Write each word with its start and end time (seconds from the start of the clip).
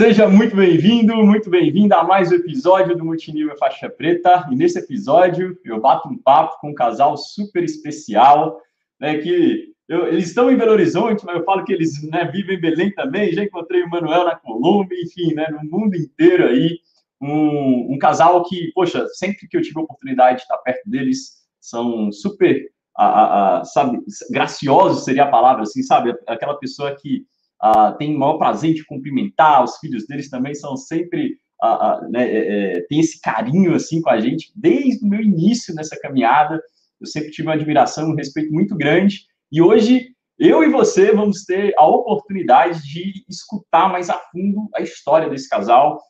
Seja 0.00 0.28
muito 0.28 0.54
bem-vindo, 0.54 1.12
muito 1.26 1.50
bem-vinda 1.50 1.96
a 1.96 2.04
mais 2.04 2.30
um 2.30 2.36
episódio 2.36 2.96
do 2.96 3.04
Multinível 3.04 3.58
Faixa 3.58 3.90
Preta. 3.90 4.46
E 4.48 4.54
nesse 4.54 4.78
episódio 4.78 5.58
eu 5.64 5.80
bato 5.80 6.08
um 6.08 6.16
papo 6.16 6.60
com 6.60 6.70
um 6.70 6.72
casal 6.72 7.16
super 7.16 7.64
especial, 7.64 8.60
né, 9.00 9.18
que 9.18 9.72
eu, 9.88 10.06
eles 10.06 10.28
estão 10.28 10.52
em 10.52 10.56
Belo 10.56 10.70
Horizonte, 10.70 11.26
mas 11.26 11.34
eu 11.34 11.44
falo 11.44 11.64
que 11.64 11.72
eles 11.72 12.00
né, 12.08 12.30
vivem 12.32 12.56
em 12.56 12.60
Belém 12.60 12.94
também. 12.94 13.32
Já 13.32 13.42
encontrei 13.42 13.82
o 13.82 13.90
Manuel 13.90 14.24
na 14.24 14.36
Colômbia, 14.36 14.96
enfim, 15.02 15.34
né, 15.34 15.48
no 15.50 15.68
mundo 15.68 15.96
inteiro 15.96 16.46
aí. 16.46 16.78
Um, 17.20 17.94
um, 17.94 17.98
casal 17.98 18.44
que, 18.44 18.70
poxa, 18.76 19.04
sempre 19.14 19.48
que 19.48 19.56
eu 19.56 19.62
tive 19.62 19.80
a 19.80 19.82
oportunidade 19.82 20.36
de 20.36 20.42
estar 20.42 20.58
perto 20.58 20.88
deles, 20.88 21.38
são 21.60 22.12
super, 22.12 22.70
a, 22.96 23.04
a, 23.04 23.58
a, 23.58 23.64
sabe, 23.64 23.98
graciosos 24.30 25.04
seria 25.04 25.24
a 25.24 25.28
palavra, 25.28 25.64
assim, 25.64 25.82
sabe? 25.82 26.14
Aquela 26.28 26.54
pessoa 26.54 26.94
que 26.94 27.26
uh, 27.64 27.96
tem 27.98 28.14
o 28.14 28.18
maior 28.18 28.38
prazer 28.38 28.74
de 28.74 28.84
cumprimentar, 28.84 29.64
os 29.64 29.76
filhos 29.78 30.06
deles 30.06 30.30
também 30.30 30.54
são 30.54 30.76
sempre, 30.76 31.36
uh, 31.62 32.06
uh, 32.06 32.10
né, 32.10 32.24
é, 32.24 32.76
é, 32.76 32.80
tem 32.88 33.00
esse 33.00 33.20
carinho, 33.20 33.74
assim, 33.74 34.00
com 34.00 34.10
a 34.10 34.20
gente, 34.20 34.52
desde 34.54 35.04
o 35.04 35.08
meu 35.08 35.20
início 35.20 35.74
nessa 35.74 35.98
caminhada, 36.00 36.60
eu 37.00 37.06
sempre 37.06 37.30
tive 37.30 37.48
uma 37.48 37.54
admiração, 37.54 38.10
um 38.10 38.16
respeito 38.16 38.52
muito 38.52 38.76
grande, 38.76 39.26
e 39.50 39.62
hoje 39.62 40.08
eu 40.38 40.62
e 40.62 40.68
você 40.68 41.12
vamos 41.12 41.44
ter 41.44 41.74
a 41.76 41.86
oportunidade 41.86 42.80
de 42.82 43.24
escutar 43.28 43.90
mais 43.90 44.08
a 44.08 44.18
fundo 44.30 44.68
a 44.74 44.80
história 44.80 45.28
desse 45.28 45.48
casal. 45.48 46.00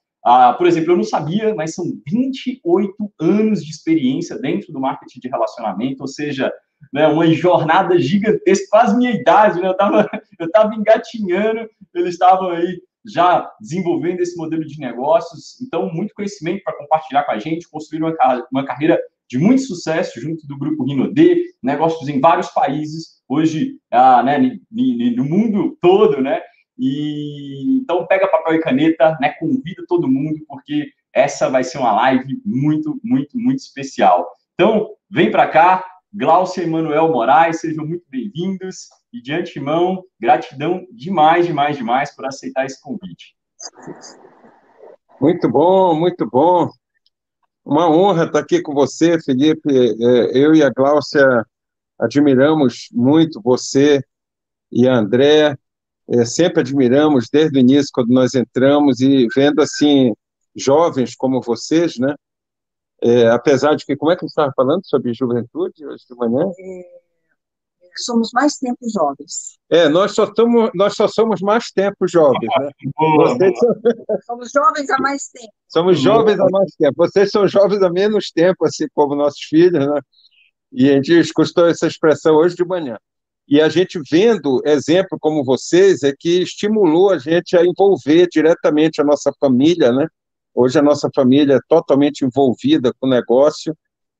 Por 0.58 0.66
exemplo, 0.66 0.92
eu 0.92 0.96
não 0.96 1.04
sabia, 1.04 1.54
mas 1.54 1.74
são 1.74 1.86
28 2.06 2.94
anos 3.18 3.64
de 3.64 3.70
experiência 3.70 4.38
dentro 4.38 4.70
do 4.70 4.80
marketing 4.80 5.20
de 5.20 5.28
relacionamento, 5.28 6.02
ou 6.02 6.06
seja, 6.08 6.52
né, 6.92 7.06
uma 7.08 7.26
jornada 7.32 7.98
gigantesca, 7.98 8.66
quase 8.70 8.96
minha 8.96 9.12
idade, 9.12 9.60
né, 9.60 9.68
eu 9.68 9.72
estava 9.72 10.08
eu 10.38 10.50
tava 10.50 10.74
engatinhando, 10.74 11.68
eles 11.94 12.14
estavam 12.14 12.50
aí 12.50 12.80
já 13.06 13.50
desenvolvendo 13.60 14.20
esse 14.20 14.36
modelo 14.36 14.64
de 14.64 14.78
negócios, 14.78 15.60
então 15.60 15.92
muito 15.92 16.14
conhecimento 16.14 16.62
para 16.62 16.76
compartilhar 16.76 17.24
com 17.24 17.32
a 17.32 17.38
gente, 17.38 17.68
construir 17.68 18.02
uma, 18.02 18.14
uma 18.52 18.64
carreira 18.64 18.98
de 19.28 19.38
muito 19.38 19.62
sucesso 19.62 20.20
junto 20.20 20.46
do 20.46 20.58
grupo 20.58 20.84
Rinode, 20.84 21.44
negócios 21.62 22.08
em 22.08 22.20
vários 22.20 22.48
países, 22.48 23.18
hoje 23.28 23.76
ah, 23.90 24.22
né, 24.22 24.38
no 24.70 25.24
mundo 25.24 25.76
todo, 25.80 26.20
né? 26.22 26.40
E 26.78 27.76
então 27.76 28.06
pega 28.06 28.28
papel 28.28 28.54
e 28.54 28.60
caneta, 28.60 29.18
né? 29.20 29.30
Convida 29.38 29.84
todo 29.86 30.08
mundo 30.08 30.38
porque 30.48 30.90
essa 31.12 31.50
vai 31.50 31.62
ser 31.62 31.78
uma 31.78 31.92
live 31.92 32.40
muito, 32.44 32.98
muito, 33.02 33.38
muito 33.38 33.58
especial. 33.58 34.26
Então 34.54 34.90
vem 35.10 35.30
para 35.30 35.48
cá, 35.48 35.84
Glaucia 36.12 36.64
e 36.64 36.66
Manuel 36.66 37.12
Moraes, 37.12 37.60
sejam 37.60 37.86
muito 37.86 38.04
bem-vindos 38.08 38.88
e 39.12 39.20
de 39.20 39.32
antemão, 39.34 40.02
gratidão 40.18 40.86
demais, 40.90 41.46
demais, 41.46 41.76
demais 41.76 42.16
por 42.16 42.24
aceitar 42.24 42.64
esse 42.64 42.80
convite. 42.80 43.36
Muito 45.20 45.50
bom, 45.50 45.94
muito 45.94 46.26
bom. 46.26 46.70
Uma 47.62 47.90
honra 47.90 48.24
estar 48.24 48.38
aqui 48.38 48.62
com 48.62 48.72
você, 48.72 49.20
Felipe. 49.20 49.68
É, 49.70 50.38
eu 50.38 50.54
e 50.54 50.62
a 50.62 50.70
Glaucia 50.70 51.44
admiramos 51.98 52.88
muito 52.90 53.42
você 53.42 54.02
e 54.72 54.88
a 54.88 54.94
André. 54.94 55.58
É, 56.08 56.24
sempre 56.24 56.60
admiramos 56.60 57.28
desde 57.30 57.58
o 57.58 57.60
início, 57.60 57.90
quando 57.92 58.08
nós 58.08 58.34
entramos, 58.34 59.00
e 59.00 59.26
vendo 59.34 59.60
assim, 59.60 60.14
jovens 60.56 61.14
como 61.14 61.42
vocês, 61.42 61.98
né? 61.98 62.14
É, 63.02 63.28
apesar 63.28 63.74
de 63.74 63.84
que, 63.84 63.96
como 63.96 64.10
é 64.10 64.16
que 64.16 64.22
você 64.22 64.26
estava 64.26 64.52
falando 64.56 64.84
sobre 64.84 65.14
juventude 65.14 65.86
hoje 65.86 66.04
de 66.08 66.16
manhã? 66.16 66.50
É, 66.58 66.98
somos 68.02 68.30
mais 68.32 68.56
tempo 68.56 68.78
jovens. 68.92 69.58
É, 69.70 69.88
nós 69.88 70.12
só, 70.14 70.32
somos, 70.34 70.70
nós 70.74 70.94
só 70.94 71.08
somos 71.08 71.40
mais 71.40 71.70
tempo 71.70 72.06
jovens, 72.08 72.50
né? 72.58 72.70
Vocês 73.18 73.58
são... 73.58 73.74
Somos 74.26 74.50
jovens 74.52 74.90
há 74.90 74.98
mais 74.98 75.28
tempo. 75.28 75.52
Somos 75.68 76.00
jovens 76.00 76.40
há 76.40 76.46
mais 76.50 76.74
tempo. 76.74 76.94
Vocês 76.96 77.30
são 77.30 77.46
jovens 77.46 77.82
há 77.82 77.90
menos 77.90 78.30
tempo, 78.30 78.64
assim 78.64 78.86
como 78.94 79.14
nossos 79.14 79.42
filhos, 79.42 79.86
né? 79.86 80.00
E 80.72 80.90
a 80.90 80.94
gente 80.94 81.18
escutou 81.18 81.66
essa 81.66 81.86
expressão 81.86 82.36
hoje 82.36 82.54
de 82.54 82.64
manhã. 82.64 82.98
E 83.48 83.60
a 83.60 83.68
gente 83.68 83.98
vendo 84.10 84.60
exemplo 84.66 85.18
como 85.18 85.44
vocês 85.44 86.02
é 86.02 86.12
que 86.16 86.42
estimulou 86.42 87.10
a 87.10 87.18
gente 87.18 87.56
a 87.56 87.64
envolver 87.64 88.28
diretamente 88.30 89.00
a 89.00 89.04
nossa 89.04 89.32
família, 89.40 89.90
né? 89.90 90.06
Hoje 90.60 90.76
a 90.76 90.82
nossa 90.82 91.08
família 91.14 91.54
é 91.54 91.60
totalmente 91.68 92.24
envolvida 92.24 92.92
com 92.94 93.06
o 93.06 93.10
negócio 93.10 93.78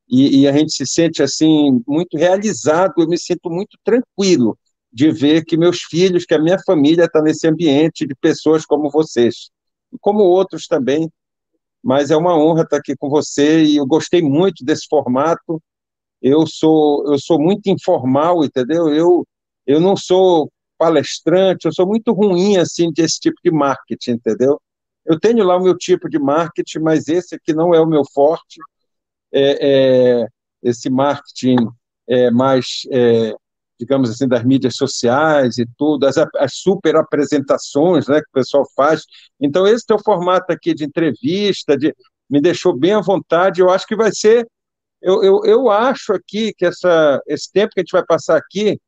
e, 0.09 0.43
e, 0.43 0.49
a 0.49 0.53
gente 0.53 0.73
se 0.73 0.87
sente 0.87 1.21
assim 1.21 1.83
muito 1.85 2.17
realizado. 2.17 2.95
Eu 2.97 3.09
me 3.09 3.19
sinto 3.19 3.51
muito 3.51 3.77
tranquilo 3.83 4.57
de 4.93 5.11
ver 5.11 5.45
que 5.45 5.57
meus 5.57 5.83
filhos, 5.83 6.25
que 6.25 6.35
a 6.35 6.39
minha 6.39 6.57
família 6.65 7.07
está 7.07 7.21
nesse 7.21 7.49
ambiente 7.49 8.07
de 8.07 8.15
pessoas 8.15 8.65
como 8.65 8.89
vocês, 8.89 9.51
e 9.93 9.99
como 10.01 10.21
outros 10.21 10.69
também. 10.69 11.11
Mas 11.83 12.13
é 12.13 12.17
uma 12.17 12.39
honra 12.39 12.63
estar 12.63 12.77
aqui 12.77 12.95
com 12.97 13.09
você 13.09 13.65
e 13.65 13.77
eu 13.77 13.85
gostei 13.85 14.23
muito 14.23 14.65
desse 14.65 14.87
formato. 14.89 15.61
Eu 16.23 16.47
sou 16.47 17.05
eu 17.11 17.19
sou 17.19 17.41
muito 17.41 17.69
informal, 17.69 18.45
entendeu? 18.45 18.95
Eu 18.95 19.27
eu 19.67 19.81
não 19.81 19.97
sou 19.97 20.49
palestrante, 20.79 21.67
eu 21.67 21.73
sou 21.73 21.85
muito 21.85 22.13
ruim 22.13 22.59
assim 22.59 22.93
desse 22.93 23.19
tipo 23.19 23.39
de 23.45 23.51
marketing, 23.51 24.13
entendeu? 24.13 24.61
Eu 25.09 25.19
tenho 25.19 25.43
lá 25.43 25.57
o 25.57 25.63
meu 25.63 25.77
tipo 25.77 26.07
de 26.07 26.19
marketing, 26.19 26.81
mas 26.81 27.09
esse 27.09 27.35
aqui 27.35 27.55
não 27.55 27.75
é 27.75 27.81
o 27.81 27.87
meu 27.87 28.03
forte. 28.05 28.61
É, 29.33 30.21
é, 30.21 30.29
esse 30.63 30.91
marketing 30.91 31.57
é 32.07 32.31
mais, 32.31 32.83
é, 32.93 33.35
digamos 33.81 34.11
assim, 34.11 34.29
das 34.29 34.45
mídias 34.45 34.77
sociais 34.77 35.57
e 35.57 35.67
tudo, 35.79 36.07
as, 36.07 36.17
as 36.37 36.57
super 36.57 36.95
apresentações 36.97 38.07
né, 38.07 38.17
que 38.21 38.29
o 38.29 38.35
pessoal 38.35 38.67
faz. 38.77 39.05
Então, 39.41 39.67
esse 39.67 39.87
teu 39.87 39.99
formato 39.99 40.53
aqui 40.53 40.75
de 40.75 40.85
entrevista 40.85 41.75
de, 41.75 41.95
me 42.29 42.39
deixou 42.39 42.77
bem 42.77 42.93
à 42.93 43.01
vontade. 43.01 43.63
Eu 43.63 43.71
acho 43.71 43.87
que 43.87 43.97
vai 43.97 44.11
ser. 44.13 44.47
Eu, 45.01 45.25
eu, 45.25 45.41
eu 45.45 45.71
acho 45.71 46.13
aqui 46.13 46.53
que 46.53 46.67
essa, 46.67 47.19
esse 47.27 47.51
tempo 47.51 47.73
que 47.73 47.81
a 47.81 47.83
gente 47.83 47.93
vai 47.93 48.05
passar 48.05 48.37
aqui, 48.37 48.79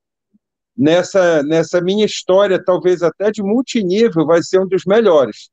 nessa, 0.77 1.43
nessa 1.45 1.81
minha 1.81 2.05
história, 2.05 2.63
talvez 2.63 3.03
até 3.03 3.31
de 3.31 3.43
multinível, 3.43 4.27
vai 4.27 4.43
ser 4.43 4.61
um 4.61 4.69
dos 4.69 4.85
melhores 4.85 5.51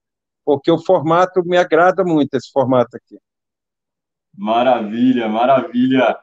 porque 0.47 0.71
o 0.71 0.77
formato 0.77 1.43
me 1.45 1.57
agrada 1.57 2.05
muito, 2.05 2.33
esse 2.35 2.49
formato 2.53 2.95
aqui. 2.95 3.17
Maravilha, 4.33 5.27
maravilha. 5.27 6.17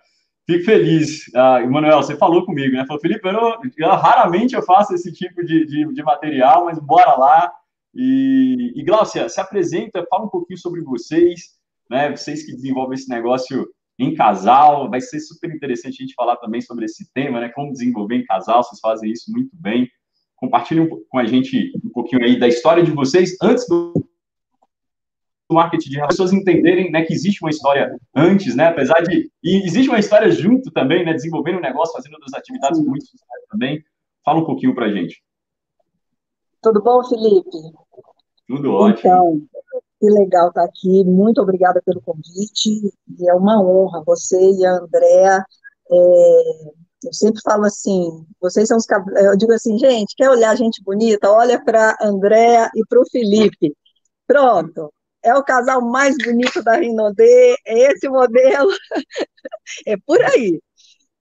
Fico 0.46 0.64
feliz. 0.64 1.30
Ah, 1.34 1.60
Emanuel, 1.60 2.02
você 2.02 2.16
falou 2.16 2.46
comigo, 2.46 2.74
né? 2.74 2.86
Falou, 2.86 3.02
Felipe, 3.02 3.28
eu, 3.28 3.60
eu, 3.76 3.88
raramente 3.90 4.54
eu 4.54 4.62
faço 4.62 4.94
esse 4.94 5.12
tipo 5.12 5.44
de, 5.44 5.66
de, 5.66 5.92
de 5.92 6.02
material, 6.02 6.64
mas 6.64 6.78
bora 6.78 7.14
lá. 7.18 7.52
E, 7.94 8.72
e 8.74 8.82
Glaucia, 8.82 9.28
se 9.28 9.38
apresenta, 9.42 10.06
fala 10.08 10.24
um 10.24 10.30
pouquinho 10.30 10.58
sobre 10.58 10.80
vocês, 10.80 11.50
né? 11.90 12.10
Vocês 12.10 12.46
que 12.46 12.52
desenvolvem 12.52 12.94
esse 12.94 13.10
negócio 13.10 13.68
em 13.98 14.14
casal. 14.14 14.88
Vai 14.88 15.02
ser 15.02 15.20
super 15.20 15.54
interessante 15.54 15.98
a 16.00 16.02
gente 16.02 16.14
falar 16.14 16.36
também 16.36 16.62
sobre 16.62 16.86
esse 16.86 17.12
tema, 17.12 17.40
né? 17.40 17.50
Como 17.50 17.72
desenvolver 17.72 18.16
em 18.16 18.24
casal, 18.24 18.64
vocês 18.64 18.80
fazem 18.80 19.12
isso 19.12 19.30
muito 19.30 19.50
bem. 19.52 19.86
Compartilhem 20.36 20.88
com 21.10 21.18
a 21.18 21.26
gente 21.26 21.72
um 21.84 21.90
pouquinho 21.90 22.24
aí 22.24 22.38
da 22.38 22.48
história 22.48 22.82
de 22.82 22.90
vocês 22.90 23.36
antes 23.42 23.68
do 23.68 23.92
marketing 25.54 25.90
de 25.90 26.00
as 26.00 26.08
pessoas 26.08 26.32
entenderem 26.32 26.90
né, 26.90 27.02
que 27.02 27.12
existe 27.12 27.42
uma 27.42 27.50
história 27.50 27.96
antes, 28.14 28.54
né, 28.54 28.66
apesar 28.66 29.00
de. 29.02 29.30
E 29.42 29.64
existe 29.64 29.88
uma 29.88 29.98
história 29.98 30.30
junto 30.30 30.70
também, 30.70 31.04
né, 31.04 31.12
desenvolvendo 31.12 31.58
um 31.58 31.62
negócio, 31.62 31.94
fazendo 31.94 32.14
outras 32.14 32.34
atividades 32.34 32.78
Sim. 32.78 32.86
muito 32.86 33.04
sucesso 33.04 33.46
também. 33.50 33.82
Fala 34.24 34.40
um 34.40 34.44
pouquinho 34.44 34.74
para 34.74 34.90
gente. 34.90 35.22
Tudo 36.62 36.82
bom, 36.82 37.04
Felipe? 37.04 37.50
Tudo 38.46 38.72
ótimo. 38.72 38.98
Então, 38.98 39.42
que 40.00 40.10
legal 40.10 40.48
estar 40.48 40.62
tá 40.62 40.66
aqui. 40.66 41.04
Muito 41.04 41.40
obrigada 41.40 41.82
pelo 41.84 42.00
convite. 42.00 42.92
E 43.18 43.28
é 43.28 43.34
uma 43.34 43.62
honra 43.62 44.02
você 44.06 44.38
e 44.50 44.64
a 44.64 44.78
Andrea. 44.78 45.44
É, 45.90 46.72
eu 47.04 47.12
sempre 47.12 47.40
falo 47.42 47.64
assim, 47.64 48.26
vocês 48.40 48.68
são 48.68 48.78
os 48.78 48.86
eu 49.16 49.36
digo 49.36 49.52
assim, 49.52 49.78
gente, 49.78 50.14
quer 50.16 50.30
olhar 50.30 50.56
gente 50.56 50.82
bonita? 50.82 51.30
Olha 51.30 51.62
para 51.62 51.96
Andrea 52.00 52.70
e 52.74 52.84
para 52.86 53.00
o 53.00 53.08
Felipe. 53.10 53.76
Pronto, 54.26 54.92
é 55.24 55.34
o 55.34 55.42
casal 55.42 55.80
mais 55.80 56.14
bonito 56.24 56.62
da 56.62 56.76
Rinodê, 56.76 57.56
é 57.66 57.92
esse 57.92 58.08
modelo, 58.08 58.70
é 59.86 59.96
por 60.06 60.22
aí. 60.22 60.60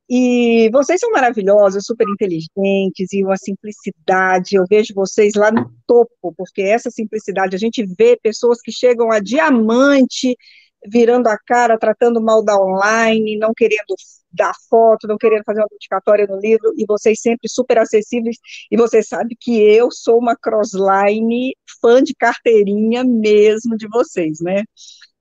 E 0.09 0.69
vocês 0.71 1.00
são 1.00 1.09
maravilhosos, 1.11 1.85
super 1.85 2.05
inteligentes 2.07 3.13
e 3.13 3.23
uma 3.23 3.38
simplicidade. 3.38 4.55
Eu 4.55 4.65
vejo 4.69 4.94
vocês 4.94 5.33
lá 5.35 5.51
no 5.51 5.73
topo, 5.88 6.33
porque 6.38 6.61
essa 6.61 6.91
simplicidade, 6.91 7.55
a 7.55 7.59
gente 7.59 7.85
vê 7.97 8.17
pessoas 8.21 8.61
que 8.61 8.71
chegam 8.71 9.11
a 9.11 9.19
diamante, 9.19 10.38
virando 10.85 11.27
a 11.27 11.38
cara, 11.38 11.79
tratando 11.79 12.21
mal 12.21 12.44
da 12.44 12.55
online, 12.57 13.38
não 13.38 13.53
querendo 13.55 13.95
dar 14.33 14.53
foto, 14.69 15.07
não 15.07 15.18
querendo 15.18 15.44
fazer 15.44 15.59
uma 15.62 15.68
dedicatória 15.69 16.25
no 16.27 16.39
livro, 16.39 16.74
e 16.77 16.85
vocês 16.88 17.21
sempre 17.21 17.47
super 17.50 17.77
acessíveis, 17.77 18.38
e 18.71 18.77
você 18.77 19.03
sabe 19.03 19.35
que 19.39 19.62
eu 19.62 19.89
sou 19.91 20.18
uma 20.18 20.35
crossline 20.35 21.56
fã 21.81 22.01
de 22.01 22.13
carteirinha 22.15 23.03
mesmo 23.03 23.77
de 23.77 23.88
vocês, 23.88 24.39
né? 24.41 24.63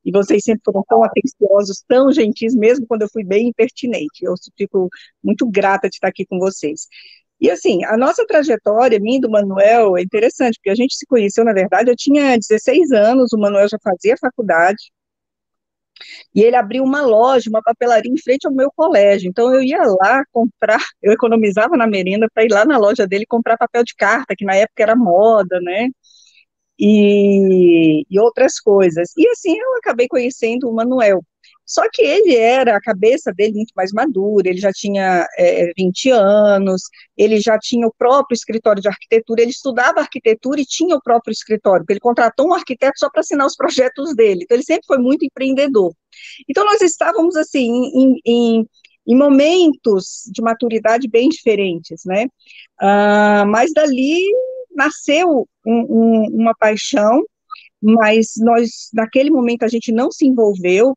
E 0.04 0.10
vocês 0.10 0.42
sempre 0.42 0.62
foram 0.64 0.84
tão 0.88 1.04
atenciosos, 1.04 1.84
tão 1.86 2.12
gentis, 2.12 2.54
mesmo 2.54 2.86
quando 2.86 3.02
eu 3.02 3.08
fui 3.12 3.24
bem 3.24 3.48
impertinente. 3.48 4.22
Eu 4.24 4.34
fico 4.56 4.88
muito 5.22 5.48
grata 5.48 5.88
de 5.88 5.96
estar 5.96 6.08
aqui 6.08 6.26
com 6.26 6.38
vocês. 6.38 6.88
E 7.40 7.50
assim, 7.50 7.84
a 7.84 7.96
nossa 7.96 8.24
trajetória, 8.26 9.00
mim 9.00 9.20
do 9.20 9.30
Manuel, 9.30 9.96
é 9.96 10.02
interessante, 10.02 10.56
porque 10.56 10.70
a 10.70 10.74
gente 10.74 10.94
se 10.96 11.04
conheceu, 11.06 11.44
na 11.44 11.52
verdade, 11.52 11.90
eu 11.90 11.96
tinha 11.96 12.36
16 12.36 12.92
anos, 12.92 13.32
o 13.32 13.38
Manuel 13.38 13.68
já 13.68 13.78
fazia 13.82 14.16
faculdade, 14.16 14.92
e 16.34 16.42
ele 16.42 16.56
abriu 16.56 16.84
uma 16.84 17.02
loja, 17.02 17.50
uma 17.50 17.62
papelaria 17.62 18.10
em 18.10 18.18
frente 18.20 18.46
ao 18.46 18.52
meu 18.52 18.70
colégio. 18.74 19.28
Então 19.28 19.52
eu 19.54 19.62
ia 19.62 19.82
lá 19.82 20.24
comprar, 20.32 20.78
eu 21.02 21.12
economizava 21.12 21.76
na 21.76 21.86
merenda 21.86 22.28
para 22.32 22.44
ir 22.44 22.50
lá 22.52 22.64
na 22.64 22.78
loja 22.78 23.06
dele 23.06 23.26
comprar 23.26 23.56
papel 23.56 23.84
de 23.84 23.94
carta, 23.94 24.34
que 24.36 24.44
na 24.44 24.54
época 24.54 24.82
era 24.82 24.96
moda, 24.96 25.60
né? 25.60 25.88
E, 26.78 28.04
e 28.10 28.20
outras 28.20 28.58
coisas. 28.60 29.10
E 29.16 29.28
assim 29.28 29.56
eu 29.58 29.76
acabei 29.76 30.08
conhecendo 30.08 30.68
o 30.68 30.74
Manuel. 30.74 31.22
Só 31.72 31.82
que 31.90 32.02
ele 32.02 32.36
era, 32.36 32.76
a 32.76 32.80
cabeça 32.80 33.32
dele 33.32 33.54
muito 33.54 33.72
mais 33.74 33.92
madura, 33.92 34.48
ele 34.48 34.58
já 34.58 34.70
tinha 34.70 35.26
é, 35.38 35.72
20 35.74 36.10
anos, 36.10 36.82
ele 37.16 37.40
já 37.40 37.58
tinha 37.58 37.86
o 37.86 37.94
próprio 37.96 38.34
escritório 38.34 38.82
de 38.82 38.88
arquitetura, 38.88 39.40
ele 39.40 39.52
estudava 39.52 40.00
arquitetura 40.00 40.60
e 40.60 40.66
tinha 40.66 40.94
o 40.94 41.02
próprio 41.02 41.32
escritório, 41.32 41.80
porque 41.80 41.94
ele 41.94 42.00
contratou 42.00 42.48
um 42.48 42.52
arquiteto 42.52 42.98
só 42.98 43.08
para 43.08 43.20
assinar 43.20 43.46
os 43.46 43.56
projetos 43.56 44.14
dele, 44.14 44.42
então 44.42 44.54
ele 44.54 44.64
sempre 44.64 44.86
foi 44.86 44.98
muito 44.98 45.24
empreendedor. 45.24 45.94
Então 46.46 46.62
nós 46.62 46.82
estávamos, 46.82 47.36
assim, 47.36 47.70
em, 47.70 48.20
em, 48.26 48.66
em 49.06 49.16
momentos 49.16 50.24
de 50.30 50.42
maturidade 50.42 51.08
bem 51.08 51.30
diferentes, 51.30 52.02
né? 52.04 52.26
Ah, 52.78 53.44
mas 53.46 53.72
dali 53.72 54.20
nasceu 54.74 55.48
um, 55.66 55.86
um, 55.88 56.26
uma 56.34 56.54
paixão, 56.54 57.22
mas 57.82 58.34
nós, 58.36 58.90
naquele 58.92 59.30
momento, 59.30 59.64
a 59.64 59.68
gente 59.68 59.90
não 59.90 60.10
se 60.12 60.26
envolveu, 60.26 60.94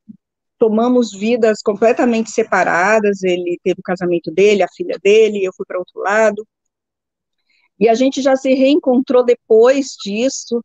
tomamos 0.58 1.12
vidas 1.12 1.62
completamente 1.62 2.32
separadas, 2.32 3.24
ele 3.24 3.60
teve 3.64 3.80
o 3.80 3.84
casamento 3.84 4.32
dele, 4.32 4.64
a 4.64 4.68
filha 4.76 4.98
dele, 5.04 5.44
eu 5.44 5.52
fui 5.56 5.66
para 5.66 5.80
outro 5.80 6.00
lado, 6.00 6.46
e 7.80 7.90
a 7.90 7.94
gente 7.94 8.22
já 8.22 8.36
se 8.36 8.54
reencontrou 8.54 9.24
depois 9.24 9.96
disso, 10.04 10.60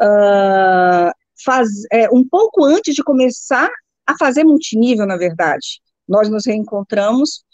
uh, 0.00 1.10
faz, 1.44 1.68
é, 1.90 2.08
um 2.10 2.26
pouco 2.26 2.64
antes 2.64 2.94
de 2.94 3.02
começar 3.02 3.68
a 4.06 4.16
fazer 4.16 4.44
multinível, 4.44 5.06
na 5.06 5.16
verdade, 5.16 5.80
nós 6.08 6.28
nos 6.28 6.46
reencontramos, 6.46 7.44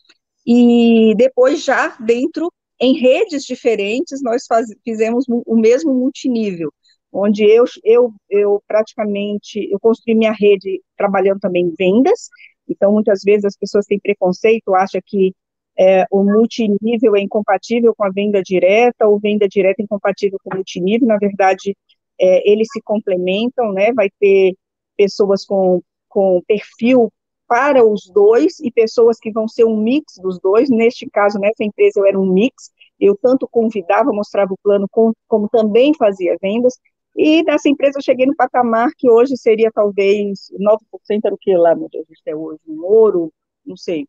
e 0.47 1.15
depois 1.17 1.63
já 1.63 1.97
dentro, 2.01 2.53
em 2.81 2.99
redes 2.99 3.45
diferentes, 3.45 4.23
nós 4.23 4.47
faz, 4.47 4.69
fizemos 4.85 5.25
o 5.29 5.57
mesmo 5.57 5.93
multinível, 5.95 6.73
onde 7.13 7.45
eu, 7.45 7.65
eu, 7.85 8.13
eu 8.29 8.63
praticamente, 8.67 9.69
eu 9.71 9.79
construí 9.81 10.15
minha 10.15 10.33
rede 10.33 10.83
trabalhando 10.97 11.41
também 11.41 11.65
em 11.67 11.75
vendas, 11.77 12.29
então 12.69 12.93
muitas 12.93 13.21
vezes 13.25 13.45
as 13.45 13.57
pessoas 13.57 13.87
têm 13.87 13.99
preconceito, 13.99 14.75
acham 14.75 15.01
que 15.05 15.35
é, 15.79 16.05
o 16.11 16.25
multinível 16.25 17.15
é 17.17 17.21
incompatível 17.21 17.95
com 17.97 18.05
a 18.05 18.11
venda 18.11 18.43
direta, 18.43 19.07
ou 19.07 19.19
venda 19.21 19.49
direta 19.49 19.81
é 19.81 19.85
incompatível 19.85 20.39
com 20.43 20.51
o 20.53 20.57
multinível, 20.57 21.07
na 21.07 21.17
verdade, 21.17 21.77
é, 22.21 22.51
eles 22.51 22.69
se 22.73 22.83
complementam, 22.83 23.73
né, 23.73 23.93
vai 23.93 24.11
ter 24.19 24.55
pessoas 24.97 25.45
com, 25.45 25.81
com 26.09 26.43
perfil 26.47 27.13
para 27.47 27.83
os 27.87 28.11
dois, 28.13 28.59
e 28.61 28.71
pessoas 28.71 29.19
que 29.19 29.31
vão 29.31 29.49
ser 29.49 29.65
um 29.65 29.77
mix 29.77 30.15
dos 30.21 30.39
dois, 30.39 30.69
neste 30.69 31.09
caso, 31.09 31.39
nessa 31.39 31.65
empresa 31.65 32.01
eu 32.01 32.07
era 32.07 32.19
um 32.21 32.31
mix, 32.31 32.71
eu 33.01 33.17
tanto 33.17 33.49
convidava, 33.49 34.13
mostrava 34.13 34.53
o 34.53 34.59
plano, 34.63 34.87
como, 34.91 35.15
como 35.29 35.49
também 35.49 35.95
fazia 35.95 36.37
vendas, 36.43 36.75
e 37.17 37.43
nessa 37.43 37.69
empresa 37.69 37.99
eu 37.99 38.03
cheguei 38.03 38.27
no 38.27 38.37
patamar 38.37 38.91
que 38.97 39.11
hoje 39.11 39.37
seria 39.37 39.71
talvez 39.73 40.51
9% 40.59 41.25
era 41.25 41.35
o 41.35 41.39
que 41.39 41.57
lá, 41.57 41.75
meu 41.75 41.89
Deus, 41.89 42.07
isso 42.11 42.23
é 42.27 42.35
hoje, 42.35 42.61
um 42.67 42.85
ouro, 42.85 43.33
não 43.65 43.77
sei, 43.77 44.07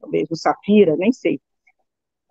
talvez 0.00 0.30
o 0.30 0.36
safira, 0.36 0.96
nem 0.96 1.12
sei. 1.12 1.40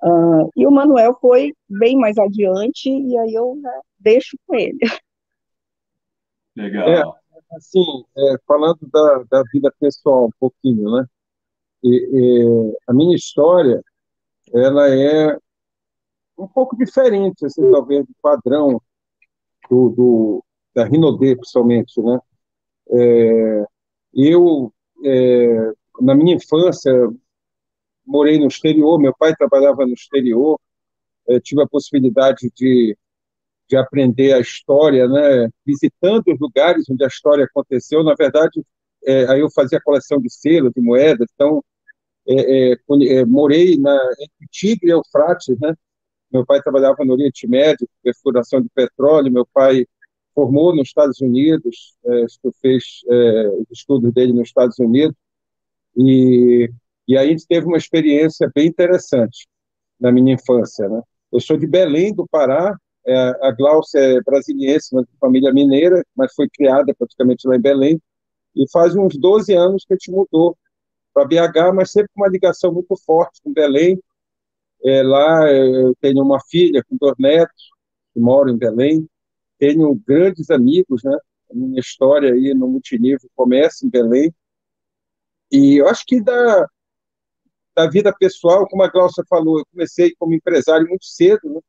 Uh, 0.02 0.50
e 0.56 0.68
o 0.68 0.72
Manuel 0.72 1.18
foi 1.22 1.54
bem 1.70 1.98
mais 1.98 2.18
adiante, 2.18 2.90
e 2.90 3.18
aí 3.18 3.34
eu 3.34 3.56
né, 3.56 3.82
deixo 4.00 4.38
com 4.46 4.56
ele. 4.56 4.80
Legal. 6.56 6.88
É, 6.90 7.02
assim, 7.56 8.04
é, 8.18 8.36
falando 8.46 8.80
da, 8.92 9.24
da 9.30 9.44
vida 9.52 9.74
pessoal 9.80 10.26
um 10.26 10.32
pouquinho, 10.40 10.92
né? 10.92 11.06
E, 11.84 11.90
e, 11.90 12.78
a 12.88 12.94
minha 12.94 13.16
história, 13.16 13.82
ela 14.54 14.90
é 14.90 15.38
um 16.38 16.48
pouco 16.48 16.78
diferente, 16.78 17.46
assim, 17.46 17.70
talvez, 17.72 18.06
do 18.06 18.14
padrão 18.22 18.82
do, 19.74 19.90
do 19.90 20.44
da 20.76 20.86
Rinodê, 20.86 21.36
principalmente, 21.36 22.02
né? 22.02 22.20
É, 22.92 23.66
eu, 24.14 24.72
é, 25.04 25.72
na 26.02 26.16
minha 26.16 26.36
infância, 26.36 26.92
morei 28.06 28.40
no 28.40 28.48
exterior, 28.48 29.00
meu 29.00 29.16
pai 29.18 29.36
trabalhava 29.36 29.86
no 29.86 29.94
exterior, 29.94 30.60
é, 31.28 31.40
tive 31.40 31.62
a 31.62 31.68
possibilidade 31.68 32.52
de, 32.56 32.98
de 33.68 33.76
aprender 33.78 34.34
a 34.34 34.40
história, 34.40 35.08
né? 35.08 35.50
Visitando 35.66 36.24
os 36.28 36.40
lugares 36.40 36.90
onde 36.90 37.04
a 37.04 37.08
história 37.08 37.46
aconteceu, 37.46 38.04
na 38.04 38.14
verdade, 38.16 38.64
é, 39.06 39.26
aí 39.30 39.42
eu 39.42 39.52
fazia 39.52 39.82
coleção 39.82 40.20
de 40.20 40.32
selos, 40.32 40.72
de 40.76 40.82
moedas, 40.82 41.28
então 41.34 41.64
é, 42.28 42.72
é, 42.72 43.26
morei 43.26 43.78
na, 43.78 43.96
entre 44.20 44.48
Tigre 44.50 44.88
e 44.88 44.92
Eufrates, 44.92 45.60
né? 45.60 45.76
Meu 46.34 46.46
pai 46.46 46.62
trabalhava 46.62 47.06
no 47.06 47.14
Oriente 47.14 47.48
Médio, 47.48 47.88
perfuração 48.02 48.60
de 48.60 48.68
petróleo. 48.70 49.32
Meu 49.32 49.46
pai 49.54 49.86
formou 50.34 50.76
nos 50.76 50.88
Estados 50.88 51.22
Unidos, 51.22 51.96
é, 52.04 52.26
fez 52.60 53.02
é, 53.08 53.48
os 53.50 53.68
estudos 53.72 54.12
dele 54.12 54.34
nos 54.34 54.48
Estados 54.48 54.80
Unidos. 54.80 55.16
E, 55.96 56.68
e 57.08 57.16
aí 57.16 57.28
a 57.28 57.32
gente 57.32 57.46
teve 57.48 57.68
uma 57.68 57.78
experiência 57.78 58.52
bem 58.54 58.68
interessante 58.68 59.48
na 60.00 60.12
minha 60.12 60.34
infância. 60.34 60.90
Né? 60.90 61.02
Eu 61.32 61.40
sou 61.40 61.56
de 61.56 61.68
Belém, 61.68 62.14
do 62.14 62.28
Pará. 62.28 62.76
É, 63.06 63.16
a 63.42 63.52
Glaucia 63.52 64.00
é 64.00 64.22
brasiliense, 64.22 64.90
mas 64.94 65.06
de 65.06 65.16
família 65.20 65.54
mineira, 65.54 66.04
mas 66.16 66.34
foi 66.34 66.50
criada 66.50 66.96
praticamente 66.98 67.48
lá 67.48 67.56
em 67.56 67.62
Belém. 67.62 68.02
E 68.56 68.66
faz 68.72 68.96
uns 68.96 69.16
12 69.18 69.54
anos 69.54 69.86
que 69.86 69.94
a 69.94 69.98
gente 69.98 70.12
mudou 70.12 70.58
para 71.14 71.26
BH, 71.26 71.74
mas 71.76 71.92
sempre 71.92 72.10
com 72.16 72.22
uma 72.22 72.30
ligação 72.30 72.74
muito 72.74 72.96
forte 73.06 73.40
com 73.44 73.54
Belém, 73.54 74.00
é, 74.84 75.02
lá 75.04 75.52
eu 75.52 75.96
tenho 76.02 76.22
uma 76.22 76.40
filha 76.50 76.84
com 76.84 76.98
dois 76.98 77.16
netos, 77.18 77.70
que 78.14 78.20
moram 78.20 78.54
em 78.54 78.58
Belém. 78.58 79.08
Tenho 79.58 79.96
grandes 79.96 80.50
amigos, 80.50 81.04
né? 81.04 81.18
A 81.52 81.56
minha 81.56 81.80
história 81.80 82.34
aí 82.34 82.54
no 82.54 82.68
multinível 82.68 83.30
começa 83.36 83.86
em 83.86 83.90
Belém. 83.90 84.34
E 85.52 85.78
eu 85.80 85.88
acho 85.88 86.04
que 86.06 86.22
da, 86.22 86.68
da 87.76 87.90
vida 87.90 88.14
pessoal, 88.14 88.68
como 88.68 88.84
a 88.84 88.90
Glaucia 88.90 89.24
falou, 89.30 89.60
eu 89.60 89.66
comecei 89.72 90.14
como 90.20 90.34
empresário 90.34 90.88
muito 90.88 91.06
cedo, 91.06 91.42
né? 91.46 91.62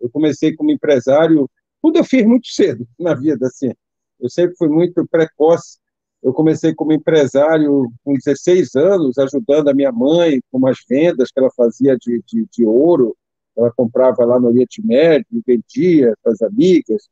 Eu 0.00 0.08
comecei 0.10 0.54
como 0.54 0.70
empresário, 0.70 1.50
tudo 1.82 1.98
eu 1.98 2.04
fiz 2.04 2.24
muito 2.24 2.46
cedo 2.48 2.86
na 2.98 3.14
vida, 3.14 3.46
assim. 3.48 3.72
Eu 4.20 4.30
sempre 4.30 4.56
fui 4.56 4.68
muito 4.68 5.06
precoce 5.08 5.79
eu 6.22 6.32
comecei 6.32 6.74
como 6.74 6.92
empresário 6.92 7.90
com 8.04 8.12
16 8.12 8.74
anos, 8.74 9.18
ajudando 9.18 9.68
a 9.68 9.74
minha 9.74 9.90
mãe 9.90 10.40
com 10.50 10.58
umas 10.58 10.78
vendas 10.88 11.30
que 11.30 11.40
ela 11.40 11.50
fazia 11.50 11.96
de, 11.96 12.22
de, 12.26 12.46
de 12.50 12.64
ouro. 12.64 13.16
Ela 13.56 13.72
comprava 13.72 14.24
lá 14.24 14.38
no 14.38 14.48
Oriente 14.48 14.84
Médio, 14.84 15.42
vendia 15.46 16.14
para 16.22 16.32
as 16.32 16.42
amigas. 16.42 17.08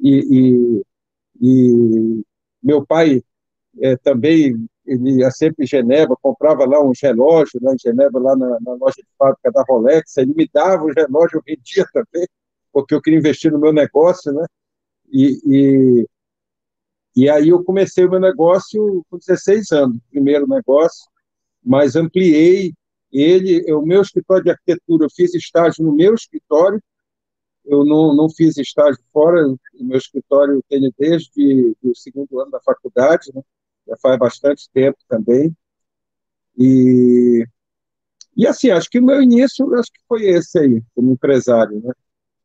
E, 0.00 0.82
e, 1.40 1.40
e 1.40 2.22
meu 2.62 2.84
pai 2.84 3.22
é, 3.80 3.96
também 3.96 4.68
ele 4.84 5.18
ia 5.18 5.30
sempre 5.30 5.64
em 5.64 5.68
Genebra, 5.68 6.16
comprava 6.20 6.64
lá 6.66 6.82
uns 6.82 6.98
relógios 7.00 7.62
lá 7.62 7.72
em 7.72 7.78
Genebra, 7.78 8.20
lá 8.20 8.36
na, 8.36 8.58
na, 8.60 8.72
loja 8.72 8.96
de 8.96 9.08
fábrica 9.16 9.52
da 9.52 9.62
Rolex, 9.68 10.16
ele 10.16 10.34
me 10.34 10.48
dava 10.52 10.84
os 10.84 10.94
relógios, 10.94 11.34
eu 11.34 11.42
vendia 11.46 11.86
também, 11.92 12.26
porque 12.72 12.94
eu 12.94 13.00
queria 13.00 13.18
investir 13.18 13.52
no 13.52 13.60
meu 13.60 13.72
negócio, 13.72 14.32
né? 14.32 14.44
E, 15.12 15.38
e, 15.46 16.06
e 17.16 17.28
aí 17.28 17.48
eu 17.48 17.64
comecei 17.64 18.04
o 18.04 18.10
meu 18.10 18.20
negócio 18.20 19.04
com 19.10 19.18
16 19.18 19.72
anos, 19.72 19.98
primeiro 20.10 20.46
negócio, 20.46 21.08
mas 21.62 21.96
ampliei 21.96 22.72
ele, 23.12 23.72
o 23.72 23.82
meu 23.82 24.02
escritório 24.02 24.44
de 24.44 24.50
arquitetura, 24.50 25.06
eu 25.06 25.10
fiz 25.10 25.34
estágio 25.34 25.84
no 25.84 25.92
meu 25.92 26.14
escritório, 26.14 26.80
eu 27.64 27.84
não, 27.84 28.14
não 28.14 28.30
fiz 28.30 28.56
estágio 28.56 29.02
fora, 29.12 29.46
o 29.46 29.58
meu 29.80 29.98
escritório 29.98 30.54
eu 30.54 30.64
tenho 30.68 30.92
desde 30.96 31.76
o 31.82 31.94
segundo 31.94 32.40
ano 32.40 32.50
da 32.50 32.60
faculdade, 32.60 33.30
né? 33.34 33.42
já 33.88 33.96
faz 33.96 34.18
bastante 34.18 34.70
tempo 34.72 34.98
também, 35.08 35.54
e, 36.56 37.44
e 38.36 38.46
assim, 38.46 38.70
acho 38.70 38.88
que 38.88 39.00
o 39.00 39.04
meu 39.04 39.20
início, 39.20 39.74
acho 39.74 39.90
que 39.92 40.00
foi 40.06 40.24
esse 40.26 40.58
aí, 40.58 40.82
como 40.94 41.12
empresário, 41.12 41.80
né? 41.80 41.92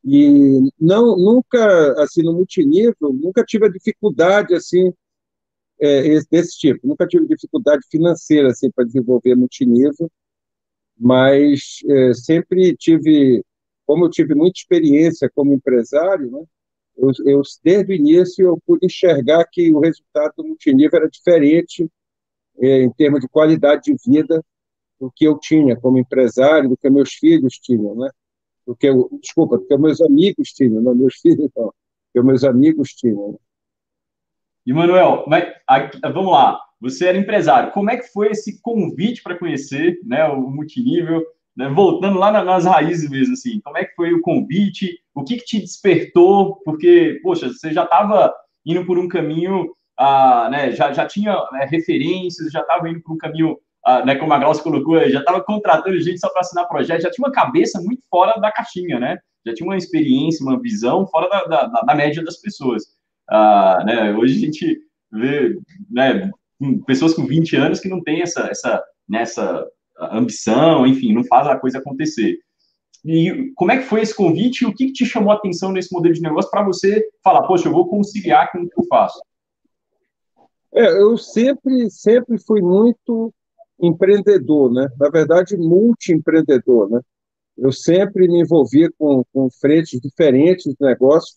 E 0.06 0.70
não, 0.80 1.18
nunca, 1.18 1.94
assim, 2.04 2.22
no 2.22 2.34
multinível, 2.34 3.12
nunca 3.14 3.44
tive 3.44 3.66
a 3.66 3.72
dificuldade, 3.72 4.54
assim, 4.54 4.94
é, 5.80 6.20
desse 6.32 6.58
tipo. 6.60 6.88
Nunca 6.88 7.08
tive 7.08 7.28
dificuldade 7.28 7.82
financeira, 7.90 8.50
assim, 8.50 8.70
para 8.72 8.86
desenvolver 8.86 9.36
multinível, 9.36 10.10
mas 10.98 11.80
é, 11.90 12.14
sempre 12.14 12.76
tive, 12.78 13.44
como 13.86 14.06
eu 14.06 14.10
tive 14.10 14.36
muita 14.36 14.60
experiência 14.60 15.30
como 15.34 15.54
empresário, 15.54 16.32
né, 16.32 16.44
eu, 16.98 17.12
eu, 17.26 17.42
desde 17.64 17.92
o 17.92 17.96
início, 17.96 18.46
eu 18.46 18.58
pude 18.66 18.86
enxergar 18.86 19.46
que 19.52 19.72
o 19.74 19.80
resultado 19.80 20.34
do 20.38 20.48
multinível 20.48 21.00
era 21.00 21.10
diferente 21.10 21.90
é, 22.60 22.84
em 22.84 22.92
termos 22.92 23.22
de 23.22 23.28
qualidade 23.28 23.84
de 23.86 23.96
vida 24.10 24.44
do 25.00 25.12
que 25.14 25.26
eu 25.26 25.38
tinha 25.38 25.76
como 25.76 25.98
empresário, 25.98 26.70
do 26.70 26.78
que 26.78 26.90
meus 26.90 27.14
filhos 27.14 27.60
tinham, 27.60 27.96
né? 27.96 28.10
Porque, 28.66 28.90
desculpa, 29.22 29.60
porque 29.60 29.78
meus 29.78 30.02
amigos 30.02 30.50
tinham, 30.50 30.82
não 30.82 30.96
meus 30.96 31.16
filhos 31.16 31.50
não, 31.56 31.72
porque 32.12 32.26
meus 32.26 32.44
amigos 32.44 32.90
tinham. 32.90 33.40
E, 34.66 34.74
Manuel, 34.74 35.24
mas, 35.28 35.54
aqui, 35.68 36.00
vamos 36.02 36.32
lá, 36.32 36.60
você 36.82 37.08
era 37.08 37.18
empresário, 37.18 37.72
como 37.72 37.92
é 37.92 37.98
que 37.98 38.12
foi 38.12 38.30
esse 38.30 38.60
convite 38.62 39.22
para 39.22 39.38
conhecer 39.38 40.00
né, 40.04 40.26
o 40.28 40.42
multinível? 40.50 41.24
Né, 41.56 41.70
voltando 41.70 42.20
lá 42.20 42.44
nas 42.44 42.66
raízes 42.66 43.10
mesmo, 43.10 43.34
assim, 43.34 43.62
como 43.62 43.78
é 43.78 43.86
que 43.86 43.96
foi 43.96 44.12
o 44.14 44.20
convite? 44.20 45.00
O 45.14 45.24
que, 45.24 45.38
que 45.38 45.46
te 45.46 45.60
despertou? 45.62 46.58
Porque, 46.66 47.20
poxa, 47.24 47.48
você 47.48 47.72
já 47.72 47.86
estava 47.86 48.34
indo 48.66 48.86
por 48.86 48.98
um 48.98 49.08
caminho, 49.08 49.72
ah, 49.98 50.50
né, 50.52 50.72
já, 50.72 50.92
já 50.92 51.06
tinha 51.06 51.34
né, 51.54 51.66
referências, 51.70 52.52
já 52.52 52.60
estava 52.60 52.90
indo 52.90 53.02
por 53.02 53.14
um 53.14 53.18
caminho 53.18 53.58
ah, 53.86 54.04
né, 54.04 54.16
como 54.16 54.34
a 54.34 54.40
Glaucia 54.40 54.64
colocou, 54.64 55.00
já 55.10 55.20
estava 55.20 55.44
contratando 55.44 56.00
gente 56.00 56.20
só 56.20 56.28
para 56.30 56.42
assinar 56.42 56.68
projeto, 56.68 57.02
já 57.02 57.12
tinha 57.12 57.28
uma 57.28 57.32
cabeça 57.32 57.80
muito 57.80 58.02
fora 58.10 58.40
da 58.40 58.52
caixinha, 58.52 59.00
né? 59.00 59.20
Já 59.46 59.54
tinha 59.54 59.68
uma 59.68 59.78
experiência, 59.78 60.44
uma 60.44 60.60
visão 60.60 61.06
fora 61.06 61.30
da, 61.30 61.44
da, 61.44 61.82
da 61.82 61.96
média 61.96 62.24
das 62.24 62.38
pessoas. 62.38 62.84
Ah, 63.30 63.84
né, 63.86 64.12
hoje 64.14 64.38
a 64.38 64.40
gente 64.40 64.80
vê 65.12 65.58
né, 65.90 66.32
pessoas 66.88 67.14
com 67.14 67.26
20 67.26 67.56
anos 67.56 67.80
que 67.80 67.88
não 67.88 68.02
têm 68.02 68.24
essa, 68.24 68.48
essa, 68.50 68.84
nessa 69.08 69.66
ambição, 70.00 70.88
enfim, 70.88 71.14
não 71.14 71.24
faz 71.24 71.48
a 71.48 71.58
coisa 71.58 71.78
acontecer. 71.78 72.40
E 73.06 73.52
como 73.56 73.72
é 73.72 73.78
que 73.78 73.84
foi 73.84 74.02
esse 74.02 74.16
convite 74.16 74.64
e 74.64 74.66
o 74.66 74.74
que, 74.74 74.88
que 74.88 74.94
te 74.94 75.06
chamou 75.06 75.32
a 75.32 75.36
atenção 75.36 75.72
nesse 75.72 75.94
modelo 75.94 76.16
de 76.16 76.22
negócio 76.22 76.50
para 76.50 76.64
você 76.64 77.08
falar, 77.24 77.44
poxa, 77.44 77.68
eu 77.68 77.72
vou 77.72 77.88
conciliar 77.88 78.52
com 78.52 78.64
o 78.64 78.68
que 78.68 78.80
eu 78.80 78.86
faço? 78.88 79.22
É, 80.74 80.88
eu 81.02 81.16
sempre, 81.16 81.90
sempre 81.92 82.40
fui 82.40 82.62
muito 82.62 83.32
empreendedor, 83.80 84.72
né? 84.72 84.88
Na 85.00 85.10
verdade, 85.10 85.58
multi-empreendedor, 85.58 86.90
né? 86.90 87.02
Eu 87.58 87.72
sempre 87.72 88.28
me 88.28 88.42
envolvia 88.42 88.90
com, 88.98 89.24
com 89.34 89.50
frentes 89.50 90.00
diferentes 90.00 90.74
de 90.74 90.86
negócio. 90.86 91.36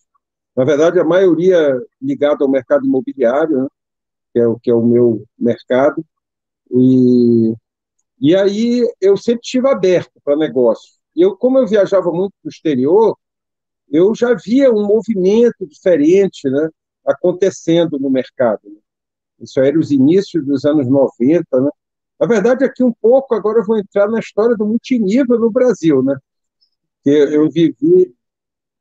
Na 0.57 0.64
verdade, 0.64 0.99
a 0.99 1.04
maioria 1.04 1.80
ligada 2.02 2.45
ao 2.45 2.50
mercado 2.50 2.85
imobiliário, 2.85 3.62
né? 3.62 3.68
que, 4.33 4.38
é 4.40 4.47
o, 4.47 4.59
que 4.59 4.71
é 4.71 4.75
o 4.75 4.85
meu 4.85 5.25
mercado. 5.38 6.04
E, 6.71 7.54
e 8.21 8.37
aí 8.37 8.83
eu 9.00 9.16
sempre 9.16 9.42
estive 9.45 9.68
aberto 9.68 10.12
para 10.25 10.37
negócio. 10.37 10.92
E 11.14 11.23
eu, 11.23 11.37
como 11.37 11.59
eu 11.59 11.66
viajava 11.66 12.11
muito 12.12 12.33
para 12.42 12.49
o 12.49 12.50
exterior, 12.50 13.16
eu 13.90 14.14
já 14.14 14.35
via 14.35 14.71
um 14.71 14.87
movimento 14.87 15.66
diferente 15.66 16.49
né, 16.50 16.68
acontecendo 17.07 17.99
no 17.99 18.11
mercado. 18.11 18.61
Isso 19.40 19.61
era 19.61 19.78
os 19.78 19.90
inícios 19.90 20.45
dos 20.45 20.64
anos 20.64 20.88
90, 20.88 21.61
né? 21.61 21.71
Na 22.18 22.26
verdade, 22.26 22.64
aqui 22.64 22.82
um 22.82 22.92
pouco, 22.92 23.34
agora 23.34 23.60
eu 23.60 23.64
vou 23.64 23.78
entrar 23.78 24.08
na 24.08 24.18
história 24.18 24.56
do 24.56 24.66
multinível 24.66 25.38
no 25.38 25.50
Brasil, 25.50 26.02
né? 26.02 26.16
Eu, 27.04 27.30
eu 27.30 27.50
vivi, 27.50 28.12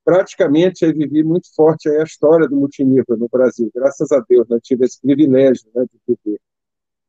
praticamente, 0.03 0.83
eu 0.83 0.93
vivi 0.93 1.23
muito 1.23 1.53
forte 1.55 1.87
a 1.87 2.03
história 2.03 2.47
do 2.47 2.55
multinível 2.55 3.15
no 3.15 3.29
Brasil, 3.29 3.71
graças 3.73 4.11
a 4.11 4.19
Deus, 4.27 4.47
né? 4.49 4.57
tive 4.61 4.85
esse 4.85 4.99
privilégio 4.99 5.69
né, 5.75 5.85
de 5.85 5.99
viver. 6.07 6.39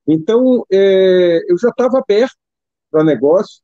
Então, 0.06 0.64
é, 0.70 1.40
eu 1.50 1.58
já 1.58 1.70
estava 1.70 1.98
aberto 1.98 2.36
para 2.90 3.04
negócio, 3.04 3.62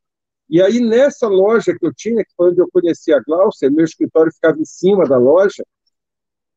e 0.49 0.61
aí 0.61 0.81
nessa 0.81 1.27
loja 1.29 1.77
que 1.79 1.87
eu 1.87 1.93
tinha, 1.95 2.25
que 2.25 2.35
foi 2.37 2.51
onde 2.51 2.61
eu 2.61 2.69
conheci 2.73 3.13
a 3.13 3.21
Glaucia, 3.21 3.71
meu 3.71 3.85
escritório 3.85 4.33
ficava 4.33 4.59
em 4.59 4.65
cima 4.65 5.05
da 5.05 5.17
loja, 5.17 5.65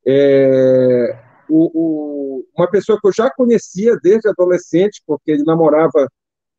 é, 0.05 1.26
o, 1.49 1.71
o, 1.73 2.45
uma 2.57 2.69
pessoa 2.69 2.99
que 2.99 3.07
eu 3.07 3.13
já 3.13 3.29
conhecia 3.29 3.97
desde 4.01 4.29
adolescente, 4.29 5.01
porque 5.05 5.31
ele 5.31 5.43
namorava 5.43 6.09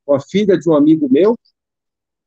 com 0.05 0.15
a 0.15 0.21
filha 0.21 0.59
de 0.59 0.69
um 0.69 0.75
amigo 0.75 1.09
meu, 1.11 1.37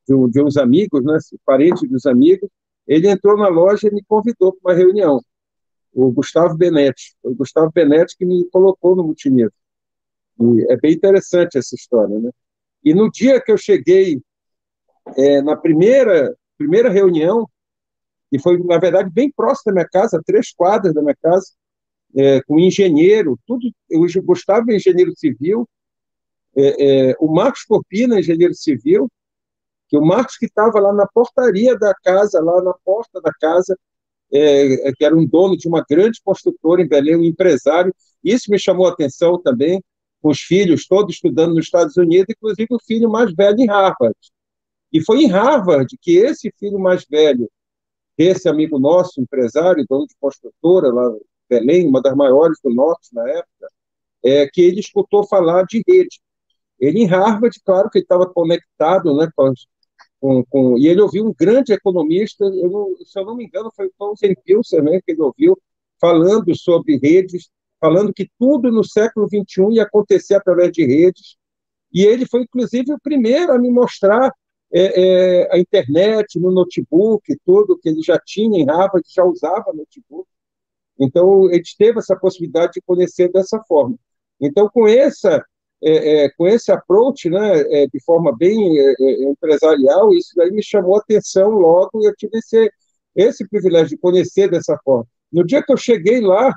de, 0.08 0.32
de 0.32 0.42
uns 0.42 0.58
amigos, 0.58 1.04
né, 1.04 1.18
parente 1.46 1.88
dos 1.88 2.06
amigos, 2.06 2.50
ele 2.88 3.10
entrou 3.10 3.38
na 3.38 3.48
loja 3.48 3.88
e 3.88 3.94
me 3.94 4.04
convidou 4.04 4.54
para 4.54 4.72
uma 4.74 4.78
reunião. 4.78 5.22
O 5.94 6.12
Gustavo 6.12 6.56
Benetti. 6.56 7.16
Foi 7.22 7.32
o 7.32 7.36
Gustavo 7.36 7.72
Benetti 7.74 8.18
que 8.18 8.26
me 8.26 8.46
colocou 8.50 8.96
no 8.96 9.04
multinível. 9.04 9.52
E 10.40 10.72
é 10.72 10.78
bem 10.78 10.94
interessante 10.94 11.58
essa 11.58 11.76
história, 11.76 12.18
né? 12.20 12.32
E 12.84 12.94
no 12.94 13.12
dia 13.12 13.40
que 13.40 13.52
eu 13.52 13.58
cheguei 13.58 14.22
é, 15.18 15.42
na 15.42 15.56
primeira 15.56 16.36
primeira 16.62 16.90
reunião, 16.90 17.50
e 18.32 18.40
foi, 18.40 18.58
na 18.64 18.78
verdade, 18.78 19.10
bem 19.10 19.32
próximo 19.32 19.66
da 19.66 19.74
minha 19.74 19.90
casa, 19.90 20.22
três 20.24 20.54
quadras 20.54 20.94
da 20.94 21.02
minha 21.02 21.16
casa, 21.22 21.48
é, 22.16 22.42
com 22.42 22.60
engenheiro, 22.60 23.40
tudo. 23.46 23.70
O 23.92 24.06
Gustavo 24.24 24.72
é 24.72 24.76
engenheiro 24.76 25.14
civil, 25.16 25.68
é, 26.56 27.10
é, 27.12 27.16
o 27.20 27.34
Marcos 27.34 27.64
Corpina, 27.64 28.20
engenheiro 28.20 28.54
civil, 28.54 29.10
que 29.88 29.98
o 29.98 30.06
Marcos 30.06 30.38
que 30.38 30.46
estava 30.46 30.80
lá 30.80 30.94
na 30.94 31.08
portaria 31.08 31.78
da 31.78 31.94
casa, 31.94 32.42
lá 32.42 32.62
na 32.62 32.74
porta 32.86 33.22
da 33.22 33.32
casa, 33.34 33.78
é, 34.32 34.90
é, 34.90 34.94
que 34.94 35.04
era 35.04 35.16
um 35.16 35.26
dono 35.26 35.58
de 35.58 35.68
uma 35.68 35.84
grande 35.88 36.22
construtora 36.24 36.82
em 36.82 36.88
Belém, 36.88 37.18
um 37.18 37.24
empresário. 37.24 37.94
Isso 38.24 38.50
me 38.50 38.58
chamou 38.58 38.88
a 38.88 38.92
atenção 38.92 39.42
também, 39.42 39.84
com 40.22 40.30
os 40.30 40.40
filhos 40.40 40.88
todos 40.88 41.16
estudando 41.16 41.56
nos 41.56 41.66
Estados 41.66 41.98
Unidos, 41.98 42.28
inclusive 42.30 42.68
o 42.72 42.80
filho 42.80 43.10
mais 43.10 43.34
velho 43.34 43.60
em 43.60 43.68
Harvard. 43.68 44.16
E 44.94 45.02
foi 45.04 45.24
em 45.24 45.28
Harvard 45.28 45.98
que 46.02 46.18
esse 46.18 46.54
filho 46.60 46.80
mais 46.80 47.06
velho, 47.10 47.50
esse 48.18 48.48
amigo 48.48 48.78
nosso, 48.78 49.20
empresário, 49.22 49.86
dono 49.90 50.06
de 50.06 50.16
construtora 50.20 50.90
lá 50.94 51.12
Belém, 51.52 51.86
uma 51.86 52.02
das 52.02 52.16
maiores 52.16 52.58
do 52.64 52.74
norte 52.74 53.14
na 53.14 53.28
época, 53.30 53.68
é, 54.24 54.48
que 54.48 54.62
ele 54.62 54.80
escutou 54.80 55.28
falar 55.28 55.64
de 55.64 55.84
rede. 55.86 56.22
Ele 56.80 57.02
em 57.02 57.06
Harvard, 57.06 57.56
claro 57.66 57.90
que 57.90 57.98
ele 57.98 58.06
estava 58.06 58.26
conectado 58.26 59.16
né, 59.18 59.30
com, 59.36 60.44
com, 60.46 60.78
e 60.78 60.88
ele 60.88 61.02
ouviu 61.02 61.26
um 61.26 61.34
grande 61.38 61.74
economista, 61.74 62.46
eu 62.46 62.70
não, 62.70 62.96
se 63.04 63.20
eu 63.20 63.26
não 63.26 63.36
me 63.36 63.46
engano, 63.46 63.72
foi 63.76 63.88
o 63.88 63.94
Tom 63.98 64.14
Pilser, 64.46 64.82
né, 64.82 65.02
que 65.06 65.12
ele 65.12 65.22
ouviu, 65.22 65.58
falando 66.00 66.56
sobre 66.56 66.98
redes, 66.98 67.50
falando 67.80 68.14
que 68.14 68.30
tudo 68.40 68.72
no 68.72 68.84
século 68.84 69.28
XXI 69.28 69.76
ia 69.76 69.84
acontecer 69.84 70.36
através 70.36 70.72
de 70.72 70.86
redes, 70.86 71.36
e 71.94 72.04
ele 72.04 72.26
foi, 72.26 72.44
inclusive, 72.44 72.94
o 72.94 73.00
primeiro 73.00 73.52
a 73.52 73.60
me 73.60 73.70
mostrar 73.70 74.32
é, 74.74 75.02
é, 75.44 75.54
a 75.54 75.60
internet 75.60 76.40
no 76.40 76.52
notebook, 76.52 77.36
tudo 77.46 77.78
que 77.78 77.90
ele 77.90 78.02
já 78.02 78.18
tinha 78.18 78.60
em 78.60 78.66
Harvard, 78.66 79.06
já 79.14 79.26
usava 79.26 79.74
notebook. 79.74 80.31
Então, 81.02 81.48
a 81.48 81.54
gente 81.54 81.76
teve 81.78 81.98
essa 82.00 82.16
possibilidade 82.16 82.74
de 82.74 82.82
conhecer 82.82 83.32
dessa 83.32 83.60
forma. 83.68 83.96
Então, 84.40 84.70
com 84.70 84.88
essa 84.88 85.44
é, 85.84 86.26
é, 86.26 86.30
com 86.32 86.48
esse 86.48 86.72
approach, 86.72 87.28
né, 87.28 87.62
é, 87.62 87.88
de 87.88 88.00
forma 88.04 88.36
bem 88.38 88.78
é, 88.80 88.94
é, 89.00 89.24
empresarial, 89.24 90.14
isso 90.14 90.32
daí 90.36 90.52
me 90.52 90.62
chamou 90.62 90.96
a 90.96 91.00
atenção 91.00 91.50
logo 91.50 92.02
e 92.02 92.06
eu 92.06 92.16
tive 92.16 92.38
esse, 92.38 92.72
esse 93.16 93.48
privilégio 93.50 93.90
de 93.90 93.98
conhecer 93.98 94.50
dessa 94.50 94.78
forma. 94.84 95.08
No 95.32 95.44
dia 95.44 95.64
que 95.64 95.74
eu 95.74 95.78
cheguei 95.78 96.22
lá, 96.22 96.54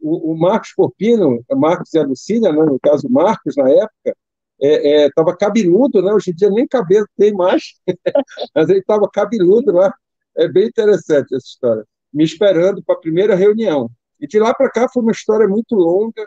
o, 0.00 0.32
o 0.32 0.38
Marcos 0.38 0.72
Corpino, 0.72 1.44
Marcos 1.50 1.92
e 1.92 1.98
a 1.98 2.02
Lucília, 2.02 2.50
né, 2.50 2.64
no 2.64 2.80
caso 2.80 3.08
Marcos 3.10 3.56
na 3.56 3.68
época, 3.68 4.16
estava 4.58 5.36
cabeludo, 5.36 6.00
né, 6.00 6.12
hoje 6.14 6.30
em 6.30 6.34
dia 6.34 6.48
nem 6.48 6.66
cabelo 6.66 7.06
tem 7.18 7.34
mais, 7.34 7.74
mas 8.54 8.70
ele 8.70 8.78
estava 8.78 9.08
cabeludo 9.10 9.72
lá. 9.72 9.92
É 10.34 10.48
bem 10.48 10.66
interessante 10.68 11.34
essa 11.34 11.46
história 11.46 11.86
me 12.12 12.24
esperando 12.24 12.82
para 12.82 12.94
a 12.94 13.00
primeira 13.00 13.34
reunião. 13.34 13.90
E 14.20 14.26
de 14.26 14.38
lá 14.38 14.54
para 14.54 14.70
cá 14.70 14.88
foi 14.88 15.02
uma 15.02 15.12
história 15.12 15.48
muito 15.48 15.74
longa, 15.74 16.26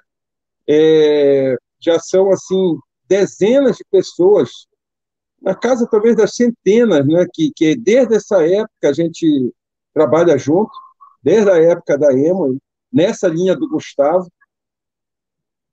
é, 0.67 1.55
já 1.79 1.99
são, 1.99 2.31
assim, 2.31 2.77
dezenas 3.07 3.77
de 3.77 3.85
pessoas, 3.89 4.49
na 5.41 5.53
casa 5.53 5.87
talvez 5.89 6.15
das 6.15 6.35
centenas, 6.35 7.05
né, 7.05 7.25
que, 7.31 7.51
que 7.55 7.75
desde 7.75 8.15
essa 8.15 8.43
época 8.45 8.89
a 8.89 8.93
gente 8.93 9.53
trabalha 9.93 10.37
junto, 10.37 10.71
desde 11.21 11.49
a 11.49 11.57
época 11.57 11.97
da 11.97 12.11
Emo, 12.13 12.57
nessa 12.91 13.27
linha 13.27 13.55
do 13.55 13.69
Gustavo, 13.69 14.27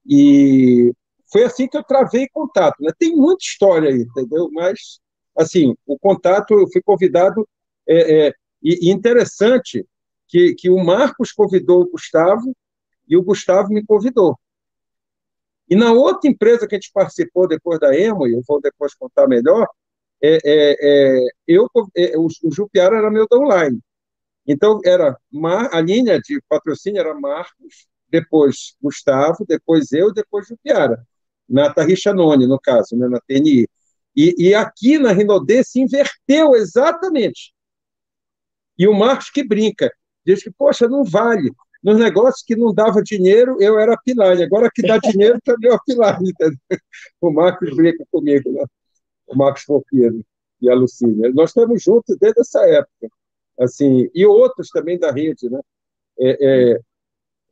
e 0.06 0.92
foi 1.30 1.44
assim 1.44 1.66
que 1.66 1.76
eu 1.76 1.82
travei 1.82 2.28
contato. 2.28 2.76
Né? 2.80 2.90
Tem 2.98 3.16
muita 3.16 3.42
história 3.44 3.88
aí, 3.88 4.02
entendeu? 4.02 4.50
Mas, 4.52 5.00
assim, 5.36 5.74
o 5.86 5.98
contato, 5.98 6.52
eu 6.54 6.68
fui 6.70 6.82
convidado, 6.82 7.48
é, 7.88 8.26
é, 8.26 8.32
e, 8.62 8.90
interessante 8.90 9.86
que, 10.32 10.54
que 10.54 10.70
o 10.70 10.82
Marcos 10.82 11.30
convidou 11.30 11.82
o 11.82 11.90
Gustavo 11.90 12.56
e 13.06 13.18
o 13.18 13.22
Gustavo 13.22 13.68
me 13.68 13.84
convidou. 13.84 14.34
E 15.68 15.76
na 15.76 15.92
outra 15.92 16.30
empresa 16.30 16.66
que 16.66 16.74
a 16.74 16.78
gente 16.78 16.90
participou 16.90 17.46
depois 17.46 17.78
da 17.78 17.94
Emo, 17.94 18.26
e 18.26 18.32
eu 18.32 18.40
vou 18.48 18.58
depois 18.58 18.94
contar 18.94 19.28
melhor, 19.28 19.68
é, 20.22 20.38
é, 20.42 20.76
é, 20.80 21.28
eu, 21.46 21.68
é, 21.94 22.16
o, 22.16 22.28
o 22.44 22.50
Jupiara 22.50 22.96
era 22.96 23.10
meu 23.10 23.26
downline. 23.28 23.78
Então, 24.46 24.80
era 24.86 25.18
Mar, 25.30 25.68
a 25.70 25.82
linha 25.82 26.18
de 26.18 26.40
patrocínio 26.48 27.00
era 27.00 27.12
Marcos, 27.12 27.86
depois 28.08 28.74
Gustavo, 28.82 29.44
depois 29.46 29.92
eu, 29.92 30.14
depois 30.14 30.48
Jupiara, 30.48 31.06
na 31.46 31.72
Tarrichanone, 31.72 32.46
no 32.46 32.58
caso, 32.58 32.96
né, 32.96 33.06
na 33.06 33.20
TNI. 33.20 33.68
E, 34.16 34.34
e 34.38 34.54
aqui 34.54 34.98
na 34.98 35.12
Rinodê 35.12 35.62
se 35.62 35.78
inverteu 35.78 36.54
exatamente. 36.54 37.52
E 38.78 38.88
o 38.88 38.94
Marcos 38.94 39.28
que 39.28 39.46
brinca 39.46 39.92
diz 40.24 40.42
que, 40.42 40.50
poxa, 40.50 40.88
não 40.88 41.04
vale. 41.04 41.50
Nos 41.82 41.98
negócios 41.98 42.44
que 42.44 42.54
não 42.54 42.72
dava 42.72 43.02
dinheiro, 43.02 43.56
eu 43.60 43.78
era 43.78 43.98
Pilar. 44.04 44.40
Agora 44.40 44.70
que 44.72 44.82
dá 44.82 44.98
dinheiro, 44.98 45.38
também 45.44 45.70
é 45.70 45.74
a 45.74 45.78
Pilar. 45.78 46.18
O 47.20 47.30
Marcos 47.30 47.74
brinca 47.74 48.04
comigo, 48.10 48.50
né? 48.52 48.64
o 49.26 49.36
Marcos 49.36 49.62
Fofiano. 49.62 50.24
e 50.60 50.70
a 50.70 50.74
Lucília. 50.74 51.32
Nós 51.32 51.50
estamos 51.50 51.82
juntos 51.82 52.16
desde 52.20 52.40
essa 52.40 52.64
época, 52.68 53.08
assim, 53.58 54.08
e 54.14 54.24
outros 54.24 54.68
também 54.68 54.98
da 54.98 55.10
rede, 55.10 55.50
né? 55.50 55.60
É, 56.18 56.74
é, 56.74 56.80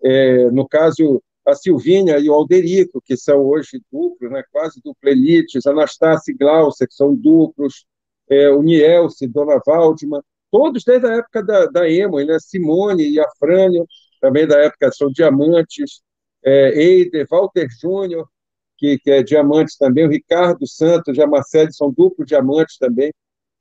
é, 0.03 0.51
no 0.51 0.69
caso, 0.69 1.23
a 1.47 1.55
Silvinha 1.55 2.19
e 2.19 2.29
o 2.29 2.35
Alderico, 2.35 3.01
que 3.05 3.17
são 3.17 3.41
hoje 3.41 3.83
duplos, 3.91 4.31
né, 4.31 4.45
quase 4.53 4.81
duplelites, 4.83 5.67
Anastácio 5.67 6.33
e 6.33 6.37
Glaucia, 6.37 6.87
que 6.87 6.95
são 6.95 7.15
duplos, 7.15 7.87
é, 8.29 8.49
o 8.51 8.63
Nielce, 8.63 9.27
Dona 9.27 9.61
Valdima, 9.67 10.25
todos 10.51 10.85
desde 10.85 11.07
a 11.07 11.15
época 11.17 11.43
da, 11.43 11.67
da 11.67 11.89
Emo, 11.89 12.19
né, 12.21 12.39
Simone 12.41 13.09
e 13.09 13.21
Afrânio, 13.21 13.87
também 14.21 14.47
da 14.47 14.59
época 14.59 14.91
são 14.93 15.11
diamantes, 15.11 16.03
é, 16.45 16.71
Eider, 16.71 17.27
Walter 17.31 17.69
Júnior, 17.81 18.29
que, 18.77 18.99
que 18.99 19.11
é 19.11 19.23
diamante 19.23 19.77
também, 19.79 20.07
o 20.07 20.11
Ricardo 20.11 20.67
Santos 20.67 21.17
e 21.17 21.23
a 21.23 21.27
Marcele 21.27 21.73
são 21.73 21.93
duplos 21.93 22.27
diamantes 22.27 22.79
também, 22.79 23.13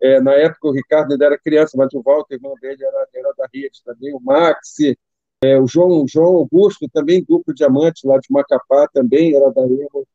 é, 0.02 0.22
na 0.22 0.34
época 0.34 0.70
o 0.70 0.72
Ricardo 0.72 1.12
ainda 1.12 1.26
era 1.26 1.38
criança, 1.38 1.78
mas 1.78 1.94
o 1.94 2.02
Walter, 2.02 2.36
irmão 2.36 2.54
dele, 2.62 2.84
era, 2.84 3.08
era 3.14 3.34
da 3.38 3.48
rede 3.54 3.82
também, 3.84 4.14
o 4.14 4.20
Maxi, 4.20 4.98
é, 5.44 5.58
o 5.60 5.68
João, 5.68 6.06
João 6.08 6.36
Augusto, 6.36 6.88
também 6.92 7.24
duplo 7.28 7.54
diamante 7.54 8.06
lá 8.06 8.18
de 8.18 8.28
Macapá, 8.30 8.88
também 8.94 9.36
era 9.36 9.52
da 9.52 9.62
Emo. 9.64 10.08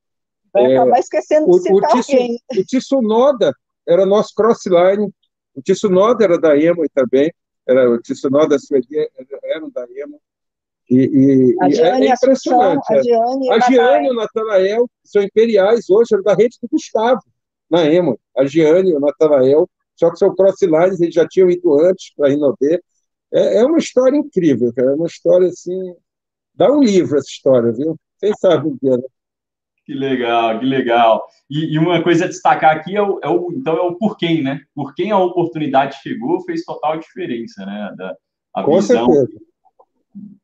Vai 0.53 0.73
é, 0.73 0.77
acabar 0.77 0.99
esquecendo 0.99 1.51
de 1.51 1.61
citar 1.61 1.91
o, 1.91 1.97
alguém. 1.97 2.39
O 2.59 2.65
Tissunoda 2.65 3.53
era 3.87 4.07
nosso 4.07 4.35
crossline, 4.35 5.11
o 5.55 5.63
Tissunoda 5.63 6.25
era 6.25 6.39
da 6.39 6.57
Emo 6.57 6.85
também, 6.95 7.33
era, 7.67 7.91
o 7.91 8.01
Tissunoda 8.01 8.59
Sueli 8.59 8.87
era 9.43 9.71
da 9.71 9.87
Emo. 9.97 10.21
E, 10.91 10.97
e, 10.97 11.57
a 11.63 11.71
Giane, 11.71 12.07
é, 12.07 12.11
é 12.11 12.15
impressionante. 12.15 12.93
a 12.93 13.03
Giane, 13.03 13.51
a 13.51 13.59
Giane 13.61 14.09
e 14.09 14.11
o 14.11 14.15
Natanael 14.15 14.91
são 15.03 15.23
imperiais 15.23 15.89
hoje, 15.89 16.09
eram 16.13 16.23
da 16.23 16.35
rede 16.35 16.59
do 16.63 16.69
Gustavo, 16.69 17.23
na 17.71 17.87
Emo. 17.87 18.19
A 18.37 18.45
Giane 18.45 18.91
e 18.91 18.95
o 18.95 19.01
Natanael, 19.01 19.69
só 19.95 20.11
que 20.11 20.19
são 20.19 20.35
crosslines, 20.35 21.01
eles 21.01 21.15
já 21.15 21.27
tinham 21.27 21.51
ido 21.51 21.81
antes 21.81 22.13
para 22.15 22.29
a. 22.29 22.81
É, 23.33 23.59
é 23.59 23.65
uma 23.65 23.79
história 23.79 24.17
incrível, 24.17 24.73
cara. 24.75 24.91
É 24.91 24.95
uma 24.95 25.07
história 25.07 25.49
assim. 25.49 25.95
Dá 26.55 26.71
um 26.71 26.83
livro 26.83 27.17
essa 27.19 27.29
história, 27.29 27.73
viu? 27.73 27.97
Quem 28.21 28.33
sabe 28.39 28.69
um 28.69 28.79
dia, 28.81 28.97
né? 28.97 29.05
Que 29.85 29.93
legal, 29.93 30.59
que 30.59 30.65
legal. 30.65 31.27
E, 31.51 31.75
e, 31.75 31.79
uma 31.79 32.03
coisa 32.03 32.25
a 32.25 32.29
destacar 32.29 32.75
aqui 32.75 32.97
é 32.97 33.03
o, 33.03 33.21
é 33.23 33.29
o, 33.29 33.53
então 33.53 33.77
é 33.77 33.83
o 33.83 33.97
por 33.97 34.17
quem, 34.17 34.43
né? 34.43 34.61
Por 34.75 34.95
quem 34.95 35.11
a 35.11 35.19
oportunidade 35.19 36.01
chegou 36.03 36.41
fez 36.43 36.65
total 36.65 36.99
diferença, 36.99 37.67
né? 37.67 37.95
Da, 37.97 38.17
a 38.55 38.63
Com 38.63 38.77
visão. 38.77 39.07
certeza. 39.13 39.41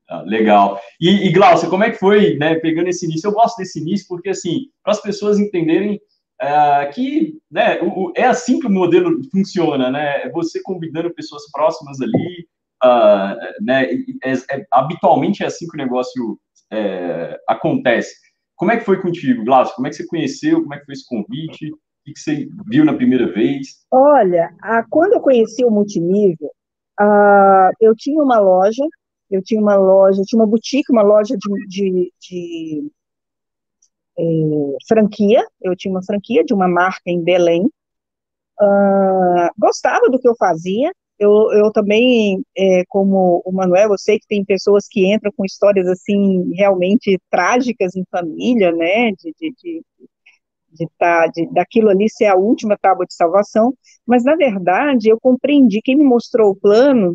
Ah, 0.08 0.22
legal. 0.22 0.78
E, 1.00 1.28
e 1.28 1.32
Glaucia, 1.32 1.70
como 1.70 1.84
é 1.84 1.90
que 1.90 1.98
foi, 1.98 2.36
né? 2.36 2.56
Pegando 2.56 2.88
esse 2.88 3.06
início, 3.06 3.28
eu 3.28 3.32
gosto 3.32 3.56
desse 3.56 3.80
início 3.80 4.06
porque 4.08 4.30
assim, 4.30 4.66
para 4.82 4.92
as 4.92 5.00
pessoas 5.00 5.38
entenderem 5.38 6.00
uh, 6.42 6.92
que, 6.92 7.38
né? 7.50 7.80
O, 7.80 8.12
é 8.14 8.24
assim 8.24 8.60
que 8.60 8.66
o 8.66 8.70
modelo 8.70 9.22
funciona, 9.30 9.90
né? 9.90 10.22
É 10.22 10.30
você 10.30 10.60
convidando 10.62 11.14
pessoas 11.14 11.50
próximas 11.50 11.98
ali, 12.00 12.46
uh, 12.84 13.64
né, 13.64 13.90
é, 14.22 14.32
é, 14.32 14.66
habitualmente 14.70 15.42
é 15.42 15.46
assim 15.46 15.66
que 15.66 15.76
o 15.76 15.82
negócio 15.82 16.38
é, 16.70 17.38
acontece. 17.48 18.14
Como 18.60 18.72
é 18.72 18.76
que 18.76 18.84
foi 18.84 19.00
contigo, 19.00 19.42
Glaucio? 19.42 19.74
Como 19.74 19.86
é 19.86 19.90
que 19.90 19.96
você 19.96 20.06
conheceu? 20.06 20.60
Como 20.60 20.74
é 20.74 20.78
que 20.78 20.84
foi 20.84 20.92
esse 20.92 21.06
convite? 21.06 21.72
O 21.72 21.78
que, 22.04 22.12
você 22.14 22.46
viu 22.68 22.84
na 22.84 22.92
primeira 22.92 23.32
vez? 23.32 23.86
Olha, 23.90 24.54
a, 24.60 24.84
quando 24.90 25.14
eu 25.14 25.20
conheci 25.20 25.64
o 25.64 25.70
multinível, 25.70 26.50
a, 26.98 27.70
eu 27.80 27.96
tinha 27.96 28.22
uma 28.22 28.38
loja, 28.38 28.84
eu 29.30 29.42
tinha 29.42 29.58
uma 29.58 29.76
loja, 29.76 30.20
tinha 30.26 30.38
uma 30.38 30.46
boutique, 30.46 30.92
uma 30.92 31.00
loja 31.00 31.38
de, 31.38 31.66
de, 31.68 32.12
de 32.20 32.92
é, 34.18 34.76
franquia, 34.86 35.42
eu 35.62 35.74
tinha 35.74 35.90
uma 35.90 36.04
franquia 36.04 36.44
de 36.44 36.52
uma 36.52 36.68
marca 36.68 37.04
em 37.06 37.24
Belém, 37.24 37.64
uh, 37.64 39.48
gostava 39.56 40.10
do 40.10 40.20
que 40.20 40.28
eu 40.28 40.36
fazia, 40.36 40.92
eu, 41.20 41.52
eu 41.52 41.70
também, 41.70 42.42
é, 42.56 42.82
como 42.88 43.42
o 43.44 43.52
Manuel, 43.52 43.90
eu 43.90 43.98
sei 43.98 44.18
que 44.18 44.26
tem 44.26 44.42
pessoas 44.42 44.86
que 44.88 45.12
entram 45.12 45.30
com 45.36 45.44
histórias, 45.44 45.86
assim, 45.86 46.50
realmente 46.54 47.20
trágicas 47.30 47.94
em 47.94 48.04
família, 48.10 48.72
né, 48.72 49.10
de, 49.12 49.34
de, 49.38 49.54
de, 49.62 49.82
de, 50.72 50.88
tá, 50.98 51.26
de 51.26 51.46
daquilo 51.52 51.90
ali 51.90 52.08
ser 52.08 52.24
a 52.24 52.36
última 52.36 52.78
tábua 52.80 53.04
de 53.04 53.14
salvação, 53.14 53.74
mas, 54.06 54.24
na 54.24 54.34
verdade, 54.34 55.10
eu 55.10 55.20
compreendi, 55.20 55.82
quem 55.82 55.94
me 55.96 56.04
mostrou 56.04 56.52
o 56.52 56.56
plano 56.56 57.14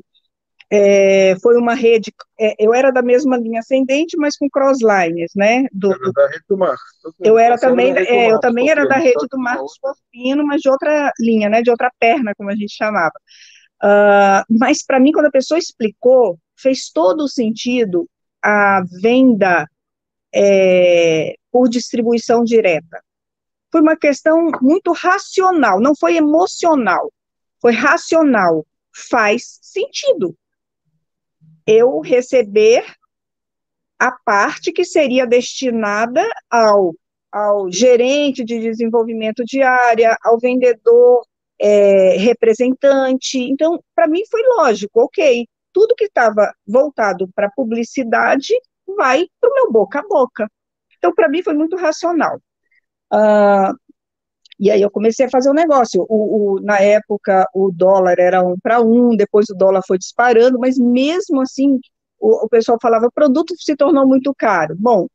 é, 0.71 1.35
foi 1.41 1.57
uma 1.57 1.73
rede, 1.73 2.13
é, 2.39 2.53
eu 2.59 2.73
era 2.73 2.91
da 2.91 3.01
mesma 3.01 3.37
linha 3.37 3.59
ascendente, 3.59 4.17
mas 4.17 4.37
com 4.37 4.49
crosslines, 4.49 5.31
né? 5.35 5.65
Do, 5.71 5.91
era 5.91 6.11
da 6.11 6.27
rede 6.27 6.43
do 6.49 6.57
Marcos. 6.57 6.85
Eu 7.19 7.37
era 7.37 7.57
também, 7.57 7.95
é, 7.95 8.31
eu 8.31 8.39
também 8.39 8.69
era 8.69 8.87
da 8.87 8.97
rede 8.97 9.25
do 9.29 9.39
Marcos 9.39 9.77
Porfino, 9.79 10.45
mas 10.45 10.61
de 10.61 10.69
outra 10.69 11.11
linha, 11.19 11.49
né? 11.49 11.61
De 11.61 11.69
outra 11.69 11.91
perna, 11.99 12.33
como 12.35 12.49
a 12.49 12.55
gente 12.55 12.75
chamava. 12.75 13.13
Uh, 13.83 14.45
mas 14.49 14.83
para 14.83 14.99
mim, 14.99 15.11
quando 15.11 15.27
a 15.27 15.31
pessoa 15.31 15.57
explicou, 15.57 16.39
fez 16.55 16.89
todo 16.89 17.25
o 17.25 17.29
sentido 17.29 18.09
a 18.41 18.83
venda 19.01 19.67
é, 20.33 21.35
por 21.51 21.67
distribuição 21.67 22.43
direta. 22.43 23.03
Foi 23.71 23.81
uma 23.81 23.95
questão 23.95 24.51
muito 24.61 24.91
racional, 24.91 25.79
não 25.79 25.95
foi 25.95 26.15
emocional, 26.15 27.11
foi 27.61 27.73
racional. 27.73 28.65
Faz 28.93 29.59
sentido 29.61 30.37
eu 31.67 31.99
receber 31.99 32.85
a 33.99 34.11
parte 34.11 34.71
que 34.71 34.85
seria 34.85 35.25
destinada 35.25 36.23
ao, 36.49 36.93
ao 37.31 37.71
gerente 37.71 38.43
de 38.43 38.59
desenvolvimento 38.59 39.43
de 39.43 39.61
área, 39.61 40.15
ao 40.23 40.37
vendedor 40.39 41.25
é, 41.59 42.17
representante. 42.17 43.39
Então, 43.39 43.79
para 43.95 44.07
mim 44.07 44.21
foi 44.29 44.41
lógico, 44.57 45.01
ok, 45.01 45.47
tudo 45.73 45.95
que 45.95 46.05
estava 46.05 46.53
voltado 46.67 47.29
para 47.35 47.51
publicidade 47.51 48.53
vai 48.97 49.27
para 49.39 49.49
o 49.49 49.53
meu 49.53 49.71
boca 49.71 49.99
a 49.99 50.07
boca. 50.07 50.49
Então, 50.97 51.13
para 51.13 51.29
mim 51.29 51.43
foi 51.43 51.53
muito 51.53 51.75
racional. 51.75 52.37
Uh, 53.13 53.75
e 54.59 54.71
aí 54.71 54.81
eu 54.81 54.89
comecei 54.89 55.25
a 55.25 55.29
fazer 55.29 55.49
um 55.49 55.53
negócio. 55.53 56.05
O, 56.09 56.59
na 56.61 56.79
época, 56.79 57.47
o 57.53 57.71
dólar 57.71 58.15
era 58.19 58.41
um 58.41 58.55
para 58.61 58.81
um, 58.81 59.15
depois 59.15 59.49
o 59.49 59.55
dólar 59.55 59.81
foi 59.85 59.97
disparando, 59.97 60.57
mas 60.59 60.77
mesmo 60.77 61.41
assim, 61.41 61.79
o, 62.19 62.45
o 62.45 62.49
pessoal 62.49 62.77
falava, 62.81 63.07
o 63.07 63.11
produto 63.11 63.53
se 63.57 63.75
tornou 63.75 64.07
muito 64.07 64.33
caro. 64.37 64.75
Bom, 64.77 65.07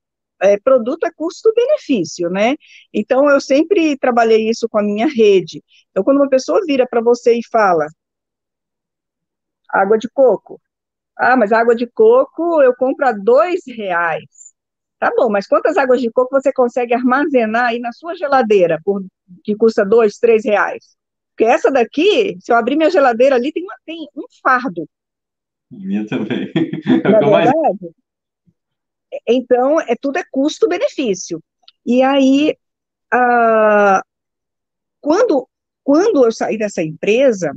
é, 0.42 0.58
produto 0.58 1.04
é 1.04 1.10
custo-benefício, 1.14 2.30
né? 2.30 2.56
Então, 2.92 3.28
eu 3.30 3.40
sempre 3.40 3.96
trabalhei 3.98 4.48
isso 4.48 4.68
com 4.68 4.78
a 4.78 4.82
minha 4.82 5.06
rede. 5.06 5.62
Então, 5.90 6.02
quando 6.04 6.18
uma 6.18 6.28
pessoa 6.28 6.60
vira 6.64 6.86
para 6.88 7.00
você 7.00 7.34
e 7.34 7.46
fala, 7.50 7.86
água 9.68 9.98
de 9.98 10.08
coco, 10.08 10.60
ah, 11.16 11.36
mas 11.36 11.52
água 11.52 11.74
de 11.74 11.86
coco 11.86 12.62
eu 12.62 12.74
compro 12.74 13.06
a 13.06 13.12
dois 13.12 13.60
reais. 13.66 14.54
Tá 14.98 15.12
bom, 15.16 15.30
mas 15.30 15.46
quantas 15.46 15.76
águas 15.76 16.00
de 16.00 16.10
coco 16.10 16.28
você 16.30 16.52
consegue 16.52 16.94
armazenar 16.94 17.66
aí 17.68 17.78
na 17.78 17.92
sua 17.92 18.14
geladeira, 18.14 18.78
por, 18.84 19.02
que 19.42 19.56
custa 19.56 19.84
dois, 19.84 20.18
três 20.18 20.44
reais? 20.44 20.96
Porque 21.30 21.44
essa 21.44 21.70
daqui, 21.70 22.36
se 22.40 22.52
eu 22.52 22.56
abrir 22.56 22.76
minha 22.76 22.90
geladeira 22.90 23.36
ali, 23.36 23.50
tem, 23.50 23.62
uma, 23.62 23.74
tem 23.86 24.08
um 24.14 24.24
fardo. 24.42 24.86
Minha 25.70 26.06
também. 26.06 26.52
Na 27.04 27.16
é 27.16 27.42
verdade, 27.42 27.94
então, 29.26 29.80
é, 29.80 29.94
tudo 30.00 30.18
é 30.18 30.24
custo-benefício. 30.30 31.42
E 31.84 32.02
aí, 32.02 32.56
quando, 35.00 35.48
quando 35.82 36.24
eu 36.24 36.32
saí 36.32 36.58
dessa 36.58 36.82
empresa, 36.82 37.52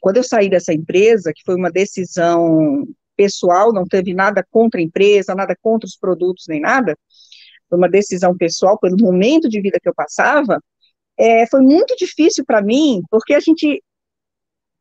quando 0.00 0.18
eu 0.18 0.24
saí 0.24 0.50
dessa 0.50 0.72
empresa, 0.72 1.32
que 1.34 1.42
foi 1.44 1.54
uma 1.54 1.70
decisão 1.70 2.86
pessoal, 3.16 3.72
não 3.72 3.84
teve 3.84 4.12
nada 4.12 4.44
contra 4.50 4.80
a 4.80 4.82
empresa, 4.82 5.34
nada 5.34 5.56
contra 5.62 5.86
os 5.86 5.96
produtos, 5.96 6.44
nem 6.48 6.60
nada, 6.60 6.96
foi 7.68 7.78
uma 7.78 7.88
decisão 7.88 8.36
pessoal, 8.36 8.78
pelo 8.78 8.96
momento 8.98 9.48
de 9.48 9.60
vida 9.60 9.78
que 9.80 9.88
eu 9.88 9.94
passava, 9.94 10.60
é, 11.18 11.46
foi 11.46 11.60
muito 11.60 11.96
difícil 11.96 12.44
para 12.44 12.60
mim, 12.60 13.02
porque 13.10 13.34
a 13.34 13.40
gente 13.40 13.82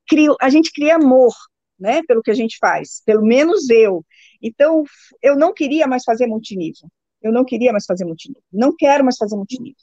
cria, 0.08 0.34
a 0.42 0.50
gente 0.50 0.72
cria 0.72 0.96
amor, 0.96 1.34
né, 1.80 2.02
pelo 2.08 2.22
que 2.22 2.32
a 2.32 2.36
gente 2.36 2.58
faz, 2.60 3.02
pelo 3.06 3.26
menos 3.26 3.70
eu, 3.70 4.04
então, 4.44 4.84
eu 5.22 5.38
não 5.38 5.54
queria 5.54 5.88
mais 5.88 6.04
fazer 6.04 6.28
multinível. 6.28 6.90
Eu 7.22 7.32
não 7.32 7.46
queria 7.46 7.72
mais 7.72 7.86
fazer 7.86 8.04
multinível. 8.04 8.44
Não 8.52 8.76
quero 8.76 9.04
mais 9.04 9.16
fazer 9.18 9.38
multinível. 9.38 9.82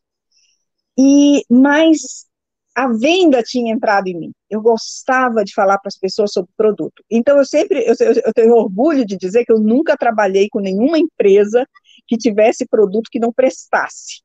E, 0.99 1.42
mas 1.49 2.27
a 2.75 2.88
venda 2.88 3.42
tinha 3.42 3.73
entrado 3.73 4.09
em 4.09 4.18
mim. 4.18 4.33
Eu 4.49 4.61
gostava 4.61 5.42
de 5.42 5.55
falar 5.55 5.79
para 5.79 5.88
as 5.88 5.99
pessoas 5.99 6.33
sobre 6.33 6.51
produto. 6.57 7.03
Então, 7.11 7.38
eu 7.38 7.44
sempre, 7.44 7.85
eu, 7.87 7.94
eu, 7.99 8.33
tenho 8.35 8.55
orgulho 8.55 9.05
de 9.07 9.16
dizer 9.16 9.44
que 9.44 9.53
eu 9.53 9.59
nunca 9.59 9.96
trabalhei 9.96 10.49
com 10.51 10.61
nenhuma 10.61 10.99
empresa 10.99 11.66
que 12.07 12.18
tivesse 12.18 12.66
produto 12.66 13.09
que 13.11 13.18
não 13.18 13.33
prestasse. 13.33 14.23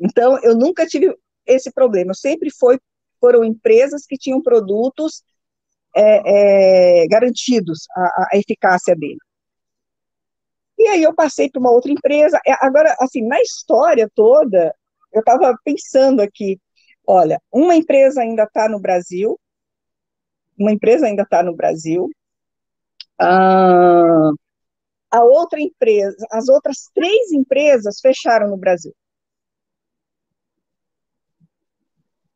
Então, 0.00 0.38
eu 0.42 0.56
nunca 0.56 0.86
tive 0.86 1.14
esse 1.46 1.70
problema. 1.70 2.12
Eu 2.12 2.14
sempre 2.14 2.50
foi, 2.50 2.78
foram 3.20 3.44
empresas 3.44 4.06
que 4.06 4.16
tinham 4.16 4.40
produtos 4.42 5.22
é, 5.94 7.02
é, 7.02 7.06
garantidos, 7.06 7.86
a, 7.94 8.28
a 8.32 8.38
eficácia 8.38 8.96
dele. 8.96 9.18
E 10.78 10.88
aí 10.88 11.02
eu 11.02 11.14
passei 11.14 11.50
para 11.50 11.60
uma 11.60 11.70
outra 11.70 11.92
empresa. 11.92 12.40
É, 12.46 12.52
agora, 12.60 12.94
assim, 13.00 13.26
na 13.26 13.40
história 13.40 14.10
toda, 14.14 14.74
eu 15.12 15.20
estava 15.20 15.56
pensando 15.64 16.20
aqui, 16.20 16.58
Olha, 17.06 17.40
uma 17.52 17.74
empresa 17.74 18.22
ainda 18.22 18.44
está 18.44 18.68
no 18.68 18.80
Brasil, 18.80 19.38
uma 20.58 20.72
empresa 20.72 21.06
ainda 21.06 21.22
está 21.22 21.42
no 21.42 21.54
Brasil, 21.54 22.08
ah, 23.20 24.30
a 25.10 25.24
outra 25.24 25.60
empresa, 25.60 26.16
as 26.30 26.48
outras 26.48 26.90
três 26.94 27.32
empresas 27.32 28.00
fecharam 28.00 28.48
no 28.48 28.56
Brasil. 28.56 28.94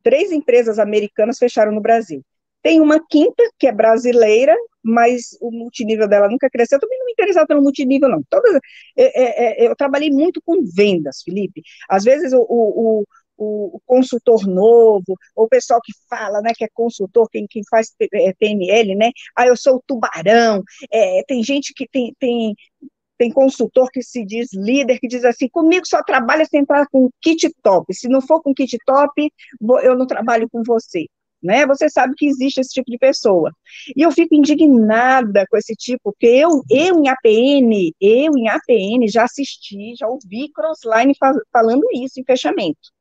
Três 0.03 0.31
empresas 0.31 0.79
americanas 0.79 1.39
fecharam 1.39 1.73
no 1.73 1.81
Brasil. 1.81 2.23
Tem 2.63 2.81
uma 2.81 3.05
quinta, 3.09 3.43
que 3.59 3.67
é 3.67 3.73
brasileira, 3.73 4.57
mas 4.87 5.37
o 5.41 5.51
multinível 5.51 6.09
dela 6.09 6.29
nunca 6.29 6.49
cresceu. 6.49 6.77
Eu 6.77 6.81
também 6.81 6.99
não 6.99 7.07
me 7.07 7.13
interessava 7.13 7.47
pelo 7.47 7.63
multinível, 7.63 8.09
não. 8.09 8.23
Todas, 8.31 8.55
é, 8.97 9.23
é, 9.23 9.65
é, 9.65 9.69
eu 9.69 9.75
trabalhei 9.75 10.11
muito 10.11 10.41
com 10.43 10.65
vendas, 10.65 11.23
Felipe. 11.25 11.63
Às 11.89 12.05
vezes 12.05 12.33
o, 12.33 12.41
o, 12.49 13.05
o, 13.37 13.77
o, 13.77 13.81
consultor 13.85 14.47
novo, 14.47 15.17
ou 15.35 15.47
o 15.47 15.49
pessoal 15.49 15.81
que 15.83 15.93
fala, 16.09 16.41
né, 16.41 16.53
que 16.55 16.65
é 16.65 16.69
consultor, 16.73 17.29
quem, 17.31 17.47
quem 17.49 17.63
faz 17.69 17.93
PNL, 18.39 18.95
né, 18.95 19.11
ah, 19.35 19.47
eu 19.47 19.57
sou 19.57 19.77
o 19.77 19.83
tubarão, 19.85 20.63
é, 20.91 21.23
tem 21.27 21.43
gente 21.43 21.75
que 21.75 21.89
tem, 21.89 22.15
tem, 22.19 22.55
tem 23.19 23.33
consultor 23.33 23.91
que 23.91 24.03
se 24.03 24.25
diz 24.25 24.53
líder, 24.55 25.01
que 25.01 25.09
diz 25.09 25.25
assim, 25.25 25.49
comigo 25.49 25.87
só 25.87 26.03
trabalha 26.03 26.45
se 26.45 26.57
entrar 26.57 26.87
com 26.89 27.11
kit 27.21 27.53
top, 27.63 27.93
se 27.93 28.09
não 28.09 28.21
for 28.21 28.41
com 28.41 28.55
kit 28.55 28.77
top, 28.87 29.33
eu 29.83 29.97
não 29.97 30.07
trabalho 30.07 30.49
com 30.49 30.63
você 30.65 31.07
né? 31.43 31.67
Você 31.67 31.89
sabe 31.89 32.15
que 32.17 32.27
existe 32.27 32.61
esse 32.61 32.71
tipo 32.71 32.91
de 32.91 32.99
pessoa. 32.99 33.51
E 33.97 34.03
eu 34.03 34.11
fico 34.11 34.35
indignada 34.35 35.45
com 35.49 35.57
esse 35.57 35.75
tipo, 35.75 36.01
porque 36.05 36.27
eu, 36.27 36.63
eu 36.71 36.99
em 36.99 37.09
APN, 37.09 37.93
eu 38.01 38.33
em 38.37 38.49
APN 38.49 39.07
já 39.09 39.25
assisti, 39.25 39.95
já 39.99 40.07
ouvi 40.07 40.51
Crossline 40.53 41.15
falando 41.53 41.85
isso 41.95 42.21
em 42.21 42.25
fechamento. 42.25 42.97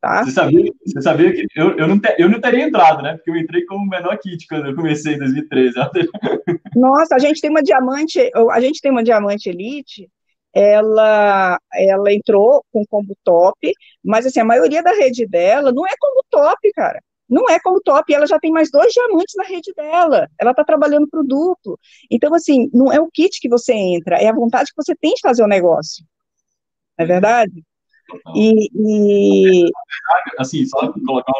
Tá? 0.00 0.24
Você, 0.24 0.30
sabia, 0.30 0.72
você 0.86 1.00
sabia 1.02 1.32
que 1.32 1.46
eu, 1.54 1.76
eu, 1.76 1.86
não 1.86 2.00
te, 2.00 2.14
eu 2.18 2.28
não 2.28 2.40
teria 2.40 2.64
entrado, 2.64 3.02
né? 3.02 3.16
Porque 3.16 3.30
eu 3.30 3.36
entrei 3.36 3.66
como 3.66 3.86
menor 3.86 4.16
kit 4.18 4.46
quando 4.48 4.68
eu 4.68 4.74
comecei 4.74 5.14
em 5.14 5.18
2013. 5.18 5.74
Nossa, 6.74 7.16
a 7.16 7.18
gente 7.18 7.40
tem 7.40 7.50
uma 7.50 7.62
diamante, 7.62 8.18
a 8.50 8.60
gente 8.60 8.80
tem 8.80 8.90
uma 8.90 9.04
diamante 9.04 9.50
elite, 9.50 10.08
ela, 10.54 11.58
ela 11.74 12.12
entrou 12.14 12.64
com 12.72 12.82
combo 12.86 13.14
top, 13.22 13.72
mas 14.02 14.24
assim, 14.24 14.40
a 14.40 14.44
maioria 14.44 14.82
da 14.82 14.92
rede 14.92 15.26
dela 15.26 15.70
não 15.70 15.86
é 15.86 15.92
combo 16.00 16.24
top, 16.30 16.72
cara 16.72 16.98
não 17.30 17.48
é 17.48 17.60
como 17.60 17.80
top, 17.80 18.12
ela 18.12 18.26
já 18.26 18.38
tem 18.38 18.50
mais 18.50 18.70
dois 18.70 18.92
diamantes 18.92 19.34
na 19.36 19.44
rede 19.44 19.72
dela, 19.74 20.28
ela 20.38 20.50
está 20.50 20.64
trabalhando 20.64 21.08
produto. 21.08 21.78
Então, 22.10 22.34
assim, 22.34 22.68
não 22.74 22.92
é 22.92 23.00
o 23.00 23.10
kit 23.10 23.38
que 23.40 23.48
você 23.48 23.72
entra, 23.72 24.16
é 24.16 24.28
a 24.28 24.34
vontade 24.34 24.70
que 24.70 24.82
você 24.82 24.94
tem 24.96 25.14
de 25.14 25.20
fazer 25.22 25.44
o 25.44 25.48
negócio. 25.48 26.04
É 26.98 27.06
verdade? 27.06 27.62
E, 28.34 28.68
e... 28.74 29.70
Assim, 30.38 30.66
só 30.66 30.92
colocar 30.92 31.32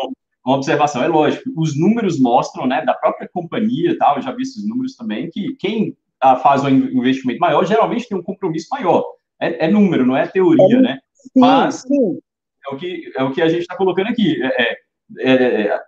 uma 0.46 0.57
observação, 0.57 1.03
é 1.03 1.09
lógico, 1.09 1.50
os 1.57 1.79
números 1.79 2.18
mostram, 2.18 2.66
né, 2.66 2.85
da 2.85 2.94
própria 2.94 3.29
companhia, 3.29 3.98
tal, 3.98 4.16
eu 4.16 4.22
já 4.22 4.33
vi 4.33 4.42
esses 4.42 4.66
números 4.66 4.96
também, 4.96 5.29
que 5.29 5.55
quem 5.57 5.96
ah, 6.20 6.37
faz 6.37 6.64
um 6.64 6.68
investimento 6.68 7.40
maior, 7.40 7.64
geralmente 7.66 8.09
tem 8.09 8.16
um 8.16 8.22
compromisso 8.22 8.68
maior. 8.70 9.05
É, 9.40 9.66
é 9.66 9.68
número, 9.68 10.07
não 10.07 10.16
é 10.16 10.26
teoria, 10.26 10.76
é, 10.76 10.81
né? 10.81 10.98
Sim, 11.14 11.40
Mas 11.40 11.74
sim. 11.76 12.18
É, 12.66 12.74
o 12.74 12.79
que, 12.79 13.12
é 13.16 13.22
o 13.24 13.33
que 13.33 13.42
a 13.42 13.48
gente 13.48 13.62
está 13.62 13.76
colocando 13.76 14.09
aqui. 14.09 14.40
É, 14.42 14.76
é 15.18 15.33
é, 15.33 15.81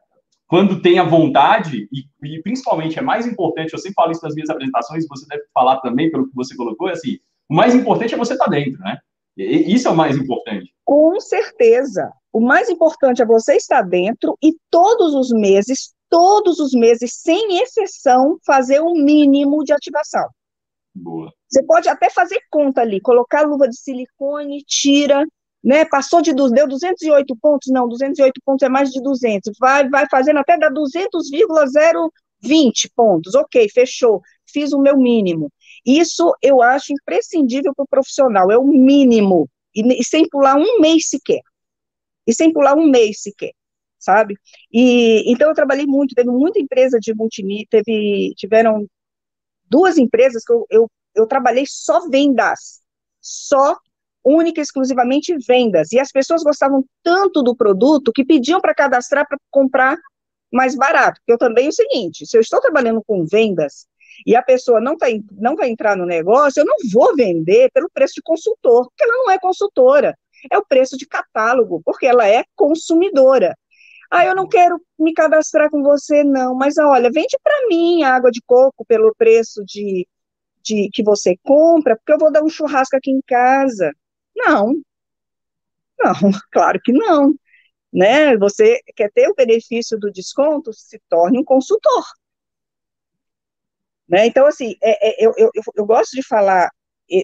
quando 0.47 0.83
tem 0.83 0.99
a 0.99 1.05
vontade, 1.05 1.89
e, 1.91 2.05
e, 2.23 2.43
principalmente 2.43 2.99
é 2.99 3.03
mais 3.03 3.27
importante, 3.27 3.73
eu 3.73 3.79
sempre 3.79 3.95
falo 3.95 4.13
isso 4.13 4.23
nas 4.23 4.35
minhas 4.35 4.51
apresentações, 4.51 5.07
você 5.09 5.27
deve 5.27 5.45
falar 5.55 5.81
também 5.81 6.11
pelo 6.11 6.29
que 6.29 6.35
você 6.35 6.55
colocou, 6.55 6.89
é 6.89 6.93
assim, 6.93 7.19
o 7.49 7.55
mais 7.55 7.75
importante 7.75 8.15
é 8.15 8.19
você 8.19 8.35
estar 8.35 8.45
tá 8.45 8.51
dentro, 8.51 8.79
né? 8.81 8.99
E, 9.37 9.75
isso 9.75 9.89
é 9.89 9.91
o 9.91 9.97
mais 9.97 10.17
importante. 10.17 10.73
Com 10.85 11.19
certeza. 11.21 12.13
O 12.33 12.41
mais 12.41 12.69
importante 12.69 13.23
é 13.23 13.27
você 13.27 13.57
estar 13.57 13.83
dentro 13.83 14.37
e 14.43 14.55
todos 14.71 15.15
os 15.15 15.31
meses, 15.31 15.95
todos 16.09 16.59
os 16.59 16.73
meses, 16.73 17.15
sem 17.15 17.63
exceção, 17.63 18.39
fazer 18.45 18.81
o 18.81 18.93
mínimo 18.93 19.65
de 19.65 19.73
ativação. 19.73 20.29
Boa. 20.95 21.33
Você 21.49 21.63
pode 21.65 21.89
até 21.89 22.11
fazer 22.11 22.41
conta 22.51 22.83
ali, 22.83 23.01
colocar 23.01 23.43
luva 23.43 23.69
de 23.69 23.79
silicone, 23.79 24.63
tira, 24.67 25.25
né? 25.62 25.85
Passou 25.85 26.20
de 26.20 26.35
deu 26.35 26.66
208 26.66 27.37
pontos, 27.37 27.70
não, 27.72 27.88
208 27.88 28.40
pontos 28.44 28.66
é 28.66 28.68
mais 28.68 28.90
de 28.90 29.01
200. 29.01 29.57
Vai 29.59 29.88
vai 29.88 30.07
fazendo 30.11 30.38
até 30.38 30.59
dar 30.59 30.70
200,020 30.70 32.90
pontos. 32.94 33.35
OK, 33.35 33.68
fechou. 33.68 34.20
Fiz 34.46 34.72
o 34.72 34.81
meu 34.81 34.96
mínimo. 34.96 35.51
Isso 35.87 36.35
eu 36.42 36.62
acho 36.62 36.92
imprescindível 36.92 37.72
para 37.75 37.85
o 37.85 37.88
profissional, 37.88 38.51
é 38.51 38.59
o 38.59 38.64
mínimo. 38.64 39.48
E, 39.75 40.01
e, 40.01 40.05
sem 40.05 40.29
pular 40.29 40.57
um 40.57 40.81
mês 40.81 41.09
sequer. 41.09 41.40
E 42.27 42.35
sem 42.35 42.53
pular 42.53 42.77
um 42.77 42.87
mês 42.88 43.22
sequer, 43.22 43.53
sabe? 43.98 44.37
E 44.72 45.25
então 45.33 45.48
eu 45.48 45.55
trabalhei 45.55 45.87
muito, 45.87 46.14
teve 46.14 46.31
muita 46.31 46.61
empresa 46.61 46.98
de 47.01 47.14
multimídia, 47.14 47.66
teve 47.70 48.33
tiveram 48.37 48.87
duas 49.68 49.98
empresas 49.98 50.44
que 50.44 50.53
eu, 50.53 50.66
eu, 50.70 50.90
eu 51.14 51.27
trabalhei 51.27 51.64
só 51.66 52.09
vendas, 52.09 52.83
só 53.20 53.77
única 54.25 54.61
e 54.61 54.63
exclusivamente 54.63 55.37
vendas. 55.47 55.93
E 55.93 55.99
as 55.99 56.11
pessoas 56.11 56.43
gostavam 56.43 56.85
tanto 57.03 57.43
do 57.43 57.57
produto 57.57 58.13
que 58.13 58.25
pediam 58.25 58.61
para 58.61 58.75
cadastrar 58.75 59.27
para 59.29 59.39
comprar 59.51 59.99
mais 60.53 60.75
barato. 60.77 61.21
Porque 61.21 61.33
eu 61.33 61.39
também 61.39 61.67
é 61.67 61.69
o 61.69 61.73
seguinte: 61.73 62.27
se 62.27 62.37
eu 62.37 62.41
estou 62.41 62.61
trabalhando 62.61 63.03
com 63.07 63.25
vendas 63.25 63.87
e 64.27 64.37
a 64.37 64.43
pessoa 64.43 64.81
não, 64.81 64.97
tá, 64.97 65.07
não 65.33 65.57
vai 65.57 65.71
entrar 65.71 65.97
no 65.97 66.07
negócio, 66.07 66.61
eu 66.61 66.67
não 66.67 66.77
vou 66.93 67.17
vender 67.17 67.71
pelo 67.73 67.91
preço 67.93 68.15
de 68.15 68.23
consultor, 68.23 68.89
porque 68.89 69.05
ela 69.05 69.17
não 69.25 69.31
é 69.31 69.39
consultora. 69.39 70.17
É 70.51 70.59
o 70.59 70.67
preço 70.67 70.97
de 70.97 71.07
catálogo, 71.07 71.81
porque 71.85 72.07
ela 72.07 72.29
é 72.29 72.45
consumidora. 72.57 73.57
Ah, 74.11 74.27
eu 74.27 74.35
não 74.35 74.47
quero 74.47 74.79
me 74.99 75.15
cadastrar 75.15 75.71
com 75.71 75.83
você, 75.83 76.23
não, 76.23 76.55
mas 76.55 76.77
olha, 76.77 77.11
vende 77.11 77.39
para 77.43 77.67
mim 77.69 78.03
a 78.03 78.15
água 78.15 78.31
de 78.31 78.43
coco 78.45 78.85
pelo 78.85 79.15
preço 79.17 79.65
de, 79.65 80.07
de 80.63 80.91
que 80.93 81.03
você 81.03 81.37
compra, 81.43 81.97
porque 81.97 82.13
eu 82.13 82.19
vou 82.19 82.31
dar 82.31 82.43
um 82.43 82.49
churrasco 82.49 82.95
aqui 82.97 83.11
em 83.11 83.23
casa. 83.27 83.91
Não. 84.45 84.75
Não, 85.99 86.15
claro 86.51 86.81
que 86.83 86.93
não. 86.93 87.35
Né? 87.93 88.37
Você 88.39 88.81
quer 88.97 89.11
ter 89.13 89.29
o 89.29 89.35
benefício 89.35 89.99
do 89.99 90.11
desconto, 90.11 90.73
se 90.73 91.01
torne 91.09 91.39
um 91.39 91.45
consultor. 91.45 92.05
Né? 94.09 94.27
Então, 94.27 94.47
assim, 94.47 94.75
é, 94.83 95.25
é, 95.25 95.27
eu, 95.27 95.33
eu, 95.37 95.51
eu 95.77 95.87
gosto 95.87 96.13
de 96.13 96.27
falar 96.27 96.71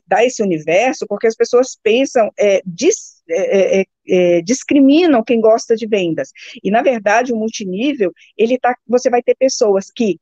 dar 0.06 0.24
esse 0.24 0.42
universo, 0.42 1.06
porque 1.08 1.26
as 1.26 1.34
pessoas 1.34 1.78
pensam, 1.82 2.30
é, 2.38 2.60
dis, 2.66 3.22
é, 3.28 3.80
é, 3.80 3.84
é, 4.08 4.42
discriminam 4.42 5.24
quem 5.24 5.40
gosta 5.40 5.74
de 5.74 5.86
vendas. 5.86 6.30
E, 6.62 6.70
na 6.70 6.82
verdade, 6.82 7.32
o 7.32 7.36
multinível, 7.36 8.12
ele 8.36 8.58
tá, 8.58 8.76
você 8.86 9.08
vai 9.08 9.22
ter 9.22 9.34
pessoas 9.36 9.90
que 9.90 10.18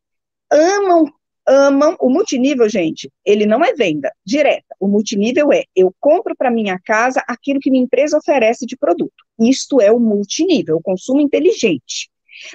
amam 0.51 1.13
amam 1.47 1.97
o 2.01 2.11
multinível, 2.11 2.69
gente. 2.69 3.11
Ele 3.25 3.47
não 3.47 3.65
é 3.65 3.73
venda 3.73 4.13
direta. 4.25 4.75
O 4.81 4.89
multinível 4.89 5.53
é 5.53 5.65
eu 5.75 5.95
compro 6.01 6.35
para 6.37 6.51
minha 6.51 6.79
casa 6.85 7.23
aquilo 7.27 7.61
que 7.61 7.71
minha 7.71 7.85
empresa 7.85 8.19
oferece 8.19 8.67
de 8.67 8.77
produto. 8.77 9.25
Isto 9.39 9.81
é 9.81 9.93
o 9.93 10.01
multinível, 10.01 10.77
o 10.77 10.83
consumo 10.83 11.21
inteligente. 11.21 12.11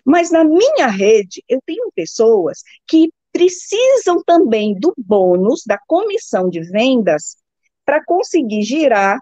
Mas 0.06 0.30
na 0.30 0.44
minha 0.44 0.88
rede, 0.88 1.44
eu 1.48 1.60
tenho 1.66 1.92
pessoas 1.96 2.62
que 2.88 3.10
precisam 3.32 4.22
também 4.26 4.78
do 4.78 4.94
bônus 4.98 5.64
da 5.66 5.80
comissão 5.88 6.50
de 6.50 6.62
vendas 6.62 7.38
para 7.86 8.04
conseguir 8.04 8.62
girar 8.62 9.20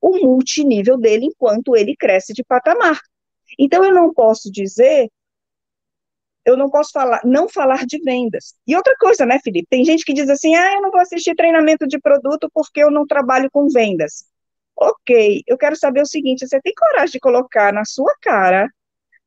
o 0.00 0.18
multinível 0.18 0.98
dele 0.98 1.26
enquanto 1.26 1.76
ele 1.76 1.94
cresce 1.94 2.32
de 2.32 2.42
patamar. 2.42 2.98
Então, 3.58 3.84
eu 3.84 3.94
não 3.94 4.12
posso 4.12 4.50
dizer 4.50 5.08
eu 6.44 6.56
não 6.56 6.70
posso 6.70 6.90
falar, 6.92 7.20
não 7.24 7.48
falar 7.48 7.86
de 7.86 7.98
vendas. 8.02 8.54
E 8.66 8.76
outra 8.76 8.94
coisa, 8.98 9.24
né, 9.24 9.38
Felipe? 9.42 9.66
Tem 9.70 9.84
gente 9.84 10.04
que 10.04 10.12
diz 10.12 10.28
assim: 10.28 10.54
ah, 10.54 10.74
eu 10.74 10.82
não 10.82 10.90
vou 10.90 11.00
assistir 11.00 11.34
treinamento 11.34 11.86
de 11.86 11.98
produto 12.00 12.50
porque 12.52 12.82
eu 12.82 12.90
não 12.90 13.06
trabalho 13.06 13.48
com 13.50 13.68
vendas. 13.68 14.24
Ok, 14.76 15.42
eu 15.46 15.56
quero 15.58 15.76
saber 15.76 16.02
o 16.02 16.06
seguinte: 16.06 16.46
você 16.46 16.60
tem 16.60 16.72
coragem 16.74 17.12
de 17.12 17.20
colocar 17.20 17.72
na 17.72 17.84
sua 17.84 18.14
cara, 18.20 18.68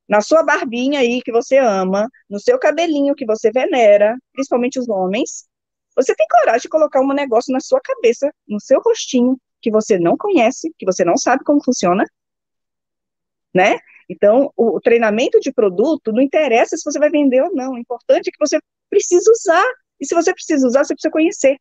na 0.08 0.22
sua 0.22 0.44
barbinha 0.44 1.00
aí 1.00 1.22
que 1.22 1.32
você 1.32 1.58
ama, 1.58 2.10
no 2.30 2.40
seu 2.40 2.60
cabelinho 2.60 3.16
que 3.16 3.26
você 3.26 3.52
venera, 3.52 4.18
principalmente 4.34 4.80
os 4.80 4.90
homens, 4.90 5.46
você 5.96 6.14
tem 6.16 6.28
coragem 6.30 6.62
de 6.62 6.70
colocar 6.70 7.02
um 7.02 7.14
negócio 7.14 7.54
na 7.54 7.60
sua 7.60 7.80
cabeça, 7.82 8.32
no 8.48 8.60
seu 8.60 8.82
rostinho, 8.82 9.40
que 9.62 9.72
você 9.72 9.98
não 9.98 10.18
conhece, 10.18 10.74
que 10.78 10.86
você 10.86 11.06
não 11.06 11.18
sabe 11.18 11.44
como 11.44 11.64
funciona, 11.64 12.06
né? 13.54 13.80
Então, 14.10 14.52
o, 14.56 14.80
treinamento 14.80 15.40
de 15.40 15.52
produto 15.52 16.12
não 16.12 16.22
interessa 16.22 16.78
se 16.78 16.84
você 16.84 17.00
vai 17.00 17.10
vender 17.10 17.42
ou 17.42 17.54
não, 17.54 17.74
o 17.74 17.78
importante 17.78 18.28
é 18.28 18.32
que 18.32 18.40
você 18.40 18.60
precisa 18.90 19.32
usar, 19.32 19.66
e 20.00 20.06
se 20.06 20.14
você 20.14 20.34
precisa 20.34 20.68
usar, 20.68 20.84
você 20.84 20.94
precisa 20.94 21.12
conhecer. 21.12 21.58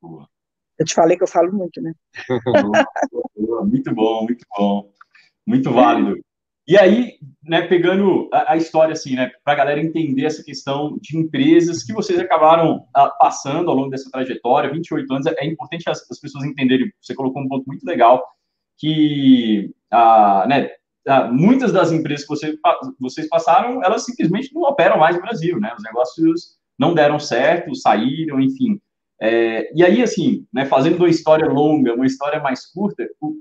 Boa. 0.00 0.28
Eu 0.78 0.84
te 0.84 0.94
falei 0.94 1.16
que 1.16 1.22
eu 1.22 1.28
falo 1.28 1.52
muito, 1.52 1.80
né? 1.80 1.92
muito 3.64 3.94
bom, 3.94 4.24
muito 4.24 4.44
bom, 4.56 4.92
muito 5.46 5.70
válido. 5.72 6.20
E 6.66 6.78
aí, 6.78 7.18
né, 7.42 7.62
pegando 7.68 8.28
a, 8.32 8.52
a 8.52 8.56
história, 8.56 8.92
assim, 8.92 9.14
né, 9.14 9.30
para 9.44 9.52
a 9.52 9.56
galera 9.56 9.80
entender 9.82 10.24
essa 10.24 10.42
questão 10.42 10.98
de 10.98 11.18
empresas 11.18 11.84
que 11.84 11.92
vocês 11.92 12.18
acabaram 12.18 12.86
a, 12.94 13.04
ah, 13.04 13.10
passando 13.10 13.70
ao 13.70 13.76
longo 13.76 13.90
dessa 13.90 14.10
trajetória, 14.10 14.72
28 14.72 15.12
anos, 15.12 15.26
é, 15.26 15.34
é 15.38 15.46
importante 15.46 15.88
as, 15.88 16.10
as 16.10 16.18
pessoas 16.18 16.44
entenderem, 16.44 16.90
você 17.00 17.14
colocou 17.14 17.42
um 17.42 17.48
ponto 17.48 17.66
muito 17.66 17.84
legal, 17.84 18.24
que, 18.78 19.74
ah, 19.90 20.46
né, 20.48 20.70
ah, 21.06 21.30
muitas 21.30 21.72
das 21.72 21.92
empresas 21.92 22.26
que 22.26 22.34
você, 22.34 22.58
vocês 22.98 23.28
passaram, 23.28 23.82
elas 23.82 24.04
simplesmente 24.04 24.52
não 24.54 24.62
operam 24.62 24.98
mais 24.98 25.16
no 25.16 25.22
Brasil, 25.22 25.60
né? 25.60 25.72
Os 25.76 25.82
negócios 25.82 26.56
não 26.78 26.94
deram 26.94 27.18
certo, 27.18 27.74
saíram, 27.74 28.40
enfim. 28.40 28.80
É, 29.20 29.70
e 29.74 29.84
aí, 29.84 30.02
assim, 30.02 30.46
né, 30.52 30.66
fazendo 30.66 30.96
uma 30.98 31.08
história 31.08 31.46
longa, 31.46 31.94
uma 31.94 32.06
história 32.06 32.40
mais 32.40 32.66
curta, 32.66 33.08
o, 33.20 33.36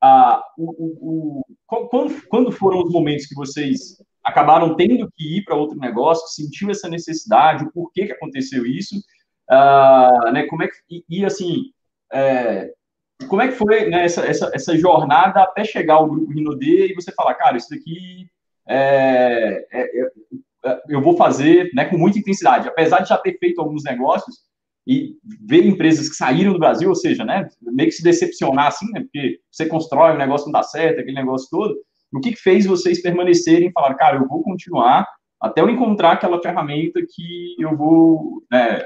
a, 0.00 0.42
o, 0.56 1.40
o, 1.40 1.44
quando, 1.66 2.28
quando 2.28 2.52
foram 2.52 2.82
os 2.82 2.90
momentos 2.90 3.26
que 3.26 3.34
vocês 3.34 4.02
acabaram 4.24 4.74
tendo 4.76 5.10
que 5.16 5.38
ir 5.38 5.44
para 5.44 5.56
outro 5.56 5.78
negócio, 5.78 6.26
sentiu 6.28 6.70
essa 6.70 6.88
necessidade, 6.88 7.64
o 7.64 7.72
porquê 7.72 8.06
que 8.06 8.12
aconteceu 8.12 8.64
isso, 8.66 8.96
uh, 9.50 10.32
né, 10.32 10.46
como 10.48 10.62
é 10.62 10.68
que, 10.68 10.76
e, 10.90 11.04
e 11.08 11.24
assim, 11.24 11.72
é, 12.12 12.72
como 13.26 13.42
é 13.42 13.48
que 13.48 13.54
foi 13.54 13.88
né, 13.88 14.04
essa, 14.04 14.24
essa, 14.24 14.50
essa, 14.54 14.76
jornada 14.78 15.42
até 15.42 15.64
chegar 15.64 15.94
ao 15.94 16.08
grupo 16.08 16.32
Rinode 16.32 16.92
e 16.92 16.94
você 16.94 17.10
falar, 17.12 17.34
cara, 17.34 17.56
isso 17.56 17.68
daqui 17.70 18.28
é, 18.68 19.66
é, 19.72 19.80
é, 19.80 20.10
é, 20.64 20.82
eu 20.88 21.02
vou 21.02 21.16
fazer 21.16 21.70
né, 21.74 21.84
com 21.86 21.98
muita 21.98 22.18
intensidade, 22.18 22.68
apesar 22.68 23.00
de 23.00 23.08
já 23.08 23.18
ter 23.18 23.36
feito 23.38 23.60
alguns 23.60 23.82
negócios 23.82 24.36
e 24.86 25.16
ver 25.46 25.66
empresas 25.66 26.08
que 26.08 26.14
saíram 26.14 26.52
do 26.52 26.58
Brasil, 26.58 26.88
ou 26.88 26.94
seja, 26.94 27.24
né, 27.24 27.48
meio 27.62 27.88
que 27.88 27.96
se 27.96 28.02
decepcionar 28.02 28.68
assim, 28.68 28.90
né, 28.92 29.00
porque 29.00 29.40
você 29.50 29.66
constrói, 29.66 30.14
o 30.14 30.18
negócio 30.18 30.46
não 30.46 30.52
dá 30.52 30.62
certo, 30.62 31.00
aquele 31.00 31.16
negócio 31.16 31.48
todo, 31.50 31.74
o 32.12 32.20
que, 32.20 32.34
fez 32.36 32.64
vocês 32.64 33.02
permanecerem 33.02 33.68
e 33.68 33.72
falar, 33.72 33.94
cara, 33.94 34.16
eu 34.16 34.26
vou 34.26 34.42
continuar 34.42 35.06
até 35.40 35.60
eu 35.60 35.68
encontrar 35.68 36.12
aquela 36.12 36.40
ferramenta 36.42 37.00
que 37.00 37.54
eu 37.58 37.76
vou 37.76 38.42
né, 38.50 38.82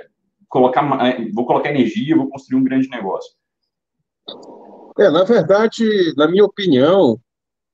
colocar, 0.48 0.82
é, 1.06 1.30
vou 1.30 1.46
colocar 1.46 1.70
energia, 1.70 2.16
vou 2.16 2.28
construir 2.28 2.58
um 2.58 2.64
grande 2.64 2.88
negócio? 2.88 3.32
É, 4.98 5.10
na 5.10 5.24
verdade, 5.24 6.14
na 6.16 6.28
minha 6.28 6.44
opinião, 6.44 7.20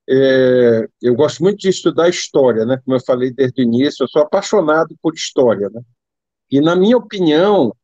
é, 0.09 0.89
eu 1.03 1.15
gosto 1.15 1.43
muito 1.43 1.59
de 1.59 1.69
estudar 1.69 2.09
história, 2.09 2.65
né? 2.65 2.79
Como 2.85 2.97
eu 2.97 3.05
falei 3.05 3.31
desde 3.31 3.61
o 3.61 3.65
início, 3.65 4.05
eu 4.05 4.09
sou 4.09 4.23
apaixonado 4.23 4.97
por 5.03 5.15
história, 5.15 5.69
né? 5.69 5.83
E 6.51 6.61
na 6.61 6.75
minha 6.75 6.97
opinião, 6.97 7.75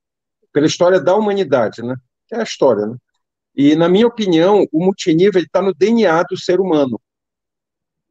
pela 0.52 0.66
história 0.66 1.00
da 1.00 1.14
humanidade, 1.14 1.82
né? 1.82 1.94
Que 2.28 2.34
é 2.36 2.40
a 2.40 2.44
história, 2.44 2.86
né? 2.86 2.96
E 3.54 3.76
na 3.76 3.88
minha 3.88 4.06
opinião, 4.06 4.66
o 4.72 4.84
multinível 4.84 5.42
está 5.42 5.60
no 5.60 5.74
DNA 5.74 6.22
do 6.24 6.36
ser 6.36 6.60
humano. 6.60 7.00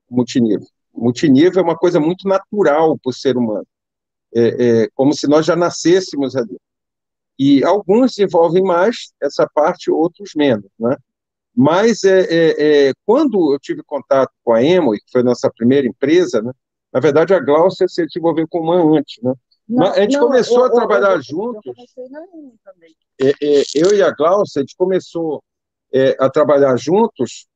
O 0.09 0.15
multinível. 0.15 0.67
Multinível 0.93 1.61
é 1.61 1.63
uma 1.63 1.77
coisa 1.77 1.99
muito 1.99 2.27
natural 2.27 2.97
para 2.99 3.09
o 3.09 3.13
ser 3.13 3.35
humano. 3.35 3.67
É, 4.35 4.83
é, 4.83 4.89
como 4.93 5.13
se 5.13 5.27
nós 5.27 5.45
já 5.45 5.55
nascêssemos 5.55 6.35
ali. 6.35 6.57
E 7.37 7.63
alguns 7.63 8.15
desenvolvem 8.15 8.63
mais 8.63 9.11
essa 9.21 9.47
parte, 9.53 9.89
outros 9.89 10.31
menos, 10.35 10.69
né? 10.79 10.95
Mas 11.55 12.03
é, 12.03 12.21
é, 12.21 12.87
é, 12.89 12.93
quando 13.05 13.53
eu 13.53 13.59
tive 13.59 13.83
contato 13.83 14.31
com 14.43 14.53
a 14.53 14.63
Emo, 14.63 14.93
que 14.93 15.11
foi 15.11 15.21
a 15.21 15.25
nossa 15.25 15.51
primeira 15.55 15.87
empresa, 15.87 16.41
né? 16.41 16.51
Na 16.91 16.99
verdade, 16.99 17.33
a 17.33 17.39
Glaucia 17.39 17.87
se 17.87 18.05
desenvolveu 18.05 18.47
com 18.47 18.59
uma 18.59 18.97
antes, 18.97 19.21
né? 19.21 19.33
Não, 19.67 19.87
a 19.87 20.01
gente 20.01 20.17
não, 20.17 20.27
começou 20.27 20.59
eu, 20.59 20.65
a 20.65 20.69
trabalhar 20.71 21.11
eu, 21.11 21.17
eu, 21.17 21.23
juntos. 21.23 21.73
É, 23.21 23.29
é, 23.29 23.63
eu 23.75 23.95
e 23.95 24.01
a 24.01 24.11
Glaucia, 24.11 24.59
a 24.59 24.63
gente 24.63 24.75
começou 24.75 25.43
é, 25.91 26.15
a 26.19 26.29
trabalhar 26.29 26.75
juntos 26.77 27.47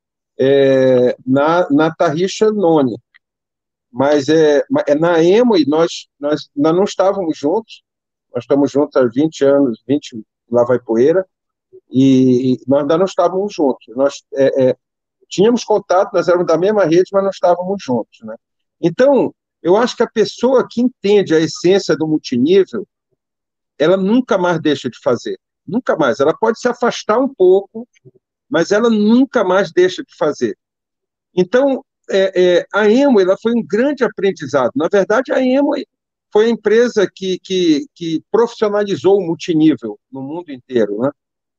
na, 1.25 1.67
na 1.71 1.93
Tarricha 1.93 2.51
None. 2.51 2.97
Mas 3.91 4.29
é, 4.29 4.63
é 4.87 4.95
na 4.95 5.23
Emo 5.23 5.57
e 5.57 5.65
nós, 5.67 6.07
nós, 6.19 6.49
nós 6.55 6.75
não 6.75 6.83
estávamos 6.83 7.37
juntos, 7.37 7.83
nós 8.33 8.43
estamos 8.43 8.71
juntos 8.71 8.95
há 8.95 9.05
20 9.05 9.45
anos, 9.45 9.83
20, 9.87 10.23
lá 10.51 10.63
vai 10.63 10.79
poeira, 10.79 11.25
e 11.89 12.59
nós 12.67 12.81
ainda 12.81 12.97
não 12.97 13.05
estávamos 13.05 13.53
juntos. 13.53 13.87
Nós 13.95 14.23
é, 14.33 14.69
é, 14.69 14.77
tínhamos 15.27 15.63
contato, 15.63 16.13
nós 16.13 16.27
éramos 16.27 16.47
da 16.47 16.57
mesma 16.57 16.85
rede, 16.85 17.09
mas 17.11 17.23
não 17.23 17.29
estávamos 17.29 17.81
juntos. 17.83 18.19
Né? 18.23 18.35
Então, 18.81 19.33
eu 19.61 19.75
acho 19.75 19.95
que 19.95 20.03
a 20.03 20.09
pessoa 20.09 20.67
que 20.69 20.81
entende 20.81 21.33
a 21.33 21.39
essência 21.39 21.95
do 21.95 22.07
multinível, 22.07 22.87
ela 23.77 23.97
nunca 23.97 24.37
mais 24.37 24.59
deixa 24.59 24.89
de 24.89 24.99
fazer. 25.01 25.39
Nunca 25.65 25.95
mais. 25.95 26.19
Ela 26.19 26.35
pode 26.35 26.59
se 26.59 26.67
afastar 26.67 27.19
um 27.19 27.33
pouco, 27.33 27.87
mas 28.49 28.71
ela 28.71 28.89
nunca 28.89 29.43
mais 29.43 29.71
deixa 29.71 30.03
de 30.03 30.15
fazer. 30.15 30.57
Então, 31.35 31.83
é, 32.09 32.59
é, 32.59 32.65
a 32.73 32.89
Emo 32.89 33.19
ela 33.19 33.37
foi 33.41 33.51
um 33.51 33.65
grande 33.65 34.03
aprendizado. 34.03 34.71
Na 34.75 34.87
verdade, 34.87 35.31
a 35.31 35.41
Emo 35.41 35.73
foi 36.38 36.45
a 36.45 36.50
empresa 36.50 37.10
que, 37.12 37.39
que, 37.39 37.88
que 37.95 38.21
profissionalizou 38.32 39.17
o 39.17 39.26
multinível 39.26 40.00
no 40.12 40.21
mundo 40.21 40.52
inteiro, 40.52 41.00
né? 41.00 41.10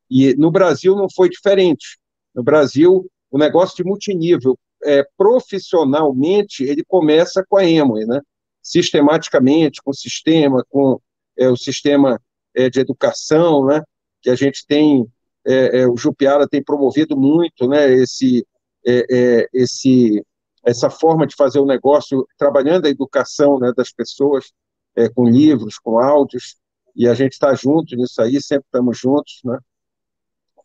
E 0.09 0.37
no 0.37 0.53
Brasil 0.53 0.95
não 0.95 1.09
foi 1.11 1.29
diferente. 1.29 1.99
No 2.33 2.45
Brasil, 2.45 3.11
o 3.29 3.37
negócio 3.37 3.77
de 3.77 3.83
multinível, 3.83 4.57
é, 4.85 5.05
profissionalmente, 5.17 6.63
ele 6.63 6.85
começa 6.85 7.45
com 7.49 7.57
a 7.57 7.65
Emory, 7.65 8.07
né? 8.07 8.21
Sistematicamente, 8.63 9.83
com 9.83 9.91
o 9.91 9.95
sistema, 9.95 10.65
com 10.69 11.01
é, 11.37 11.49
o 11.49 11.57
sistema 11.57 12.21
é, 12.55 12.71
de 12.71 12.79
educação, 12.79 13.67
né? 13.67 13.83
Que 14.23 14.31
a 14.31 14.37
gente 14.37 14.65
tem, 14.65 15.05
é, 15.45 15.81
é, 15.81 15.89
o 15.89 15.97
Jupiara 15.97 16.47
tem 16.47 16.63
promovido 16.63 17.17
muito, 17.17 17.67
né? 17.67 17.93
Esse, 17.95 18.47
é, 18.87 19.49
esse 19.53 20.25
essa 20.65 20.91
forma 20.91 21.27
de 21.27 21.35
fazer 21.35 21.59
o 21.59 21.67
negócio, 21.67 22.27
trabalhando 22.37 22.87
a 22.87 22.91
educação 22.91 23.59
né, 23.59 23.73
das 23.77 23.91
pessoas, 23.91 24.53
é, 24.99 25.09
com 25.09 25.29
livros, 25.29 25.79
com 25.79 25.99
áudios, 25.99 26.57
e 26.95 27.07
a 27.07 27.15
gente 27.15 27.33
está 27.33 27.55
junto 27.55 27.95
nisso 27.95 28.21
aí, 28.21 28.43
sempre 28.43 28.67
estamos 28.67 28.99
juntos, 28.99 29.41
né? 29.45 29.59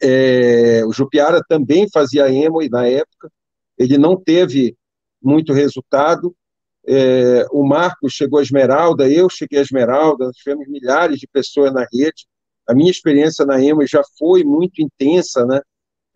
É, 0.01 0.83
o 0.85 0.91
Jupiara 0.91 1.41
também 1.47 1.87
fazia 1.89 2.31
emo 2.31 2.59
na 2.69 2.87
época, 2.87 3.31
ele 3.77 3.97
não 3.97 4.15
teve 4.17 4.75
muito 5.21 5.53
resultado. 5.53 6.35
É, 6.85 7.45
o 7.51 7.63
Marcos 7.65 8.13
chegou 8.13 8.39
a 8.39 8.41
Esmeralda, 8.41 9.07
eu 9.07 9.29
cheguei 9.29 9.59
a 9.59 9.61
Esmeralda, 9.61 10.31
tivemos 10.33 10.67
milhares 10.67 11.19
de 11.19 11.27
pessoas 11.27 11.71
na 11.71 11.85
rede. 11.93 12.25
A 12.67 12.73
minha 12.73 12.91
experiência 12.91 13.45
na 13.45 13.63
emo 13.63 13.85
já 13.87 14.01
foi 14.17 14.43
muito 14.43 14.81
intensa, 14.81 15.45
né? 15.45 15.61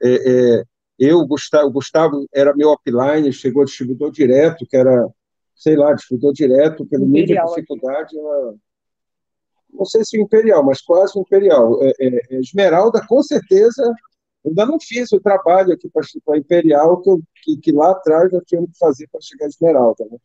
É, 0.01 0.57
é 0.59 0.63
eu, 0.99 1.25
Gustavo, 1.27 1.69
Gustavo 1.71 2.25
era 2.33 2.55
meu 2.55 2.71
upline, 2.71 3.31
chegou 3.31 3.63
distribuidor 3.63 4.11
direto, 4.11 4.65
que 4.65 4.75
era, 4.75 5.07
sei 5.57 5.75
lá, 5.75 5.93
distribuidor 5.93 6.33
direto, 6.33 6.85
pelo 6.85 7.07
nível 7.07 7.35
de 7.35 7.49
dificuldade, 7.49 8.17
ela, 8.17 8.55
não 9.73 9.85
sei 9.85 10.03
se 10.05 10.17
o 10.17 10.21
Imperial, 10.21 10.63
mas 10.63 10.81
quase 10.81 11.17
o 11.17 11.21
Imperial. 11.21 11.83
É, 11.83 11.91
é, 11.99 12.35
é 12.35 12.39
Esmeralda, 12.39 13.05
com 13.07 13.21
certeza, 13.21 13.93
ainda 14.45 14.65
não 14.65 14.79
fiz 14.79 15.11
o 15.11 15.19
trabalho 15.19 15.73
aqui 15.73 15.89
para 15.89 16.03
a 16.35 16.37
Imperial 16.37 17.01
que, 17.01 17.09
eu, 17.09 17.21
que, 17.43 17.57
que, 17.57 17.71
lá 17.71 17.91
atrás 17.91 18.31
eu 18.31 18.41
tinha 18.45 18.61
que 18.61 18.77
fazer 18.77 19.07
para 19.11 19.21
chegar 19.21 19.45
a 19.45 19.49
Esmeralda. 19.49 20.05
Né? 20.09 20.17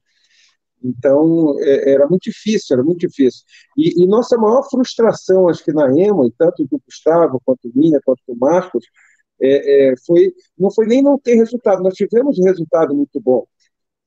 Então, 0.85 1.57
é, 1.61 1.93
era 1.93 2.07
muito 2.07 2.25
difícil, 2.25 2.75
era 2.75 2.85
muito 2.85 3.01
difícil. 3.01 3.43
E, 3.77 4.03
e, 4.03 4.07
nossa 4.07 4.37
maior 4.37 4.69
frustração, 4.69 5.49
acho 5.49 5.65
que 5.65 5.73
na 5.73 5.87
EMA, 5.89 6.27
e 6.27 6.33
tanto 6.33 6.65
do 6.67 6.81
Gustavo, 6.85 7.41
quanto 7.45 7.71
minha, 7.75 8.01
quanto 8.05 8.23
do 8.27 8.37
Marcos, 8.37 8.85
é, 9.41 9.91
é, 9.91 9.95
foi, 10.07 10.33
não 10.59 10.71
foi 10.71 10.87
nem 10.87 11.03
não 11.03 11.19
ter 11.19 11.35
resultado, 11.35 11.83
nós 11.83 11.95
tivemos 11.95 12.39
um 12.39 12.45
resultado 12.45 12.95
muito 12.95 13.21
bom. 13.21 13.47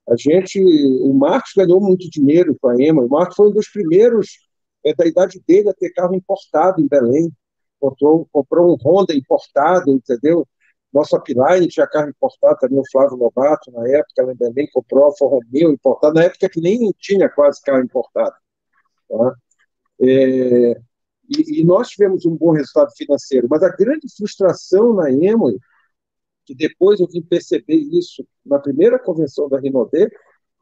A 0.08 0.16
gente, 0.16 0.64
o 0.64 1.14
Marcos 1.14 1.52
ganhou 1.56 1.82
muito 1.82 2.10
dinheiro 2.10 2.56
com 2.62 2.70
a 2.70 2.76
EMA, 2.80 3.02
o 3.02 3.10
Marcos 3.10 3.36
foi 3.36 3.50
um 3.50 3.54
dos 3.54 3.68
primeiros 3.70 4.40
é, 4.86 4.94
da 4.94 5.06
idade 5.06 5.42
dele 5.48 5.70
a 5.70 5.74
ter 5.74 5.92
carro 5.92 6.14
importado 6.14 6.80
em 6.80 6.88
Belém, 6.88 7.32
comprou, 7.80 8.28
comprou 8.32 8.74
um 8.74 8.78
Honda 8.84 9.14
importado, 9.16 9.92
entendeu? 9.92 10.48
Nosso 10.94 11.16
upline 11.18 11.68
tinha 11.68 11.88
carro 11.88 12.10
importado 12.10 12.58
também, 12.60 12.80
o 12.80 12.92
Flávio 12.92 13.18
Lobato, 13.18 13.72
na 13.72 13.88
época, 13.90 14.24
lá 14.24 14.32
em 14.32 14.38
Belém, 14.38 14.70
comprou 14.72 15.04
a 15.04 15.06
Alfa 15.08 15.26
Romeo 15.26 15.72
importado, 15.72 16.14
na 16.14 16.24
época 16.24 16.48
que 16.50 16.62
nem 16.62 16.94
tinha 17.00 17.28
quase 17.28 17.62
carro 17.62 17.84
importado. 17.84 18.36
Tá? 19.10 19.36
É, 20.02 20.80
e, 21.30 21.62
e, 21.62 21.64
nós 21.66 21.90
tivemos 21.90 22.26
um 22.26 22.36
bom 22.36 22.52
resultado 22.52 22.92
financeiro, 22.96 23.48
mas 23.50 23.64
a 23.64 23.70
grande 23.70 24.08
frustração 24.16 24.94
na 24.94 25.12
Emory, 25.12 25.60
que 26.46 26.56
depois 26.56 27.00
eu 27.00 27.08
vim 27.08 27.22
perceber 27.22 27.76
isso 27.76 28.26
na 28.46 28.60
primeira 28.60 29.00
convenção 29.00 29.50
da 29.50 29.60
Rinodê, 29.60 30.10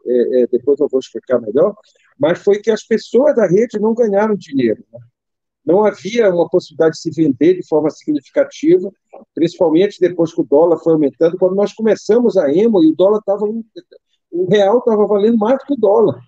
é, 0.05 0.41
é, 0.41 0.47
depois 0.47 0.79
eu 0.79 0.87
vou 0.89 0.99
explicar 0.99 1.39
melhor, 1.39 1.75
mas 2.17 2.39
foi 2.39 2.59
que 2.59 2.69
as 2.71 2.83
pessoas 2.83 3.35
da 3.35 3.47
rede 3.47 3.79
não 3.79 3.93
ganharam 3.93 4.35
dinheiro. 4.35 4.83
Né? 4.91 4.99
Não 5.65 5.85
havia 5.85 6.29
uma 6.29 6.49
possibilidade 6.49 6.95
de 6.95 7.01
se 7.01 7.11
vender 7.11 7.55
de 7.55 7.67
forma 7.67 7.89
significativa, 7.89 8.91
principalmente 9.33 9.99
depois 9.99 10.33
que 10.33 10.41
o 10.41 10.45
dólar 10.45 10.77
foi 10.79 10.93
aumentando. 10.93 11.37
Quando 11.37 11.55
nós 11.55 11.73
começamos 11.73 12.35
a 12.35 12.51
Emo, 12.51 12.83
e 12.83 12.91
o 12.91 12.95
dólar 12.95 13.19
estava. 13.19 13.45
O 14.29 14.49
real 14.49 14.79
estava 14.79 15.05
valendo 15.05 15.37
mais 15.37 15.57
do 15.59 15.65
que 15.65 15.73
o 15.73 15.77
dólar. 15.77 16.19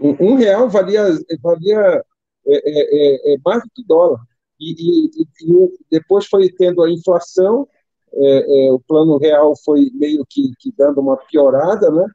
Um, 0.00 0.32
um 0.32 0.36
real 0.36 0.68
valia, 0.68 1.04
valia 1.40 2.04
é, 2.46 2.56
é, 2.56 3.32
é, 3.32 3.34
é, 3.34 3.36
mais 3.44 3.62
do 3.62 3.70
que 3.74 3.84
dólar. 3.84 4.20
E, 4.60 4.72
e, 4.72 5.10
e, 5.16 5.78
depois 5.90 6.26
foi 6.26 6.50
tendo 6.50 6.82
a 6.82 6.90
inflação, 6.90 7.66
é, 8.12 8.66
é, 8.66 8.72
o 8.72 8.80
plano 8.80 9.18
real 9.18 9.54
foi 9.64 9.90
meio 9.94 10.24
que, 10.28 10.52
que 10.58 10.72
dando 10.76 11.00
uma 11.00 11.16
piorada, 11.16 11.90
né? 11.90 12.06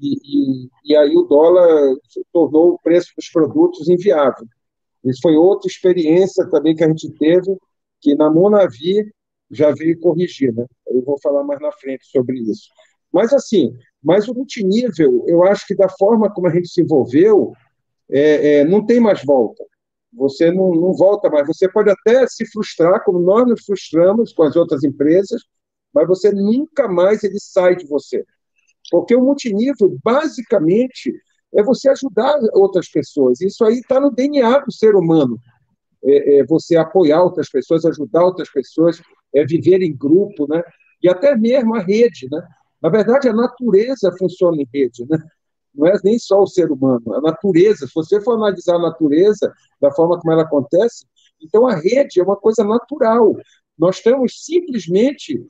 E, 0.00 0.68
e, 0.84 0.96
aí 0.96 1.16
o 1.16 1.22
dólar 1.22 1.96
tornou 2.32 2.74
o 2.74 2.78
preço 2.78 3.12
dos 3.16 3.28
produtos 3.30 3.88
inviável. 3.88 4.46
Isso 5.04 5.20
foi 5.20 5.36
outra 5.36 5.68
experiência 5.68 6.48
também 6.50 6.74
que 6.74 6.84
a 6.84 6.88
gente 6.88 7.10
teve, 7.18 7.56
que 8.00 8.14
na 8.14 8.30
Monavi 8.30 9.10
já 9.50 9.72
veio 9.72 9.98
corrigir, 9.98 10.54
né? 10.54 10.66
Eu 10.86 11.02
vou 11.02 11.18
falar 11.20 11.42
mais 11.42 11.60
na 11.60 11.72
frente 11.72 12.06
sobre 12.06 12.38
isso. 12.38 12.68
Mas, 13.12 13.32
assim, 13.32 13.72
mas 14.02 14.28
o 14.28 14.34
multinível, 14.34 15.24
eu 15.26 15.42
acho 15.44 15.66
que 15.66 15.74
da 15.74 15.88
forma 15.88 16.30
como 16.30 16.46
a 16.46 16.50
gente 16.50 16.68
se 16.68 16.82
envolveu, 16.82 17.52
é, 18.10 18.60
é, 18.60 18.64
não 18.64 18.84
tem 18.84 19.00
mais 19.00 19.24
volta. 19.24 19.64
Você 20.18 20.50
não, 20.50 20.74
não 20.74 20.92
volta 20.92 21.30
mais. 21.30 21.46
Você 21.46 21.68
pode 21.68 21.90
até 21.90 22.26
se 22.26 22.44
frustrar, 22.46 23.02
como 23.04 23.20
nós 23.20 23.46
nos 23.46 23.64
frustramos 23.64 24.32
com 24.32 24.42
as 24.42 24.56
outras 24.56 24.84
empresas, 24.84 25.42
mas 25.94 26.06
você 26.06 26.32
nunca 26.32 26.88
mais 26.88 27.22
ele 27.24 27.38
sai 27.40 27.76
de 27.76 27.86
você. 27.86 28.24
Porque 28.90 29.14
o 29.14 29.22
multinível, 29.22 29.96
basicamente, 30.02 31.12
é 31.54 31.62
você 31.62 31.88
ajudar 31.90 32.38
outras 32.52 32.88
pessoas. 32.88 33.40
Isso 33.40 33.64
aí 33.64 33.78
está 33.78 34.00
no 34.00 34.10
DNA 34.10 34.58
do 34.60 34.72
ser 34.72 34.94
humano. 34.94 35.38
É, 36.04 36.38
é, 36.38 36.44
você 36.44 36.76
apoiar 36.76 37.22
outras 37.22 37.48
pessoas, 37.50 37.84
ajudar 37.84 38.24
outras 38.24 38.50
pessoas, 38.50 39.00
é 39.34 39.44
viver 39.44 39.82
em 39.82 39.96
grupo, 39.96 40.46
né? 40.48 40.62
E 41.02 41.08
até 41.08 41.36
mesmo 41.36 41.74
a 41.74 41.80
rede, 41.80 42.28
né? 42.30 42.40
Na 42.80 42.88
verdade, 42.88 43.28
a 43.28 43.32
natureza 43.32 44.14
funciona 44.18 44.60
em 44.60 44.68
rede, 44.72 45.04
né? 45.08 45.18
Não 45.78 45.86
é 45.86 45.92
nem 46.02 46.18
só 46.18 46.42
o 46.42 46.46
ser 46.46 46.72
humano, 46.72 47.14
a 47.14 47.20
natureza. 47.20 47.86
Se 47.86 47.94
você 47.94 48.20
for 48.20 48.34
analisar 48.34 48.74
a 48.74 48.80
natureza 48.80 49.52
da 49.80 49.92
forma 49.92 50.18
como 50.18 50.32
ela 50.32 50.42
acontece, 50.42 51.06
então 51.40 51.68
a 51.68 51.76
rede 51.76 52.18
é 52.18 52.22
uma 52.22 52.36
coisa 52.36 52.64
natural. 52.64 53.36
Nós 53.78 53.98
estamos 53.98 54.44
simplesmente 54.44 55.40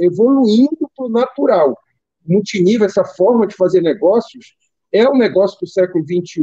evoluindo 0.00 0.90
para 0.96 1.04
o 1.04 1.10
natural. 1.10 1.78
Multinível, 2.26 2.86
essa 2.86 3.04
forma 3.04 3.46
de 3.46 3.54
fazer 3.54 3.82
negócios, 3.82 4.54
é 4.90 5.06
um 5.08 5.18
negócio 5.18 5.60
do 5.60 5.66
século 5.66 6.02
XXI, 6.04 6.42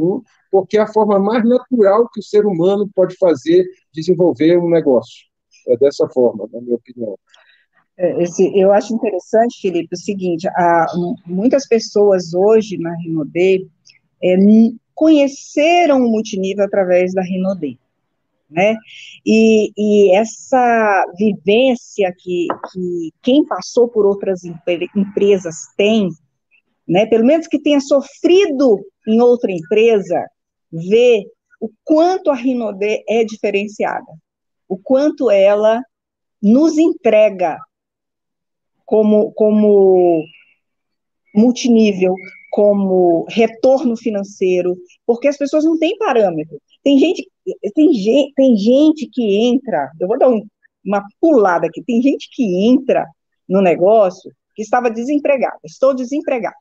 porque 0.51 0.77
é 0.77 0.81
a 0.81 0.87
forma 0.87 1.19
mais 1.19 1.43
natural 1.43 2.07
que 2.09 2.19
o 2.19 2.23
ser 2.23 2.45
humano 2.45 2.87
pode 2.93 3.15
fazer 3.17 3.65
desenvolver 3.91 4.57
um 4.57 4.69
negócio. 4.69 5.25
É 5.67 5.75
dessa 5.75 6.07
forma, 6.07 6.47
na 6.53 6.61
minha 6.61 6.75
opinião. 6.75 7.17
É, 7.97 8.21
esse, 8.21 8.51
eu 8.55 8.71
acho 8.71 8.93
interessante, 8.93 9.59
Felipe, 9.59 9.95
o 9.95 9.97
seguinte, 9.97 10.47
há, 10.49 10.85
muitas 11.25 11.67
pessoas 11.67 12.33
hoje 12.33 12.77
na 12.77 12.95
Rinode 12.95 13.67
é, 14.23 14.37
conheceram 14.93 16.05
o 16.05 16.09
multinível 16.09 16.63
através 16.63 17.13
da 17.13 17.23
Rinode, 17.23 17.79
né? 18.49 18.75
E, 19.25 19.71
e, 19.75 20.15
essa 20.15 21.05
vivência 21.17 22.13
que, 22.17 22.47
que 22.71 23.13
quem 23.21 23.43
passou 23.45 23.87
por 23.87 24.05
outras 24.05 24.41
empresas 24.43 25.55
tem, 25.75 26.09
né, 26.87 27.05
pelo 27.07 27.25
menos 27.25 27.47
que 27.47 27.59
tenha 27.59 27.81
sofrido 27.81 28.79
em 29.07 29.19
outra 29.19 29.51
empresa, 29.51 30.25
vê 30.71 31.25
o 31.59 31.69
quanto 31.83 32.29
a 32.29 32.35
Rinode 32.35 33.03
é 33.09 33.23
diferenciada, 33.25 34.07
o 34.69 34.77
quanto 34.77 35.29
ela 35.29 35.81
nos 36.41 36.77
entrega 36.77 37.57
como, 38.87 39.31
como 39.33 40.23
multinível, 41.35 42.15
como 42.49 43.25
retorno 43.29 43.95
financeiro, 43.95 44.75
porque 45.05 45.27
as 45.27 45.37
pessoas 45.37 45.65
não 45.65 45.77
têm 45.77 45.95
parâmetro. 45.97 46.59
Tem 46.83 46.97
gente, 46.97 47.29
tem 47.75 48.33
tem 48.35 48.57
gente 48.57 49.07
que 49.11 49.45
entra, 49.45 49.91
eu 49.99 50.07
vou 50.07 50.17
dar 50.17 50.29
um, 50.29 50.43
uma 50.83 51.03
pulada 51.21 51.67
aqui, 51.67 51.83
tem 51.83 52.01
gente 52.01 52.29
que 52.31 52.65
entra 52.65 53.05
no 53.47 53.61
negócio 53.61 54.31
que 54.55 54.63
estava 54.63 54.89
desempregado, 54.89 55.59
estou 55.63 55.93
desempregado. 55.93 56.55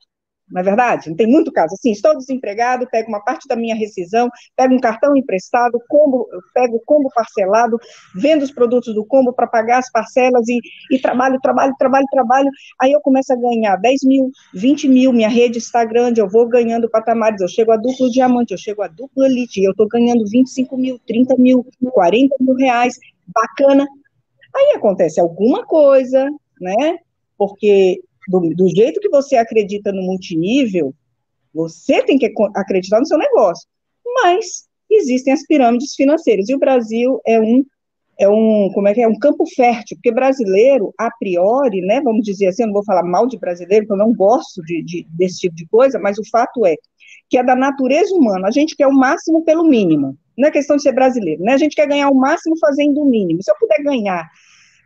Não 0.49 0.61
é 0.61 0.63
verdade? 0.63 1.09
Não 1.09 1.15
tem 1.15 1.27
muito 1.27 1.51
caso. 1.51 1.73
Assim, 1.73 1.91
estou 1.91 2.15
desempregado, 2.17 2.87
pego 2.89 3.09
uma 3.09 3.19
parte 3.19 3.47
da 3.47 3.55
minha 3.55 3.75
rescisão, 3.75 4.29
pego 4.55 4.73
um 4.73 4.79
cartão 4.79 5.15
emprestado, 5.15 5.79
combo, 5.89 6.25
pego 6.53 6.77
o 6.77 6.81
combo 6.85 7.09
parcelado, 7.13 7.77
vendo 8.15 8.43
os 8.43 8.51
produtos 8.51 8.95
do 8.95 9.05
combo 9.05 9.33
para 9.33 9.45
pagar 9.45 9.79
as 9.79 9.91
parcelas 9.91 10.47
e, 10.47 10.59
e 10.91 10.99
trabalho, 10.99 11.37
trabalho, 11.41 11.73
trabalho, 11.77 12.05
trabalho. 12.09 12.49
Aí 12.79 12.93
eu 12.93 13.01
começo 13.01 13.33
a 13.33 13.35
ganhar 13.35 13.75
10 13.75 14.03
mil, 14.03 14.31
20 14.53 14.87
mil, 14.87 15.11
minha 15.11 15.29
rede 15.29 15.57
está 15.57 15.83
grande, 15.83 16.21
eu 16.21 16.29
vou 16.29 16.47
ganhando 16.47 16.89
patamares, 16.89 17.41
eu 17.41 17.47
chego 17.47 17.71
a 17.71 17.77
duplo 17.77 18.09
diamante, 18.09 18.53
eu 18.53 18.57
chego 18.57 18.81
a 18.81 18.87
duplo 18.87 19.25
elite, 19.25 19.61
eu 19.61 19.71
estou 19.71 19.87
ganhando 19.87 20.23
25 20.29 20.77
mil, 20.77 20.97
30 21.05 21.35
mil, 21.37 21.65
40 21.91 22.35
mil 22.39 22.55
reais, 22.55 22.95
bacana. 23.27 23.85
Aí 24.55 24.75
acontece 24.75 25.19
alguma 25.19 25.65
coisa, 25.65 26.29
né? 26.59 26.97
Porque 27.37 28.01
do, 28.27 28.39
do 28.55 28.67
jeito 28.69 28.99
que 28.99 29.09
você 29.09 29.35
acredita 29.35 29.91
no 29.91 30.01
multinível, 30.01 30.93
você 31.53 32.03
tem 32.03 32.17
que 32.17 32.31
acreditar 32.55 32.99
no 32.99 33.05
seu 33.05 33.17
negócio. 33.17 33.67
Mas 34.05 34.67
existem 34.89 35.33
as 35.33 35.43
pirâmides 35.45 35.95
financeiras, 35.95 36.49
e 36.49 36.55
o 36.55 36.59
Brasil 36.59 37.19
é 37.25 37.39
um 37.39 37.63
é 38.19 38.27
um, 38.27 38.71
como 38.73 38.87
é 38.87 38.93
que 38.93 39.01
é, 39.01 39.07
um 39.07 39.17
campo 39.19 39.45
fértil, 39.55 39.95
porque 39.97 40.11
brasileiro, 40.11 40.93
a 40.97 41.09
priori, 41.19 41.81
né, 41.81 42.01
vamos 42.01 42.23
dizer 42.23 42.47
assim, 42.47 42.63
eu 42.63 42.67
não 42.67 42.73
vou 42.73 42.83
falar 42.83 43.03
mal 43.03 43.27
de 43.27 43.37
brasileiro, 43.37 43.85
porque 43.85 44.01
eu 44.01 44.05
não 44.05 44.13
gosto 44.13 44.61
de, 44.63 44.83
de, 44.83 45.07
desse 45.11 45.41
tipo 45.41 45.55
de 45.55 45.67
coisa, 45.67 45.99
mas 45.99 46.17
o 46.17 46.27
fato 46.27 46.65
é 46.65 46.75
que 47.29 47.37
é 47.37 47.43
da 47.43 47.55
natureza 47.55 48.15
humana, 48.15 48.47
a 48.47 48.51
gente 48.51 48.75
quer 48.75 48.87
o 48.87 48.93
máximo 48.93 49.43
pelo 49.43 49.63
mínimo, 49.63 50.17
não 50.35 50.47
é 50.47 50.51
questão 50.51 50.77
de 50.77 50.81
ser 50.81 50.93
brasileiro, 50.93 51.43
né, 51.43 51.53
a 51.53 51.57
gente 51.57 51.75
quer 51.75 51.87
ganhar 51.87 52.09
o 52.09 52.15
máximo 52.15 52.57
fazendo 52.57 53.01
o 53.01 53.05
mínimo, 53.05 53.43
se 53.43 53.51
eu 53.51 53.55
puder 53.59 53.83
ganhar 53.83 54.27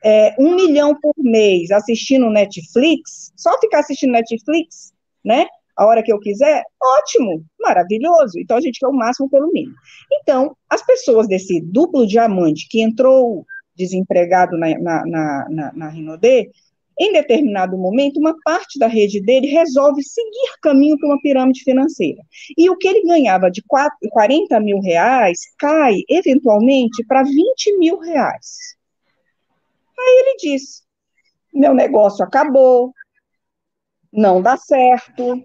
é, 0.03 0.35
um 0.39 0.55
milhão 0.55 0.95
por 0.99 1.13
mês 1.17 1.71
assistindo 1.71 2.29
Netflix, 2.29 3.31
só 3.35 3.59
ficar 3.59 3.79
assistindo 3.79 4.11
Netflix, 4.11 4.91
né? 5.23 5.45
A 5.77 5.85
hora 5.85 6.03
que 6.03 6.11
eu 6.11 6.19
quiser, 6.19 6.63
ótimo, 6.81 7.43
maravilhoso. 7.59 8.39
Então 8.39 8.57
a 8.57 8.61
gente 8.61 8.79
quer 8.79 8.87
o 8.87 8.93
máximo 8.93 9.29
pelo 9.29 9.51
mínimo. 9.51 9.75
Então, 10.11 10.55
as 10.69 10.85
pessoas 10.85 11.27
desse 11.27 11.61
duplo 11.61 12.05
diamante 12.05 12.67
que 12.69 12.81
entrou 12.81 13.45
desempregado 13.75 14.57
na, 14.57 14.69
na, 14.79 15.05
na, 15.05 15.47
na, 15.49 15.73
na 15.73 15.89
Rinode, 15.89 16.51
em 16.99 17.13
determinado 17.13 17.77
momento, 17.77 18.19
uma 18.19 18.35
parte 18.43 18.77
da 18.77 18.85
rede 18.85 19.21
dele 19.21 19.47
resolve 19.47 20.03
seguir 20.03 20.59
caminho 20.61 20.99
para 20.99 21.09
uma 21.09 21.21
pirâmide 21.21 21.63
financeira. 21.63 22.21
E 22.55 22.69
o 22.69 22.77
que 22.77 22.87
ele 22.87 23.01
ganhava 23.03 23.49
de 23.49 23.63
40 23.63 24.59
mil 24.59 24.79
reais 24.79 25.39
cai, 25.57 26.01
eventualmente, 26.07 27.03
para 27.07 27.23
20 27.23 27.77
mil 27.79 27.97
reais. 27.97 28.75
Aí 30.01 30.23
ele 30.25 30.37
disse: 30.37 30.81
meu 31.53 31.73
negócio 31.73 32.25
acabou, 32.25 32.93
não 34.11 34.41
dá 34.41 34.57
certo. 34.57 35.43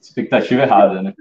Expectativa 0.00 0.62
errada, 0.62 1.02
né? 1.02 1.14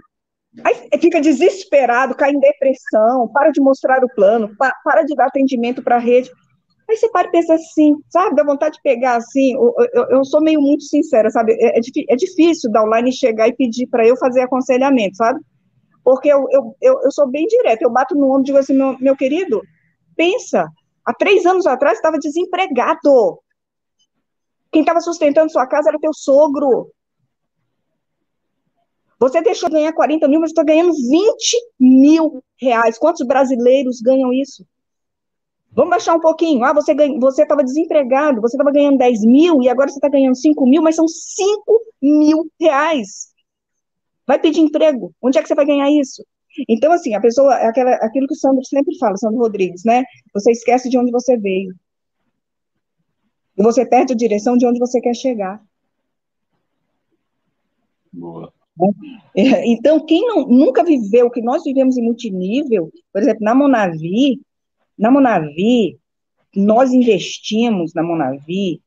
Aí 0.63 0.89
fica 0.99 1.21
desesperado, 1.21 2.15
cai 2.15 2.31
em 2.31 2.39
depressão, 2.39 3.27
para 3.27 3.51
de 3.51 3.61
mostrar 3.61 4.03
o 4.03 4.13
plano, 4.15 4.55
para 4.57 5.03
de 5.03 5.15
dar 5.15 5.27
atendimento 5.27 5.83
para 5.83 5.97
a 5.97 5.99
rede. 5.99 6.31
Aí 6.89 6.95
você 6.95 7.09
para 7.09 7.27
e 7.27 7.31
pensa 7.31 7.53
assim, 7.53 7.95
sabe, 8.09 8.35
dá 8.35 8.43
vontade 8.43 8.75
de 8.75 8.81
pegar 8.81 9.17
assim, 9.17 9.53
eu, 9.53 9.73
eu, 9.93 10.05
eu 10.09 10.25
sou 10.25 10.41
meio 10.41 10.59
muito 10.61 10.83
sincera, 10.83 11.29
sabe, 11.29 11.51
é, 11.59 11.77
é, 11.77 11.81
é 12.09 12.15
difícil 12.15 12.71
da 12.71 12.81
online 12.81 13.11
chegar 13.11 13.47
e 13.49 13.55
pedir 13.55 13.87
para 13.87 14.07
eu 14.07 14.15
fazer 14.15 14.41
aconselhamento, 14.41 15.17
sabe, 15.17 15.41
porque 16.01 16.29
eu, 16.29 16.47
eu, 16.49 16.75
eu, 16.81 17.01
eu 17.03 17.11
sou 17.11 17.27
bem 17.27 17.45
direta, 17.45 17.83
eu 17.83 17.91
bato 17.91 18.15
no 18.15 18.29
ombro 18.29 18.41
e 18.41 18.45
digo 18.45 18.57
assim, 18.57 18.73
meu, 18.73 18.97
meu 18.99 19.17
querido, 19.17 19.61
pensa, 20.17 20.67
há 21.05 21.13
três 21.13 21.45
anos 21.45 21.65
atrás 21.65 21.97
estava 21.97 22.17
desempregado. 22.17 23.39
Quem 24.71 24.81
estava 24.81 24.99
sustentando 24.99 25.51
sua 25.51 25.65
casa 25.67 25.89
era 25.89 25.99
teu 25.99 26.13
sogro. 26.13 26.91
Você 29.19 29.41
deixou 29.41 29.69
de 29.69 29.75
ganhar 29.75 29.93
40 29.93 30.27
mil, 30.27 30.39
mas 30.39 30.51
está 30.51 30.63
ganhando 30.63 30.93
20 30.93 31.57
mil 31.79 32.43
reais. 32.59 32.97
Quantos 32.97 33.25
brasileiros 33.25 34.01
ganham 34.01 34.31
isso? 34.33 34.65
Vamos 35.71 35.91
baixar 35.91 36.15
um 36.15 36.19
pouquinho. 36.19 36.63
Ah, 36.63 36.73
você 36.73 36.93
você 37.19 37.43
estava 37.43 37.63
desempregado, 37.63 38.41
você 38.41 38.55
estava 38.55 38.71
ganhando 38.71 38.97
10 38.97 39.21
mil 39.21 39.61
e 39.61 39.69
agora 39.69 39.89
você 39.89 39.97
está 39.97 40.09
ganhando 40.09 40.35
5 40.35 40.67
mil, 40.67 40.81
mas 40.81 40.95
são 40.95 41.07
5 41.07 41.81
mil 42.01 42.51
reais. 42.59 43.31
Vai 44.25 44.39
pedir 44.39 44.61
emprego. 44.61 45.13
Onde 45.21 45.37
é 45.37 45.41
que 45.41 45.47
você 45.47 45.55
vai 45.55 45.65
ganhar 45.65 45.89
isso? 45.89 46.23
Então, 46.67 46.91
assim, 46.91 47.13
a 47.13 47.21
pessoa, 47.21 47.55
aquela, 47.55 47.93
aquilo 47.95 48.27
que 48.27 48.33
o 48.33 48.37
Sandro 48.37 48.63
sempre 48.65 48.97
fala, 48.97 49.17
Sandro 49.17 49.39
Rodrigues, 49.39 49.83
né? 49.83 50.03
Você 50.33 50.51
esquece 50.51 50.89
de 50.89 50.97
onde 50.97 51.11
você 51.11 51.37
veio. 51.37 51.75
E 53.57 53.63
você 53.63 53.85
perde 53.85 54.13
a 54.13 54.15
direção 54.15 54.57
de 54.57 54.65
onde 54.65 54.79
você 54.79 55.01
quer 55.01 55.15
chegar. 55.15 55.61
Boa. 58.13 58.53
É, 59.35 59.67
então, 59.67 60.05
quem 60.05 60.21
não, 60.27 60.47
nunca 60.47 60.83
viveu 60.83 61.27
o 61.27 61.31
que 61.31 61.41
nós 61.41 61.63
vivemos 61.63 61.97
em 61.97 62.03
multinível, 62.03 62.91
por 63.11 63.21
exemplo, 63.21 63.43
na 63.43 63.55
Monavi, 63.55 64.39
na 64.97 65.11
Monavi, 65.11 65.99
nós 66.55 66.91
investimos 66.93 67.93
na 67.93 68.03
Monavi 68.03 68.81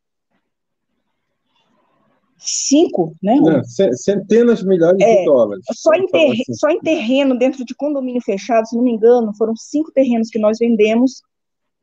cinco, 2.40 3.14
né? 3.22 3.38
É, 3.46 3.92
centenas 3.92 4.60
de 4.60 4.66
milhares 4.66 5.00
é, 5.00 5.20
de 5.20 5.24
dólares. 5.24 5.64
Só 5.72 5.92
em, 5.94 6.06
ter, 6.06 6.32
assim. 6.32 6.54
só 6.54 6.68
em 6.68 6.80
terreno, 6.80 7.38
dentro 7.38 7.64
de 7.64 7.74
condomínio 7.74 8.22
fechado, 8.22 8.66
se 8.66 8.76
não 8.76 8.82
me 8.82 8.92
engano, 8.92 9.32
foram 9.36 9.54
cinco 9.56 9.92
terrenos 9.92 10.28
que 10.28 10.38
nós 10.38 10.58
vendemos 10.58 11.22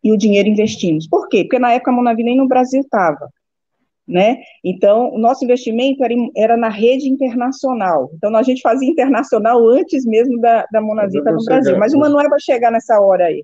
e 0.03 0.11
o 0.11 0.17
dinheiro 0.17 0.49
investimos. 0.49 1.07
Por 1.07 1.27
quê? 1.27 1.43
Porque 1.43 1.59
na 1.59 1.73
época 1.73 1.91
a 1.91 1.93
Monavi 1.93 2.23
nem 2.23 2.37
no 2.37 2.47
Brasil 2.47 2.81
estava. 2.81 3.29
Né? 4.07 4.37
Então, 4.63 5.13
o 5.13 5.17
nosso 5.17 5.43
investimento 5.43 6.01
era, 6.01 6.13
era, 6.33 6.57
na 6.57 6.69
rede 6.69 7.09
internacional. 7.09 8.09
Então, 8.13 8.33
a 8.37 8.43
gente 8.43 8.61
fazia 8.61 8.89
internacional 8.89 9.67
antes 9.67 10.05
mesmo 10.05 10.39
da, 10.39 10.65
da 10.71 10.79
estar 10.79 11.33
no 11.33 11.43
Brasil. 11.43 11.77
Mas 11.77 11.93
o 11.93 11.99
Manuel 11.99 12.29
vai 12.29 12.39
chegar 12.39 12.71
nessa 12.71 13.01
hora 13.01 13.25
aí. 13.25 13.43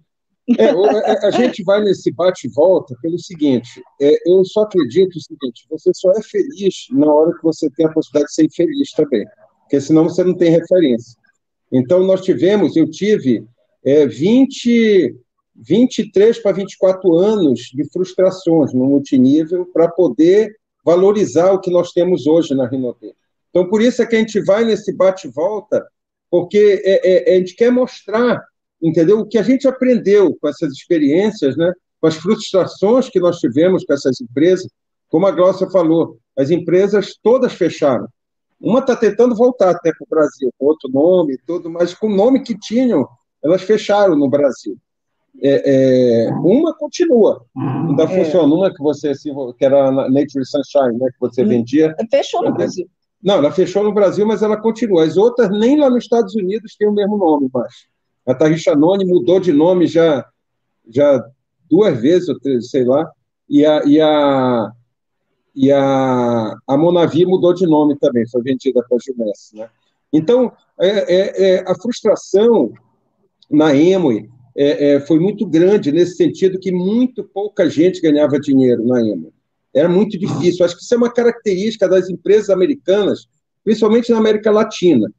É, 0.58 0.70
a, 0.70 1.28
a, 1.28 1.32
gente 1.32 1.64
vai 1.64 1.82
nesse 1.82 2.12
bate-volta 2.12 2.96
pelo 3.02 3.18
seguinte: 3.18 3.82
é, 4.02 4.30
eu 4.30 4.44
só 4.44 4.64
acredito 4.64 5.16
o 5.16 5.22
seguinte: 5.22 5.66
você 5.70 5.92
só 5.94 6.12
é 6.12 6.22
feliz 6.22 6.88
na 6.92 7.12
hora 7.12 7.34
que 7.34 7.44
você 7.44 7.70
tem 7.70 7.86
a 7.86 7.92
possibilidade 7.92 8.30
de 8.30 8.36
ser 8.36 8.46
infeliz 8.46 8.92
também, 8.92 9.26
porque 9.62 9.80
senão 9.80 10.04
você 10.04 10.24
não 10.24 10.36
tem 10.36 10.52
referência. 10.52 11.18
Então, 11.72 12.04
nós 12.04 12.22
tivemos, 12.22 12.76
eu 12.76 12.90
tive 12.90 13.46
é, 13.86 14.06
20, 14.06 15.16
23 15.56 16.40
para 16.40 16.52
24 16.52 17.16
anos 17.16 17.62
de 17.74 17.90
frustrações 17.90 18.74
no 18.74 18.86
multinível 18.86 19.66
para 19.74 19.88
poder 19.88 20.54
valorizar 20.84 21.52
o 21.52 21.60
que 21.60 21.72
nós 21.72 21.92
temos 21.92 22.28
hoje 22.28 22.54
na 22.54 22.68
Rinodê. 22.68 23.16
Então, 23.50 23.70
por 23.70 23.82
isso 23.82 24.02
é 24.02 24.06
que 24.06 24.16
a 24.16 24.20
gente 24.20 24.42
vai 24.44 24.66
nesse 24.66 24.94
bate-volta, 24.94 25.86
porque 26.30 26.82
é, 26.84 27.32
é, 27.32 27.36
a 27.36 27.40
gente 27.40 27.56
quer 27.56 27.72
mostrar 27.72 28.44
entendeu? 28.84 29.20
O 29.20 29.26
que 29.26 29.38
a 29.38 29.44
gente 29.44 29.68
aprendeu 29.68 30.36
com 30.40 30.48
essas 30.48 30.74
experiências, 30.74 31.56
né? 31.56 31.72
com 32.02 32.08
as 32.08 32.16
frustrações 32.16 33.10
que 33.10 33.20
nós 33.20 33.38
tivemos 33.38 33.86
com 33.86 33.94
essas 33.94 34.20
empresas, 34.20 34.68
como 35.08 35.26
a 35.26 35.32
Glócia 35.32 35.70
falou, 35.70 36.18
as 36.38 36.52
empresas 36.52 37.16
todas 37.24 37.54
fecharam. 37.54 38.08
Uma 38.60 38.80
está 38.80 38.96
tentando 38.96 39.36
voltar 39.36 39.70
até 39.70 39.92
para 39.92 40.06
o 40.06 40.10
Brasil, 40.10 40.52
com 40.58 40.66
outro 40.66 40.90
nome, 40.92 41.38
tudo, 41.46 41.70
mas 41.70 41.94
com 41.94 42.08
o 42.08 42.16
nome 42.16 42.44
que 42.44 42.58
tinham, 42.58 43.08
elas 43.44 43.62
fecharam 43.62 44.16
no 44.16 44.30
Brasil. 44.30 44.78
É, 45.42 46.26
é, 46.26 46.30
uma 46.34 46.74
continua, 46.76 47.44
ainda 47.56 48.04
é. 48.04 48.08
funciona. 48.08 48.54
Uma 48.54 48.74
que 48.74 48.82
você 48.82 49.14
que 49.58 49.66
era 49.66 49.88
a 49.88 49.92
Nature 49.92 50.46
Sunshine, 50.46 50.98
né, 51.00 51.08
que 51.12 51.20
você 51.20 51.44
hum. 51.44 51.48
vendia. 51.48 51.96
Fechou 52.10 52.44
no 52.44 52.54
Brasil. 52.54 52.88
Não, 53.22 53.36
ela 53.36 53.52
fechou 53.52 53.84
no 53.84 53.94
Brasil, 53.94 54.26
mas 54.26 54.44
ela 54.44 54.58
continua. 54.58 55.06
As 55.06 55.16
outras 55.16 55.50
nem 55.50 55.80
lá 55.80 55.90
nos 55.90 56.04
Estados 56.04 56.36
Unidos 56.36 56.76
têm 56.78 56.88
o 56.88 56.94
mesmo 56.94 57.18
nome 57.18 57.50
mais. 57.54 57.93
A 58.26 58.34
Tarricha 58.34 58.76
Noni 58.76 59.06
mudou 59.06 59.40
de 59.40 59.52
nome 59.52 59.86
já, 59.86 60.26
já 60.90 61.24
duas 61.70 62.00
vezes, 62.00 62.30
sei 62.70 62.86
lá, 62.86 63.10
e 63.50 63.66
a, 63.66 63.84
e 63.86 64.00
a, 64.00 64.72
e 65.56 65.72
a, 65.72 66.56
a 66.68 66.78
Monavi 66.78 67.26
mudou 67.26 67.54
de 67.54 67.66
nome 67.66 67.98
também, 68.00 68.28
foi 68.30 68.42
vendida 68.42 68.82
para 68.88 68.98
a. 68.98 69.56
Né? 69.56 69.70
Então, 70.12 70.52
é, 70.80 70.88
é, 70.88 71.56
é, 71.56 71.64
a 71.68 71.76
frustração 71.76 72.72
na 73.52 73.76
Emoi 73.76 74.30
é, 74.56 74.94
é, 74.94 75.00
foi 75.02 75.20
muito 75.20 75.46
grande, 75.46 75.92
nesse 75.92 76.16
sentido 76.16 76.60
que 76.60 76.72
muito 76.72 77.24
pouca 77.24 77.70
gente 77.70 78.02
ganhava 78.02 78.40
dinheiro 78.40 78.86
na 78.86 79.02
Emoi. 79.02 79.32
Era 79.76 79.90
muito 79.90 80.18
difícil. 80.18 80.64
Acho 80.64 80.78
que 80.78 80.84
isso 80.84 80.94
é 80.94 80.98
uma 80.98 81.12
característica 81.12 81.90
das 81.90 82.10
empresas 82.10 82.50
americanas, 82.50 83.28
principalmente 83.64 84.12
na 84.12 84.20
América 84.20 84.52
Latina 84.52 85.12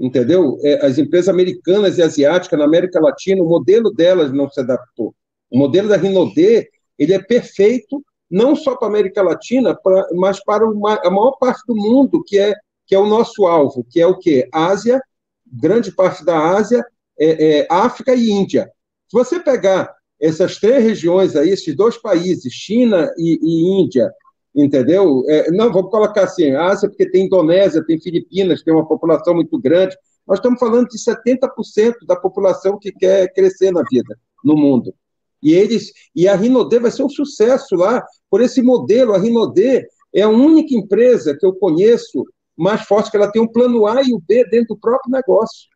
entendeu? 0.00 0.58
É, 0.62 0.86
as 0.86 0.96
empresas 0.96 1.28
americanas 1.28 1.98
e 1.98 2.02
asiáticas 2.02 2.58
na 2.58 2.64
América 2.64 2.98
Latina, 2.98 3.42
o 3.42 3.48
modelo 3.48 3.92
delas 3.92 4.32
não 4.32 4.48
se 4.48 4.58
adaptou. 4.58 5.14
O 5.50 5.58
modelo 5.58 5.88
da 5.88 5.96
Rinodê, 5.96 6.70
ele 6.98 7.12
é 7.12 7.22
perfeito 7.22 8.02
não 8.30 8.54
só 8.56 8.76
para 8.76 8.86
a 8.86 8.90
América 8.90 9.22
Latina, 9.22 9.74
pra, 9.74 10.06
mas 10.14 10.42
para 10.42 10.64
uma, 10.64 10.94
a 11.04 11.10
maior 11.10 11.32
parte 11.32 11.62
do 11.66 11.74
mundo, 11.74 12.22
que 12.24 12.38
é, 12.38 12.54
que 12.86 12.94
é 12.94 12.98
o 12.98 13.06
nosso 13.06 13.44
alvo, 13.44 13.84
que 13.90 14.00
é 14.00 14.06
o 14.06 14.16
quê? 14.16 14.48
Ásia, 14.52 15.02
grande 15.46 15.90
parte 15.90 16.24
da 16.24 16.38
Ásia, 16.38 16.84
é, 17.18 17.58
é, 17.58 17.66
África 17.68 18.14
e 18.14 18.30
Índia. 18.30 18.70
Se 19.08 19.18
você 19.18 19.40
pegar 19.40 19.92
essas 20.20 20.58
três 20.58 20.84
regiões 20.84 21.34
aí, 21.34 21.50
esses 21.50 21.74
dois 21.74 21.96
países, 21.96 22.52
China 22.52 23.12
e, 23.18 23.38
e 23.42 23.82
Índia, 23.82 24.10
entendeu? 24.54 25.22
É, 25.26 25.50
não, 25.50 25.72
vamos 25.72 25.90
colocar 25.90 26.24
assim, 26.24 26.52
Ásia, 26.52 26.88
porque 26.88 27.08
tem 27.10 27.26
Indonésia, 27.26 27.84
tem 27.84 28.00
Filipinas, 28.00 28.62
tem 28.62 28.74
uma 28.74 28.86
população 28.86 29.34
muito 29.34 29.58
grande. 29.58 29.96
Nós 30.26 30.38
estamos 30.38 30.58
falando 30.58 30.88
de 30.88 30.98
70% 30.98 31.94
da 32.06 32.16
população 32.16 32.78
que 32.78 32.92
quer 32.92 33.32
crescer 33.32 33.70
na 33.70 33.82
vida, 33.90 34.18
no 34.44 34.56
mundo. 34.56 34.94
E 35.42 35.54
eles 35.54 35.92
e 36.14 36.28
a 36.28 36.36
Rinodê 36.36 36.78
vai 36.78 36.90
ser 36.90 37.02
um 37.02 37.08
sucesso 37.08 37.74
lá 37.74 38.04
por 38.30 38.40
esse 38.40 38.60
modelo. 38.60 39.14
A 39.14 39.18
Rinodê 39.18 39.86
é 40.14 40.22
a 40.22 40.28
única 40.28 40.74
empresa 40.74 41.36
que 41.38 41.46
eu 41.46 41.54
conheço 41.54 42.24
mais 42.56 42.82
forte 42.82 43.10
que 43.10 43.16
ela 43.16 43.30
tem 43.30 43.40
um 43.40 43.48
plano 43.48 43.86
A 43.86 44.02
e 44.02 44.12
o 44.12 44.20
B 44.20 44.44
dentro 44.50 44.74
do 44.74 44.80
próprio 44.80 45.10
negócio. 45.10 45.69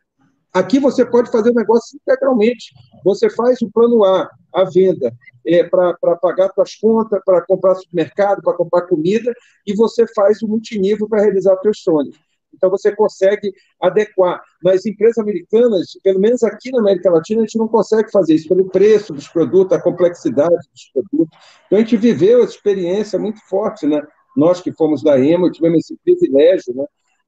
Aqui 0.54 0.78
você 0.78 1.04
pode 1.04 1.32
fazer 1.32 1.50
o 1.50 1.54
negócio 1.54 1.98
integralmente. 2.00 2.72
Você 3.04 3.28
faz 3.28 3.60
o 3.60 3.68
plano 3.70 4.04
A, 4.04 4.30
a 4.54 4.64
venda, 4.64 5.12
é, 5.44 5.64
para 5.64 6.16
pagar 6.22 6.52
suas 6.54 6.76
contas, 6.76 7.20
para 7.24 7.44
comprar 7.44 7.74
supermercado, 7.74 8.40
para 8.40 8.56
comprar 8.56 8.82
comida, 8.82 9.34
e 9.66 9.74
você 9.74 10.06
faz 10.14 10.40
o 10.42 10.48
multinível 10.48 11.08
para 11.08 11.22
realizar 11.22 11.58
seus 11.60 11.80
sonhos. 11.80 12.16
Então, 12.54 12.70
você 12.70 12.94
consegue 12.94 13.52
adequar. 13.82 14.40
Nas 14.62 14.86
empresas 14.86 15.18
americanas, 15.18 15.98
pelo 16.04 16.20
menos 16.20 16.44
aqui 16.44 16.70
na 16.70 16.78
América 16.78 17.10
Latina, 17.10 17.40
a 17.40 17.44
gente 17.44 17.58
não 17.58 17.66
consegue 17.66 18.12
fazer 18.12 18.36
isso 18.36 18.48
pelo 18.48 18.70
preço 18.70 19.12
dos 19.12 19.26
produtos, 19.26 19.76
a 19.76 19.82
complexidade 19.82 20.54
dos 20.72 20.90
produtos. 20.92 21.36
Então, 21.66 21.78
a 21.78 21.80
gente 21.80 21.96
viveu 21.96 22.44
essa 22.44 22.54
experiência 22.54 23.18
muito 23.18 23.40
forte, 23.48 23.88
né? 23.88 24.00
Nós 24.36 24.60
que 24.60 24.72
fomos 24.72 25.02
da 25.02 25.18
EMA, 25.18 25.50
tivemos 25.50 25.80
esse 25.80 25.96
privilégio, 26.04 26.72
né? 26.74 26.84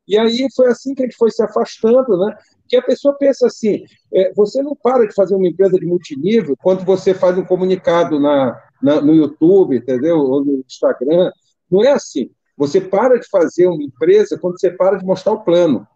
E 0.06 0.16
aí 0.16 0.46
foi 0.54 0.68
assim 0.68 0.94
que 0.94 1.02
a 1.02 1.06
gente 1.06 1.16
foi 1.16 1.30
se 1.32 1.42
afastando, 1.42 2.16
né? 2.16 2.36
Que 2.68 2.76
a 2.76 2.82
pessoa 2.82 3.16
pensa 3.18 3.46
assim: 3.46 3.84
é, 4.12 4.32
você 4.34 4.62
não 4.62 4.74
para 4.74 5.06
de 5.06 5.14
fazer 5.14 5.34
uma 5.34 5.48
empresa 5.48 5.78
de 5.78 5.86
multinível 5.86 6.56
quando 6.62 6.84
você 6.84 7.14
faz 7.14 7.36
um 7.38 7.44
comunicado 7.44 8.20
na, 8.20 8.60
na, 8.82 9.00
no 9.00 9.14
YouTube, 9.14 9.76
entendeu? 9.76 10.18
Ou 10.18 10.44
no 10.44 10.64
Instagram. 10.66 11.30
Não 11.70 11.82
é 11.82 11.92
assim. 11.92 12.30
Você 12.56 12.80
para 12.80 13.18
de 13.18 13.28
fazer 13.28 13.66
uma 13.66 13.82
empresa 13.82 14.38
quando 14.38 14.58
você 14.58 14.70
para 14.70 14.96
de 14.96 15.04
mostrar 15.04 15.32
o 15.32 15.44
plano. 15.44 15.86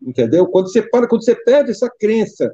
Entendeu? 0.00 0.46
Quando 0.46 0.70
você 0.70 0.82
para, 0.82 1.08
quando 1.08 1.24
você 1.24 1.34
perde 1.34 1.70
essa 1.70 1.90
crença, 1.98 2.52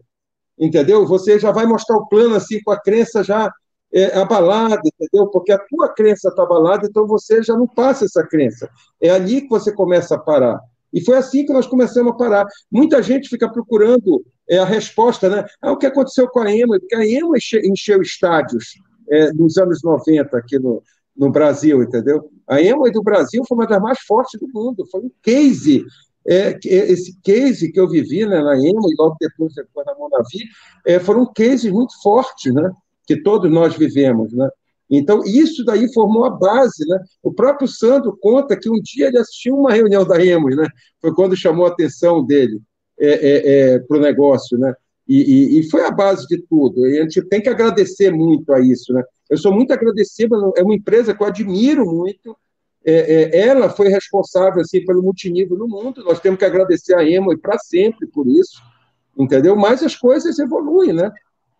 entendeu? 0.58 1.06
Você 1.06 1.38
já 1.38 1.50
vai 1.50 1.66
mostrar 1.66 1.96
o 1.96 2.06
plano 2.06 2.34
assim 2.34 2.60
com 2.62 2.70
a 2.70 2.80
crença 2.80 3.22
já 3.22 3.50
é, 3.92 4.18
abalada, 4.18 4.80
entendeu? 4.84 5.28
Porque 5.28 5.52
a 5.52 5.58
tua 5.58 5.88
crença 5.88 6.28
está 6.28 6.42
abalada, 6.42 6.86
então 6.86 7.06
você 7.06 7.42
já 7.42 7.56
não 7.56 7.66
passa 7.66 8.04
essa 8.04 8.26
crença. 8.26 8.68
É 9.00 9.10
ali 9.10 9.42
que 9.42 9.48
você 9.48 9.72
começa 9.72 10.16
a 10.16 10.18
parar. 10.18 10.60
E 10.94 11.04
foi 11.04 11.16
assim 11.16 11.44
que 11.44 11.52
nós 11.52 11.66
começamos 11.66 12.12
a 12.12 12.16
parar. 12.16 12.46
Muita 12.70 13.02
gente 13.02 13.28
fica 13.28 13.50
procurando 13.50 14.24
é, 14.48 14.58
a 14.58 14.64
resposta, 14.64 15.28
né? 15.28 15.44
Ah, 15.60 15.72
o 15.72 15.76
que 15.76 15.86
aconteceu 15.86 16.28
com 16.28 16.38
a 16.38 16.54
EMA? 16.54 16.78
Porque 16.78 16.94
a 16.94 17.04
EMA 17.04 17.36
encheu 17.64 18.00
estádios 18.00 18.74
é, 19.10 19.32
nos 19.32 19.58
anos 19.58 19.82
90 19.82 20.36
aqui 20.36 20.56
no, 20.56 20.80
no 21.16 21.32
Brasil, 21.32 21.82
entendeu? 21.82 22.30
A 22.46 22.62
EMA 22.62 22.92
do 22.92 23.02
Brasil 23.02 23.42
foi 23.48 23.58
uma 23.58 23.66
das 23.66 23.82
mais 23.82 23.98
fortes 24.00 24.38
do 24.40 24.46
mundo, 24.54 24.86
foi 24.90 25.00
um 25.00 25.10
case. 25.20 25.84
É, 26.26 26.58
esse 26.64 27.18
case 27.22 27.70
que 27.70 27.78
eu 27.78 27.88
vivi 27.88 28.24
né, 28.24 28.40
na 28.40 28.56
EMA 28.56 28.88
e 28.88 28.94
logo 28.96 29.16
depois, 29.20 29.52
depois 29.52 29.84
na 29.84 29.94
Monavi, 29.94 30.44
é, 30.86 30.98
foram 31.00 31.30
cases 31.34 31.70
muito 31.70 32.00
fortes, 32.02 32.54
né? 32.54 32.70
Que 33.06 33.20
todos 33.20 33.50
nós 33.50 33.76
vivemos, 33.76 34.32
né? 34.32 34.48
Então, 34.90 35.22
isso 35.24 35.64
daí 35.64 35.92
formou 35.92 36.24
a 36.24 36.30
base, 36.30 36.86
né? 36.86 36.98
O 37.22 37.32
próprio 37.32 37.66
Sandro 37.66 38.16
conta 38.20 38.56
que 38.56 38.68
um 38.68 38.80
dia 38.82 39.08
ele 39.08 39.18
assistiu 39.18 39.56
uma 39.56 39.72
reunião 39.72 40.06
da 40.06 40.24
Emos, 40.24 40.56
né? 40.56 40.66
Foi 41.00 41.14
quando 41.14 41.36
chamou 41.36 41.66
a 41.66 41.70
atenção 41.70 42.24
dele 42.24 42.60
é, 42.98 43.08
é, 43.08 43.74
é, 43.74 43.78
para 43.78 43.96
o 43.96 44.00
negócio, 44.00 44.58
né? 44.58 44.74
E, 45.06 45.16
e, 45.16 45.58
e, 45.58 45.70
foi 45.70 45.84
a 45.84 45.90
base 45.90 46.26
de 46.26 46.40
tudo. 46.48 46.86
E 46.86 46.98
a 46.98 47.02
gente 47.02 47.22
tem 47.28 47.40
que 47.40 47.48
agradecer 47.48 48.10
muito 48.10 48.52
a 48.52 48.60
isso, 48.60 48.92
né? 48.92 49.02
Eu 49.28 49.36
sou 49.36 49.52
muito 49.52 49.72
agradecido, 49.72 50.52
é 50.56 50.62
uma 50.62 50.74
empresa 50.74 51.14
que 51.14 51.22
eu 51.22 51.26
admiro 51.26 51.84
muito. 51.84 52.36
É, 52.86 52.92
é, 52.92 53.48
ela 53.48 53.70
foi 53.70 53.88
responsável 53.88 54.60
assim 54.60 54.84
pelo 54.84 55.02
multinível 55.02 55.56
no 55.56 55.66
mundo. 55.66 56.04
Nós 56.04 56.20
temos 56.20 56.38
que 56.38 56.44
agradecer 56.44 56.94
a 56.94 57.04
Emo 57.04 57.32
e 57.32 57.38
para 57.38 57.58
sempre 57.58 58.06
por 58.06 58.26
isso, 58.26 58.62
entendeu? 59.18 59.56
Mas 59.56 59.82
as 59.82 59.96
coisas 59.96 60.38
evoluem, 60.38 60.92
né? 60.92 61.10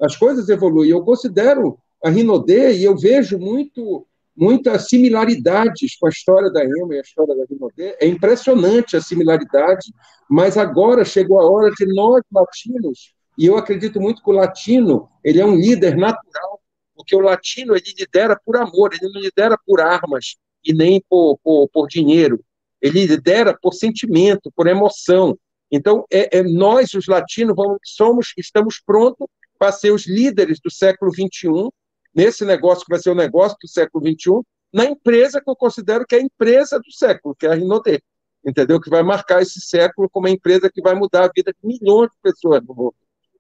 As 0.01 0.17
coisas 0.17 0.49
evoluem. 0.49 0.91
Eu 0.91 1.03
considero 1.03 1.79
a 2.05 2.11
Rinodê, 2.11 2.77
e 2.77 2.85
eu 2.85 2.95
vejo 2.95 3.39
muito, 3.39 4.07
muitas 4.37 4.89
similaridades 4.89 5.97
com 5.97 6.07
a 6.07 6.11
história 6.11 6.53
da 6.53 6.63
EMA 6.63 6.97
e 6.97 6.99
a 6.99 7.01
história 7.01 7.35
da 7.35 7.47
Rinodê. 7.49 7.97
É 7.99 8.07
impressionante 8.07 8.95
a 8.95 9.01
similaridade, 9.01 9.91
mas 10.29 10.59
agora 10.59 11.03
chegou 11.03 11.41
a 11.41 11.51
hora 11.51 11.71
de 11.71 11.87
nós, 11.87 12.23
latinos, 12.31 13.15
e 13.39 13.47
eu 13.47 13.57
acredito 13.57 13.99
muito 13.99 14.23
que 14.23 14.29
o 14.29 14.35
latino 14.35 15.09
ele 15.25 15.41
é 15.41 15.47
um 15.47 15.57
líder 15.57 15.97
natural, 15.97 16.61
porque 16.95 17.17
o 17.17 17.21
latino 17.21 17.75
ele 17.75 17.95
lidera 17.99 18.39
por 18.45 18.59
amor, 18.59 18.91
ele 18.93 19.11
não 19.11 19.23
lidera 19.23 19.59
por 19.67 19.81
armas 19.81 20.37
e 20.63 20.75
nem 20.75 21.03
por, 21.09 21.39
por, 21.43 21.69
por 21.69 21.89
dinheiro. 21.89 22.39
Ele 22.83 23.07
lidera 23.07 23.59
por 23.61 23.73
sentimento, 23.73 24.53
por 24.55 24.67
emoção. 24.67 25.39
Então, 25.71 26.05
é, 26.13 26.39
é 26.39 26.43
nós, 26.43 26.93
os 26.93 27.07
latinos, 27.07 27.57
vamos, 27.57 27.79
somos, 27.83 28.33
estamos 28.37 28.81
prontos 28.85 29.27
para 29.59 29.73
ser 29.73 29.91
os 29.91 30.07
líderes 30.07 30.61
do 30.63 30.71
século 30.71 31.11
XXI 31.11 31.71
nesse 32.15 32.45
negócio 32.45 32.85
que 32.85 32.93
vai 32.93 33.01
ser 33.01 33.11
o 33.11 33.15
negócio 33.15 33.57
do 33.61 33.69
século 33.69 34.05
XXI, 34.05 34.43
na 34.73 34.85
empresa 34.85 35.41
que 35.41 35.49
eu 35.49 35.57
considero 35.57 36.07
que 36.07 36.15
é 36.15 36.19
a 36.19 36.23
empresa 36.23 36.79
do 36.79 36.93
século, 36.93 37.35
que 37.35 37.47
é 37.47 37.51
a 37.51 37.55
Rinodê, 37.55 38.03
entendeu? 38.45 38.81
Que 38.81 38.91
vai 38.91 39.03
marcar 39.03 39.41
esse 39.41 39.61
século 39.61 40.09
como 40.11 40.27
a 40.27 40.31
empresa 40.31 40.71
que 40.73 40.83
vai 40.83 40.95
mudar 40.95 41.25
a 41.25 41.31
vida 41.35 41.53
de 41.53 41.67
milhões 41.67 42.11
de 42.11 42.17
pessoas 42.23 42.63
no 42.67 42.75
mundo. 42.75 42.95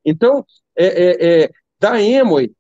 Então, 0.05 0.45
é, 0.77 0.87
é, 0.87 1.43
é, 1.45 1.51
da 1.79 2.01
Emoi, 2.01 2.53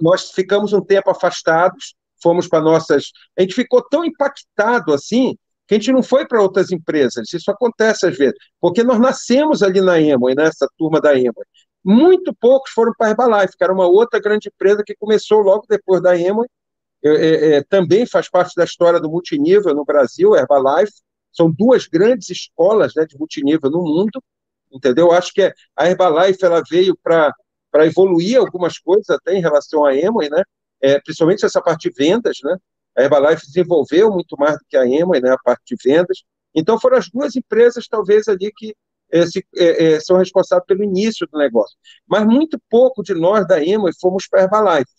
nós 0.00 0.30
ficamos 0.30 0.72
um 0.72 0.80
tempo 0.80 1.10
afastados, 1.10 1.94
fomos 2.22 2.48
para 2.48 2.60
nossas. 2.60 3.12
A 3.38 3.42
gente 3.42 3.54
ficou 3.54 3.82
tão 3.82 4.04
impactado 4.04 4.92
assim 4.92 5.36
que 5.66 5.74
a 5.74 5.78
gente 5.78 5.92
não 5.92 6.02
foi 6.02 6.26
para 6.26 6.40
outras 6.40 6.70
empresas. 6.70 7.32
Isso 7.32 7.50
acontece 7.50 8.06
às 8.06 8.16
vezes, 8.16 8.36
porque 8.60 8.84
nós 8.84 9.00
nascemos 9.00 9.62
ali 9.62 9.80
na 9.80 10.00
Emoi, 10.00 10.34
nessa 10.34 10.68
turma 10.76 11.00
da 11.00 11.14
Emoi. 11.14 11.44
Muito 11.86 12.34
poucos 12.34 12.72
foram 12.72 12.92
para 12.98 13.06
a 13.06 13.10
Herbalife, 13.10 13.56
que 13.56 13.62
era 13.62 13.72
uma 13.72 13.86
outra 13.86 14.18
grande 14.18 14.48
empresa 14.48 14.82
que 14.84 14.96
começou 14.96 15.40
logo 15.40 15.66
depois 15.68 16.02
da 16.02 16.18
Emoi, 16.18 16.48
é, 17.04 17.58
é, 17.58 17.62
também 17.62 18.04
faz 18.04 18.28
parte 18.28 18.56
da 18.56 18.64
história 18.64 18.98
do 18.98 19.08
multinível 19.08 19.72
no 19.72 19.84
Brasil, 19.84 20.34
Herbalife, 20.34 20.94
são 21.32 21.48
duas 21.48 21.86
grandes 21.86 22.28
escolas 22.28 22.92
né, 22.96 23.06
de 23.06 23.16
multinível 23.16 23.70
no 23.70 23.84
mundo, 23.84 24.20
entendeu? 24.72 25.12
Acho 25.12 25.32
que 25.32 25.42
a 25.76 25.88
Herbalife 25.88 26.44
ela 26.44 26.60
veio 26.68 26.98
para 27.00 27.32
evoluir 27.86 28.36
algumas 28.36 28.78
coisas 28.78 29.08
até 29.08 29.34
em 29.34 29.40
relação 29.40 29.84
à 29.84 29.94
Emoi, 29.94 30.28
né? 30.28 30.42
É, 30.80 31.00
principalmente 31.00 31.44
essa 31.46 31.62
parte 31.62 31.88
de 31.88 31.94
vendas, 31.96 32.38
né? 32.42 32.56
A 32.96 33.02
Herbalife 33.02 33.46
desenvolveu 33.46 34.10
muito 34.10 34.36
mais 34.36 34.54
do 34.58 34.64
que 34.68 34.76
a 34.76 34.84
Emoi, 34.84 35.20
né? 35.20 35.30
A 35.30 35.38
parte 35.38 35.62
de 35.66 35.76
vendas. 35.88 36.24
Então 36.52 36.80
foram 36.80 36.96
as 36.96 37.08
duas 37.08 37.36
empresas 37.36 37.86
talvez 37.86 38.26
ali 38.26 38.50
que 38.50 38.74
é, 39.12 39.24
é, 39.94 40.00
são 40.00 40.16
responsáveis 40.16 40.66
pelo 40.66 40.84
início 40.84 41.26
do 41.30 41.38
negócio. 41.38 41.76
Mas 42.06 42.24
muito 42.24 42.60
pouco 42.70 43.02
de 43.02 43.14
nós 43.14 43.46
da 43.46 43.62
Emoi 43.62 43.92
fomos 44.00 44.26
para 44.28 44.40
a 44.40 44.42
Herbalife. 44.44 44.90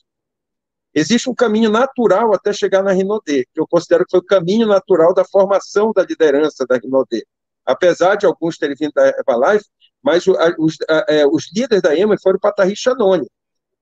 Existe 0.94 1.30
um 1.30 1.36
caminho 1.36 1.70
natural 1.70 2.34
até 2.34 2.52
chegar 2.52 2.82
na 2.82 2.92
Rinodê, 2.92 3.46
que 3.54 3.60
eu 3.60 3.68
considero 3.68 4.04
que 4.04 4.12
foi 4.12 4.20
o 4.20 4.26
caminho 4.26 4.66
natural 4.66 5.14
da 5.14 5.24
formação 5.24 5.92
da 5.94 6.04
liderança 6.04 6.66
da 6.66 6.78
Rinodê. 6.78 7.26
Apesar 7.66 8.16
de 8.16 8.26
alguns 8.26 8.58
terem 8.58 8.76
vindo 8.76 8.94
da 8.94 9.08
Herbalife, 9.08 9.66
mas 10.02 10.26
os, 10.26 10.78
é, 11.08 11.28
os 11.28 11.52
líderes 11.54 11.82
da 11.82 11.96
EMA 11.96 12.16
foram 12.22 12.40
para 12.40 12.50
a 12.50 12.54
Tarrichanone. 12.54 13.28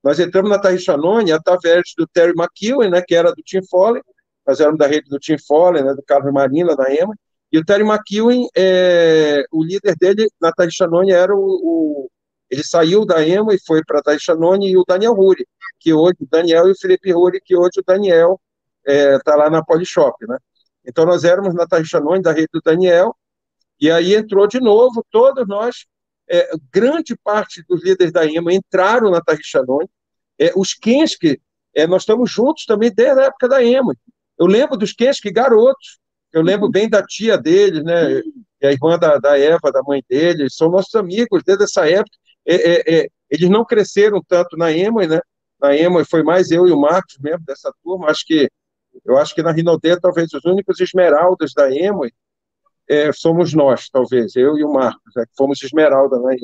Nós 0.03 0.19
entramos 0.19 0.49
na 0.49 0.59
Tarrichanone 0.59 1.31
através 1.31 1.93
do 1.97 2.05
Terry 2.07 2.33
McEwen, 2.37 2.89
né, 2.89 3.01
que 3.01 3.15
era 3.15 3.31
do 3.31 3.41
Tim 3.43 3.63
Foley, 3.69 4.01
nós 4.45 4.59
éramos 4.59 4.77
da 4.77 4.85
rede 4.85 5.09
do 5.09 5.17
Tim 5.17 5.37
Foley, 5.37 5.83
né, 5.83 5.93
do 5.93 6.03
Carlos 6.03 6.33
Marina, 6.33 6.75
da 6.75 6.93
EMA, 6.93 7.15
e 7.55 7.57
o 7.57 7.63
Terry 7.63 7.85
McEwen, 7.85 8.49
é, 8.53 9.45
o 9.49 9.63
líder 9.63 9.95
dele 9.95 10.27
na 10.41 10.51
Tarrichanone 10.51 11.13
era 11.13 11.33
o, 11.33 11.39
o, 11.39 12.11
Ele 12.51 12.61
saiu 12.61 13.05
da 13.05 13.25
EMA 13.25 13.53
e 13.53 13.65
foi 13.65 13.81
para 13.81 13.99
a 13.99 14.03
Tarrichanone, 14.03 14.69
e 14.69 14.77
o 14.77 14.83
Daniel 14.85 15.13
Ruri, 15.13 15.47
que 15.79 15.93
hoje, 15.93 16.17
o 16.19 16.27
Daniel 16.29 16.67
e 16.67 16.71
o 16.71 16.77
Felipe 16.77 17.13
Ruri, 17.13 17.39
que 17.39 17.55
hoje 17.55 17.79
o 17.79 17.83
Daniel 17.87 18.41
está 18.85 19.31
é, 19.31 19.35
lá 19.37 19.49
na 19.49 19.63
Polishop, 19.63 20.17
né? 20.27 20.37
Então, 20.85 21.05
nós 21.05 21.23
éramos 21.23 21.55
na 21.55 21.65
Tarrichanone, 21.65 22.21
da 22.21 22.33
rede 22.33 22.49
do 22.51 22.59
Daniel, 22.59 23.15
e 23.79 23.89
aí 23.89 24.15
entrou 24.15 24.45
de 24.47 24.59
novo, 24.59 25.05
todos 25.09 25.47
nós, 25.47 25.85
é, 26.29 26.51
grande 26.69 27.15
parte 27.23 27.63
dos 27.69 27.81
líderes 27.85 28.11
da 28.11 28.25
EMA 28.25 28.51
entraram 28.51 29.09
na 29.09 29.21
Tarrichanone, 29.21 29.89
é, 30.37 30.51
os 30.57 30.73
Kenske, 30.73 31.39
é, 31.73 31.87
nós 31.87 32.01
estamos 32.01 32.29
juntos 32.29 32.65
também 32.65 32.91
desde 32.93 33.21
a 33.21 33.25
época 33.27 33.47
da 33.47 33.63
EMA. 33.63 33.95
Eu 34.37 34.45
lembro 34.45 34.75
dos 34.75 34.91
Kenske 34.91 35.31
garotos, 35.31 36.03
eu 36.35 36.41
lembro 36.41 36.69
bem 36.69 36.89
da 36.89 37.01
tia 37.01 37.37
deles, 37.37 37.81
né, 37.81 38.21
a 38.61 38.71
irmã 38.71 38.99
da, 38.99 39.17
da 39.17 39.39
Eva, 39.39 39.71
da 39.71 39.81
mãe 39.81 40.03
deles, 40.09 40.53
são 40.53 40.69
nossos 40.69 40.93
amigos 40.93 41.41
desde 41.45 41.63
essa 41.63 41.89
época. 41.89 42.17
É, 42.45 42.55
é, 42.55 42.99
é 42.99 43.07
eles 43.29 43.49
não 43.49 43.63
cresceram 43.63 44.21
tanto 44.27 44.57
na 44.57 44.69
EMA, 44.69 45.07
né, 45.07 45.21
na 45.61 45.75
EMA 45.75 46.03
foi 46.03 46.23
mais 46.23 46.51
eu 46.51 46.67
e 46.67 46.73
o 46.73 46.79
Marcos 46.79 47.17
mesmo 47.19 47.45
dessa 47.45 47.73
turma, 47.81 48.11
acho 48.11 48.25
que 48.25 48.49
eu 49.05 49.17
acho 49.17 49.33
que 49.33 49.41
na 49.41 49.51
Rinodê, 49.51 49.97
talvez 49.99 50.31
os 50.33 50.43
únicos 50.43 50.79
esmeraldas 50.81 51.53
da 51.53 51.73
EMA 51.73 52.09
é, 52.89 53.11
somos 53.13 53.53
nós, 53.53 53.89
talvez, 53.89 54.35
eu 54.35 54.57
e 54.57 54.63
o 54.63 54.71
Marcos, 54.71 55.15
é, 55.17 55.25
que 55.25 55.35
fomos 55.37 55.63
esmeralda 55.63 56.19
na. 56.19 56.35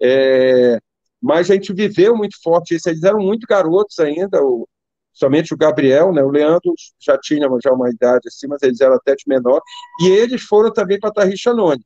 É, 0.00 0.78
mas 1.20 1.50
a 1.50 1.54
gente 1.54 1.72
viveu 1.72 2.14
muito 2.14 2.36
forte 2.42 2.74
isso, 2.74 2.88
eles 2.88 3.02
eram 3.02 3.20
muito 3.20 3.46
garotos 3.46 3.98
ainda, 3.98 4.42
o, 4.42 4.68
somente 5.16 5.54
o 5.54 5.56
Gabriel, 5.56 6.12
né, 6.12 6.22
o 6.22 6.28
Leandro 6.28 6.74
já 7.00 7.18
tinha 7.18 7.48
já 7.62 7.72
uma 7.72 7.90
idade 7.90 8.28
assim, 8.28 8.46
mas 8.46 8.62
eles 8.62 8.80
eram 8.80 8.96
até 8.96 9.14
de 9.14 9.24
menor, 9.26 9.62
e 10.02 10.08
eles 10.08 10.42
foram 10.42 10.70
também 10.70 11.00
para 11.00 11.10
Tarrichanone, 11.10 11.82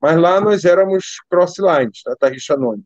mas 0.00 0.16
lá 0.16 0.40
nós 0.40 0.64
éramos 0.64 1.16
crosslines, 1.28 2.00
na 2.06 2.14
Tarrichanone. 2.14 2.84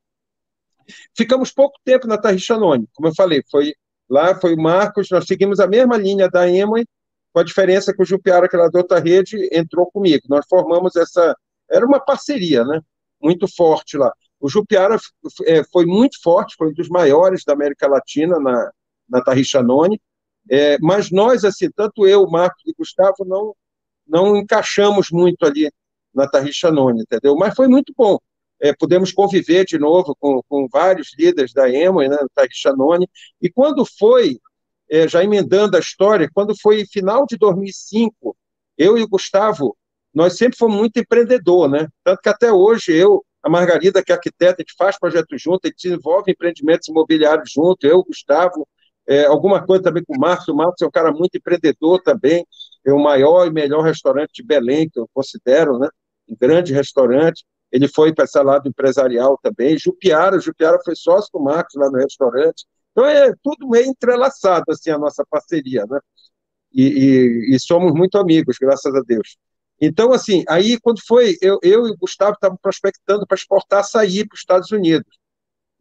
Ficamos 1.17 1.53
pouco 1.53 1.79
tempo 1.85 2.07
na 2.07 2.17
Tarrichanone, 2.17 2.89
como 2.95 3.09
eu 3.09 3.15
falei, 3.15 3.43
foi 3.51 3.75
lá 4.09 4.35
foi 4.35 4.55
o 4.55 4.61
Marcos, 4.61 5.11
nós 5.11 5.27
seguimos 5.27 5.61
a 5.61 5.67
mesma 5.67 5.99
linha 5.99 6.29
da 6.29 6.49
Emoi, 6.49 6.87
com 7.33 7.41
a 7.41 7.45
diferença 7.45 7.93
que 7.93 8.03
o 8.03 8.07
Jupiara, 8.07 8.49
que 8.49 8.57
era 8.57 8.71
da 8.71 8.79
outra 8.79 9.01
rede, 9.01 9.49
entrou 9.51 9.91
comigo. 9.91 10.23
Nós 10.29 10.47
formamos 10.49 10.95
essa, 10.95 11.37
era 11.69 11.85
uma 11.85 11.99
parceria, 11.99 12.65
né, 12.65 12.81
muito 13.21 13.47
forte 13.49 13.97
lá. 13.99 14.13
O 14.41 14.49
Jupiara 14.49 14.97
é, 15.47 15.65
foi 15.65 15.85
muito 15.85 16.21
forte, 16.23 16.55
foi 16.57 16.69
um 16.69 16.73
dos 16.73 16.89
maiores 16.89 17.45
da 17.45 17.55
América 17.55 17.89
Latina 17.89 18.39
na, 18.39 18.71
na 19.09 19.23
Tarrichanone, 19.23 20.01
é, 20.51 20.79
mas 20.79 21.11
nós, 21.11 21.45
assim, 21.45 21.71
tanto 21.71 22.07
eu, 22.07 22.27
Marcos 22.29 22.63
e 22.67 22.75
Gustavo, 22.77 23.25
não, 23.25 23.55
não 24.07 24.37
encaixamos 24.37 25.11
muito 25.11 25.45
ali 25.47 25.71
na 26.15 26.29
Tarrichanone, 26.29 27.03
entendeu? 27.03 27.35
Mas 27.37 27.55
foi 27.55 27.67
muito 27.67 27.93
bom. 27.97 28.19
É, 28.61 28.73
pudemos 28.73 29.13
conviver 29.13 29.65
de 29.65 29.79
novo 29.79 30.15
com, 30.19 30.41
com 30.49 30.69
vários 30.71 31.13
líderes 31.19 31.53
da 31.53 31.69
EMA, 31.69 32.09
né, 32.09 32.17
Taixanone, 32.35 33.09
e 33.43 33.51
quando 33.51 33.85
foi, 33.85 34.39
é, 34.89 35.09
já 35.09 35.25
emendando 35.25 35.77
a 35.77 35.81
história, 35.81 36.31
quando 36.33 36.55
foi 36.59 36.87
final 36.87 37.27
de 37.27 37.37
2005, 37.37 38.37
eu 38.79 38.97
e 38.97 39.03
o 39.03 39.09
Gustavo, 39.09 39.77
nós 40.15 40.37
sempre 40.37 40.57
fomos 40.57 40.77
muito 40.77 40.99
empreendedor, 40.99 41.69
né, 41.69 41.89
tanto 42.05 42.23
que 42.23 42.29
até 42.29 42.53
hoje 42.53 42.93
eu, 42.93 43.25
a 43.43 43.51
Margarida, 43.51 44.03
que 44.03 44.13
é 44.13 44.15
arquiteta, 44.15 44.63
a 44.63 44.63
gente 44.63 44.75
faz 44.79 44.99
projetos 44.99 45.43
junto, 45.43 45.67
a 45.67 45.69
gente 45.69 45.83
desenvolve 45.83 46.31
empreendimentos 46.31 46.89
imobiliários 46.89 47.51
junto, 47.53 47.85
eu, 47.87 48.03
Gustavo, 48.05 48.67
é, 49.07 49.27
alguma 49.27 49.65
coisa 49.65 49.83
também 49.85 50.03
com 50.05 50.17
o 50.17 50.19
Marcos, 50.19 50.49
o 50.49 50.55
Marcos 50.55 50.81
é 50.83 50.87
um 50.87 50.91
cara 50.91 51.13
muito 51.13 51.37
empreendedor 51.37 52.01
também, 52.03 52.47
é 52.85 52.93
o 52.93 53.03
maior 53.03 53.47
e 53.47 53.51
melhor 53.51 53.83
restaurante 53.83 54.33
de 54.35 54.43
Belém, 54.43 54.89
que 54.89 54.99
eu 54.99 55.09
considero, 55.13 55.79
né, 55.79 55.89
um 56.29 56.37
grande 56.39 56.73
restaurante, 56.73 57.45
ele 57.71 57.89
foi 57.89 58.15
para 58.15 58.25
esse 58.25 58.41
lado 58.41 58.69
empresarial 58.69 59.39
também. 59.43 59.77
Jupiara, 59.77 60.39
Jupiara 60.39 60.79
foi 60.85 60.95
sócio 60.95 61.29
com 61.33 61.41
o 61.41 61.45
Marcos 61.45 61.75
lá 61.75 61.91
no 61.91 61.99
restaurante. 61.99 62.65
Então 62.93 63.05
é 63.05 63.33
tudo 63.43 63.69
meio 63.69 63.87
entrelaçado, 63.87 64.65
assim, 64.69 64.91
a 64.91 64.99
nossa 64.99 65.25
parceria, 65.29 65.85
né? 65.85 65.99
E, 66.73 66.83
e, 66.83 67.57
e 67.57 67.61
somos 67.61 67.93
muito 67.93 68.17
amigos, 68.17 68.57
graças 68.61 68.95
a 68.95 69.01
Deus. 69.01 69.37
Então, 69.81 70.13
assim, 70.13 70.45
aí 70.49 70.79
quando 70.81 71.01
foi, 71.05 71.37
eu, 71.43 71.59
eu 71.63 71.89
e 71.89 71.91
o 71.91 71.97
Gustavo 71.97 72.35
estavam 72.35 72.57
prospectando 72.63 73.27
para 73.27 73.35
exportar 73.35 73.81
açaí 73.81 74.27
para 74.27 74.35
os 74.35 74.41
Estados 74.41 74.71
Unidos, 74.71 75.19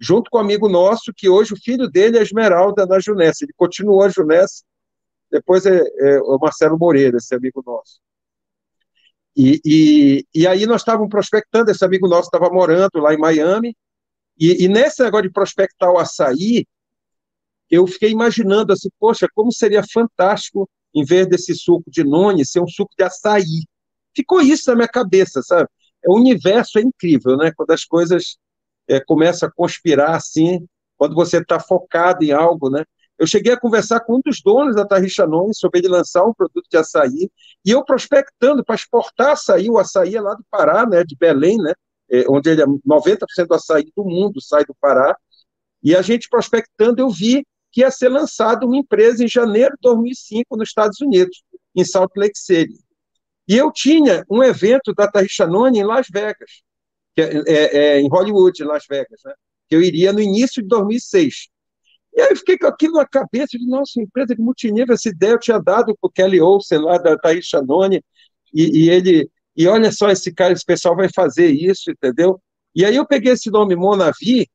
junto 0.03 0.29
com 0.29 0.37
um 0.37 0.41
amigo 0.41 0.67
nosso, 0.67 1.13
que 1.15 1.29
hoje 1.29 1.53
o 1.53 1.57
filho 1.57 1.87
dele 1.87 2.17
é 2.17 2.21
Esmeralda 2.21 2.85
na 2.85 2.99
Junessa. 2.99 3.45
Ele 3.45 3.53
continuou 3.55 4.03
a 4.03 4.09
Junessa, 4.09 4.61
depois 5.31 5.65
é, 5.65 5.81
é 5.99 6.21
o 6.21 6.37
Marcelo 6.37 6.77
Moreira, 6.77 7.17
esse 7.17 7.33
amigo 7.33 7.63
nosso. 7.65 8.01
E, 9.35 9.61
e, 9.65 10.25
e 10.35 10.45
aí 10.45 10.65
nós 10.65 10.81
estávamos 10.81 11.09
prospectando, 11.09 11.71
esse 11.71 11.85
amigo 11.85 12.07
nosso 12.07 12.27
estava 12.27 12.53
morando 12.53 12.99
lá 12.99 13.13
em 13.13 13.17
Miami, 13.17 13.75
e, 14.37 14.65
e 14.65 14.67
nesse 14.67 15.01
negócio 15.01 15.27
de 15.27 15.33
prospectar 15.33 15.89
o 15.89 15.97
açaí, 15.97 16.67
eu 17.71 17.87
fiquei 17.87 18.11
imaginando 18.11 18.73
assim, 18.73 18.89
poxa, 18.99 19.25
como 19.33 19.53
seria 19.53 19.83
fantástico, 19.89 20.69
em 20.93 21.05
vez 21.05 21.27
desse 21.27 21.55
suco 21.55 21.89
de 21.89 22.03
noni, 22.03 22.45
ser 22.45 22.59
um 22.59 22.67
suco 22.67 22.93
de 22.97 23.05
açaí. 23.05 23.63
Ficou 24.13 24.41
isso 24.41 24.69
na 24.69 24.75
minha 24.75 24.87
cabeça, 24.87 25.41
sabe? 25.41 25.69
O 26.05 26.17
universo 26.17 26.77
é 26.77 26.81
incrível, 26.81 27.37
né? 27.37 27.51
Quando 27.55 27.71
as 27.71 27.85
coisas 27.85 28.37
é, 28.87 28.99
começam 28.99 29.47
a 29.47 29.51
conspirar 29.51 30.15
assim, 30.15 30.65
quando 30.97 31.15
você 31.15 31.37
está 31.37 31.59
focado 31.59 32.23
em 32.23 32.31
algo, 32.31 32.69
né? 32.69 32.83
Eu 33.17 33.27
cheguei 33.27 33.53
a 33.53 33.59
conversar 33.59 33.99
com 34.01 34.17
um 34.17 34.21
dos 34.25 34.41
donos 34.41 34.75
da 34.75 34.85
Tarrichanone 34.85 35.53
sobre 35.55 35.79
ele 35.79 35.87
lançar 35.87 36.25
um 36.25 36.33
produto 36.33 36.65
de 36.69 36.77
açaí, 36.77 37.29
e 37.65 37.71
eu 37.71 37.83
prospectando 37.85 38.63
para 38.63 38.75
exportar 38.75 39.31
açaí, 39.31 39.69
o 39.69 39.77
açaí 39.77 40.15
é 40.15 40.21
lá 40.21 40.33
do 40.33 40.43
Pará, 40.49 40.85
né, 40.85 41.03
de 41.03 41.15
Belém, 41.15 41.57
né, 41.57 41.73
é, 42.09 42.25
onde 42.27 42.49
ele 42.49 42.61
é 42.61 42.65
90% 42.65 43.47
do 43.47 43.53
açaí 43.53 43.91
do 43.95 44.03
mundo 44.03 44.41
sai 44.41 44.65
do 44.65 44.75
Pará, 44.79 45.15
e 45.81 45.95
a 45.95 46.01
gente 46.01 46.27
prospectando, 46.29 47.01
eu 47.01 47.09
vi 47.09 47.45
que 47.71 47.81
ia 47.81 47.91
ser 47.91 48.09
lançada 48.09 48.65
uma 48.65 48.77
empresa 48.77 49.23
em 49.23 49.27
janeiro 49.27 49.71
de 49.71 49.81
2005 49.81 50.55
nos 50.55 50.69
Estados 50.69 51.01
Unidos, 51.01 51.43
em 51.75 51.83
Salt 51.83 52.11
Lake 52.15 52.37
City. 52.37 52.79
E 53.47 53.57
eu 53.57 53.71
tinha 53.71 54.23
um 54.29 54.43
evento 54.43 54.93
da 54.93 55.09
Tarrichanone 55.09 55.79
em 55.79 55.83
Las 55.83 56.07
Vegas, 56.09 56.61
que 57.15 57.21
é, 57.21 57.43
é, 57.47 57.77
é, 57.77 57.99
em 58.01 58.09
Hollywood, 58.09 58.63
Las 58.63 58.85
Vegas, 58.89 59.21
né, 59.25 59.33
que 59.69 59.75
eu 59.75 59.81
iria 59.81 60.11
no 60.11 60.19
início 60.19 60.61
de 60.61 60.67
2006. 60.67 61.47
E 62.15 62.21
aí 62.21 62.29
eu 62.29 62.37
fiquei 62.37 62.57
com 62.57 62.67
aquilo 62.67 62.93
na 62.93 63.07
cabeça, 63.07 63.57
de 63.57 63.67
nossa, 63.67 63.99
empresa 63.99 64.35
de 64.35 64.41
multinível, 64.41 64.93
essa 64.93 65.09
ideia 65.09 65.31
eu 65.31 65.39
tinha 65.39 65.59
dado 65.59 65.95
para 65.99 66.07
o 66.07 66.11
Kelly 66.11 66.39
Olsen, 66.41 66.79
lá 66.79 66.97
da 66.97 67.17
Thaís 67.17 67.45
Chanone, 67.45 68.03
e, 68.53 68.85
e, 68.85 68.89
ele, 68.89 69.29
e 69.55 69.67
olha 69.67 69.91
só, 69.91 70.09
esse 70.09 70.31
cara, 70.33 70.53
esse 70.53 70.65
pessoal 70.65 70.95
vai 70.95 71.09
fazer 71.13 71.47
isso, 71.47 71.89
entendeu? 71.89 72.39
E 72.75 72.85
aí 72.85 72.95
eu 72.95 73.05
peguei 73.05 73.33
esse 73.33 73.49
nome 73.49 73.75
Monavi, 73.75 74.47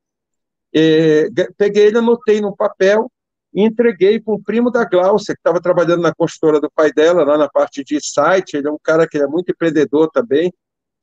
é, 0.72 1.28
peguei 1.56 1.86
ele, 1.86 1.98
anotei 1.98 2.40
no 2.40 2.54
papel, 2.54 3.10
e 3.52 3.62
entreguei 3.62 4.20
para 4.20 4.34
um 4.34 4.42
primo 4.42 4.70
da 4.70 4.84
Glaucia, 4.84 5.34
que 5.34 5.40
estava 5.40 5.60
trabalhando 5.60 6.02
na 6.02 6.14
construtora 6.14 6.60
do 6.60 6.70
pai 6.70 6.92
dela, 6.92 7.24
lá 7.24 7.38
na 7.38 7.48
parte 7.48 7.82
de 7.82 7.98
site, 8.00 8.56
ele 8.56 8.68
é 8.68 8.70
um 8.70 8.78
cara 8.82 9.08
que 9.08 9.18
é 9.18 9.26
muito 9.26 9.50
empreendedor 9.50 10.10
também, 10.10 10.52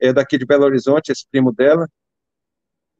é 0.07 0.13
daqui 0.13 0.37
de 0.37 0.45
Belo 0.45 0.65
Horizonte, 0.65 1.11
esse 1.11 1.25
primo 1.29 1.51
dela, 1.51 1.87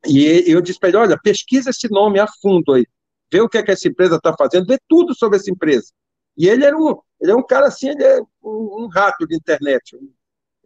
e 0.07 0.43
eu 0.47 0.61
disse 0.61 0.79
para 0.79 0.89
ele, 0.89 0.97
olha, 0.97 1.19
pesquisa 1.21 1.69
esse 1.69 1.89
nome 1.89 2.19
a 2.19 2.27
fundo 2.41 2.73
aí, 2.73 2.85
vê 3.31 3.41
o 3.41 3.49
que, 3.49 3.57
é 3.57 3.63
que 3.63 3.71
essa 3.71 3.87
empresa 3.87 4.17
está 4.17 4.33
fazendo, 4.37 4.67
vê 4.67 4.77
tudo 4.87 5.15
sobre 5.15 5.37
essa 5.37 5.49
empresa. 5.49 5.91
E 6.37 6.47
ele 6.47 6.65
era 6.65 6.77
um, 6.77 6.99
ele 7.19 7.31
é 7.31 7.35
um 7.35 7.45
cara 7.45 7.67
assim, 7.67 7.89
ele 7.89 8.03
é 8.03 8.21
um, 8.43 8.83
um 8.83 8.87
rato 8.87 9.25
de 9.25 9.35
internet. 9.35 9.97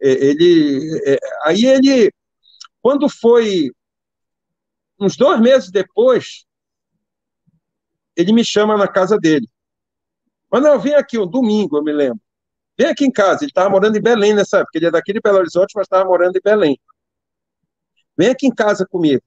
É, 0.00 0.10
ele, 0.10 1.00
é, 1.06 1.18
aí 1.44 1.64
ele, 1.64 2.12
quando 2.82 3.08
foi 3.08 3.70
uns 4.98 5.16
dois 5.16 5.40
meses 5.40 5.70
depois, 5.70 6.44
ele 8.16 8.32
me 8.32 8.44
chama 8.44 8.76
na 8.76 8.88
casa 8.88 9.16
dele. 9.16 9.48
Mas 10.50 10.62
não, 10.62 10.78
vem 10.78 10.94
aqui 10.94 11.18
um 11.18 11.26
domingo, 11.26 11.78
eu 11.78 11.84
me 11.84 11.92
lembro. 11.92 12.20
Vem 12.80 12.88
aqui 12.88 13.04
em 13.04 13.12
casa. 13.12 13.44
Ele 13.44 13.50
estava 13.50 13.68
morando 13.68 13.98
em 13.98 14.00
Belém 14.00 14.32
nessa 14.32 14.60
época. 14.60 14.78
Ele 14.78 14.86
é 14.86 14.90
daqui 14.90 15.12
de 15.12 15.20
Belo 15.20 15.36
Horizonte, 15.36 15.72
mas 15.76 15.84
estava 15.84 16.08
morando 16.08 16.34
em 16.34 16.40
Belém. 16.42 16.80
Vem 18.16 18.30
aqui 18.30 18.46
em 18.46 18.54
casa 18.54 18.86
comigo. 18.86 19.22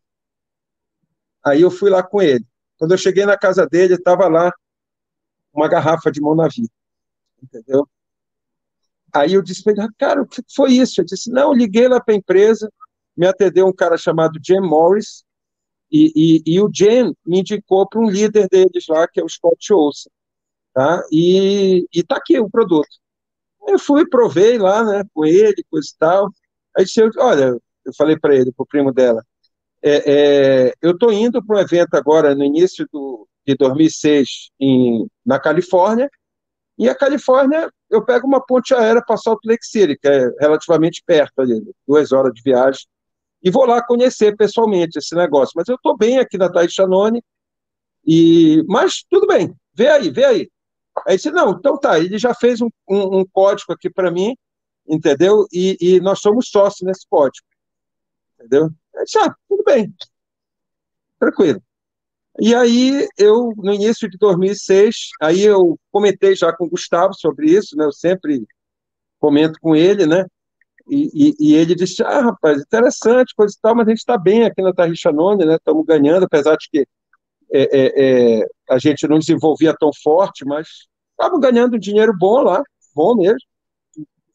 Aí 1.46 1.62
eu 1.62 1.70
fui 1.70 1.92
lá 1.92 2.02
com 2.02 2.20
ele. 2.20 2.44
Quando 2.80 2.94
eu 2.94 2.98
cheguei 2.98 3.28
na 3.28 3.38
casa 3.38 3.68
dele, 3.68 3.94
estava 3.94 4.28
lá 4.28 4.52
uma 5.54 5.68
garrafa 5.68 6.12
de 6.12 6.20
Monavi. 6.20 6.68
Entendeu? 7.44 7.88
Aí 9.14 9.34
eu 9.34 9.44
disse 9.44 9.64
para 9.64 9.74
ele, 9.74 9.88
cara, 10.00 10.24
o 10.24 10.28
que 10.28 10.42
foi 10.56 10.72
isso? 10.74 11.00
Ele 11.00 11.06
disse, 11.06 11.30
não, 11.30 11.54
liguei 11.54 11.88
lá 11.88 12.02
para 12.02 12.16
a 12.16 12.18
empresa, 12.18 12.74
me 13.16 13.28
atendeu 13.28 13.68
um 13.68 13.74
cara 13.74 13.98
chamado 13.98 14.40
Jim 14.44 14.62
Morris, 14.62 15.24
e, 15.92 16.12
e, 16.16 16.56
e 16.56 16.60
o 16.60 16.72
Jim 16.74 17.14
me 17.24 17.42
indicou 17.42 17.88
para 17.88 18.00
um 18.00 18.10
líder 18.10 18.48
deles 18.50 18.88
lá, 18.90 19.08
que 19.08 19.20
é 19.20 19.24
o 19.24 19.30
Scott 19.30 19.72
Olsen, 19.72 20.12
tá? 20.74 21.04
E 21.12 21.86
está 21.94 22.18
aqui 22.18 22.40
o 22.40 22.50
produto. 22.50 23.04
Eu 23.68 23.80
fui, 23.80 24.08
provei 24.08 24.58
lá, 24.58 24.84
né, 24.84 25.04
com 25.14 25.26
ele, 25.26 25.64
coisa 25.70 25.88
e 25.94 25.98
tal. 25.98 26.30
Aí 26.78 26.86
disse, 26.86 27.02
olha, 27.18 27.58
eu 27.86 27.94
falei 27.98 28.18
para 28.18 28.36
ele, 28.36 28.52
para 28.52 28.64
o 28.64 28.68
primo 28.68 28.92
dela, 28.92 29.24
é, 29.82 30.68
é, 30.68 30.74
eu 30.82 30.92
estou 30.92 31.12
indo 31.12 31.44
para 31.46 31.58
um 31.58 31.60
evento 31.60 31.94
agora, 31.96 32.34
no 32.34 32.44
início 32.44 32.88
do, 32.92 33.28
de 33.46 33.56
2006, 33.56 34.50
em, 34.60 35.08
na 35.26 35.40
Califórnia, 35.40 36.10
e 36.78 36.90
a 36.90 36.96
Califórnia, 36.96 37.70
eu 37.90 38.04
pego 38.04 38.26
uma 38.26 38.44
ponte 38.44 38.74
aérea 38.74 39.04
para 39.06 39.18
Salt 39.18 39.40
Lake 39.46 39.66
City, 39.66 39.98
que 39.98 40.08
é 40.08 40.30
relativamente 40.40 41.04
perto 41.06 41.42
ali, 41.42 41.62
duas 41.88 42.12
horas 42.12 42.34
de 42.34 42.42
viagem, 42.42 42.88
e 43.44 43.52
vou 43.52 43.66
lá 43.66 43.86
conhecer 43.86 44.36
pessoalmente 44.38 44.98
esse 44.98 45.14
negócio. 45.16 45.54
Mas 45.56 45.68
eu 45.68 45.76
estou 45.76 45.96
bem 45.98 46.18
aqui 46.18 46.38
na 46.38 46.50
Taixanone, 46.50 47.22
e 48.06 48.64
mas 48.68 49.04
tudo 49.10 49.28
bem, 49.28 49.54
vê 49.74 49.88
aí, 49.88 50.10
vê 50.10 50.26
aí. 50.26 50.50
Aí 51.08 51.16
disse, 51.16 51.32
não, 51.32 51.52
então 51.52 51.78
tá, 51.78 52.00
ele 52.00 52.18
já 52.18 52.34
fez 52.34 52.62
um, 52.62 52.70
um, 52.88 53.20
um 53.20 53.26
código 53.26 53.74
aqui 53.74 53.90
para 53.90 54.12
mim, 54.12 54.36
entendeu? 54.88 55.48
E, 55.52 55.78
e, 55.80 56.00
nós 56.00 56.20
somos 56.20 56.50
sócios 56.50 56.82
nesse 56.82 57.08
código, 57.10 57.46
entendeu? 58.40 58.70
Aí 58.96 59.04
disse, 59.04 59.18
ah, 59.20 59.34
tudo 59.48 59.64
bem, 59.64 59.94
tranquilo. 61.20 61.62
E 62.40 62.56
aí, 62.56 63.08
eu, 63.18 63.54
no 63.58 63.74
início 63.74 64.10
de 64.10 64.18
2006, 64.18 65.10
aí 65.22 65.44
eu 65.44 65.78
comentei 65.92 66.36
já 66.36 66.52
com 66.52 66.66
o 66.66 66.70
Gustavo 66.70 67.14
sobre 67.14 67.52
isso, 67.52 67.76
né? 67.78 67.86
Eu 67.86 67.92
sempre 67.92 68.44
comento 69.20 69.60
com 69.62 69.76
ele, 69.76 70.06
né? 70.08 70.26
E, 70.88 71.10
e, 71.14 71.36
e, 71.40 71.56
ele 71.56 71.76
disse, 71.76 72.04
ah, 72.04 72.22
rapaz, 72.22 72.62
interessante, 72.62 73.34
coisa 73.36 73.54
e 73.56 73.62
tal, 73.62 73.76
mas 73.76 73.88
a 73.88 73.90
gente 73.92 74.00
está 74.00 74.18
bem 74.18 74.44
aqui 74.44 74.62
na 74.62 74.74
Tarrichanone, 74.74 75.46
né, 75.46 75.56
estamos 75.56 75.86
ganhando, 75.86 76.26
apesar 76.26 76.58
de 76.58 76.70
que 76.70 76.86
é, 77.54 77.70
é, 77.72 78.40
é, 78.42 78.48
a 78.70 78.80
gente 78.80 79.08
não 79.08 79.20
desenvolvia 79.20 79.76
tão 79.78 79.92
forte, 80.04 80.44
mas 80.44 80.68
estávamos 81.12 81.42
ganhando 81.42 81.80
dinheiro 81.80 82.14
bom 82.18 82.42
lá, 82.42 82.64
bom 82.96 83.16
mesmo, 83.16 83.38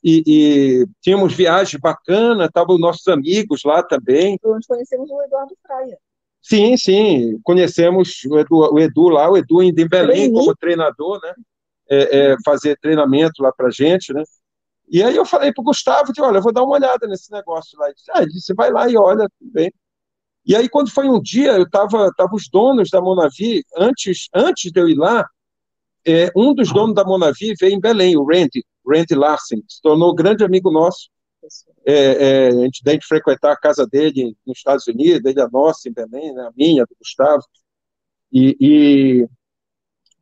e, 0.03 0.23
e 0.27 0.87
tínhamos 1.03 1.35
viagens 1.35 1.81
bacanas, 1.81 2.47
estavam 2.47 2.79
nossos 2.79 3.07
amigos 3.09 3.63
lá 3.65 3.83
também. 3.83 4.39
Nós 4.45 4.67
conhecemos 4.67 5.11
o 5.11 5.23
Eduardo 5.23 5.57
Fraia. 5.67 5.99
Sim, 6.41 6.77
sim, 6.77 7.41
conhecemos 7.43 8.21
o 8.31 8.39
Edu, 8.39 8.73
o 8.73 8.79
Edu 8.79 9.09
lá, 9.09 9.29
o 9.29 9.37
Edu 9.37 9.61
ainda 9.61 9.83
em 9.83 9.89
Belém 9.89 10.33
como 10.33 10.55
treinador, 10.57 11.21
né, 11.21 11.35
é, 11.91 12.19
é, 12.19 12.37
fazer 12.45 12.79
treinamento 12.81 13.43
lá 13.43 13.53
para 13.53 13.71
gente, 13.71 14.13
né, 14.15 14.23
e 14.91 15.03
aí 15.03 15.15
eu 15.15 15.25
falei 15.27 15.53
para 15.53 15.61
o 15.61 15.65
Gustavo, 15.65 16.13
olha, 16.21 16.39
eu 16.39 16.43
vou 16.43 16.53
dar 16.53 16.63
uma 16.63 16.75
olhada 16.75 17.07
nesse 17.07 17.31
negócio 17.31 17.79
lá. 17.79 17.87
Ele 17.87 17.95
disse, 17.95 18.11
ah, 18.15 18.23
ele 18.23 18.31
disse, 18.31 18.55
vai 18.55 18.71
lá 18.71 18.89
e 18.89 18.97
olha, 18.97 19.29
tudo 19.39 19.53
bem. 19.53 19.73
E 20.45 20.57
aí, 20.57 20.69
quando 20.69 20.91
foi 20.91 21.09
um 21.09 21.21
dia, 21.21 21.53
eu 21.53 21.65
estava 21.65 22.11
tava 22.17 22.35
os 22.35 22.49
donos 22.49 22.89
da 22.91 23.01
Monavi, 23.01 23.63
antes, 23.77 24.29
antes 24.35 24.73
de 24.73 24.81
eu 24.81 24.89
ir 24.89 24.97
lá, 24.97 25.29
é, 26.07 26.31
um 26.35 26.55
dos 26.55 26.73
donos 26.73 26.95
da 26.95 27.05
Monavi 27.05 27.55
veio 27.61 27.75
em 27.75 27.81
Belém, 27.81 28.17
o 28.17 28.25
Randy, 28.25 28.65
Randy 28.87 29.15
Larsen, 29.15 29.63
se 29.69 29.83
tornou 29.83 30.15
grande 30.15 30.43
amigo 30.43 30.71
nosso. 30.71 31.11
É, 31.87 31.93
é, 31.93 32.49
a, 32.49 32.51
gente, 32.53 32.83
gente 32.85 33.07
frequentar 33.07 33.53
a 33.53 33.57
casa 33.57 33.87
dele 33.87 34.37
nos 34.47 34.59
Estados 34.59 34.87
Unidos, 34.87 35.25
ele 35.25 35.41
a 35.41 35.49
nossa 35.49 35.89
em 35.89 35.93
Belém, 35.93 36.35
né, 36.35 36.43
a 36.43 36.53
minha, 36.57 36.85
do 36.85 36.97
Gustavo. 36.99 37.43
E, 38.33 38.57
e, 38.61 39.29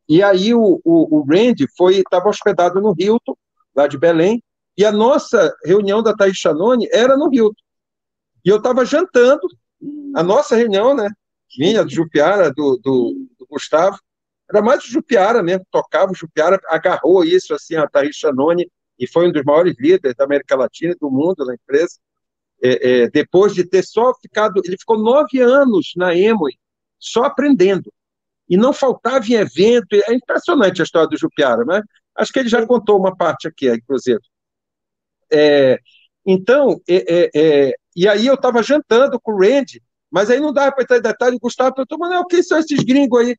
e 0.09 0.23
aí 0.23 0.53
o, 0.53 0.81
o, 0.83 1.19
o 1.19 1.25
Randy 1.25 1.65
estava 1.91 2.29
hospedado 2.29 2.81
no 2.81 2.93
Hilton, 2.97 3.35
lá 3.75 3.87
de 3.87 3.97
Belém, 3.97 4.43
e 4.77 4.85
a 4.85 4.91
nossa 4.91 5.55
reunião 5.65 6.03
da 6.03 6.13
Thaís 6.13 6.37
Chanone 6.37 6.87
era 6.91 7.17
no 7.17 7.29
Rio. 7.29 7.53
E 8.45 8.49
eu 8.49 8.57
estava 8.57 8.85
jantando, 8.85 9.47
a 10.15 10.23
nossa 10.23 10.55
reunião, 10.55 10.95
né? 10.95 11.09
Minha, 11.57 11.83
do 11.83 11.89
Jupiara, 11.89 12.51
do, 12.51 12.77
do, 12.77 13.27
do 13.39 13.47
Gustavo, 13.49 13.97
era 14.49 14.61
mais 14.61 14.81
do 14.81 14.89
Jupiara 14.89 15.43
mesmo, 15.43 15.65
tocava 15.71 16.11
o 16.11 16.15
Jupiara, 16.15 16.59
agarrou 16.67 17.23
isso, 17.23 17.53
assim, 17.53 17.75
a 17.75 17.87
Thaís 17.87 18.15
Chanone, 18.15 18.69
e 18.97 19.07
foi 19.07 19.27
um 19.27 19.31
dos 19.31 19.43
maiores 19.43 19.75
líderes 19.79 20.15
da 20.15 20.23
América 20.23 20.55
Latina 20.55 20.93
e 20.93 20.97
do 20.97 21.11
mundo 21.11 21.45
na 21.45 21.53
empresa. 21.53 21.99
É, 22.63 23.01
é, 23.01 23.09
depois 23.09 23.53
de 23.53 23.63
ter 23.63 23.83
só 23.83 24.13
ficado, 24.19 24.61
ele 24.65 24.77
ficou 24.77 24.97
nove 24.97 25.39
anos 25.39 25.91
na 25.95 26.15
Emoi, 26.15 26.53
só 26.97 27.25
aprendendo. 27.25 27.93
E 28.49 28.57
não 28.57 28.73
faltava 28.73 29.25
em 29.27 29.33
evento, 29.33 29.93
é 29.93 30.13
impressionante 30.13 30.81
a 30.81 30.83
história 30.83 31.09
do 31.09 31.17
Jupiara, 31.17 31.63
né? 31.65 31.81
Acho 32.15 32.31
que 32.31 32.39
ele 32.39 32.49
já 32.49 32.65
contou 32.65 32.97
uma 32.97 33.15
parte 33.15 33.47
aqui, 33.47 33.69
inclusive. 33.69 34.19
É, 35.31 35.77
então, 36.25 36.81
é, 36.87 36.95
é, 36.95 37.29
é, 37.35 37.73
e 37.97 38.07
aí 38.07 38.27
eu 38.27 38.35
estava 38.35 38.61
jantando 38.61 39.19
com 39.19 39.31
o 39.33 39.39
Randy, 39.39 39.81
mas 40.11 40.29
aí 40.29 40.39
não 40.39 40.53
dava 40.53 40.71
para 40.71 40.83
entrar 40.83 40.97
em 40.97 41.01
detalhe, 41.01 41.35
o 41.35 41.39
Gustavo 41.39 41.73
perguntou, 41.73 41.97
mas 41.97 42.23
quem 42.29 42.43
são 42.43 42.59
esses 42.59 42.83
gringos 42.83 43.19
aí? 43.19 43.35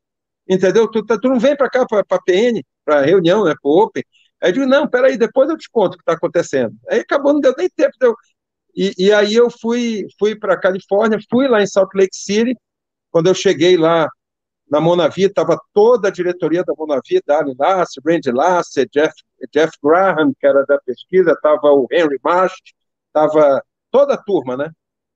Entendeu? 0.49 0.91
Tu, 0.91 1.05
tu 1.05 1.29
não 1.29 1.39
vem 1.39 1.57
para 1.57 1.71
cá, 1.71 1.87
para 1.87 2.01
a 2.01 2.23
PN, 2.23 2.61
para 2.85 3.03
reunião, 3.03 3.45
né, 3.45 3.55
para 3.63 3.71
o 3.71 3.83
Open. 3.83 4.03
Aí 4.43 4.51
eu 4.51 4.55
digo, 4.55 4.67
não, 4.67 4.89
peraí, 4.89 5.17
depois 5.17 5.49
eu 5.49 5.57
te 5.57 5.71
conto 5.71 5.95
o 5.95 5.97
que 5.97 6.03
está 6.03 6.15
acontecendo. 6.15 6.75
Aí 6.89 7.01
acabou, 7.01 7.33
não 7.33 7.41
deu 7.41 7.55
nem 7.57 7.69
tempo. 7.71 7.93
Deu. 8.01 8.17
E, 8.75 8.93
e 8.99 9.13
aí 9.13 9.35
eu 9.35 9.49
fui, 9.49 10.07
fui 10.19 10.37
para 10.37 10.55
a 10.55 10.61
Califórnia, 10.61 11.19
fui 11.31 11.47
lá 11.47 11.63
em 11.63 11.67
Salt 11.67 11.91
Lake 11.95 12.17
City, 12.17 12.57
quando 13.11 13.29
eu 13.29 13.35
cheguei 13.35 13.77
lá 13.77 14.09
na 14.71 14.81
Monavi, 14.81 15.25
estava 15.25 15.59
toda 15.73 16.09
a 16.09 16.11
diretoria 16.11 16.65
da 16.65 16.75
Monavi, 16.77 17.23
Dani 17.27 17.55
Lasse, 17.59 18.01
Randy 18.05 18.33
Lasse, 18.33 18.87
Jeff 18.93 19.15
Jeff 19.53 19.73
Graham, 19.83 20.33
que 20.39 20.47
era 20.47 20.65
da 20.67 20.79
pesquisa, 20.81 21.33
estava 21.33 21.69
o 21.73 21.87
Henry 21.91 22.19
Marsh, 22.23 22.55
estava 23.07 23.63
toda 23.91 24.15
a 24.15 24.23
turma, 24.23 24.57
né? 24.57 24.71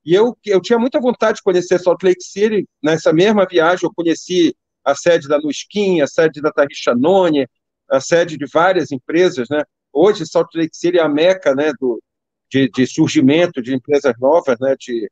E 0.05 0.13
eu, 0.13 0.37
eu 0.45 0.61
tinha 0.61 0.77
muita 0.77 0.99
vontade 0.99 1.37
de 1.37 1.43
conhecer 1.43 1.79
Salt 1.79 2.03
Lake 2.03 2.23
City. 2.23 2.67
Nessa 2.81 3.13
mesma 3.13 3.45
viagem, 3.49 3.85
eu 3.87 3.93
conheci 3.93 4.55
a 4.83 4.93
sede 4.95 5.27
da 5.27 5.39
Nuskin, 5.39 6.01
a 6.01 6.07
sede 6.07 6.41
da 6.41 6.51
Tarrichanone, 6.51 7.47
a 7.89 8.01
sede 8.01 8.37
de 8.37 8.45
várias 8.45 8.91
empresas, 8.91 9.47
né? 9.49 9.63
Hoje, 9.93 10.25
Salt 10.25 10.49
Lake 10.55 10.75
City 10.75 10.97
é 10.97 11.01
a 11.01 11.07
meca, 11.07 11.53
né, 11.55 11.71
do, 11.79 12.01
de, 12.49 12.69
de 12.69 12.85
surgimento 12.87 13.61
de 13.61 13.73
empresas 13.73 14.13
novas, 14.19 14.57
né, 14.59 14.75
de, 14.77 15.09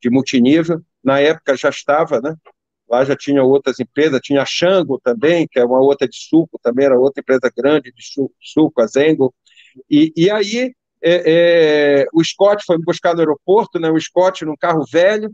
de 0.00 0.10
multinível. 0.10 0.80
Na 1.02 1.18
época 1.18 1.56
já 1.56 1.70
estava, 1.70 2.20
né? 2.20 2.36
Lá 2.88 3.04
já 3.04 3.16
tinha 3.16 3.42
outras 3.42 3.80
empresas, 3.80 4.20
tinha 4.22 4.42
a 4.42 4.46
Xango 4.46 5.00
também, 5.02 5.46
que 5.48 5.58
é 5.58 5.64
uma 5.64 5.80
outra 5.80 6.08
de 6.08 6.16
suco, 6.16 6.58
também 6.62 6.86
era 6.86 6.98
outra 6.98 7.20
empresa 7.20 7.52
grande 7.54 7.92
de 7.92 8.02
suco, 8.40 8.80
a 8.80 8.86
Zengo. 8.86 9.34
E, 9.90 10.12
e 10.16 10.30
aí 10.30 10.74
é, 11.02 12.02
é, 12.02 12.06
o 12.12 12.22
Scott 12.24 12.64
foi 12.66 12.78
me 12.78 12.84
buscar 12.84 13.14
no 13.14 13.20
aeroporto, 13.20 13.78
né, 13.78 13.90
o 13.90 14.00
Scott 14.00 14.44
num 14.44 14.56
carro 14.56 14.84
velho, 14.90 15.30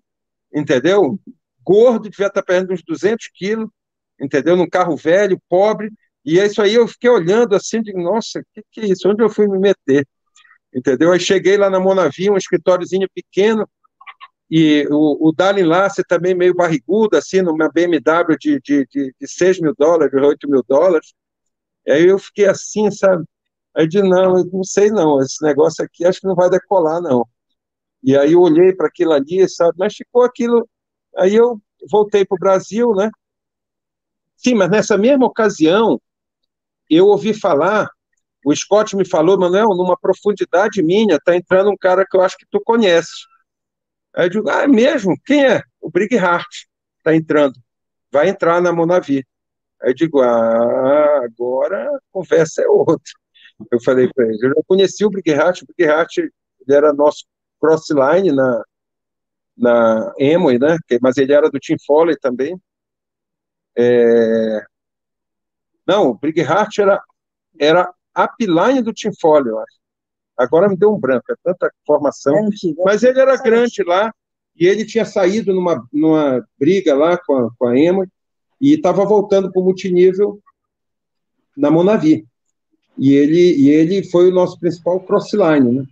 entendeu? 0.53 1.19
Gordo, 1.63 2.09
devia 2.09 2.27
estar 2.27 2.43
perdendo 2.43 2.75
uns 2.75 2.83
200 2.83 3.29
quilos, 3.35 3.69
entendeu? 4.21 4.57
Num 4.57 4.69
carro 4.69 4.97
velho, 4.97 5.41
pobre. 5.49 5.91
E 6.25 6.39
é 6.39 6.47
isso 6.47 6.61
aí, 6.63 6.75
eu 6.75 6.87
fiquei 6.89 7.11
olhando 7.11 7.55
assim, 7.55 7.83
de 7.83 7.93
nossa, 7.93 8.41
o 8.41 8.45
que, 8.55 8.63
que 8.71 8.81
é 8.81 8.87
isso? 8.87 9.09
Onde 9.09 9.23
eu 9.23 9.29
fui 9.29 9.47
me 9.47 9.59
meter? 9.59 10.07
Entendeu? 10.75 11.13
Aí 11.13 11.21
cheguei 11.21 11.57
lá 11.57 11.71
na 11.71 11.81
Monavi, 11.81 12.31
um 12.31 12.37
escritóriozinho 12.37 13.09
pequeno, 13.15 13.69
e 14.51 14.87
o, 14.91 15.29
o 15.29 15.33
Darlin 15.33 15.65
Lasser 15.65 16.05
também 16.07 16.35
meio 16.35 16.55
barrigudo, 16.55 17.17
assim, 17.17 17.43
numa 17.43 17.69
BMW 17.71 18.37
de, 18.39 18.61
de, 18.61 18.87
de, 18.87 19.15
de 19.21 19.29
6 19.29 19.61
mil 19.61 19.75
dólares, 19.77 20.15
8 20.15 20.49
mil 20.49 20.63
dólares. 20.67 21.15
Aí 21.89 22.07
eu 22.07 22.19
fiquei 22.19 22.47
assim, 22.47 22.91
sabe? 22.91 23.25
Aí 23.77 23.85
eu 23.85 23.89
disse, 23.89 24.09
não, 24.09 24.39
eu 24.39 24.45
não 24.53 24.65
sei 24.65 24.91
não, 24.91 25.21
esse 25.21 25.43
negócio 25.43 25.85
aqui 25.85 26.05
acho 26.05 26.21
que 26.21 26.27
não 26.27 26.35
vai 26.35 26.49
decolar, 26.49 27.01
não. 27.01 27.27
E 28.03 28.17
aí 28.17 28.33
eu 28.33 28.41
olhei 28.41 28.73
para 28.73 28.87
aquilo 28.87 29.13
ali, 29.13 29.49
sabe? 29.49 29.75
Mas 29.79 29.95
ficou 29.95 30.23
aquilo. 30.25 30.69
Aí 31.17 31.35
eu 31.35 31.61
voltei 31.91 32.25
para 32.25 32.37
o 32.37 32.39
Brasil, 32.39 32.93
né? 32.95 33.11
Sim, 34.37 34.55
mas 34.55 34.71
nessa 34.71 34.99
mesma 34.99 35.27
ocasião, 35.27 36.01
eu 36.91 37.07
ouvi 37.07 37.33
falar, 37.33 37.89
o 38.45 38.55
Scott 38.55 38.95
me 38.97 39.09
falou, 39.09 39.39
Manuel, 39.39 39.69
numa 39.71 39.97
profundidade 39.97 40.83
minha, 40.83 41.19
tá 41.25 41.35
entrando 41.35 41.71
um 41.71 41.77
cara 41.77 42.05
que 42.09 42.17
eu 42.17 42.21
acho 42.21 42.37
que 42.37 42.47
tu 42.51 42.61
conhece. 42.61 43.11
Aí 44.15 44.27
eu 44.27 44.31
digo, 44.31 44.51
ah, 44.51 44.63
é 44.63 44.69
mesmo? 44.69 45.17
Quem 45.25 45.47
é? 45.47 45.63
O 45.81 45.91
Hart 46.21 46.47
está 46.99 47.15
entrando. 47.15 47.59
Vai 48.13 48.29
entrar 48.29 48.61
na 48.61 48.73
Monavi. 48.73 49.27
Aí 49.83 49.91
eu 49.91 49.95
digo, 49.95 50.21
ah, 50.21 51.25
agora 51.25 51.89
a 51.89 51.99
conversa 52.13 52.63
é 52.63 52.69
outra. 52.69 53.13
Eu 53.71 53.81
falei 53.83 54.09
para 54.13 54.27
ele, 54.27 54.39
eu 54.43 54.51
já 54.51 54.63
conheci 54.67 55.05
o 55.05 55.11
Hart, 55.11 55.63
o 55.63 55.67
ele 56.21 56.33
era 56.69 56.93
nosso 56.93 57.25
crossline 57.61 58.33
na, 58.33 58.65
na 59.57 60.13
Emoi, 60.19 60.59
né? 60.59 60.77
Mas 61.01 61.17
ele 61.17 61.33
era 61.33 61.51
do 61.51 61.59
Tim 61.59 61.77
Foley 61.87 62.17
também. 62.19 62.61
É... 63.77 64.65
Não, 65.87 66.09
o 66.11 66.15
Brigghart 66.15 66.79
era, 66.79 67.03
era 67.59 67.93
upline 68.17 68.83
do 68.83 68.93
Tim 68.93 69.11
Foley, 69.21 69.51
eu 69.51 69.59
acho. 69.59 69.79
Agora 70.37 70.69
me 70.69 70.77
deu 70.77 70.93
um 70.93 70.99
branco, 70.99 71.31
é 71.31 71.35
tanta 71.43 71.73
formação. 71.87 72.37
É 72.37 72.83
mas 72.85 73.03
ele 73.03 73.21
era 73.21 73.37
grande 73.37 73.83
lá, 73.85 74.13
e 74.57 74.67
ele 74.67 74.85
tinha 74.85 75.05
saído 75.05 75.53
numa, 75.53 75.87
numa 75.93 76.45
briga 76.59 76.95
lá 76.95 77.17
com 77.17 77.37
a, 77.37 77.51
com 77.57 77.67
a 77.67 77.79
Emma, 77.79 78.07
e 78.61 78.75
estava 78.75 79.05
voltando 79.05 79.53
para 79.53 79.61
o 79.61 79.65
multinível 79.65 80.41
na 81.57 81.71
Monavi. 81.71 82.27
E 82.97 83.15
ele, 83.15 83.57
e 83.57 83.71
ele 83.71 84.05
foi 84.05 84.31
o 84.31 84.35
nosso 84.35 84.59
principal 84.59 85.01
crossline, 85.01 85.73
né? 85.73 85.85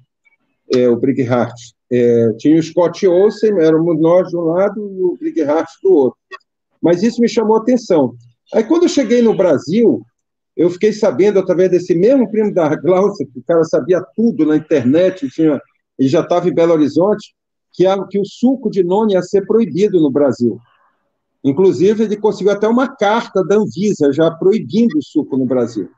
É, 0.74 0.88
o 0.88 0.96
Brigghart. 0.96 1.54
É, 1.90 2.32
tinha 2.38 2.58
o 2.58 2.62
Scott 2.62 3.06
Olsen, 3.06 3.58
éramos 3.60 4.00
nós 4.00 4.28
de 4.28 4.36
um 4.36 4.44
lado 4.44 4.80
e 4.80 5.02
o 5.02 5.16
Brigghart 5.18 5.68
do 5.82 5.92
outro. 5.92 6.18
Mas 6.80 7.02
isso 7.02 7.20
me 7.20 7.28
chamou 7.28 7.56
a 7.56 7.60
atenção. 7.60 8.14
Aí, 8.54 8.64
quando 8.64 8.84
eu 8.84 8.88
cheguei 8.88 9.20
no 9.20 9.36
Brasil, 9.36 10.02
eu 10.56 10.70
fiquei 10.70 10.92
sabendo, 10.92 11.38
através 11.38 11.70
desse 11.70 11.94
mesmo 11.94 12.30
primo 12.30 12.52
da 12.52 12.74
Glaucia, 12.76 13.26
que 13.26 13.38
o 13.38 13.42
cara 13.42 13.64
sabia 13.64 14.02
tudo 14.14 14.46
na 14.46 14.56
internet, 14.56 15.28
tinha, 15.30 15.60
ele 15.98 16.08
já 16.08 16.20
estava 16.20 16.48
em 16.48 16.54
Belo 16.54 16.72
Horizonte, 16.72 17.34
que, 17.72 17.86
a, 17.86 18.02
que 18.06 18.18
o 18.18 18.24
suco 18.24 18.70
de 18.70 18.82
noni 18.82 19.14
ia 19.14 19.22
ser 19.22 19.46
proibido 19.46 20.00
no 20.00 20.10
Brasil. 20.10 20.58
Inclusive, 21.42 22.04
ele 22.04 22.16
conseguiu 22.16 22.52
até 22.52 22.68
uma 22.68 22.94
carta 22.94 23.44
da 23.44 23.56
Anvisa 23.56 24.12
já 24.12 24.30
proibindo 24.30 24.98
o 24.98 25.02
suco 25.02 25.36
no 25.36 25.44
Brasil. 25.44 25.88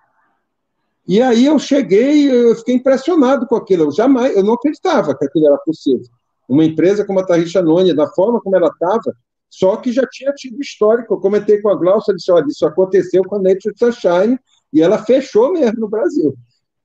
E 1.07 1.20
aí 1.20 1.44
eu 1.44 1.59
cheguei, 1.59 2.30
eu 2.30 2.55
fiquei 2.57 2.74
impressionado 2.74 3.46
com 3.46 3.57
aquilo. 3.57 3.84
Eu 3.84 3.92
jamais, 3.92 4.34
eu 4.34 4.42
não 4.42 4.55
acreditava 4.55 5.16
que 5.16 5.24
aquilo 5.24 5.46
era 5.46 5.59
possível. 5.59 6.07
Uma 6.48 6.64
empresa 6.64 7.05
como 7.05 7.20
a 7.20 7.26
Tarricha 7.26 7.62
Noni, 7.62 7.94
da 7.94 8.09
forma 8.09 8.40
como 8.40 8.57
ela 8.57 8.68
estava, 8.68 9.14
só 9.50 9.76
que 9.76 9.92
já 9.92 10.07
tinha 10.07 10.32
tido 10.32 10.61
histórico. 10.61 11.14
Eu 11.14 11.20
comentei 11.20 11.61
com 11.61 11.68
a 11.68 11.74
Glaucia, 11.74 12.14
disse, 12.14 12.32
olha, 12.32 12.46
isso 12.48 12.66
aconteceu 12.66 13.22
com 13.24 13.36
a 13.36 13.38
Nature 13.38 13.74
Sunshine, 13.76 14.38
e 14.72 14.82
ela 14.82 14.98
fechou 14.98 15.52
mesmo 15.52 15.80
no 15.80 15.88
Brasil, 15.88 16.34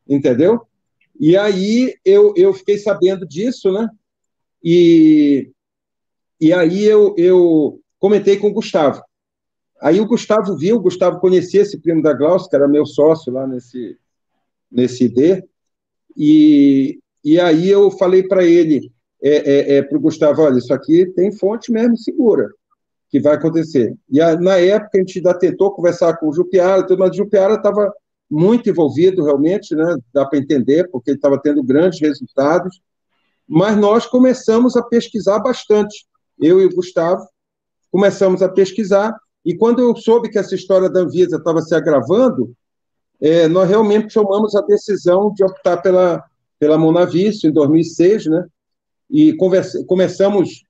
entendeu? 0.08 0.62
E 1.20 1.36
aí 1.36 1.96
eu, 2.06 2.34
eu 2.38 2.54
fiquei 2.54 2.78
sabendo 2.78 3.28
disso, 3.28 3.72
né? 3.72 3.90
E, 4.64 5.50
e 6.40 6.54
aí 6.54 6.86
eu, 6.86 7.16
eu 7.18 7.80
comentei 7.98 8.38
com 8.38 8.48
o 8.48 8.54
Gustavo. 8.54 9.02
Aí 9.82 10.00
o 10.00 10.06
Gustavo 10.06 10.56
viu, 10.58 10.76
o 10.76 10.82
Gustavo 10.82 11.20
conhecia 11.20 11.62
esse 11.62 11.80
primo 11.80 12.02
da 12.02 12.14
Glaucia, 12.14 12.50
que 12.50 12.56
era 12.56 12.68
meu 12.68 12.86
sócio 12.86 13.34
lá 13.34 13.48
nesse, 13.48 13.98
nesse 14.72 15.06
ID, 15.06 15.44
e, 16.16 17.00
e 17.24 17.40
aí 17.40 17.70
eu 17.70 17.90
falei 17.92 18.24
para 18.24 18.44
ele, 18.44 18.92
é, 19.22 19.76
é, 19.76 19.78
é 19.78 19.82
para 19.82 19.98
o 19.98 20.02
Gustavo, 20.02 20.42
olha, 20.42 20.58
isso 20.58 20.74
aqui 20.74 21.06
tem 21.16 21.32
fonte 21.32 21.72
mesmo 21.72 21.98
segura, 21.98 22.50
que 23.10 23.20
vai 23.20 23.36
acontecer. 23.36 23.96
E 24.10 24.22
a, 24.22 24.40
na 24.40 24.58
época 24.58 24.98
a 24.98 25.00
gente 25.00 25.20
ainda 25.20 25.34
tentou 25.34 25.72
conversar 25.72 26.18
com 26.18 26.28
o 26.28 26.34
Jupiara, 26.34 26.86
mas 26.98 27.12
o 27.12 27.18
Jupiara 27.18 27.56
estava 27.56 27.92
muito 28.30 28.70
envolvido 28.70 29.24
realmente, 29.24 29.76
né, 29.76 29.98
dá 30.14 30.26
para 30.26 30.38
entender, 30.38 30.90
porque 30.92 31.10
ele 31.10 31.18
estava 31.18 31.40
tendo 31.42 31.64
grandes 31.64 32.00
resultados, 32.00 32.80
mas 33.48 33.76
nós 33.76 34.06
começamos 34.06 34.76
a 34.76 34.84
pesquisar 34.84 35.40
bastante, 35.40 36.06
eu 36.40 36.62
e 36.62 36.66
o 36.66 36.76
Gustavo, 36.76 37.28
começamos 37.92 38.44
a 38.44 38.50
pesquisar, 38.50 39.18
e 39.44 39.56
quando 39.56 39.82
eu 39.82 39.96
soube 39.96 40.30
que 40.30 40.38
essa 40.38 40.54
história 40.54 40.90
da 40.90 41.00
Anvisa 41.00 41.38
estava 41.38 41.62
se 41.62 41.74
agravando, 41.74 42.54
é, 43.22 43.48
nós 43.48 43.70
realmente 43.70 44.14
tomamos 44.14 44.56
a 44.56 44.62
decisão 44.62 45.34
de 45.34 45.44
optar 45.44 45.78
pela, 45.78 46.24
pela 46.58 46.78
Monavício 46.78 47.50
em 47.50 47.54
2006, 47.54 48.28
né? 48.28 48.46
E 49.10 49.34
conversa, 49.34 49.84
começamos 49.86 50.64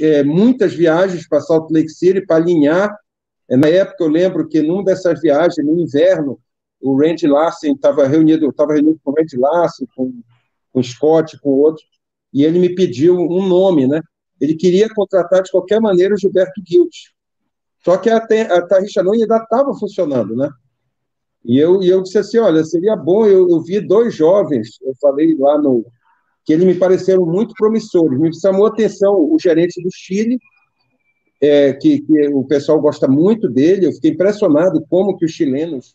é, 0.00 0.22
muitas 0.22 0.74
viagens 0.74 1.28
para 1.28 1.40
Salt 1.40 1.70
Lake 1.70 1.90
City 1.90 2.24
para 2.26 2.36
alinhar. 2.36 2.96
É, 3.48 3.56
na 3.56 3.68
época, 3.68 4.02
eu 4.02 4.08
lembro 4.08 4.48
que 4.48 4.62
numa 4.62 4.84
dessas 4.84 5.20
viagens, 5.20 5.64
no 5.64 5.78
inverno, 5.78 6.38
o 6.80 6.98
Randy 6.98 7.26
Larsen 7.26 7.74
estava 7.74 8.06
reunido, 8.06 8.48
estava 8.48 8.72
reunido 8.72 8.98
com 9.04 9.12
o 9.12 9.14
Randy 9.14 9.36
Larsen, 9.36 9.86
com, 9.94 10.12
com 10.72 10.80
o 10.80 10.82
Scott, 10.82 11.38
com 11.40 11.50
outros, 11.50 11.86
e 12.32 12.44
ele 12.44 12.58
me 12.58 12.74
pediu 12.74 13.16
um 13.16 13.46
nome, 13.46 13.86
né? 13.86 14.00
Ele 14.40 14.56
queria 14.56 14.92
contratar 14.92 15.42
de 15.42 15.50
qualquer 15.52 15.80
maneira 15.80 16.14
o 16.14 16.18
Gilberto 16.18 16.60
Guild. 16.60 16.90
Só 17.84 17.96
que 17.96 18.10
a, 18.10 18.16
a 18.16 18.66
Tarrixa 18.66 19.00
ainda 19.00 19.36
estava 19.36 19.72
funcionando, 19.74 20.34
né? 20.34 20.50
E 21.44 21.58
eu, 21.58 21.82
e 21.82 21.88
eu 21.88 22.02
disse 22.02 22.18
assim, 22.18 22.38
olha, 22.38 22.64
seria 22.64 22.96
bom, 22.96 23.26
eu, 23.26 23.48
eu 23.48 23.60
vi 23.60 23.80
dois 23.80 24.14
jovens, 24.14 24.78
eu 24.82 24.94
falei 25.00 25.36
lá 25.36 25.58
no, 25.58 25.84
que 26.44 26.52
eles 26.52 26.64
me 26.64 26.74
pareceram 26.74 27.24
muito 27.24 27.54
promissores. 27.54 28.18
Me 28.18 28.34
chamou 28.38 28.66
a 28.66 28.68
atenção 28.68 29.14
o 29.14 29.36
gerente 29.38 29.82
do 29.82 29.88
Chile, 29.92 30.38
é, 31.40 31.72
que, 31.72 32.00
que, 32.00 32.28
o 32.28 32.44
pessoal 32.44 32.80
gosta 32.80 33.06
muito 33.08 33.48
dele. 33.48 33.86
Eu 33.86 33.92
fiquei 33.92 34.10
impressionado 34.10 34.84
como 34.88 35.16
que 35.16 35.24
os 35.24 35.32
chilenos 35.32 35.94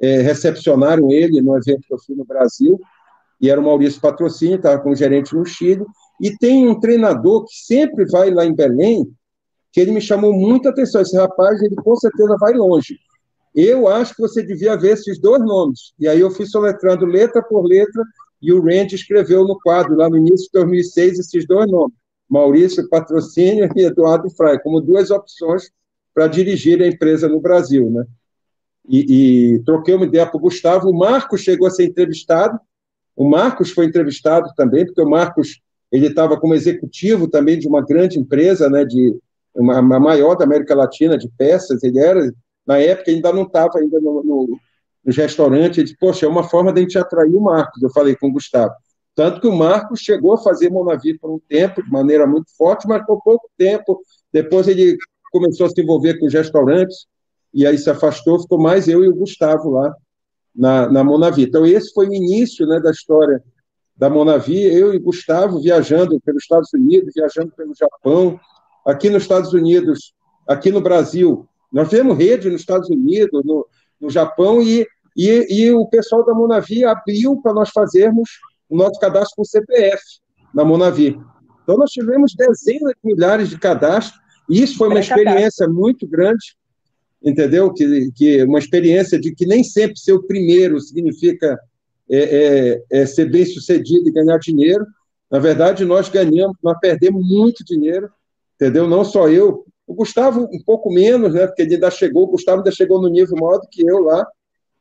é, 0.00 0.20
recepcionaram 0.20 1.10
ele 1.10 1.40
no 1.40 1.56
evento 1.56 1.86
que 1.86 1.94
eu 1.94 1.98
fui 1.98 2.14
no 2.14 2.24
Brasil. 2.24 2.78
E 3.40 3.50
era 3.50 3.60
o 3.60 3.64
Maurício 3.64 4.00
Patrocínio, 4.00 4.56
estava 4.56 4.80
com 4.80 4.90
o 4.90 4.96
gerente 4.96 5.34
no 5.34 5.44
Chile. 5.44 5.84
E 6.20 6.36
tem 6.36 6.68
um 6.68 6.78
treinador 6.78 7.44
que 7.44 7.54
sempre 7.54 8.04
vai 8.06 8.30
lá 8.30 8.44
em 8.44 8.54
Belém, 8.54 9.06
que 9.72 9.80
ele 9.80 9.92
me 9.92 10.00
chamou 10.00 10.32
muita 10.32 10.70
atenção. 10.70 11.00
Esse 11.00 11.16
rapaz, 11.16 11.62
ele 11.62 11.76
com 11.76 11.94
certeza 11.96 12.36
vai 12.38 12.52
longe. 12.54 12.98
Eu 13.60 13.88
acho 13.88 14.14
que 14.14 14.22
você 14.22 14.40
devia 14.40 14.76
ver 14.76 14.92
esses 14.92 15.18
dois 15.18 15.40
nomes. 15.40 15.92
E 15.98 16.06
aí 16.06 16.20
eu 16.20 16.30
fui 16.30 16.46
soletrando 16.46 17.04
letra 17.04 17.42
por 17.42 17.62
letra, 17.62 18.04
e 18.40 18.52
o 18.52 18.62
Randy 18.62 18.94
escreveu 18.94 19.44
no 19.44 19.58
quadro, 19.58 19.96
lá 19.96 20.08
no 20.08 20.16
início 20.16 20.46
de 20.46 20.52
2006, 20.52 21.18
esses 21.18 21.44
dois 21.44 21.68
nomes, 21.68 21.92
Maurício 22.28 22.88
Patrocínio 22.88 23.68
e 23.74 23.82
Eduardo 23.82 24.30
Frei, 24.30 24.60
como 24.60 24.80
duas 24.80 25.10
opções 25.10 25.72
para 26.14 26.28
dirigir 26.28 26.80
a 26.80 26.86
empresa 26.86 27.28
no 27.28 27.40
Brasil. 27.40 27.90
Né? 27.90 28.04
E, 28.88 29.54
e 29.54 29.58
troquei 29.64 29.96
uma 29.96 30.06
ideia 30.06 30.24
para 30.24 30.36
o 30.36 30.40
Gustavo. 30.40 30.88
O 30.88 30.96
Marcos 30.96 31.40
chegou 31.40 31.66
a 31.66 31.70
ser 31.70 31.84
entrevistado, 31.84 32.60
o 33.16 33.28
Marcos 33.28 33.72
foi 33.72 33.86
entrevistado 33.86 34.52
também, 34.56 34.86
porque 34.86 35.02
o 35.02 35.10
Marcos 35.10 35.60
ele 35.90 36.06
estava 36.06 36.38
como 36.38 36.54
executivo 36.54 37.26
também 37.26 37.58
de 37.58 37.66
uma 37.66 37.84
grande 37.84 38.20
empresa, 38.20 38.70
né, 38.70 38.84
de 38.84 39.16
uma, 39.52 39.80
uma 39.80 39.98
maior 39.98 40.36
da 40.36 40.44
América 40.44 40.76
Latina 40.76 41.18
de 41.18 41.28
peças. 41.36 41.82
Ele 41.82 41.98
era 41.98 42.32
na 42.68 42.78
época 42.78 43.10
ainda 43.10 43.32
não 43.32 43.44
estava 43.44 43.78
ainda 43.78 43.98
no, 43.98 44.22
no, 44.22 44.60
nos 45.02 45.16
ele 45.16 45.70
disse, 45.70 45.96
poxa, 45.98 46.26
é 46.26 46.28
uma 46.28 46.44
forma 46.44 46.70
de 46.70 46.80
a 46.80 46.82
gente 46.82 46.98
atrair 46.98 47.34
o 47.34 47.40
Marcos, 47.40 47.82
eu 47.82 47.88
falei 47.88 48.14
com 48.14 48.28
o 48.28 48.32
Gustavo. 48.32 48.74
Tanto 49.14 49.40
que 49.40 49.46
o 49.46 49.56
Marcos 49.56 50.00
chegou 50.00 50.34
a 50.34 50.38
fazer 50.38 50.70
Monavi 50.70 51.18
por 51.18 51.30
um 51.30 51.40
tempo, 51.48 51.82
de 51.82 51.90
maneira 51.90 52.26
muito 52.26 52.54
forte, 52.54 52.86
mas 52.86 53.04
por 53.06 53.22
pouco 53.22 53.48
tempo. 53.56 54.00
Depois 54.30 54.68
ele 54.68 54.98
começou 55.32 55.64
a 55.66 55.70
se 55.70 55.80
envolver 55.80 56.18
com 56.18 56.26
os 56.26 56.34
restaurantes, 56.34 57.06
e 57.54 57.66
aí 57.66 57.78
se 57.78 57.88
afastou, 57.88 58.38
ficou 58.38 58.60
mais 58.60 58.86
eu 58.86 59.02
e 59.02 59.08
o 59.08 59.14
Gustavo 59.14 59.70
lá 59.70 59.94
na, 60.54 60.92
na 60.92 61.02
Monavi. 61.02 61.44
Então, 61.44 61.64
esse 61.64 61.90
foi 61.94 62.06
o 62.06 62.14
início 62.14 62.66
né, 62.66 62.78
da 62.78 62.90
história 62.90 63.42
da 63.96 64.10
Monavi, 64.10 64.62
eu 64.62 64.92
e 64.92 64.98
Gustavo 64.98 65.58
viajando 65.58 66.20
pelos 66.20 66.42
Estados 66.42 66.72
Unidos, 66.74 67.14
viajando 67.16 67.50
pelo 67.56 67.74
Japão, 67.74 68.38
aqui 68.86 69.08
nos 69.08 69.22
Estados 69.22 69.54
Unidos, 69.54 70.12
aqui 70.46 70.70
no 70.70 70.82
Brasil, 70.82 71.47
nós 71.72 71.88
temos 71.88 72.16
rede 72.16 72.50
nos 72.50 72.60
Estados 72.60 72.88
Unidos, 72.88 73.44
no, 73.44 73.66
no 74.00 74.10
Japão, 74.10 74.62
e, 74.62 74.86
e, 75.16 75.46
e, 75.50 75.72
o 75.72 75.86
pessoal 75.86 76.24
da 76.24 76.34
Monavi 76.34 76.84
abriu 76.84 77.40
para 77.42 77.52
nós 77.52 77.70
fazermos 77.70 78.28
o 78.68 78.76
nosso 78.76 78.98
cadastro 79.00 79.36
com 79.36 79.44
CPF 79.44 80.02
na 80.54 80.64
Monavi. 80.64 81.18
Então, 81.62 81.76
nós 81.76 81.90
tivemos 81.90 82.34
dezenas 82.34 82.92
de 82.92 83.12
milhares 83.14 83.48
de 83.50 83.58
cadastros, 83.58 84.18
e 84.48 84.62
isso 84.62 84.78
foi 84.78 84.88
uma 84.88 85.00
experiência 85.00 85.68
muito 85.68 86.06
grande, 86.06 86.56
entendeu? 87.22 87.72
Que, 87.72 88.10
que 88.12 88.42
uma 88.44 88.58
experiência 88.58 89.20
de 89.20 89.34
que 89.34 89.44
nem 89.46 89.62
sempre 89.62 89.98
ser 89.98 90.12
o 90.12 90.22
primeiro 90.22 90.80
significa 90.80 91.58
é, 92.10 92.80
é, 92.90 93.02
é 93.02 93.06
ser 93.06 93.30
bem 93.30 93.44
sucedido 93.44 94.08
e 94.08 94.12
ganhar 94.12 94.38
dinheiro. 94.38 94.86
Na 95.30 95.38
verdade, 95.38 95.84
nós 95.84 96.08
ganhamos, 96.08 96.56
nós 96.62 96.78
perdemos 96.80 97.22
muito 97.22 97.62
dinheiro, 97.62 98.08
entendeu? 98.54 98.88
Não 98.88 99.04
só 99.04 99.28
eu, 99.28 99.66
o 99.88 99.94
Gustavo, 99.94 100.46
um 100.52 100.62
pouco 100.62 100.92
menos, 100.92 101.32
né? 101.32 101.46
Porque 101.46 101.62
ele 101.62 101.74
ainda 101.74 101.90
chegou, 101.90 102.24
o 102.24 102.32
Gustavo 102.32 102.58
ainda 102.58 102.70
chegou 102.70 103.00
no 103.00 103.08
nível 103.08 103.36
maior 103.40 103.58
do 103.58 103.66
que 103.68 103.80
eu 103.82 104.00
lá, 104.00 104.26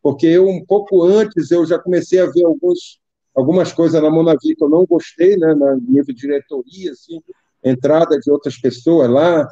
porque 0.03 0.27
eu, 0.27 0.45
um 0.45 0.63
pouco 0.65 1.01
antes, 1.01 1.49
eu 1.49 1.65
já 1.65 1.79
comecei 1.79 2.19
a 2.19 2.25
ver 2.25 2.43
alguns, 2.43 2.99
algumas 3.33 3.71
coisas 3.71 4.01
na 4.03 4.09
Monavi 4.09 4.53
que 4.53 4.63
eu 4.63 4.69
não 4.69 4.85
gostei, 4.85 5.37
né? 5.37 5.55
No 5.55 5.77
nível 5.77 6.13
de 6.13 6.21
diretoria, 6.21 6.91
assim, 6.91 7.21
entrada 7.63 8.19
de 8.19 8.29
outras 8.29 8.59
pessoas 8.59 9.09
lá. 9.09 9.47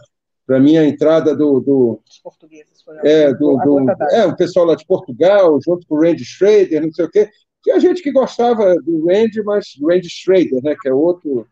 Para 0.45 0.59
mim, 0.59 0.75
a 0.75 0.85
entrada 0.85 1.33
do. 1.33 1.61
do 1.61 2.01
Os 2.07 2.19
portugueses 2.19 2.81
foi 2.83 2.97
é, 3.05 3.33
do, 3.33 3.55
do, 3.57 3.91
é, 4.11 4.25
o 4.25 4.35
pessoal 4.35 4.65
lá 4.65 4.75
de 4.75 4.85
Portugal, 4.85 5.57
junto 5.65 5.87
com 5.87 5.95
o 5.95 6.01
Randy 6.01 6.25
Schrader, 6.25 6.83
não 6.83 6.91
sei 6.91 7.05
o 7.05 7.09
quê. 7.09 7.29
Tinha 7.63 7.79
gente 7.79 8.03
que 8.03 8.11
gostava 8.11 8.75
do 8.75 9.07
Randy, 9.07 9.41
mas 9.41 9.67
do 9.79 9.87
Randy 9.87 10.09
Schrader, 10.09 10.61
né? 10.61 10.75
Que 10.79 10.89
é 10.89 10.93
outro. 10.93 11.47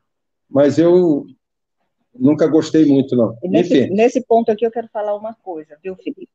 Mas 0.49 0.77
eu 0.77 1.25
Nunca 2.15 2.47
gostei 2.47 2.85
muito, 2.85 3.15
não. 3.15 3.35
Nesse, 3.43 3.89
nesse, 3.89 4.21
ponto 4.21 4.51
aqui 4.51 4.65
eu 4.65 4.71
quero 4.71 4.87
falar 4.91 5.15
uma 5.15 5.33
coisa, 5.33 5.77
viu, 5.83 5.95
Felipe? 5.95 6.29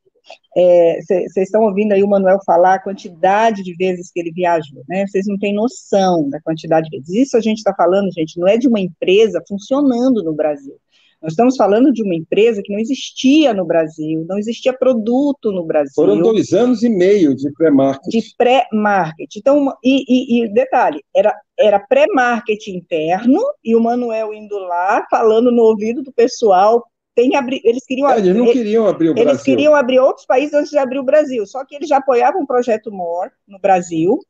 Vocês 0.55 1.37
é, 1.37 1.43
estão 1.43 1.62
ouvindo 1.62 1.93
aí 1.93 2.03
o 2.03 2.09
Manuel 2.09 2.39
falar 2.45 2.74
a 2.74 2.83
quantidade 2.83 3.62
de 3.62 3.74
vezes 3.74 4.11
que 4.11 4.20
ele 4.20 4.33
viajou, 4.33 4.83
né? 4.89 5.07
Vocês 5.07 5.26
não 5.26 5.39
têm 5.39 5.55
noção 5.55 6.29
da 6.29 6.41
quantidade 6.41 6.89
de 6.91 6.99
vezes. 6.99 7.29
Isso 7.29 7.37
a 7.37 7.41
gente 7.41 7.59
está 7.59 7.74
falando, 7.74 8.12
gente, 8.12 8.39
não 8.39 8.47
é 8.47 8.59
de 8.59 8.68
uma 8.68 8.81
empresa 8.81 9.43
funcionando 9.49 10.22
no 10.22 10.35
Brasil. 10.35 10.76
Nós 11.21 11.33
estamos 11.33 11.57
falando 11.57 11.93
de 11.93 12.03
uma 12.03 12.14
empresa 12.14 12.62
que 12.62 12.73
não 12.73 12.79
existia 12.79 13.53
no 13.53 13.64
Brasil, 13.64 14.25
não 14.29 14.39
existia 14.39 14.73
produto 14.73 15.51
no 15.51 15.64
Brasil. 15.64 15.93
Foram 15.95 16.21
dois 16.21 16.53
anos 16.53 16.83
e 16.85 16.89
meio 16.89 17.35
de 17.35 17.53
pré-market. 17.53 18.09
De 18.09 18.23
pré-market. 18.37 19.37
Então, 19.37 19.73
e, 19.83 20.05
e, 20.09 20.45
e, 20.45 20.53
detalhe, 20.53 21.03
era, 21.14 21.35
era 21.59 21.81
pré-market 21.81 22.69
interno, 22.69 23.41
e 23.64 23.75
o 23.75 23.83
Manuel 23.83 24.33
indo 24.33 24.57
lá, 24.59 25.05
falando 25.11 25.51
no 25.51 25.62
ouvido 25.62 26.05
do 26.05 26.12
pessoal, 26.12 26.85
tem 27.16 27.35
abrir, 27.35 27.61
eles 27.64 27.85
queriam 27.85 28.09
é, 28.09 28.19
eles 28.19 28.37
não 28.37 28.53
queriam 28.53 28.87
abrir 28.87 29.11
o 29.11 29.14
Brasil. 29.14 29.31
Eles 29.33 29.43
queriam 29.43 29.75
abrir 29.75 29.99
outros 29.99 30.25
países 30.25 30.55
antes 30.55 30.71
de 30.71 30.79
abrir 30.79 31.01
o 31.01 31.05
Brasil, 31.05 31.45
só 31.47 31.64
que 31.64 31.75
eles 31.75 31.89
já 31.89 31.97
apoiavam 31.97 32.43
o 32.43 32.47
projeto 32.47 32.93
MOR 32.93 33.29
no 33.47 33.59
Brasil, 33.59 34.21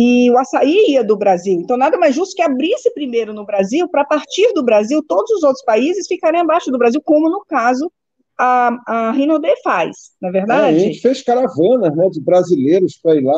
e 0.00 0.30
o 0.30 0.38
açaí 0.38 0.92
ia 0.92 1.02
do 1.02 1.16
Brasil. 1.16 1.54
Então, 1.54 1.76
nada 1.76 1.98
mais 1.98 2.14
justo 2.14 2.36
que 2.36 2.42
abrisse 2.42 2.88
primeiro 2.94 3.34
no 3.34 3.44
Brasil, 3.44 3.88
para 3.88 4.04
partir 4.04 4.52
do 4.52 4.62
Brasil, 4.62 5.02
todos 5.02 5.28
os 5.32 5.42
outros 5.42 5.64
países 5.64 6.06
ficarem 6.06 6.40
abaixo 6.40 6.70
do 6.70 6.78
Brasil, 6.78 7.02
como 7.04 7.28
no 7.28 7.44
caso 7.44 7.90
a, 8.38 8.78
a 8.86 9.10
Rinode 9.10 9.52
faz, 9.64 10.12
na 10.22 10.28
é, 10.28 10.30
é 10.30 10.32
verdade? 10.32 10.62
É, 10.62 10.68
a 10.68 10.78
gente 10.78 11.00
fez 11.00 11.20
caravanas 11.22 11.96
né, 11.96 12.08
de 12.10 12.20
brasileiros 12.20 12.96
para 13.02 13.16
ir 13.16 13.24
lá, 13.24 13.34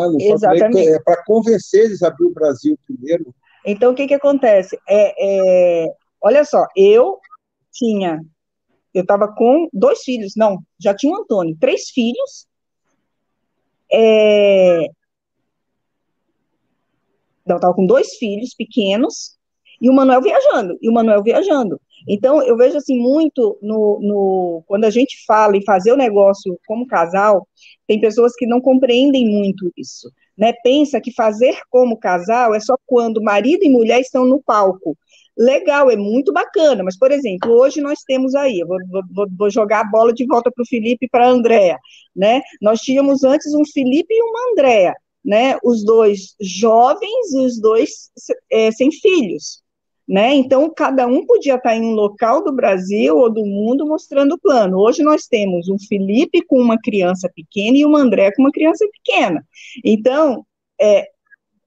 para 1.02 1.24
convencer 1.24 1.86
eles 1.86 2.02
a 2.02 2.08
abrir 2.08 2.26
o 2.26 2.34
Brasil 2.34 2.78
primeiro. 2.86 3.34
Então, 3.64 3.92
o 3.92 3.94
que, 3.94 4.06
que 4.06 4.14
acontece? 4.14 4.78
É, 4.86 5.84
é, 5.86 5.86
olha 6.20 6.44
só, 6.44 6.66
eu 6.76 7.18
tinha, 7.72 8.20
eu 8.92 9.00
estava 9.00 9.28
com 9.28 9.66
dois 9.72 10.02
filhos, 10.02 10.34
não, 10.36 10.58
já 10.78 10.92
tinha 10.92 11.14
o 11.14 11.22
Antônio, 11.22 11.56
três 11.58 11.88
filhos, 11.88 12.46
é, 13.90 14.90
eu 17.54 17.58
estava 17.58 17.74
com 17.74 17.86
dois 17.86 18.14
filhos 18.16 18.54
pequenos 18.54 19.36
e 19.80 19.88
o 19.88 19.92
Manuel 19.92 20.20
viajando, 20.20 20.76
e 20.80 20.88
o 20.88 20.92
Manuel 20.92 21.22
viajando. 21.22 21.80
Então, 22.08 22.42
eu 22.42 22.56
vejo 22.56 22.76
assim 22.76 22.98
muito 22.98 23.58
no, 23.62 23.98
no, 24.00 24.64
quando 24.66 24.84
a 24.84 24.90
gente 24.90 25.24
fala 25.26 25.56
em 25.56 25.64
fazer 25.64 25.92
o 25.92 25.96
negócio 25.96 26.58
como 26.66 26.86
casal, 26.86 27.46
tem 27.86 28.00
pessoas 28.00 28.34
que 28.36 28.46
não 28.46 28.60
compreendem 28.60 29.26
muito 29.26 29.70
isso. 29.76 30.10
Né? 30.36 30.52
Pensa 30.62 31.00
que 31.00 31.12
fazer 31.12 31.58
como 31.68 31.98
casal 31.98 32.54
é 32.54 32.60
só 32.60 32.74
quando 32.86 33.22
marido 33.22 33.64
e 33.64 33.70
mulher 33.70 34.00
estão 34.00 34.24
no 34.24 34.42
palco. 34.42 34.96
Legal, 35.36 35.90
é 35.90 35.96
muito 35.96 36.32
bacana, 36.32 36.82
mas, 36.82 36.98
por 36.98 37.10
exemplo, 37.10 37.50
hoje 37.50 37.80
nós 37.80 38.00
temos 38.02 38.34
aí, 38.34 38.62
vou, 38.66 38.78
vou, 39.10 39.26
vou 39.38 39.50
jogar 39.50 39.80
a 39.80 39.90
bola 39.90 40.12
de 40.12 40.26
volta 40.26 40.50
para 40.50 40.62
o 40.62 40.66
Felipe 40.66 41.06
e 41.06 41.08
para 41.08 41.26
a 41.26 41.30
Andréa, 41.30 41.78
né? 42.14 42.42
Nós 42.60 42.80
tínhamos 42.80 43.24
antes 43.24 43.54
um 43.54 43.62
Felipe 43.72 44.12
e 44.12 44.22
uma 44.22 44.52
Andréa 44.52 44.94
né, 45.24 45.56
os 45.62 45.84
dois 45.84 46.34
jovens 46.40 47.32
e 47.32 47.44
os 47.44 47.60
dois 47.60 48.10
é, 48.50 48.70
sem 48.72 48.90
filhos, 48.90 49.62
né? 50.08 50.34
Então 50.34 50.72
cada 50.74 51.06
um 51.06 51.24
podia 51.24 51.56
estar 51.56 51.76
em 51.76 51.82
um 51.82 51.92
local 51.92 52.42
do 52.42 52.52
Brasil 52.52 53.16
ou 53.16 53.30
do 53.30 53.44
mundo 53.44 53.86
mostrando 53.86 54.34
o 54.34 54.40
plano. 54.40 54.78
Hoje 54.78 55.02
nós 55.02 55.26
temos 55.26 55.68
um 55.68 55.78
Felipe 55.78 56.44
com 56.46 56.60
uma 56.60 56.78
criança 56.80 57.30
pequena 57.34 57.76
e 57.76 57.84
uma 57.84 58.00
André 58.00 58.32
com 58.32 58.42
uma 58.42 58.50
criança 58.50 58.86
pequena. 58.92 59.44
Então 59.84 60.44
é, 60.80 61.06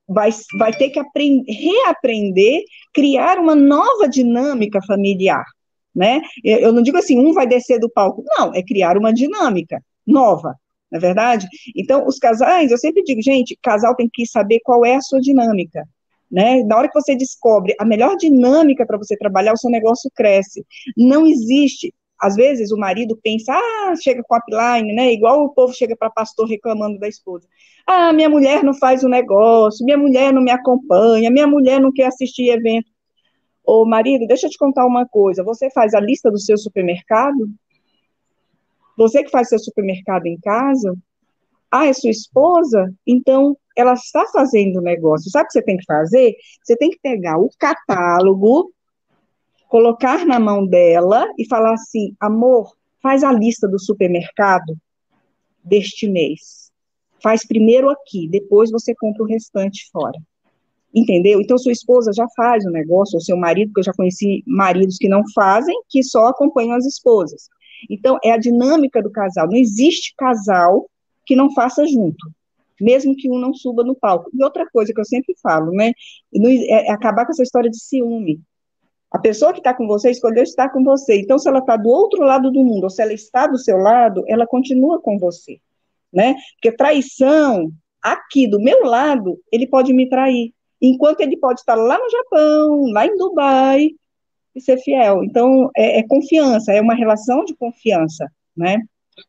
vai, 0.08 0.30
vai 0.58 0.74
ter 0.74 0.89
que 0.89 0.99
aprender, 0.99 1.51
reaprender, 1.51 2.64
criar 2.93 3.38
uma 3.39 3.56
nova 3.56 4.08
dinâmica 4.08 4.82
familiar, 4.86 5.45
né? 5.95 6.22
Eu 6.43 6.74
não 6.74 6.82
digo 6.82 6.97
assim, 6.97 7.20
um 7.20 7.34
vai 7.34 7.47
descer 7.47 7.80
do 7.80 7.89
palco, 7.89 8.24
não, 8.26 8.54
é 8.54 8.64
criar 8.64 8.97
uma 8.97 9.14
dinâmica 9.14 9.82
nova, 10.06 10.56
na 10.94 10.98
é 10.98 11.02
verdade? 11.02 11.48
Então, 11.76 12.06
os 12.06 12.20
casais, 12.20 12.70
eu 12.70 12.78
sempre 12.78 13.04
digo, 13.04 13.20
gente, 13.20 13.58
casal 13.64 13.96
tem 13.96 14.08
que 14.08 14.28
saber 14.28 14.60
qual 14.64 14.86
é 14.86 14.96
a 14.96 15.02
sua 15.02 15.20
dinâmica. 15.20 15.84
Né? 16.32 16.64
Na 16.64 16.78
hora 16.78 16.88
que 16.88 16.94
você 16.94 17.16
descobre 17.16 17.74
a 17.80 17.86
melhor 17.86 18.16
dinâmica 18.16 18.86
para 18.86 18.98
você 18.98 19.18
trabalhar, 19.18 19.54
o 19.54 19.58
seu 19.58 19.72
negócio 19.72 20.12
cresce. 20.16 20.64
Não 20.96 21.26
existe. 21.26 21.91
Às 22.22 22.36
vezes 22.36 22.72
o 22.72 22.78
marido 22.78 23.20
pensa, 23.24 23.54
ah, 23.54 23.96
chega 24.02 24.24
com 24.24 24.36
a 24.36 24.38
upline, 24.38 24.94
né? 24.94 25.12
Igual 25.12 25.44
o 25.44 25.50
povo 25.50 25.74
chega 25.74 25.96
para 25.96 26.10
pastor 26.12 26.48
reclamando 26.48 27.00
da 27.00 27.08
esposa. 27.08 27.48
Ah, 27.86 28.14
minha 28.14 28.30
mulher 28.30 28.64
não 28.64 28.74
faz 28.74 29.04
o 29.04 29.10
negócio, 29.10 29.84
minha 29.84 29.98
mulher 29.98 30.32
não 30.32 30.41
me 30.41 30.52
acompanha, 30.52 31.30
minha 31.30 31.48
mulher 31.48 31.82
não 31.82 31.91
quer 31.91 32.06
assistir 32.06 32.50
evento. 32.50 32.89
Ô, 33.66 33.84
marido, 33.86 34.28
deixa 34.28 34.46
eu 34.46 34.52
te 34.52 34.58
contar 34.58 34.86
uma 34.86 35.06
coisa. 35.08 35.44
Você 35.44 35.70
faz 35.72 35.94
a 35.94 36.00
lista 36.00 36.32
do 36.32 36.39
seu 36.39 36.58
supermercado? 36.58 37.50
Você 38.98 39.24
que 39.24 39.32
faz 39.32 39.50
seu 39.50 39.60
supermercado 39.60 40.26
em 40.26 40.38
casa, 40.39 40.96
ah, 41.72 41.88
é 41.88 41.94
sua 41.94 42.12
esposa? 42.12 42.94
Então, 43.06 43.58
ela 43.76 43.94
está 43.94 44.26
fazendo 44.28 44.78
o 44.78 44.84
negócio. 44.84 45.32
Sabe 45.32 45.46
o 45.46 45.48
que 45.48 45.54
você 45.54 45.62
tem 45.64 45.78
que 45.78 45.86
fazer? 45.86 46.36
Você 46.64 46.78
tem 46.78 46.91
que 46.91 47.00
pegar 47.02 47.38
o 47.39 47.50
catálogo, 47.58 48.72
colocar 49.68 50.26
na 50.26 50.39
mão 50.39 50.68
dela 50.68 51.28
e 51.38 51.48
falar 51.48 51.74
assim: 51.74 52.16
amor, 52.20 52.76
faz 53.02 53.24
a 53.24 53.32
lista 53.32 53.68
do 53.68 53.80
supermercado 53.80 54.78
deste 55.64 56.08
mês. 56.08 56.72
Faz 57.22 57.46
primeiro 57.48 57.89
aqui, 57.89 58.28
depois 58.28 58.70
você 58.70 58.94
compra 58.94 59.24
o 59.24 59.28
restante 59.28 59.89
fora. 59.91 60.20
Entendeu? 60.94 61.41
Então, 61.41 61.58
sua 61.58 61.72
esposa 61.72 62.12
já 62.14 62.28
faz 62.36 62.64
o 62.66 62.70
negócio, 62.70 63.16
ou 63.16 63.22
seu 63.22 63.36
marido, 63.36 63.70
porque 63.70 63.80
eu 63.80 63.86
já 63.86 63.94
conheci 63.94 64.44
maridos 64.46 64.98
que 64.98 65.10
não 65.10 65.24
fazem, 65.34 65.76
que 65.89 66.04
só 66.04 66.28
acompanham 66.28 66.76
as 66.76 66.86
esposas. 66.86 67.50
Então, 67.90 68.18
é 68.24 68.32
a 68.32 68.38
dinâmica 68.38 69.02
do 69.02 69.12
casal. 69.12 69.48
Não 69.48 69.58
existe 69.58 70.14
casal 70.18 70.90
que 71.26 71.36
não 71.36 71.54
faça 71.54 71.86
junto, 71.86 72.32
mesmo 72.80 73.16
que 73.16 73.30
um 73.30 73.38
não 73.38 73.54
suba 73.54 73.84
no 73.84 73.96
palco. 73.96 74.30
E 74.34 74.44
outra 74.44 74.70
coisa 74.70 74.94
que 74.94 75.00
eu 75.00 75.06
sempre 75.06 75.36
falo, 75.42 75.72
né? 75.72 75.92
É 76.68 76.92
acabar 76.92 77.26
com 77.26 77.32
essa 77.32 77.44
história 77.44 77.70
de 77.70 77.80
ciúme. 77.82 78.42
A 79.12 79.20
pessoa 79.20 79.54
que 79.54 79.60
está 79.60 79.74
com 79.74 79.86
você 79.86 80.10
escolheu 80.10 80.44
estar 80.44 80.70
com 80.70 80.84
você. 80.84 81.20
Então, 81.20 81.38
se 81.38 81.48
ela 81.48 81.60
está 81.60 81.78
do 81.78 81.88
outro 81.88 82.24
lado 82.24 82.52
do 82.52 82.64
mundo, 82.64 82.86
ou 82.86 82.90
se 82.90 83.02
ela 83.02 83.14
está 83.14 83.46
do 83.46 83.60
seu 83.60 83.78
lado, 83.78 84.24
ela 84.28 84.48
continua 84.48 85.00
com 85.00 85.20
você, 85.20 85.60
né? 86.12 86.36
Porque 86.56 86.76
traição, 86.76 87.72
aqui 88.02 88.48
do 88.48 88.60
meu 88.60 88.84
lado, 88.84 89.40
ele 89.52 89.68
pode 89.68 89.94
me 89.94 90.10
trair. 90.10 90.52
Enquanto 90.82 91.22
ele 91.22 91.38
pode 91.38 91.62
estar 91.62 91.76
lá 91.76 91.98
no 91.98 92.10
Japão, 92.10 92.92
lá 92.92 93.06
em 93.06 93.16
Dubai, 93.16 93.92
e 94.56 94.62
ser 94.62 94.78
fiel. 94.78 95.24
Então, 95.24 95.70
é, 95.76 95.99
é 95.99 96.08
confiança, 96.08 96.72
é 96.72 96.82
uma 96.82 96.95
relação 96.95 97.43
de 97.45 97.56
confiança, 97.56 98.28
né? 98.56 98.78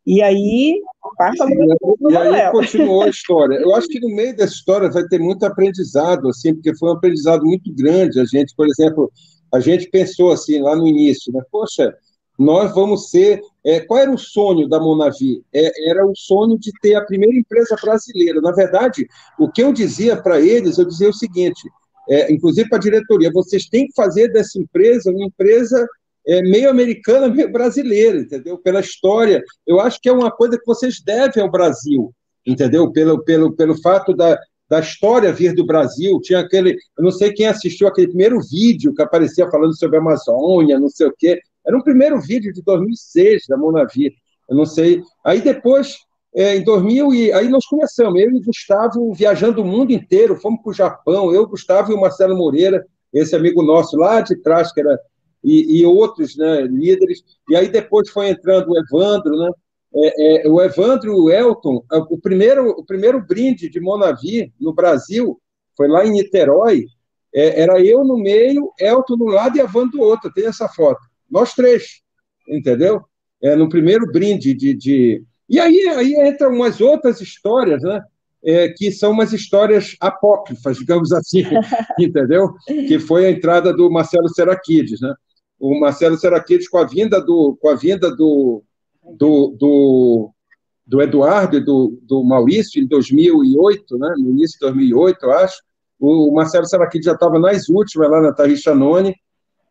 E 0.06 0.22
aí, 0.22 0.80
passa 1.16 1.44
e, 1.46 2.12
e 2.12 2.16
aí 2.16 2.50
continuou 2.50 3.02
a 3.02 3.08
história. 3.08 3.56
Eu 3.56 3.74
acho 3.74 3.86
que 3.88 4.00
no 4.00 4.14
meio 4.14 4.34
dessa 4.34 4.54
história 4.54 4.90
vai 4.90 5.04
ter 5.04 5.18
muito 5.18 5.44
aprendizado, 5.44 6.28
assim, 6.28 6.54
porque 6.54 6.74
foi 6.76 6.90
um 6.90 6.94
aprendizado 6.94 7.44
muito 7.44 7.72
grande. 7.74 8.20
A 8.20 8.24
gente, 8.24 8.54
por 8.56 8.66
exemplo, 8.66 9.10
a 9.52 9.60
gente 9.60 9.90
pensou 9.90 10.32
assim 10.32 10.60
lá 10.60 10.74
no 10.74 10.86
início, 10.86 11.32
né? 11.32 11.42
Poxa, 11.50 11.94
nós 12.38 12.74
vamos 12.74 13.10
ser. 13.10 13.40
É, 13.64 13.80
qual 13.80 14.00
era 14.00 14.10
o 14.10 14.18
sonho 14.18 14.68
da 14.68 14.80
Monavi? 14.80 15.42
É, 15.52 15.90
era 15.90 16.06
o 16.06 16.12
sonho 16.14 16.58
de 16.58 16.70
ter 16.82 16.94
a 16.94 17.04
primeira 17.04 17.36
empresa 17.36 17.76
brasileira. 17.80 18.40
Na 18.40 18.52
verdade, 18.52 19.06
o 19.38 19.50
que 19.50 19.62
eu 19.62 19.72
dizia 19.72 20.16
para 20.20 20.40
eles, 20.40 20.78
eu 20.78 20.84
dizia 20.84 21.08
o 21.08 21.14
seguinte: 21.14 21.68
é, 22.08 22.32
inclusive 22.32 22.68
para 22.68 22.78
a 22.78 22.80
diretoria, 22.80 23.30
vocês 23.32 23.66
têm 23.66 23.86
que 23.86 23.94
fazer 23.94 24.28
dessa 24.28 24.58
empresa 24.58 25.10
uma 25.10 25.24
empresa 25.24 25.86
é, 26.26 26.42
meio 26.42 26.70
americana, 26.70 27.28
meio 27.28 27.50
brasileira, 27.50 28.18
entendeu? 28.18 28.58
Pela 28.58 28.80
história. 28.80 29.42
Eu 29.66 29.80
acho 29.80 30.00
que 30.00 30.08
é 30.08 30.12
uma 30.12 30.30
coisa 30.30 30.58
que 30.58 30.66
vocês 30.66 31.00
devem 31.04 31.42
ao 31.42 31.50
Brasil, 31.50 32.12
entendeu? 32.46 32.90
Pelo, 32.90 33.22
pelo, 33.22 33.54
pelo 33.54 33.80
fato 33.80 34.14
da, 34.14 34.38
da 34.68 34.80
história 34.80 35.32
vir 35.32 35.54
do 35.54 35.66
Brasil. 35.66 36.18
Tinha 36.22 36.40
aquele. 36.40 36.76
Eu 36.96 37.04
não 37.04 37.10
sei 37.10 37.32
quem 37.32 37.46
assistiu 37.46 37.86
aquele 37.88 38.08
primeiro 38.08 38.40
vídeo 38.40 38.94
que 38.94 39.02
aparecia 39.02 39.50
falando 39.50 39.76
sobre 39.76 39.96
a 39.96 40.00
Amazônia, 40.00 40.80
não 40.80 40.88
sei 40.88 41.06
o 41.06 41.14
quê. 41.16 41.40
Era 41.66 41.76
um 41.76 41.82
primeiro 41.82 42.20
vídeo 42.20 42.52
de 42.52 42.62
2006 42.62 43.44
da 43.48 43.56
Monavi. 43.56 44.14
Eu 44.48 44.56
não 44.56 44.66
sei. 44.66 45.02
Aí 45.24 45.40
depois 45.40 45.96
é, 46.34 46.56
em 46.56 46.64
2000, 46.64 47.14
e 47.14 47.32
aí 47.32 47.48
nós 47.48 47.64
começamos, 47.64 48.20
eu 48.20 48.30
e 48.30 48.40
Gustavo 48.40 49.12
viajando 49.14 49.62
o 49.62 49.64
mundo 49.64 49.92
inteiro, 49.92 50.36
fomos 50.36 50.60
para 50.62 50.70
o 50.70 50.74
Japão, 50.74 51.32
eu, 51.32 51.46
Gustavo 51.46 51.92
e 51.92 51.94
o 51.94 52.00
Marcelo 52.00 52.36
Moreira, 52.36 52.84
esse 53.12 53.36
amigo 53.36 53.62
nosso 53.62 53.96
lá 53.96 54.20
de 54.20 54.34
trás, 54.42 54.72
que 54.72 54.80
era, 54.80 54.98
e, 55.44 55.80
e 55.80 55.86
outros 55.86 56.36
né, 56.36 56.62
líderes, 56.62 57.22
e 57.48 57.54
aí 57.54 57.68
depois 57.68 58.10
foi 58.10 58.30
entrando 58.30 58.70
o 58.70 58.76
Evandro, 58.76 59.36
né, 59.36 59.50
é, 59.94 60.46
é, 60.46 60.50
o 60.50 60.60
Evandro 60.60 61.12
e 61.12 61.14
o 61.14 61.30
Elton, 61.30 61.84
é, 61.92 61.98
o 61.98 62.18
primeiro, 62.18 62.70
o 62.70 62.84
primeiro 62.84 63.24
brinde 63.24 63.70
de 63.70 63.78
Monavi 63.78 64.52
no 64.60 64.74
Brasil 64.74 65.40
foi 65.76 65.86
lá 65.86 66.04
em 66.04 66.10
Niterói, 66.10 66.86
é, 67.32 67.60
era 67.62 67.80
eu 67.80 68.04
no 68.04 68.18
meio, 68.18 68.72
Elton 68.80 69.16
no 69.16 69.26
lado 69.26 69.56
e 69.56 69.60
Evandro 69.60 69.98
do 69.98 70.00
outro, 70.00 70.32
tem 70.32 70.46
essa 70.46 70.68
foto, 70.68 71.00
nós 71.30 71.54
três, 71.54 72.00
entendeu? 72.48 73.02
É, 73.40 73.54
no 73.54 73.68
primeiro 73.68 74.10
brinde 74.10 74.52
de, 74.52 74.74
de 74.74 75.22
e 75.48 75.60
aí, 75.60 75.88
aí 75.88 76.28
entram 76.28 76.52
umas 76.52 76.80
outras 76.80 77.20
histórias, 77.20 77.82
né? 77.82 78.02
É, 78.46 78.68
que 78.68 78.92
são 78.92 79.12
umas 79.12 79.32
histórias 79.32 79.96
apócrifas, 79.98 80.76
digamos 80.76 81.12
assim, 81.12 81.44
entendeu? 81.98 82.54
Que 82.66 82.98
foi 82.98 83.26
a 83.26 83.30
entrada 83.30 83.72
do 83.72 83.90
Marcelo 83.90 84.28
Seraquides, 84.28 85.00
né? 85.00 85.14
o 85.58 85.80
Marcelo 85.80 86.16
Seraquides 86.18 86.68
com 86.68 86.78
a 86.78 86.84
vinda 86.84 87.20
do, 87.20 87.56
com 87.60 87.68
a 87.68 87.74
vinda 87.74 88.14
do, 88.14 88.62
do, 89.16 89.56
do, 89.58 90.30
do 90.86 91.02
Eduardo 91.02 91.56
e 91.56 91.64
do, 91.64 91.98
do 92.02 92.22
Maurício 92.22 92.82
em 92.82 92.86
2008, 92.86 93.98
né, 93.98 94.14
no 94.18 94.30
início 94.30 94.58
de 94.58 94.66
2008, 94.66 95.18
eu 95.22 95.32
acho, 95.32 95.62
o 95.98 96.34
Marcelo 96.34 96.66
Seraquides 96.66 97.06
já 97.06 97.12
estava 97.12 97.38
nas 97.38 97.68
últimas, 97.68 98.10
lá 98.10 98.20
na 98.20 98.32
Tarrichanone, 98.32 99.14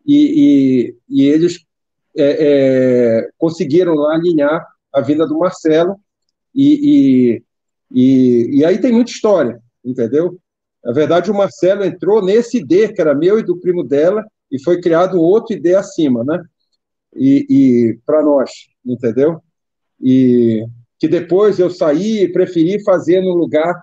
e, 0.05 0.95
e, 1.09 1.21
e 1.23 1.29
eles 1.29 1.59
é, 2.17 2.37
é, 2.39 3.29
conseguiram 3.37 3.93
lá 3.93 4.15
alinhar 4.15 4.65
a 4.93 5.01
vinda 5.01 5.25
do 5.27 5.37
Marcelo, 5.37 5.95
e, 6.53 7.39
e, 7.39 7.43
e, 7.91 8.59
e 8.59 8.65
aí 8.65 8.77
tem 8.79 8.91
muita 8.91 9.11
história, 9.11 9.59
entendeu? 9.83 10.37
Na 10.83 10.91
verdade, 10.91 11.31
o 11.31 11.35
Marcelo 11.35 11.83
entrou 11.83 12.23
nesse 12.23 12.57
ID, 12.57 12.93
que 12.93 13.01
era 13.01 13.15
meu 13.15 13.39
e 13.39 13.43
do 13.43 13.59
primo 13.59 13.83
dela, 13.83 14.23
e 14.51 14.61
foi 14.61 14.79
criado 14.81 15.19
outro 15.19 15.55
ID 15.55 15.75
acima, 15.75 16.23
né? 16.23 16.43
E, 17.15 17.45
e 17.49 17.99
para 18.05 18.21
nós, 18.21 18.49
entendeu? 18.85 19.41
E 20.01 20.65
que 20.99 21.07
depois 21.07 21.59
eu 21.59 21.69
saí 21.69 22.23
e 22.23 22.31
preferi 22.31 22.83
fazer 22.83 23.21
no 23.21 23.33
lugar 23.33 23.73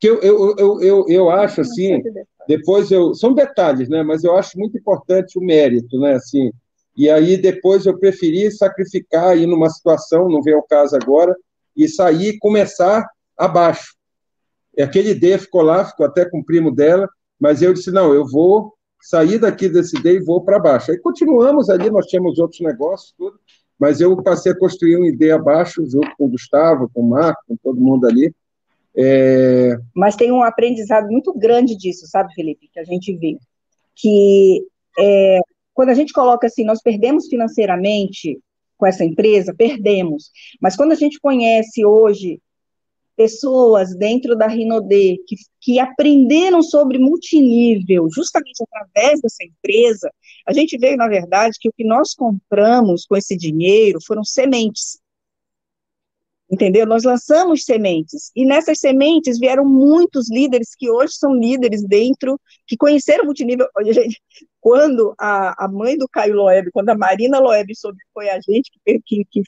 que 0.00 0.08
eu, 0.08 0.20
eu, 0.20 0.54
eu, 0.56 0.80
eu, 0.80 1.04
eu 1.08 1.30
acho 1.30 1.60
assim, 1.60 2.00
depois 2.46 2.90
eu 2.90 3.14
são 3.14 3.34
detalhes, 3.34 3.88
né? 3.88 4.02
Mas 4.02 4.22
eu 4.22 4.36
acho 4.36 4.58
muito 4.58 4.78
importante 4.78 5.38
o 5.38 5.42
mérito, 5.42 5.98
né? 5.98 6.14
Assim, 6.14 6.52
e 6.98 7.08
aí 7.08 7.36
depois 7.36 7.86
eu 7.86 7.98
preferi 7.98 8.50
sacrificar 8.50 9.28
aí 9.28 9.46
numa 9.46 9.70
situação, 9.70 10.28
não 10.28 10.42
vem 10.42 10.54
ao 10.54 10.62
caso 10.62 10.96
agora, 10.96 11.34
e 11.74 11.88
sair 11.88 12.30
e 12.30 12.38
começar 12.38 13.08
abaixo, 13.36 13.98
Aquele 14.82 15.14
D 15.14 15.38
ficou 15.38 15.62
lá, 15.62 15.84
ficou 15.84 16.06
até 16.06 16.24
com 16.28 16.38
o 16.38 16.44
primo 16.44 16.70
dela, 16.70 17.08
mas 17.38 17.62
eu 17.62 17.72
disse: 17.72 17.90
não, 17.90 18.14
eu 18.14 18.26
vou 18.26 18.74
sair 19.00 19.38
daqui 19.38 19.68
desse 19.68 20.00
D 20.00 20.14
e 20.14 20.24
vou 20.24 20.42
para 20.42 20.58
baixo. 20.58 20.90
Aí 20.90 20.98
continuamos 20.98 21.68
ali, 21.68 21.90
nós 21.90 22.06
tínhamos 22.06 22.38
outros 22.38 22.60
negócios, 22.60 23.12
tudo, 23.16 23.38
mas 23.78 24.00
eu 24.00 24.20
passei 24.22 24.52
a 24.52 24.58
construir 24.58 24.96
um 24.96 25.04
ID 25.04 25.30
abaixo, 25.30 25.84
junto 25.88 26.08
com 26.16 26.26
o 26.26 26.30
Gustavo, 26.30 26.90
com 26.92 27.00
o 27.00 27.10
Marco, 27.10 27.42
com 27.48 27.56
todo 27.56 27.80
mundo 27.80 28.06
ali. 28.06 28.32
É... 28.96 29.76
Mas 29.94 30.16
tem 30.16 30.32
um 30.32 30.42
aprendizado 30.42 31.08
muito 31.08 31.32
grande 31.36 31.76
disso, 31.76 32.06
sabe, 32.06 32.32
Felipe, 32.34 32.68
que 32.72 32.80
a 32.80 32.84
gente 32.84 33.16
vê. 33.16 33.36
Que 33.94 34.64
é, 34.98 35.40
quando 35.78 35.90
a 35.90 35.94
gente 35.94 36.12
coloca 36.12 36.48
assim, 36.48 36.64
nós 36.64 36.82
perdemos 36.82 37.28
financeiramente 37.28 38.36
com 38.76 38.84
essa 38.84 39.04
empresa, 39.04 39.54
perdemos. 39.54 40.32
Mas 40.60 40.74
quando 40.74 40.90
a 40.90 40.96
gente 40.96 41.20
conhece 41.20 41.86
hoje 41.86 42.40
pessoas 43.16 43.94
dentro 43.94 44.34
da 44.34 44.48
Rinode 44.48 45.22
que, 45.24 45.36
que 45.60 45.78
aprenderam 45.78 46.62
sobre 46.62 46.98
multinível 46.98 48.08
justamente 48.12 48.60
através 48.64 49.20
dessa 49.20 49.44
empresa, 49.44 50.10
a 50.44 50.52
gente 50.52 50.76
vê, 50.76 50.96
na 50.96 51.06
verdade, 51.06 51.56
que 51.60 51.68
o 51.68 51.72
que 51.72 51.84
nós 51.84 52.12
compramos 52.12 53.06
com 53.06 53.16
esse 53.16 53.36
dinheiro 53.36 54.00
foram 54.04 54.24
sementes. 54.24 54.98
Entendeu? 56.50 56.86
Nós 56.86 57.04
lançamos 57.04 57.64
sementes, 57.64 58.30
e 58.34 58.46
nessas 58.46 58.78
sementes 58.78 59.38
vieram 59.38 59.66
muitos 59.66 60.30
líderes 60.30 60.74
que 60.74 60.90
hoje 60.90 61.12
são 61.14 61.34
líderes 61.34 61.86
dentro, 61.86 62.40
que 62.66 62.76
conheceram 62.76 63.24
o 63.24 63.26
multinível. 63.26 63.66
Gente, 63.84 64.18
quando 64.58 65.14
a, 65.18 65.66
a 65.66 65.68
mãe 65.68 65.98
do 65.98 66.08
Caio 66.08 66.34
Loeb, 66.34 66.70
quando 66.72 66.88
a 66.88 66.96
Marina 66.96 67.38
Loeb 67.38 67.74
soube 67.76 67.98
que 67.98 68.10
foi 68.14 68.30
a 68.30 68.40
gente 68.40 68.70
que, 68.84 69.00
que, 69.04 69.24
que 69.30 69.42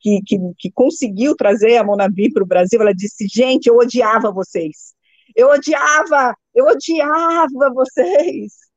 que, 0.00 0.22
que, 0.22 0.38
que 0.58 0.70
conseguiu 0.72 1.36
trazer 1.36 1.76
a 1.76 1.84
Monavi 1.84 2.32
para 2.32 2.42
o 2.42 2.46
Brasil, 2.46 2.80
ela 2.80 2.94
disse: 2.94 3.26
gente, 3.28 3.66
eu 3.66 3.76
odiava 3.76 4.32
vocês. 4.32 4.94
Eu 5.36 5.50
odiava, 5.50 6.34
eu 6.54 6.64
odiava 6.66 7.70
vocês. 7.74 8.69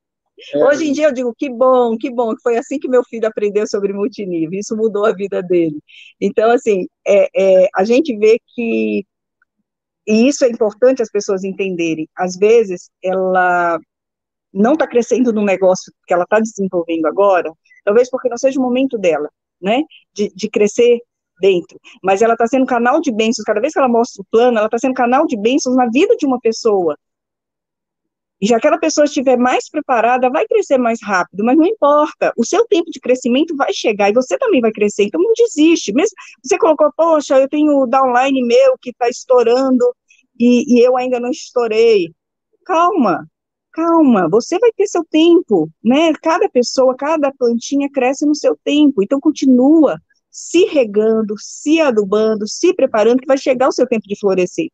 É. 0.53 0.65
Hoje 0.65 0.87
em 0.87 0.93
dia 0.93 1.05
eu 1.07 1.13
digo 1.13 1.33
que 1.37 1.49
bom, 1.49 1.97
que 1.97 2.09
bom, 2.09 2.35
que 2.35 2.41
foi 2.41 2.57
assim 2.57 2.79
que 2.79 2.87
meu 2.87 3.03
filho 3.03 3.27
aprendeu 3.27 3.67
sobre 3.67 3.93
multinível, 3.93 4.59
isso 4.59 4.75
mudou 4.75 5.05
a 5.05 5.13
vida 5.13 5.41
dele. 5.41 5.79
Então, 6.19 6.51
assim, 6.51 6.87
é, 7.05 7.27
é, 7.35 7.69
a 7.75 7.83
gente 7.83 8.15
vê 8.17 8.39
que, 8.55 9.05
e 10.07 10.27
isso 10.27 10.43
é 10.43 10.49
importante 10.49 11.01
as 11.01 11.11
pessoas 11.11 11.43
entenderem, 11.43 12.07
às 12.17 12.35
vezes 12.35 12.89
ela 13.03 13.79
não 14.53 14.73
está 14.73 14.87
crescendo 14.87 15.31
no 15.31 15.43
negócio 15.43 15.91
que 16.05 16.13
ela 16.13 16.23
está 16.23 16.39
desenvolvendo 16.39 17.05
agora, 17.05 17.51
talvez 17.83 18.09
porque 18.09 18.29
não 18.29 18.37
seja 18.37 18.59
o 18.59 18.63
momento 18.63 18.97
dela, 18.97 19.29
né, 19.61 19.83
de, 20.13 20.29
de 20.35 20.49
crescer 20.49 20.99
dentro, 21.39 21.79
mas 22.03 22.21
ela 22.21 22.33
está 22.33 22.47
sendo 22.47 22.65
canal 22.65 23.01
de 23.01 23.11
bênçãos, 23.11 23.45
cada 23.45 23.59
vez 23.59 23.73
que 23.73 23.79
ela 23.79 23.87
mostra 23.87 24.21
o 24.21 24.25
plano, 24.31 24.57
ela 24.57 24.67
está 24.67 24.77
sendo 24.77 24.93
canal 24.93 25.25
de 25.25 25.37
bênçãos 25.37 25.75
na 25.75 25.87
vida 25.89 26.15
de 26.17 26.25
uma 26.25 26.39
pessoa. 26.39 26.97
E 28.43 28.45
já 28.45 28.57
aquela 28.57 28.77
pessoa 28.77 29.05
estiver 29.05 29.37
mais 29.37 29.69
preparada, 29.69 30.29
vai 30.29 30.45
crescer 30.45 30.77
mais 30.77 31.01
rápido, 31.01 31.45
mas 31.45 31.55
não 31.57 31.65
importa, 31.65 32.33
o 32.35 32.45
seu 32.45 32.67
tempo 32.67 32.91
de 32.91 32.99
crescimento 32.99 33.55
vai 33.55 33.71
chegar 33.71 34.09
e 34.09 34.13
você 34.13 34.37
também 34.37 34.59
vai 34.59 34.69
crescer, 34.69 35.03
então 35.03 35.21
não 35.21 35.31
desiste. 35.33 35.93
Mesmo 35.93 36.13
você 36.43 36.57
colocou, 36.57 36.91
poxa, 36.93 37.39
eu 37.39 37.47
tenho 37.47 37.71
o 37.71 37.87
downline 37.87 38.45
meu 38.45 38.77
que 38.81 38.89
está 38.89 39.07
estourando 39.07 39.95
e, 40.37 40.75
e 40.75 40.85
eu 40.85 40.97
ainda 40.97 41.21
não 41.21 41.29
estourei. 41.29 42.13
Calma, 42.65 43.25
calma, 43.71 44.27
você 44.27 44.59
vai 44.59 44.73
ter 44.73 44.87
seu 44.87 45.05
tempo, 45.09 45.69
né? 45.81 46.11
Cada 46.21 46.49
pessoa, 46.49 46.97
cada 46.97 47.31
plantinha 47.31 47.89
cresce 47.89 48.25
no 48.25 48.35
seu 48.35 48.59
tempo, 48.61 49.01
então 49.01 49.21
continua, 49.21 49.97
se 50.29 50.65
regando, 50.65 51.35
se 51.39 51.79
adubando, 51.79 52.45
se 52.45 52.73
preparando, 52.73 53.21
que 53.21 53.25
vai 53.25 53.37
chegar 53.37 53.69
o 53.69 53.71
seu 53.71 53.87
tempo 53.87 54.05
de 54.05 54.19
florescer. 54.19 54.67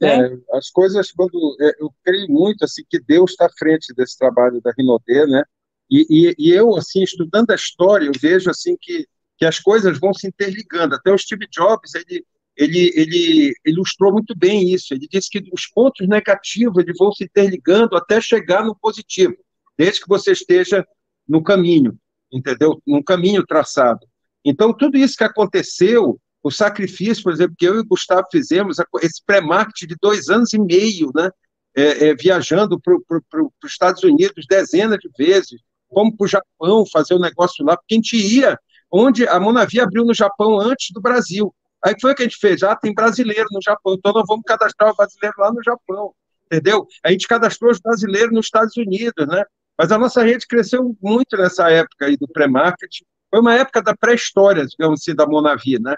Né? 0.00 0.26
É, 0.26 0.56
as 0.56 0.70
coisas, 0.70 1.10
quando 1.10 1.56
é, 1.60 1.72
eu 1.80 1.92
creio 2.04 2.28
muito 2.28 2.64
assim 2.64 2.82
que 2.88 3.00
Deus 3.00 3.30
está 3.30 3.46
à 3.46 3.50
frente 3.58 3.94
desse 3.94 4.18
trabalho 4.18 4.60
da 4.60 4.72
Rinodê, 4.76 5.26
né? 5.26 5.42
E, 5.90 6.06
e, 6.10 6.34
e, 6.38 6.50
eu, 6.50 6.74
assim, 6.76 7.02
estudando 7.02 7.50
a 7.50 7.54
história, 7.54 8.06
eu 8.06 8.12
vejo 8.20 8.50
assim 8.50 8.76
que, 8.80 9.06
que 9.38 9.44
as 9.44 9.60
coisas 9.60 9.98
vão 9.98 10.12
se 10.12 10.26
interligando. 10.26 10.94
Até 10.94 11.12
o 11.12 11.18
Steve 11.18 11.46
Jobs, 11.48 11.94
ele, 11.94 12.24
ele, 12.56 12.92
ele 12.96 13.52
ilustrou 13.64 14.12
muito 14.12 14.36
bem 14.36 14.72
isso. 14.72 14.92
Ele 14.92 15.06
disse 15.08 15.30
que 15.30 15.48
os 15.52 15.66
pontos 15.66 16.06
negativos 16.08 16.82
eles 16.82 16.98
vão 16.98 17.12
se 17.12 17.24
interligando 17.24 17.96
até 17.96 18.20
chegar 18.20 18.64
no 18.64 18.74
positivo, 18.74 19.36
desde 19.78 20.00
que 20.00 20.08
você 20.08 20.32
esteja 20.32 20.84
no 21.28 21.42
caminho, 21.42 21.96
entendeu? 22.32 22.82
Num 22.86 23.02
caminho 23.02 23.46
traçado. 23.46 24.00
Então, 24.44 24.72
tudo 24.72 24.96
isso 24.96 25.16
que 25.16 25.24
aconteceu, 25.24 26.20
o 26.46 26.50
sacrifício, 26.50 27.24
por 27.24 27.32
exemplo, 27.32 27.56
que 27.58 27.66
eu 27.66 27.74
e 27.74 27.80
o 27.80 27.84
Gustavo 27.84 28.24
fizemos, 28.30 28.76
esse 29.02 29.20
pré-marketing 29.26 29.88
de 29.88 29.96
dois 30.00 30.28
anos 30.28 30.52
e 30.52 30.58
meio, 30.60 31.10
né? 31.12 31.28
É, 31.76 32.08
é, 32.08 32.14
viajando 32.14 32.80
para 32.80 32.94
os 32.94 33.50
Estados 33.72 34.02
Unidos 34.04 34.46
dezenas 34.48 34.98
de 34.98 35.10
vezes, 35.18 35.60
como 35.88 36.16
para 36.16 36.24
o 36.24 36.28
Japão 36.28 36.84
fazer 36.90 37.14
o 37.14 37.16
um 37.16 37.20
negócio 37.20 37.64
lá, 37.64 37.76
porque 37.76 37.94
a 37.94 37.96
gente 37.96 38.16
ia 38.16 38.56
onde 38.90 39.26
a 39.26 39.40
Monavi 39.40 39.80
abriu 39.80 40.04
no 40.04 40.14
Japão 40.14 40.60
antes 40.60 40.92
do 40.92 41.00
Brasil. 41.00 41.52
Aí 41.84 41.96
foi 42.00 42.12
o 42.12 42.14
que 42.14 42.22
a 42.22 42.26
gente 42.26 42.38
fez? 42.38 42.62
Ah, 42.62 42.76
tem 42.76 42.94
brasileiro 42.94 43.48
no 43.50 43.60
Japão, 43.60 43.94
então 43.94 44.12
nós 44.12 44.24
vamos 44.26 44.44
cadastrar 44.46 44.92
o 44.92 44.96
brasileiro 44.96 45.34
lá 45.38 45.52
no 45.52 45.62
Japão, 45.64 46.14
entendeu? 46.46 46.86
A 47.02 47.10
gente 47.10 47.26
cadastrou 47.26 47.72
os 47.72 47.80
brasileiros 47.80 48.32
nos 48.32 48.46
Estados 48.46 48.76
Unidos, 48.76 49.26
né? 49.26 49.44
Mas 49.76 49.90
a 49.90 49.98
nossa 49.98 50.22
rede 50.22 50.46
cresceu 50.46 50.96
muito 51.02 51.36
nessa 51.36 51.68
época 51.70 52.06
aí 52.06 52.16
do 52.16 52.28
pré-marketing, 52.28 53.04
foi 53.30 53.40
uma 53.40 53.54
época 53.54 53.82
da 53.82 53.94
pré-história, 53.94 54.66
digamos 54.66 55.00
assim, 55.00 55.14
da 55.14 55.26
Monavi, 55.26 55.78
né? 55.78 55.94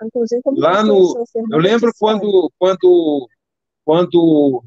Lá 0.56 0.82
no, 0.82 1.24
eu 1.50 1.58
lembro 1.58 1.92
quando, 1.98 2.50
quando, 2.58 3.28
quando 3.84 4.64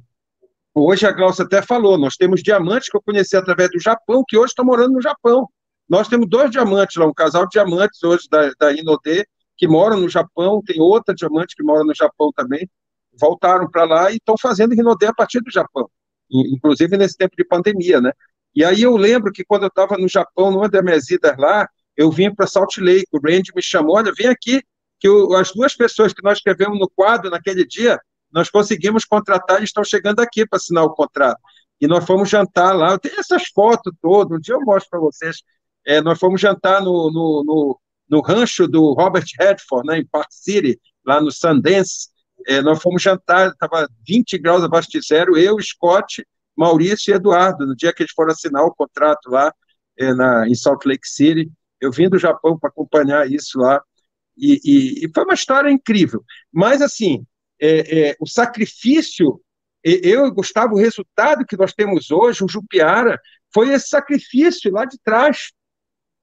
hoje 0.74 1.06
a 1.06 1.12
Glaucia 1.12 1.46
até 1.46 1.62
falou, 1.62 1.98
nós 1.98 2.16
temos 2.16 2.42
diamantes 2.42 2.90
que 2.90 2.96
eu 2.96 3.02
conheci 3.02 3.36
através 3.36 3.70
do 3.72 3.80
Japão, 3.80 4.24
que 4.28 4.38
hoje 4.38 4.52
estão 4.52 4.66
morando 4.66 4.94
no 4.94 5.02
Japão. 5.02 5.48
Nós 5.90 6.08
temos 6.08 6.30
dois 6.30 6.50
diamantes 6.52 6.96
lá, 6.96 7.06
um 7.06 7.14
casal 7.14 7.44
de 7.44 7.52
diamantes 7.52 8.02
hoje 8.04 8.28
da, 8.30 8.52
da 8.60 8.72
Inodê, 8.72 9.26
que 9.58 9.68
moram 9.68 10.00
no 10.00 10.10
Japão, 10.10 10.62
tem 10.66 10.80
outra 10.80 11.14
diamante 11.14 11.56
que 11.56 11.64
mora 11.64 11.84
no 11.84 11.94
Japão 11.94 12.32
também, 12.36 12.68
voltaram 13.20 13.70
para 13.70 13.84
lá 13.84 14.12
e 14.12 14.16
estão 14.16 14.36
fazendo 14.40 14.74
Rinodê 14.74 15.08
a 15.08 15.14
partir 15.14 15.42
do 15.42 15.52
Japão, 15.52 15.90
inclusive 16.30 16.98
nesse 16.98 17.18
tempo 17.18 17.36
de 17.36 17.44
pandemia, 17.44 18.00
né? 18.00 18.12
E 18.56 18.64
aí 18.64 18.82
eu 18.82 18.96
lembro 18.98 19.32
que 19.32 19.46
quando 19.46 19.64
eu 19.64 19.68
estava 19.68 19.98
no 19.98 20.08
Japão, 20.08 20.52
numa 20.52 20.70
das 20.70 20.84
minhas 20.84 21.10
idas 21.10 21.38
lá, 21.38 21.70
eu 21.98 22.12
vim 22.12 22.34
para 22.34 22.48
Salt 22.48 22.78
Lake, 22.78 23.08
o 23.12 23.20
Randy 23.20 23.52
me 23.56 23.62
chamou, 23.62 23.96
olha, 23.96 24.12
vem 24.16 24.28
aqui, 24.28 24.62
que 25.00 25.08
as 25.36 25.52
duas 25.52 25.76
pessoas 25.76 26.14
que 26.14 26.24
nós 26.24 26.38
escrevemos 26.38 26.80
no 26.80 26.90
quadro 26.90 27.30
naquele 27.30 27.66
dia, 27.66 28.00
nós 28.32 28.50
conseguimos 28.50 29.04
contratar 29.04 29.60
e 29.62 29.64
estão 29.64 29.84
chegando 29.84 30.20
aqui 30.20 30.46
para 30.48 30.58
assinar 30.58 30.84
o 30.84 30.94
contrato. 30.94 31.40
E 31.82 31.88
nós 31.88 32.06
fomos 32.06 32.30
jantar 32.30 32.74
lá, 32.74 32.92
eu 32.92 33.00
tenho 33.00 33.20
essas 33.20 33.48
fotos 33.48 33.92
todas, 34.00 34.38
um 34.38 34.40
dia 34.40 34.54
eu 34.54 34.62
mostro 34.62 34.90
para 34.92 35.00
vocês, 35.00 35.38
é, 35.86 36.00
nós 36.00 36.20
fomos 36.20 36.40
jantar 36.40 36.82
no, 36.82 37.12
no, 37.12 37.44
no, 37.44 37.80
no, 38.08 38.22
rancho 38.22 38.68
do 38.68 38.94
Robert 38.94 39.26
Redford, 39.40 39.88
né, 39.88 39.98
em 39.98 40.06
Park 40.06 40.28
City, 40.30 40.80
lá 41.04 41.20
no 41.20 41.32
Sundance, 41.32 42.10
é, 42.48 42.62
nós 42.62 42.80
fomos 42.82 43.02
jantar, 43.02 43.50
estava 43.50 43.90
20 44.08 44.38
graus 44.38 44.64
abaixo 44.64 44.90
de 44.92 45.02
zero, 45.02 45.36
eu, 45.38 45.60
Scott, 45.60 46.24
Maurício 46.56 47.12
e 47.12 47.16
Eduardo, 47.16 47.66
no 47.66 47.76
dia 47.76 47.92
que 47.92 48.04
eles 48.04 48.14
foram 48.14 48.32
assinar 48.32 48.64
o 48.64 48.74
contrato 48.74 49.30
lá 49.30 49.52
é, 49.98 50.14
na, 50.14 50.48
em 50.48 50.54
Salt 50.54 50.86
Lake 50.86 51.08
City, 51.08 51.52
eu 51.82 51.92
vim 51.92 52.08
do 52.08 52.20
Japão 52.20 52.58
para 52.58 52.70
acompanhar 52.70 53.30
isso 53.30 53.60
lá, 53.60 53.82
e, 54.38 54.60
e, 54.64 55.06
e, 55.06 55.12
foi 55.14 55.24
uma 55.24 55.34
história 55.34 55.70
incrível. 55.70 56.24
Mas, 56.52 56.82
assim, 56.82 57.26
é, 57.60 58.10
é, 58.10 58.16
o 58.20 58.28
sacrifício, 58.28 59.42
eu 59.84 60.32
Gustavo, 60.32 60.76
o 60.76 60.80
resultado 60.80 61.46
que 61.46 61.58
nós 61.58 61.74
temos 61.74 62.12
hoje, 62.12 62.44
o 62.44 62.48
Jupiara, 62.48 63.20
foi 63.54 63.70
esse 63.70 63.90
sacrifício 63.90 64.72
lá 64.72 64.86
de 64.86 64.98
trás. 65.04 65.52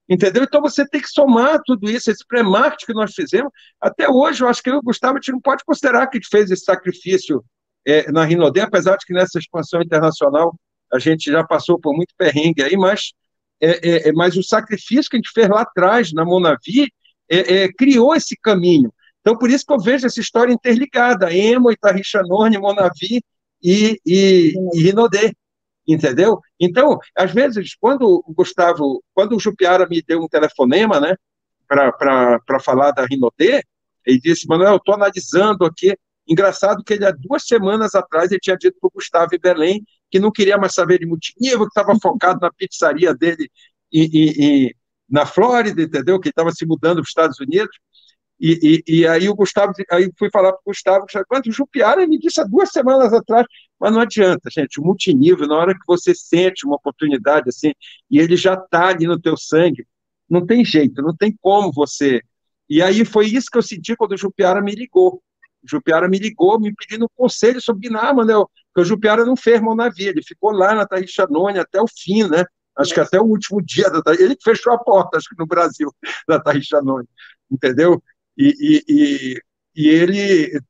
Entendeu? 0.08 0.42
Então 0.42 0.62
você 0.62 0.88
tem 0.88 1.02
que 1.02 1.08
somar 1.08 1.60
tudo 1.66 1.90
isso, 1.90 2.10
esse 2.10 2.26
pré-marketing 2.26 2.86
que 2.86 2.94
nós 2.94 3.14
fizemos. 3.14 3.52
Até 3.78 4.08
hoje, 4.08 4.42
eu 4.42 4.48
acho 4.48 4.62
que 4.62 4.70
eu 4.70 4.76
e 4.76 4.78
o 4.78 4.82
Gustavo, 4.82 5.18
a 5.18 5.20
gente 5.20 5.32
não 5.32 5.40
pode 5.40 5.62
considerar 5.64 6.06
que 6.06 6.16
a 6.16 6.20
gente 6.20 6.30
fez 6.30 6.50
esse 6.50 6.64
sacrifício 6.64 7.44
é, 7.86 8.10
na 8.10 8.24
Rinodê, 8.24 8.62
apesar 8.62 8.96
de 8.96 9.04
que 9.04 9.12
nessa 9.12 9.38
expansão 9.38 9.82
internacional 9.82 10.58
a 10.90 10.98
gente 10.98 11.30
já 11.30 11.44
passou 11.44 11.78
por 11.78 11.94
muito 11.94 12.14
perrengue 12.16 12.62
aí, 12.62 12.76
mas, 12.76 13.12
é, 13.60 13.88
é, 13.88 14.08
é 14.08 14.12
mas 14.12 14.36
o 14.36 14.42
sacrifício 14.42 15.10
que 15.10 15.16
a 15.16 15.18
gente 15.18 15.32
fez 15.32 15.48
lá 15.48 15.62
atrás, 15.62 16.12
na 16.12 16.24
Monavi, 16.24 16.92
é, 17.30 17.62
é, 17.62 17.72
criou 17.72 18.14
esse 18.14 18.36
caminho. 18.36 18.92
Então, 19.20 19.36
por 19.36 19.50
isso 19.50 19.64
que 19.66 19.72
eu 19.72 19.80
vejo 19.80 20.06
essa 20.06 20.20
história 20.20 20.52
interligada, 20.52 21.34
Emo, 21.34 21.70
Itarrichanone, 21.70 22.58
Monavi 22.58 23.22
e, 23.62 24.00
e, 24.06 24.54
e 24.74 24.82
Rinodê 24.82 25.32
entendeu? 25.88 26.38
Então, 26.60 26.98
às 27.16 27.32
vezes, 27.32 27.74
quando 27.74 28.22
o 28.26 28.34
Gustavo, 28.34 29.02
quando 29.14 29.34
o 29.34 29.40
Jupiara 29.40 29.88
me 29.88 30.02
deu 30.02 30.20
um 30.20 30.28
telefonema, 30.28 31.00
né, 31.00 31.16
para 31.66 32.60
falar 32.60 32.90
da 32.90 33.06
Rinodê, 33.06 33.62
ele 34.04 34.20
disse, 34.20 34.46
Manuel, 34.46 34.72
eu 34.72 34.76
estou 34.76 34.94
analisando 34.94 35.64
aqui, 35.64 35.96
engraçado 36.26 36.84
que 36.84 36.92
ele 36.92 37.06
há 37.06 37.10
duas 37.10 37.46
semanas 37.46 37.94
atrás 37.94 38.30
ele 38.30 38.40
tinha 38.40 38.56
dito 38.56 38.76
para 38.78 38.88
o 38.88 38.92
Gustavo 38.94 39.34
em 39.34 39.38
Belém 39.38 39.84
que 40.10 40.18
não 40.18 40.30
queria 40.32 40.58
mais 40.58 40.74
saber 40.74 40.98
de 40.98 41.06
multinível, 41.06 41.60
que 41.60 41.78
estava 41.78 41.98
focado 42.00 42.40
na 42.40 42.52
pizzaria 42.52 43.14
dele 43.14 43.50
e, 43.92 44.02
e, 44.02 44.66
e 44.68 44.76
na 45.08 45.26
Flórida, 45.26 45.82
entendeu? 45.82 46.20
Que 46.20 46.28
estava 46.28 46.50
se 46.52 46.66
mudando 46.66 46.96
para 46.96 47.02
os 47.02 47.08
Estados 47.08 47.40
Unidos. 47.40 47.76
E, 48.40 48.82
e, 48.86 49.00
e, 49.00 49.06
aí 49.06 49.28
o 49.28 49.34
Gustavo, 49.34 49.72
aí 49.90 50.10
fui 50.16 50.30
falar 50.30 50.52
para 50.52 50.60
o 50.60 50.70
Gustavo, 50.70 51.06
quanto 51.26 51.48
o 51.48 51.52
Jupiara 51.52 52.06
me 52.06 52.18
disse 52.18 52.40
há 52.40 52.44
duas 52.44 52.70
semanas 52.70 53.12
atrás, 53.12 53.44
mas 53.80 53.92
não 53.92 54.00
adianta, 54.00 54.48
gente, 54.48 54.78
o 54.80 54.84
multinível, 54.84 55.46
na 55.48 55.56
hora 55.56 55.74
que 55.74 55.84
você 55.86 56.14
sente 56.14 56.64
uma 56.64 56.76
oportunidade 56.76 57.48
assim, 57.48 57.72
e 58.08 58.18
ele 58.20 58.36
já 58.36 58.54
está 58.54 58.88
ali 58.88 59.06
no 59.06 59.20
teu 59.20 59.36
sangue, 59.36 59.84
não 60.30 60.46
tem 60.46 60.64
jeito, 60.64 61.02
não 61.02 61.16
tem 61.16 61.36
como 61.40 61.72
você. 61.72 62.22
E 62.68 62.80
aí 62.80 63.04
foi 63.04 63.26
isso 63.26 63.48
que 63.50 63.58
eu 63.58 63.62
senti 63.62 63.96
quando 63.96 64.12
o 64.12 64.16
Jupiara 64.16 64.60
me 64.62 64.72
ligou. 64.72 65.22
Jupiara 65.64 66.08
me 66.08 66.18
ligou, 66.18 66.58
me 66.60 66.74
pedindo 66.74 67.04
um 67.04 67.16
conselho 67.16 67.60
sobre 67.60 67.88
Binar, 67.88 68.14
Manel, 68.14 68.50
porque 68.72 68.82
o 68.82 68.84
Jupiara 68.84 69.24
não 69.24 69.36
fez 69.36 69.60
mão 69.60 69.74
na 69.74 69.88
vida, 69.88 70.12
ele 70.12 70.22
ficou 70.22 70.52
lá 70.52 70.74
na 70.74 70.86
Tarrichanone 70.86 71.58
até 71.58 71.80
o 71.80 71.86
fim, 71.88 72.28
né? 72.28 72.44
Acho 72.76 72.94
que 72.94 73.00
até 73.00 73.20
o 73.20 73.24
último 73.24 73.60
dia 73.60 73.90
da 73.90 74.14
Ele 74.14 74.36
que 74.36 74.44
fechou 74.44 74.72
a 74.72 74.78
porta, 74.78 75.18
acho 75.18 75.28
que 75.28 75.38
no 75.38 75.46
Brasil, 75.46 75.92
da 76.28 76.38
Tarrichanone, 76.38 77.08
entendeu? 77.50 78.00
E, 78.36 78.54
e, 78.60 78.84
e, 78.88 79.42
e 79.74 79.88
ele 79.88 80.60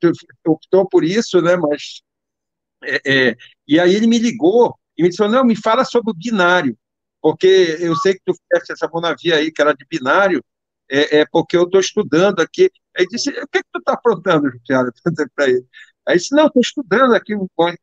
optou 0.47 0.89
por 0.89 1.05
isso, 1.05 1.43
né? 1.43 1.55
Mas 1.57 2.01
é, 2.83 3.01
é, 3.05 3.37
e 3.67 3.79
aí 3.79 3.95
ele 3.95 4.07
me 4.07 4.19
ligou 4.19 4.75
e 4.97 5.03
me 5.03 5.11
disse: 5.11 5.27
não, 5.29 5.45
me 5.45 5.55
fala 5.55 5.85
sobre 5.85 6.11
o 6.11 6.15
binário, 6.15 6.77
porque 7.21 7.77
eu 7.81 7.95
sei 7.97 8.15
que 8.15 8.23
tu 8.25 8.35
fez 8.51 8.71
essa 8.71 8.89
monavia 8.89 9.37
aí 9.37 9.53
que 9.53 9.61
era 9.61 9.75
de 9.75 9.85
binário, 9.89 10.43
é, 10.91 11.19
é 11.21 11.27
porque 11.31 11.57
eu 11.57 11.65
estou 11.65 11.81
estudando 11.81 12.41
aqui. 12.41 12.71
Aí 12.99 13.07
disse: 13.07 13.31
o 13.31 13.49
que, 13.49 13.63
que 13.63 13.69
tu 13.73 13.79
está 13.79 13.93
aprontando, 13.93 14.51
Juliana? 14.51 14.93
para 15.35 15.49
ele. 15.49 15.67
Aí 16.07 16.17
disse: 16.17 16.35
não, 16.35 16.47
estou 16.47 16.61
estudando 16.61 17.15
aqui 17.15 17.35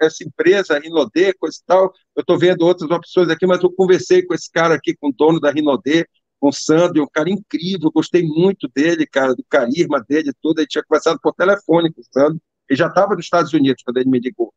essa 0.01 0.23
empresa, 0.23 0.79
Rinodê, 0.79 1.33
coisa 1.33 1.57
e 1.57 1.65
tal. 1.65 1.93
Eu 2.15 2.21
estou 2.21 2.37
vendo 2.37 2.63
outras 2.63 2.89
opções 2.91 3.29
aqui, 3.29 3.45
mas 3.47 3.61
eu 3.63 3.71
conversei 3.71 4.23
com 4.23 4.33
esse 4.33 4.51
cara 4.51 4.75
aqui, 4.75 4.95
com 4.95 5.09
o 5.09 5.13
dono 5.13 5.39
da 5.39 5.51
Rinodê, 5.51 6.07
com 6.39 6.49
o 6.49 6.53
Sandro, 6.53 7.03
um 7.03 7.07
cara 7.11 7.29
incrível, 7.29 7.91
gostei 7.91 8.23
muito 8.23 8.67
dele, 8.73 9.05
cara, 9.07 9.33
do 9.33 9.43
carisma 9.49 10.03
dele, 10.07 10.31
tudo. 10.41 10.59
Ele 10.59 10.67
tinha 10.67 10.83
conversado 10.83 11.19
por 11.21 11.33
telefone 11.33 11.93
com 11.93 12.01
o 12.01 12.05
Sandro. 12.11 12.41
Ele 12.69 12.77
já 12.77 12.87
estava 12.87 13.15
nos 13.15 13.25
Estados 13.25 13.53
Unidos 13.53 13.83
quando 13.83 13.97
ele 13.97 14.09
me 14.09 14.19
ligou. 14.19 14.53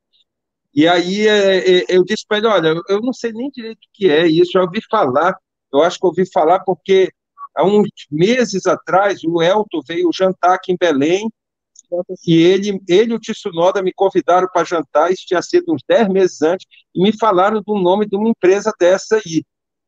E 0.75 0.87
aí 0.87 1.27
é, 1.27 1.79
é, 1.81 1.85
eu 1.89 2.05
disse 2.05 2.25
para 2.27 2.39
ele, 2.39 2.47
olha, 2.47 2.75
eu 2.89 3.01
não 3.01 3.13
sei 3.13 3.33
nem 3.33 3.51
direito 3.51 3.79
o 3.79 3.91
que 3.93 4.11
é 4.11 4.27
isso, 4.27 4.57
eu 4.57 4.63
ouvi 4.63 4.81
falar, 4.91 5.37
eu 5.73 5.83
acho 5.83 5.99
que 5.99 6.07
ouvi 6.07 6.31
falar 6.31 6.61
porque 6.61 7.11
há 7.59 7.65
uns 7.65 7.89
meses 8.11 8.67
atrás 8.67 9.23
o 9.25 9.43
Elton 9.43 9.81
veio 9.87 10.11
jantar 10.13 10.55
aqui 10.55 10.73
em 10.73 10.77
Belém 10.79 11.29
e 12.27 12.35
ele, 12.35 12.81
ele 12.87 13.13
e 13.13 13.17
o 13.17 13.19
Tsunoda 13.19 13.83
me 13.83 13.93
convidaram 13.93 14.47
para 14.53 14.65
jantar, 14.65 15.11
isso 15.11 15.25
tinha 15.27 15.41
sido 15.43 15.73
uns 15.73 15.83
10 15.89 16.09
meses 16.09 16.43
antes, 16.43 16.67
e 16.95 17.03
me 17.03 17.17
falaram 17.17 17.63
do 17.63 17.75
nome 17.79 18.07
de 18.07 18.15
uma 18.15 18.29
empresa 18.29 18.73
dessa 18.79 19.17
aí, 19.17 19.43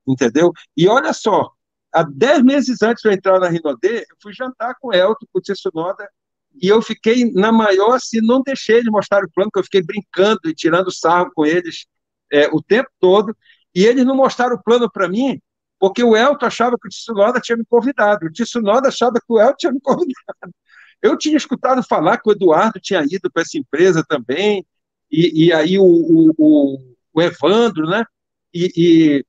entendeu? 0.06 0.52
E 0.76 0.88
olha 0.88 1.12
só, 1.12 1.50
há 1.92 2.02
10 2.02 2.42
meses 2.42 2.82
antes 2.82 3.02
de 3.02 3.08
eu 3.08 3.12
entrar 3.12 3.38
na 3.38 3.48
Rinodê, 3.48 4.00
eu 4.00 4.16
fui 4.22 4.32
jantar 4.32 4.74
com 4.80 4.88
o 4.88 4.94
Elton, 4.94 5.26
com 5.32 5.38
o 5.38 5.42
Tsunoda, 5.42 6.08
e 6.60 6.68
eu 6.68 6.80
fiquei 6.82 7.30
na 7.32 7.52
maior, 7.52 7.94
assim, 7.94 8.20
não 8.20 8.42
deixei 8.42 8.78
eles 8.78 8.90
mostrar 8.90 9.22
o 9.22 9.30
plano, 9.30 9.50
que 9.52 9.60
eu 9.60 9.64
fiquei 9.64 9.82
brincando 9.82 10.40
e 10.46 10.54
tirando 10.54 10.90
sarro 10.90 11.30
com 11.34 11.44
eles 11.44 11.86
é, 12.32 12.48
o 12.48 12.62
tempo 12.62 12.88
todo, 12.98 13.36
e 13.74 13.84
eles 13.84 14.04
não 14.04 14.16
mostraram 14.16 14.56
o 14.56 14.62
plano 14.62 14.90
para 14.90 15.08
mim, 15.08 15.40
porque 15.80 16.04
o 16.04 16.14
Elton 16.14 16.44
achava 16.44 16.76
que 16.78 16.86
o 16.86 16.90
Tsunoda 16.90 17.40
tinha 17.40 17.56
me 17.56 17.64
convidado, 17.64 18.26
o 18.26 18.30
Tsunoda 18.30 18.88
achava 18.88 19.14
que 19.14 19.32
o 19.32 19.40
Elton 19.40 19.56
tinha 19.56 19.72
me 19.72 19.80
convidado. 19.80 20.54
Eu 21.00 21.16
tinha 21.16 21.38
escutado 21.38 21.82
falar 21.82 22.18
que 22.18 22.28
o 22.28 22.32
Eduardo 22.32 22.78
tinha 22.78 23.02
ido 23.02 23.30
para 23.32 23.40
essa 23.40 23.56
empresa 23.56 24.04
também, 24.06 24.66
e, 25.10 25.46
e 25.46 25.52
aí 25.52 25.78
o, 25.78 25.84
o, 25.84 26.96
o, 27.14 27.22
Evandro, 27.22 27.86
né? 27.86 28.04
E, 28.52 28.70
e 28.76 29.24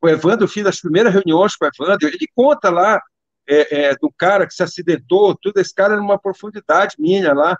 o 0.00 0.08
Evandro, 0.08 0.44
eu 0.44 0.48
fiz 0.48 0.64
as 0.64 0.80
primeiras 0.80 1.12
reuniões 1.12 1.54
com 1.54 1.66
o 1.66 1.68
Evandro, 1.68 2.08
ele 2.08 2.26
conta 2.34 2.70
lá 2.70 2.98
é, 3.46 3.88
é, 3.88 3.96
do 3.96 4.10
cara 4.10 4.46
que 4.46 4.54
se 4.54 4.62
acidentou, 4.62 5.36
tudo, 5.36 5.60
esse 5.60 5.74
cara 5.74 5.96
numa 5.96 6.18
profundidade 6.18 6.96
minha 6.98 7.34
lá, 7.34 7.58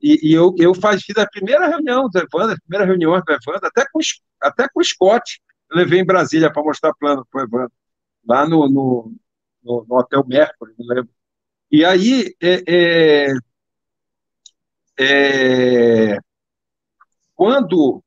e, 0.00 0.30
e 0.30 0.32
eu, 0.32 0.54
eu 0.56 0.72
fazia 0.72 1.14
a 1.16 1.28
primeira 1.28 1.66
reunião 1.66 2.08
do 2.08 2.16
Evandro, 2.16 2.54
a 2.54 2.60
primeira 2.60 2.84
reunião 2.84 3.12
do 3.12 3.32
Evandro, 3.32 3.66
até 3.66 3.84
com, 3.92 3.98
até 4.40 4.68
com 4.68 4.80
o 4.80 4.84
Scott, 4.84 5.40
levei 5.70 6.00
em 6.00 6.04
Brasília 6.04 6.52
para 6.52 6.62
mostrar 6.62 6.94
plano 6.94 7.26
para 7.30 7.40
o 7.40 7.44
Evandro, 7.44 7.72
lá 8.26 8.48
no, 8.48 8.68
no, 8.68 9.14
no, 9.62 9.86
Hotel 9.90 10.24
Mercury, 10.26 10.74
não 10.78 10.86
lembro. 10.86 11.10
E 11.70 11.84
aí, 11.84 12.34
é, 12.40 12.62
é, 12.66 13.32
é 14.98 16.18
quando... 17.34 18.02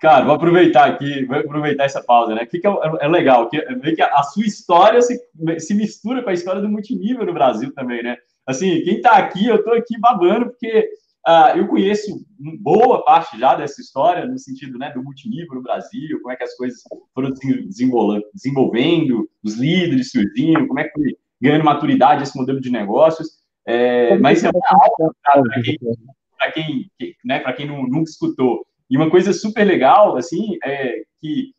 Cara, 0.00 0.24
vou 0.24 0.34
aproveitar 0.34 0.88
aqui, 0.88 1.24
vou 1.24 1.36
aproveitar 1.36 1.84
essa 1.84 2.02
pausa, 2.02 2.34
né? 2.34 2.42
O 2.42 2.46
que 2.46 2.66
é, 2.66 3.04
é, 3.04 3.08
legal? 3.08 3.48
Que, 3.48 3.58
é 3.58 3.94
que 3.94 4.02
a 4.02 4.22
sua 4.24 4.44
história 4.44 5.00
se, 5.00 5.16
se 5.60 5.74
mistura 5.74 6.22
com 6.22 6.30
a 6.30 6.32
história 6.32 6.60
do 6.60 6.68
multinível 6.68 7.24
no 7.24 7.32
Brasil 7.32 7.72
também, 7.72 8.02
né? 8.02 8.16
Assim, 8.44 8.82
quem 8.82 9.00
tá 9.00 9.12
aqui, 9.12 9.46
eu 9.46 9.62
tô 9.62 9.70
aqui 9.70 9.98
babando, 10.00 10.46
porque 10.46 10.88
uh, 11.26 11.56
eu 11.56 11.68
conheço 11.68 12.24
boa 12.60 13.04
parte 13.04 13.38
já 13.38 13.54
dessa 13.54 13.80
história, 13.80 14.26
no 14.26 14.38
sentido 14.38 14.78
né, 14.78 14.92
do 14.92 15.02
multinível 15.02 15.54
no 15.54 15.62
Brasil, 15.62 16.20
como 16.20 16.32
é 16.32 16.36
que 16.36 16.44
as 16.44 16.56
coisas 16.56 16.80
foram 17.14 17.32
desenvolvendo, 17.64 19.28
os 19.42 19.54
líderes 19.54 20.10
surgindo, 20.10 20.66
como 20.66 20.80
é 20.80 20.84
que 20.84 20.92
foi 20.92 21.16
ganhando 21.40 21.64
maturidade 21.64 22.22
esse 22.22 22.36
modelo 22.36 22.60
de 22.60 22.70
negócios. 22.70 23.42
É, 23.66 24.18
mas 24.18 24.42
é 24.42 24.50
para 24.50 26.52
quem, 26.52 26.90
quem, 26.98 27.14
né, 27.24 27.40
quem 27.52 27.66
não, 27.66 27.84
nunca 27.84 28.10
escutou, 28.10 28.66
e 28.92 28.96
uma 28.96 29.08
coisa 29.08 29.32
super 29.32 29.64
legal, 29.64 30.18
assim, 30.18 30.58
é 30.62 31.02
que, 31.18 31.54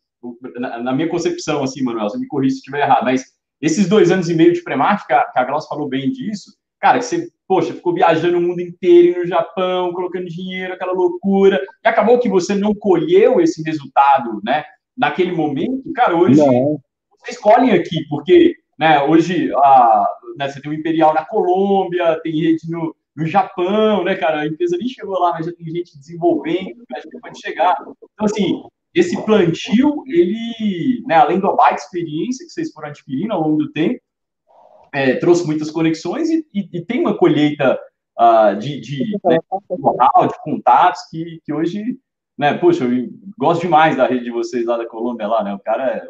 na, 0.56 0.80
na 0.80 0.92
minha 0.92 1.08
concepção, 1.08 1.64
assim, 1.64 1.82
Manuel, 1.82 2.08
você 2.08 2.16
me 2.16 2.28
corrija 2.28 2.52
se 2.52 2.58
estiver 2.58 2.82
errado, 2.82 3.04
mas 3.04 3.24
esses 3.60 3.88
dois 3.88 4.12
anos 4.12 4.28
e 4.28 4.34
meio 4.34 4.52
de 4.52 4.62
pré-marketing, 4.62 5.06
que 5.06 5.38
a 5.38 5.44
Glaucia 5.44 5.68
falou 5.68 5.88
bem 5.88 6.12
disso, 6.12 6.52
cara, 6.78 6.98
que 6.98 7.04
você, 7.04 7.28
poxa, 7.46 7.74
ficou 7.74 7.94
viajando 7.94 8.38
o 8.38 8.40
mundo 8.40 8.60
inteiro, 8.60 9.20
no 9.20 9.26
Japão, 9.26 9.92
colocando 9.92 10.26
dinheiro, 10.26 10.72
aquela 10.72 10.92
loucura, 10.92 11.60
e 11.84 11.88
acabou 11.88 12.18
que 12.18 12.28
você 12.28 12.54
não 12.54 12.74
colheu 12.74 13.40
esse 13.40 13.62
resultado, 13.62 14.40
né, 14.44 14.64
naquele 14.96 15.32
momento, 15.32 15.92
cara, 15.92 16.16
hoje 16.16 16.38
não. 16.38 16.80
vocês 17.18 17.36
escolhem 17.36 17.72
aqui, 17.72 18.06
porque, 18.08 18.54
né, 18.78 19.02
hoje 19.02 19.52
a, 19.54 20.06
né, 20.36 20.48
você 20.48 20.60
tem 20.60 20.70
o 20.70 20.74
Imperial 20.74 21.12
na 21.12 21.24
Colômbia, 21.24 22.20
tem 22.22 22.40
rede 22.40 22.70
no, 22.70 22.94
no 23.16 23.26
Japão, 23.26 24.04
né, 24.04 24.14
cara? 24.16 24.40
A 24.40 24.46
empresa 24.46 24.76
nem 24.76 24.88
chegou 24.88 25.18
lá, 25.18 25.32
mas 25.32 25.46
já 25.46 25.52
tem 25.52 25.66
gente 25.66 25.96
desenvolvendo, 25.98 26.82
acho 26.96 27.08
que 27.08 27.20
pode 27.20 27.40
chegar. 27.40 27.76
Então, 27.80 28.26
assim, 28.26 28.62
esse 28.94 29.20
plantio, 29.24 30.02
ele, 30.06 31.02
né, 31.06 31.16
além 31.16 31.40
da 31.40 31.52
baita 31.52 31.82
experiência 31.82 32.44
que 32.46 32.52
vocês 32.52 32.72
foram 32.72 32.88
adquirindo 32.88 33.32
ao 33.32 33.42
longo 33.42 33.58
do 33.58 33.72
tempo, 33.72 34.00
é, 34.94 35.16
trouxe 35.16 35.44
muitas 35.44 35.70
conexões 35.70 36.30
e, 36.30 36.46
e, 36.54 36.68
e 36.72 36.84
tem 36.84 37.00
uma 37.00 37.18
colheita 37.18 37.76
uh, 38.18 38.56
de, 38.56 38.80
de, 38.80 39.18
né, 39.24 39.38
moral, 39.76 40.28
de 40.28 40.42
contatos 40.44 41.02
que, 41.10 41.40
que 41.44 41.52
hoje, 41.52 41.98
né, 42.38 42.56
poxa, 42.56 42.84
eu 42.84 43.08
gosto 43.36 43.62
demais 43.62 43.96
da 43.96 44.06
rede 44.06 44.24
de 44.24 44.30
vocês 44.30 44.64
lá 44.64 44.76
da 44.76 44.86
Colômbia, 44.86 45.26
lá, 45.26 45.42
né? 45.42 45.52
O 45.52 45.58
cara 45.58 45.84
é, 45.84 46.08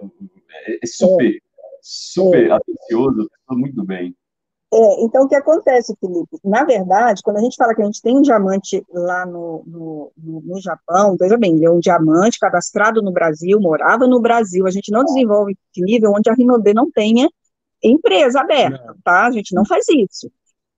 é, 0.70 0.78
é 0.82 0.86
super, 0.86 1.32
super 1.81 2.52
atencioso, 2.52 3.28
muito 3.51 3.82
bem. 3.85 4.15
É, 4.70 5.05
então, 5.05 5.24
o 5.24 5.28
que 5.28 5.36
acontece, 5.36 5.97
Felipe? 5.98 6.36
Na 6.44 6.65
verdade, 6.65 7.23
quando 7.23 7.36
a 7.36 7.40
gente 7.40 7.56
fala 7.56 7.74
que 7.74 7.81
a 7.81 7.85
gente 7.85 8.02
tem 8.02 8.19
um 8.19 8.23
diamante 8.23 8.85
lá 8.93 9.24
no, 9.24 9.62
no, 9.65 10.12
no, 10.16 10.61
Japão, 10.61 11.16
veja 11.19 11.39
bem, 11.39 11.55
ele 11.55 11.65
é 11.65 11.70
um 11.70 11.78
diamante 11.78 12.40
cadastrado 12.40 13.01
no 13.01 13.12
Brasil, 13.12 13.61
morava 13.61 14.06
no 14.06 14.20
Brasil, 14.20 14.66
a 14.66 14.70
gente 14.70 14.90
não 14.90 15.05
desenvolve 15.05 15.56
nível 15.78 16.12
onde 16.12 16.28
a 16.28 16.35
Rinode 16.35 16.74
não 16.74 16.90
tenha 16.90 17.31
empresa 17.89 18.40
aberta, 18.40 18.94
tá? 19.05 19.27
A 19.27 19.31
gente 19.31 19.55
não 19.55 19.65
faz 19.65 19.85
isso. 19.89 20.31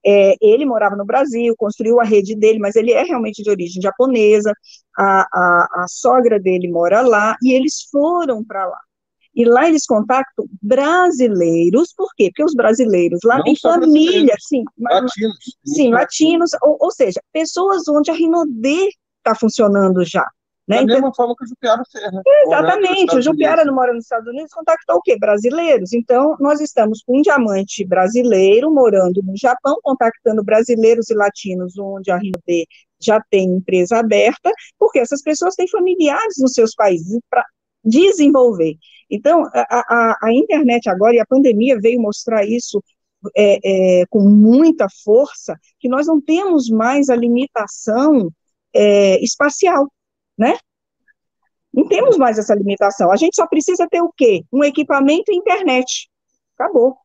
É, 0.05 0.35
ele 0.39 0.65
morava 0.65 0.95
no 0.95 1.05
Brasil, 1.05 1.53
construiu 1.57 1.99
a 1.99 2.03
rede 2.03 2.35
dele, 2.35 2.59
mas 2.59 2.75
ele 2.75 2.91
é 2.91 3.03
realmente 3.03 3.43
de 3.43 3.49
origem 3.49 3.81
japonesa, 3.81 4.53
a, 4.97 5.21
a, 5.21 5.83
a 5.83 5.85
sogra 5.89 6.39
dele 6.39 6.69
mora 6.69 7.01
lá, 7.01 7.35
e 7.41 7.51
eles 7.51 7.87
foram 7.91 8.43
para 8.43 8.65
lá. 8.65 8.79
E 9.35 9.45
lá 9.45 9.67
eles 9.67 9.85
contactam 9.85 10.45
brasileiros, 10.61 11.93
por 11.93 12.09
quê? 12.15 12.29
Porque 12.29 12.43
os 12.43 12.55
brasileiros 12.55 13.19
lá 13.23 13.43
têm 13.43 13.55
família, 13.55 14.33
sim, 14.39 14.63
latinos. 14.79 15.37
Sim, 15.63 15.91
latinos, 15.91 16.51
ou, 16.63 16.77
ou, 16.79 16.91
seja, 16.91 17.21
pessoas 17.31 17.87
onde 17.87 18.09
a 18.09 18.15
Rinodê 18.15 18.89
está 19.19 19.35
funcionando 19.39 20.03
já. 20.03 20.27
Né? 20.67 20.77
Da 20.77 20.83
então, 20.83 20.95
mesma 20.95 21.13
forma 21.13 21.33
que 21.37 21.45
o 21.45 21.47
Jupiara 21.47 21.81
fez, 21.89 22.11
né? 22.11 22.21
Exatamente, 22.45 23.15
o 23.15 23.21
Jupiara 23.21 23.63
não 23.63 23.73
mora 23.73 23.93
nos 23.93 24.03
Estados 24.03 24.27
Unidos, 24.27 24.51
contactou 24.51 24.97
o 24.97 25.01
quê? 25.01 25.17
Brasileiros. 25.17 25.93
Então, 25.93 26.35
nós 26.39 26.59
estamos 26.59 27.01
com 27.03 27.19
um 27.19 27.21
diamante 27.21 27.85
brasileiro 27.85 28.69
morando 28.69 29.21
no 29.23 29.37
Japão, 29.37 29.77
contactando 29.81 30.43
brasileiros 30.43 31.09
e 31.09 31.13
latinos, 31.13 31.77
onde 31.77 32.11
a 32.11 32.17
Rinodê 32.17 32.65
já 32.99 33.21
tem 33.29 33.49
empresa 33.49 33.97
aberta, 33.99 34.51
porque 34.77 34.99
essas 34.99 35.21
pessoas 35.21 35.55
têm 35.55 35.69
familiares 35.69 36.35
nos 36.39 36.51
seus 36.51 36.75
países 36.75 37.17
para 37.29 37.45
desenvolver. 37.83 38.75
Então, 39.09 39.45
a, 39.53 39.65
a, 39.69 40.17
a, 40.21 40.33
internet 40.33 40.89
agora 40.89 41.15
e 41.15 41.19
a 41.19 41.25
pandemia 41.25 41.79
veio 41.79 42.01
mostrar 42.01 42.45
isso 42.45 42.83
é, 43.35 44.01
é, 44.01 44.05
com 44.09 44.19
muita 44.19 44.87
força, 45.03 45.57
que 45.79 45.87
nós 45.87 46.07
não 46.07 46.19
temos 46.19 46.69
mais 46.69 47.09
a 47.09 47.15
limitação 47.15 48.29
é, 48.73 49.23
espacial, 49.23 49.87
né? 50.37 50.57
Não 51.73 51.87
temos 51.87 52.17
mais 52.17 52.37
essa 52.37 52.55
limitação. 52.55 53.11
A 53.11 53.15
gente 53.15 53.35
só 53.35 53.45
precisa 53.47 53.87
ter 53.89 54.01
o 54.01 54.11
quê? 54.15 54.43
Um 54.51 54.63
equipamento 54.63 55.31
e 55.31 55.35
internet. 55.35 56.09
Acabou. 56.57 56.97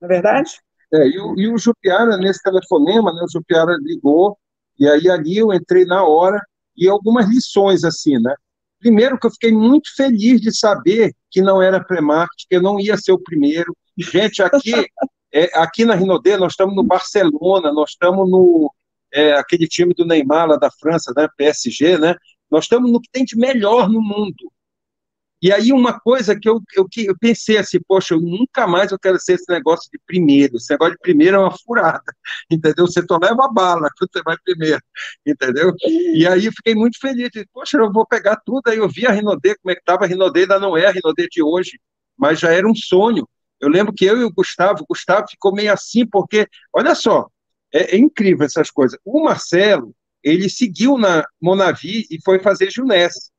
Não 0.00 0.06
é 0.06 0.12
verdade? 0.12 0.50
É, 0.92 1.08
e, 1.08 1.18
o, 1.18 1.38
e 1.38 1.48
o 1.48 1.58
Jupiara, 1.58 2.16
nesse 2.16 2.42
telefonema, 2.42 3.12
né, 3.12 3.22
o 3.22 3.30
Jupiara 3.30 3.76
ligou, 3.80 4.38
e 4.78 4.88
aí 4.88 5.08
ali 5.08 5.38
eu 5.38 5.52
entrei 5.52 5.84
na 5.84 6.04
hora, 6.04 6.40
e 6.76 6.88
algumas 6.88 7.28
lições, 7.28 7.84
assim, 7.84 8.18
né? 8.20 8.34
Primeiro 8.78 9.18
que 9.18 9.26
eu 9.26 9.30
fiquei 9.30 9.52
muito 9.52 9.94
feliz 9.96 10.40
de 10.40 10.54
saber 10.54 11.14
que 11.30 11.40
não 11.40 11.62
era 11.62 11.82
pré-marketing, 11.82 12.46
que 12.48 12.56
eu 12.56 12.62
não 12.62 12.78
ia 12.78 12.96
ser 12.96 13.12
o 13.12 13.18
primeiro. 13.18 13.74
Gente, 13.96 14.42
aqui, 14.42 14.72
é, 15.32 15.58
aqui 15.58 15.84
na 15.84 15.94
Rinodê, 15.94 16.36
nós 16.36 16.52
estamos 16.52 16.76
no 16.76 16.82
Barcelona, 16.82 17.72
nós 17.72 17.90
estamos 17.90 18.30
no 18.30 18.72
é, 19.12 19.32
aquele 19.34 19.66
time 19.66 19.94
do 19.94 20.04
Neymar 20.04 20.48
lá 20.48 20.56
da 20.56 20.70
França, 20.70 21.12
né, 21.16 21.28
PSG, 21.36 21.96
né? 21.96 22.14
Nós 22.54 22.66
estamos 22.66 22.88
no 22.88 23.00
que 23.00 23.10
tem 23.10 23.24
de 23.24 23.36
melhor 23.36 23.88
no 23.88 24.00
mundo. 24.00 24.48
E 25.42 25.52
aí 25.52 25.72
uma 25.72 25.98
coisa 25.98 26.38
que 26.38 26.48
eu, 26.48 26.60
eu, 26.76 26.88
que 26.88 27.04
eu 27.04 27.18
pensei 27.18 27.58
assim, 27.58 27.80
poxa, 27.84 28.14
eu 28.14 28.20
nunca 28.20 28.64
mais 28.64 28.92
eu 28.92 28.98
quero 28.98 29.18
ser 29.18 29.32
esse 29.32 29.50
negócio 29.50 29.90
de 29.90 29.98
primeiro. 30.06 30.56
Esse 30.56 30.70
negócio 30.70 30.94
de 30.94 31.00
primeiro 31.00 31.36
é 31.36 31.40
uma 31.40 31.50
furada, 31.50 32.14
entendeu? 32.48 32.86
Você 32.86 33.04
só 33.04 33.18
leva 33.20 33.44
a 33.44 33.52
bala 33.52 33.88
você 33.98 34.22
vai 34.22 34.36
primeiro, 34.44 34.80
entendeu? 35.26 35.74
E 36.14 36.24
aí 36.28 36.42
fiquei 36.52 36.76
muito 36.76 36.96
feliz. 37.00 37.28
Poxa, 37.52 37.76
eu 37.76 37.92
vou 37.92 38.06
pegar 38.06 38.36
tudo. 38.46 38.62
Aí 38.68 38.78
eu 38.78 38.88
vi 38.88 39.04
a 39.04 39.10
Rinodê, 39.10 39.56
como 39.56 39.72
é 39.72 39.74
que 39.74 39.80
estava. 39.80 40.04
A 40.04 40.06
Rinodê 40.06 40.42
ainda 40.42 40.60
não 40.60 40.76
é 40.76 40.86
a 40.86 40.92
Rinodê 40.92 41.26
de 41.28 41.42
hoje, 41.42 41.80
mas 42.16 42.38
já 42.38 42.52
era 42.52 42.68
um 42.68 42.74
sonho. 42.74 43.28
Eu 43.60 43.68
lembro 43.68 43.92
que 43.92 44.04
eu 44.04 44.20
e 44.20 44.24
o 44.24 44.32
Gustavo, 44.32 44.84
o 44.84 44.86
Gustavo 44.86 45.26
ficou 45.28 45.52
meio 45.52 45.72
assim, 45.72 46.06
porque, 46.06 46.46
olha 46.72 46.94
só, 46.94 47.28
é, 47.72 47.96
é 47.96 47.98
incrível 47.98 48.46
essas 48.46 48.70
coisas. 48.70 48.96
O 49.04 49.24
Marcelo, 49.24 49.92
ele 50.24 50.48
seguiu 50.48 50.96
na 50.96 51.22
Monavi 51.40 52.06
e 52.10 52.18
foi 52.24 52.40
fazer 52.40 52.70
Junesse. 52.70 53.30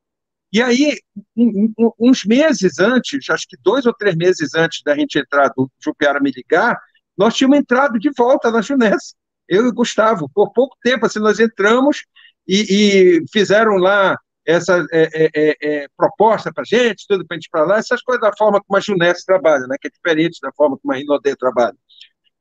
E 0.52 0.62
aí, 0.62 0.96
um, 1.36 1.72
um, 1.76 1.90
uns 1.98 2.24
meses 2.24 2.78
antes, 2.78 3.28
acho 3.28 3.46
que 3.48 3.56
dois 3.60 3.84
ou 3.84 3.92
três 3.92 4.14
meses 4.14 4.54
antes 4.54 4.80
da 4.84 4.94
gente 4.94 5.18
entrar 5.18 5.48
do 5.48 5.68
Jupiara 5.82 6.20
me 6.20 6.30
ligar, 6.30 6.78
nós 7.18 7.34
tínhamos 7.34 7.58
entrado 7.58 7.98
de 7.98 8.10
volta 8.16 8.50
na 8.50 8.62
Junessa. 8.62 9.14
Eu 9.48 9.66
e 9.66 9.72
Gustavo, 9.72 10.30
por 10.32 10.52
pouco 10.52 10.76
tempo, 10.82 11.04
assim, 11.04 11.18
nós 11.18 11.40
entramos 11.40 12.04
e, 12.46 13.18
e 13.20 13.24
fizeram 13.32 13.76
lá 13.76 14.16
essa 14.46 14.86
é, 14.92 15.24
é, 15.24 15.30
é, 15.34 15.56
é 15.60 15.88
proposta 15.96 16.52
para 16.52 16.62
gente, 16.64 17.04
tudo 17.08 17.26
para 17.26 17.36
gente 17.36 17.48
para 17.50 17.64
lá, 17.64 17.78
essas 17.78 18.00
coisas 18.00 18.22
da 18.22 18.36
forma 18.36 18.62
como 18.64 18.76
a 18.76 18.80
Junesse 18.80 19.26
trabalha, 19.26 19.66
né, 19.66 19.76
que 19.80 19.88
é 19.88 19.90
diferente 19.90 20.38
da 20.40 20.52
forma 20.52 20.78
como 20.78 20.94
a 20.94 20.96
Rinodê 20.96 21.34
trabalha. 21.34 21.76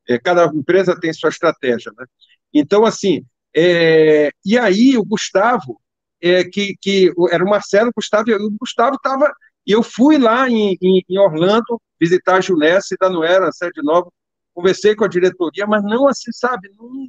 É, 0.07 0.19
cada 0.19 0.45
empresa 0.45 0.99
tem 0.99 1.11
sua 1.11 1.29
estratégia. 1.29 1.91
Né? 1.97 2.05
Então, 2.53 2.85
assim, 2.85 3.25
é, 3.55 4.29
e 4.45 4.57
aí 4.57 4.97
o 4.97 5.05
Gustavo, 5.05 5.79
é, 6.21 6.43
que, 6.43 6.75
que 6.81 7.13
era 7.31 7.43
o 7.43 7.49
Marcelo, 7.49 7.89
o 7.89 7.93
Gustavo, 7.95 8.31
o 8.31 8.57
Gustavo 8.59 8.95
estava. 8.95 9.31
E 9.65 9.71
eu 9.71 9.81
fui 9.81 10.17
lá 10.17 10.49
em, 10.49 10.77
em, 10.81 11.03
em 11.09 11.17
Orlando 11.17 11.81
visitar 11.99 12.37
a 12.37 12.39
ainda 12.39 13.15
não 13.15 13.23
era 13.23 13.51
sede 13.51 13.81
nova, 13.81 14.09
conversei 14.53 14.95
com 14.95 15.03
a 15.03 15.07
diretoria, 15.07 15.65
mas 15.65 15.83
não 15.83 16.07
assim, 16.07 16.31
sabe, 16.31 16.69
não, 16.77 17.07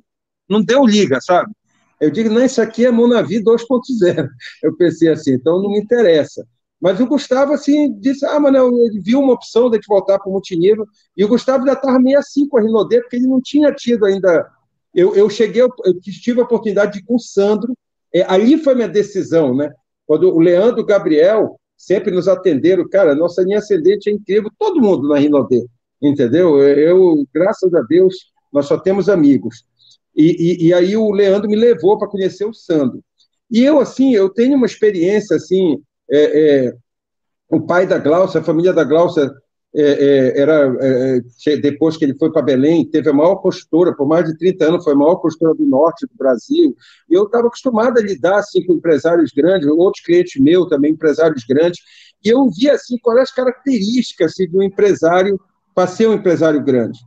não 0.48 0.62
deu 0.62 0.84
liga, 0.84 1.20
sabe? 1.20 1.52
Eu 2.00 2.10
digo, 2.10 2.28
não, 2.28 2.44
isso 2.44 2.60
aqui 2.60 2.84
é 2.84 2.90
Monavi 2.90 3.42
2.0. 3.42 4.28
Eu 4.62 4.76
pensei 4.76 5.08
assim, 5.08 5.32
então 5.32 5.62
não 5.62 5.70
me 5.70 5.80
interessa. 5.80 6.46
Mas 6.80 7.00
o 7.00 7.06
Gustavo, 7.06 7.54
assim, 7.54 7.98
disse, 7.98 8.24
ah, 8.26 8.38
mas 8.38 8.54
ele 8.54 9.00
viu 9.00 9.20
uma 9.20 9.32
opção 9.32 9.70
de 9.70 9.80
voltar 9.88 10.18
para 10.18 10.28
o 10.28 10.32
multinível, 10.32 10.86
e 11.16 11.24
o 11.24 11.28
Gustavo 11.28 11.66
já 11.66 11.72
estava 11.72 11.98
meio 11.98 12.18
assim 12.18 12.46
com 12.46 12.58
a 12.58 12.60
Rinodê, 12.60 13.00
porque 13.00 13.16
ele 13.16 13.26
não 13.26 13.40
tinha 13.40 13.72
tido 13.72 14.04
ainda... 14.04 14.46
Eu, 14.96 15.14
eu 15.14 15.28
cheguei, 15.28 15.60
eu 15.60 16.00
tive 16.00 16.40
a 16.40 16.44
oportunidade 16.44 16.94
de 16.94 16.98
ir 17.00 17.02
com 17.02 17.16
o 17.16 17.20
Sandro, 17.20 17.76
é, 18.14 18.22
ali 18.22 18.56
foi 18.56 18.74
minha 18.74 18.88
decisão, 18.88 19.54
né? 19.54 19.70
Quando 20.06 20.34
o 20.34 20.40
Leandro 20.40 20.80
o 20.80 20.86
Gabriel 20.86 21.60
sempre 21.76 22.10
nos 22.10 22.26
atenderam, 22.26 22.88
cara, 22.88 23.14
nossa 23.14 23.42
linha 23.42 23.58
ascendente 23.58 24.08
é 24.08 24.12
incrível, 24.14 24.50
todo 24.58 24.80
mundo 24.80 25.06
na 25.06 25.18
Rinodê, 25.18 25.66
entendeu? 26.00 26.62
Eu, 26.62 27.26
graças 27.34 27.74
a 27.74 27.82
Deus, 27.82 28.32
nós 28.50 28.64
só 28.64 28.78
temos 28.78 29.10
amigos. 29.10 29.66
E, 30.16 30.64
e, 30.64 30.68
e 30.68 30.74
aí 30.74 30.96
o 30.96 31.10
Leandro 31.10 31.50
me 31.50 31.56
levou 31.56 31.98
para 31.98 32.08
conhecer 32.08 32.46
o 32.46 32.54
Sandro. 32.54 33.04
E 33.50 33.62
eu, 33.62 33.78
assim, 33.78 34.14
eu 34.14 34.30
tenho 34.30 34.56
uma 34.56 34.64
experiência, 34.64 35.36
assim, 35.36 35.78
é, 36.10 36.68
é, 36.68 36.72
o 37.50 37.60
pai 37.60 37.86
da 37.86 37.98
Glaucia, 37.98 38.40
a 38.40 38.44
família 38.44 38.72
da 38.72 38.82
Glaucia 38.82 39.30
é, 39.78 39.82
é, 39.82 40.40
era, 40.40 40.74
é, 40.80 41.20
é, 41.48 41.56
depois 41.58 41.98
que 41.98 42.04
ele 42.06 42.14
foi 42.14 42.32
para 42.32 42.40
Belém, 42.40 42.88
teve 42.88 43.10
a 43.10 43.12
maior 43.12 43.36
construtora, 43.36 43.94
por 43.94 44.06
mais 44.06 44.24
de 44.24 44.36
30 44.38 44.64
anos, 44.64 44.84
foi 44.84 44.94
a 44.94 44.96
maior 44.96 45.16
construtora 45.16 45.54
do 45.54 45.66
norte 45.66 46.06
do 46.06 46.16
Brasil, 46.16 46.74
e 47.10 47.14
eu 47.14 47.24
estava 47.24 47.46
acostumado 47.46 47.98
a 47.98 48.02
lidar 48.02 48.38
assim, 48.38 48.64
com 48.64 48.72
empresários 48.72 49.32
grandes, 49.36 49.68
outros 49.68 50.02
clientes 50.02 50.40
meus 50.40 50.66
também, 50.68 50.92
empresários 50.92 51.44
grandes, 51.46 51.78
e 52.24 52.30
eu 52.30 52.48
via 52.50 52.72
assim, 52.72 52.96
quais 53.02 53.20
as 53.20 53.30
características 53.30 54.32
assim, 54.32 54.48
do 54.48 54.62
empresário 54.62 55.38
para 55.74 55.86
ser 55.86 56.06
um 56.06 56.14
empresário 56.14 56.64
grande. 56.64 56.98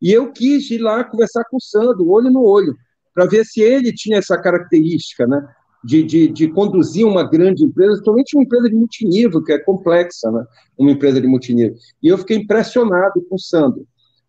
E 0.00 0.10
eu 0.10 0.32
quis 0.32 0.70
ir 0.70 0.78
lá 0.78 1.04
conversar 1.04 1.44
com 1.50 1.58
o 1.58 1.60
Sandro, 1.60 2.08
olho 2.08 2.30
no 2.30 2.42
olho, 2.42 2.74
para 3.14 3.26
ver 3.26 3.44
se 3.44 3.60
ele 3.60 3.92
tinha 3.92 4.18
essa 4.18 4.38
característica, 4.38 5.26
né? 5.26 5.46
De, 5.84 6.02
de, 6.02 6.28
de, 6.28 6.48
conduzir 6.48 7.06
uma 7.06 7.22
grande 7.22 7.64
empresa, 7.64 7.92
principalmente 7.92 8.36
uma 8.36 8.42
empresa 8.42 8.68
de 8.68 8.74
multinível, 8.74 9.42
que 9.42 9.52
é 9.52 9.58
complexa, 9.58 10.30
né? 10.30 10.44
uma 10.76 10.90
empresa 10.90 11.20
de 11.20 11.26
multinível. 11.26 11.76
E 12.02 12.08
eu 12.08 12.18
fiquei 12.18 12.38
impressionado 12.38 13.22
com 13.28 13.36
o 13.36 13.38
Sandro. 13.38 13.86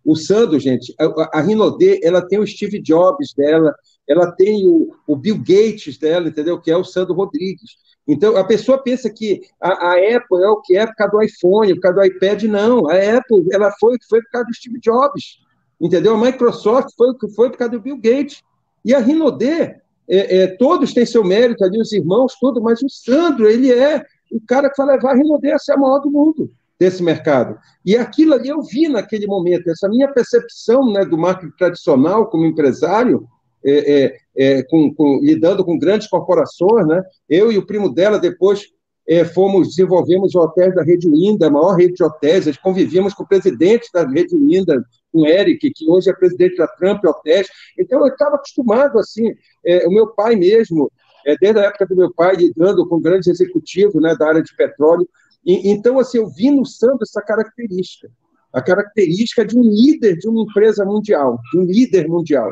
O 0.07 0.15
Sandro, 0.15 0.57
gente, 0.57 0.95
a, 0.98 1.40
a 1.40 1.41
Rinodê, 1.41 1.99
ela 2.02 2.22
tem 2.22 2.40
o 2.40 2.48
Steve 2.48 2.80
Jobs 2.80 3.34
dela, 3.36 3.76
ela 4.07 4.32
tem 4.32 4.65
o, 4.65 4.95
o, 5.06 5.18
Bill 5.18 5.38
Gates 5.38 5.98
dela, 5.98 6.30
entendeu? 6.30 6.61
Que 6.61 6.72
é 6.72 6.78
o 6.78 6.84
Sandro 6.84 7.14
Rodrigues. 7.14 7.72
Então, 8.07 8.38
a 8.38 8.44
pessoa 8.45 8.82
pensa 8.82 9.10
que 9.10 9.41
a, 9.60 9.69
a, 9.69 9.94
Apple 10.15 10.41
é 10.41 10.48
o 10.48 10.61
que 10.61 10.78
é 10.78 10.88
por 10.88 10.95
causa 10.95 11.11
do 11.11 11.22
iPhone, 11.22 11.74
por 11.76 11.82
causa 11.82 11.99
do 11.99 12.06
iPad, 12.06 12.44
não. 12.44 12.90
A 12.90 13.18
Apple, 13.18 13.45
ela 13.52 13.69
foi 13.78 13.95
o 13.95 13.99
que 13.99 14.07
foi 14.07 14.22
por 14.22 14.32
causa 14.32 14.48
do 14.48 14.56
Steve 14.56 14.80
Jobs, 14.80 15.40
entendeu? 15.82 16.15
A 16.15 16.18
Microsoft 16.18 16.90
foi 16.95 17.10
o 17.10 17.18
que 17.18 17.28
foi 17.32 17.49
por 17.49 17.57
causa 17.57 17.74
do 17.74 17.82
Bill 17.82 17.98
Gates. 17.98 18.41
E 18.86 18.94
a 18.94 18.99
Rinodê, 18.99 19.76
é, 20.09 20.38
é, 20.38 20.47
todos 20.47 20.93
têm 20.93 21.05
seu 21.05 21.23
mérito 21.23 21.63
ali, 21.63 21.79
os 21.79 21.91
irmãos, 21.91 22.35
tudo, 22.39 22.61
mas 22.61 22.81
o 22.81 22.89
Sandro, 22.89 23.47
ele 23.47 23.71
é 23.71 24.03
o 24.31 24.39
cara 24.45 24.69
que 24.69 24.81
vai 24.81 24.95
levar 24.95 25.15
a 25.15 25.55
a 25.55 25.59
ser 25.59 25.73
a 25.73 25.77
maior 25.77 25.99
do 25.99 26.11
mundo 26.11 26.51
desse 26.79 27.01
mercado. 27.01 27.57
E 27.85 27.95
aquilo 27.95 28.34
ali 28.34 28.49
eu 28.49 28.61
vi 28.61 28.88
naquele 28.88 29.25
momento, 29.25 29.69
essa 29.69 29.89
minha 29.89 30.11
percepção 30.11 30.91
né, 30.91 31.03
do 31.03 31.17
marketing 31.17 31.55
tradicional 31.57 32.27
como 32.29 32.45
empresário, 32.45 33.27
é, 33.65 34.03
é, 34.03 34.17
é, 34.38 34.63
com, 34.63 34.93
com, 34.93 35.19
lidando 35.21 35.65
com 35.65 35.77
grandes 35.77 36.07
corporações, 36.07 36.88
né? 36.88 37.03
eu 37.27 37.51
e 37.51 37.57
o 37.57 37.65
primo 37.65 37.93
dela 37.93 38.19
depois 38.19 38.67
é, 39.07 39.23
fomos, 39.23 39.69
desenvolvemos 39.69 40.35
hotel 40.35 40.75
da 40.75 40.84
Rede 40.84 41.07
Linda, 41.07 41.47
a 41.47 41.49
maior 41.49 41.75
rede 41.75 41.93
de 41.93 42.03
hotéis, 42.03 42.57
convivíamos 42.57 43.13
com 43.13 43.23
o 43.23 43.27
presidente 43.27 43.89
da 43.93 44.05
Rede 44.05 44.35
Linda, 44.35 44.84
com 45.13 45.21
o 45.21 45.25
Eric, 45.25 45.71
que 45.71 45.89
hoje 45.89 46.09
é 46.09 46.13
presidente 46.13 46.57
da 46.57 46.67
Trump 46.67 47.05
Hotéis. 47.05 47.47
Então, 47.79 48.01
eu 48.01 48.07
estava 48.07 48.35
acostumado, 48.35 48.99
assim, 48.99 49.34
é, 49.65 49.88
o 49.88 49.91
meu 49.91 50.07
pai 50.07 50.35
mesmo, 50.35 50.91
é, 51.25 51.38
desde 51.39 51.59
a 51.59 51.63
época 51.63 51.85
do 51.85 51.95
meu 51.95 52.13
pai, 52.13 52.35
lidando 52.35 52.85
com 52.85 52.99
grandes 52.99 53.29
executivos 53.29 54.01
né, 54.01 54.13
da 54.13 54.27
área 54.27 54.43
de 54.43 54.53
petróleo. 54.57 55.07
E, 55.45 55.69
então, 55.69 55.99
assim, 55.99 56.17
eu 56.17 56.27
vi 56.27 56.51
no 56.51 56.65
Sandro 56.65 56.99
essa 57.03 57.21
característica, 57.21 58.11
a 58.51 58.61
característica 58.61 59.45
de 59.45 59.57
um 59.57 59.63
líder 59.63 60.17
de 60.17 60.27
uma 60.27 60.41
empresa 60.41 60.84
mundial, 60.84 61.39
de 61.53 61.59
um 61.59 61.63
líder 61.63 62.09
mundial. 62.09 62.51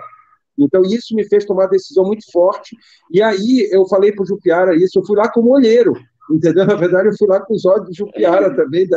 Então, 0.57 0.83
isso 0.83 1.13
me 1.13 1.27
fez 1.27 1.43
tomar 1.43 1.63
uma 1.63 1.69
decisão 1.69 2.05
muito 2.05 2.23
forte. 2.31 2.77
E 3.11 3.21
aí, 3.21 3.67
eu 3.73 3.85
falei 3.87 4.13
para 4.13 4.23
o 4.23 4.25
Jupiara 4.25 4.73
isso, 4.73 4.97
eu 4.97 5.05
fui 5.05 5.17
lá 5.17 5.29
como 5.29 5.51
olheiro 5.51 5.93
entendeu? 6.31 6.65
Na 6.65 6.75
verdade, 6.75 7.09
eu 7.09 7.17
fui 7.17 7.27
lá 7.27 7.39
com 7.39 7.53
os 7.53 7.65
olhos 7.65 7.89
de 7.89 7.97
Jupiara 7.97 8.55
também, 8.55 8.87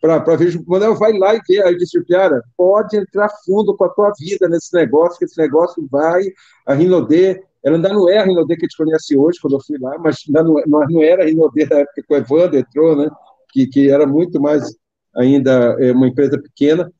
para 0.00 0.36
ver, 0.36 0.60
Manuel, 0.66 0.96
vai 0.96 1.12
lá 1.12 1.34
e 1.34 1.40
vê. 1.48 1.62
Aí 1.62 1.74
eu 1.74 1.78
disse, 1.78 1.98
Jupiara, 1.98 2.42
pode 2.56 2.96
entrar 2.96 3.28
fundo 3.44 3.76
com 3.76 3.84
a 3.84 3.88
tua 3.88 4.12
vida 4.18 4.48
nesse 4.48 4.74
negócio, 4.74 5.18
que 5.18 5.24
esse 5.24 5.38
negócio 5.38 5.86
vai, 5.90 6.22
a 6.66 6.74
Rinodê, 6.74 7.42
ela 7.62 7.76
ainda 7.76 7.90
não 7.90 8.08
é 8.08 8.18
a 8.18 8.24
Rinodê 8.24 8.56
que 8.56 8.64
a 8.64 8.68
gente 8.68 8.76
conhece 8.76 9.16
hoje, 9.16 9.38
quando 9.40 9.54
eu 9.54 9.60
fui 9.64 9.78
lá, 9.78 9.98
mas 9.98 10.16
ainda 10.26 10.42
não, 10.42 10.54
não 10.88 11.02
era 11.02 11.22
a 11.22 11.26
Rinodê 11.26 11.66
da 11.66 11.80
época 11.80 12.02
que 12.06 12.14
o 12.14 12.16
Evandro 12.16 12.58
entrou, 12.58 12.96
né? 12.96 13.10
que, 13.52 13.66
que 13.66 13.90
era 13.90 14.06
muito 14.06 14.40
mais 14.40 14.64
ainda 15.14 15.76
é, 15.80 15.92
uma 15.92 16.08
empresa 16.08 16.40
pequena. 16.40 16.90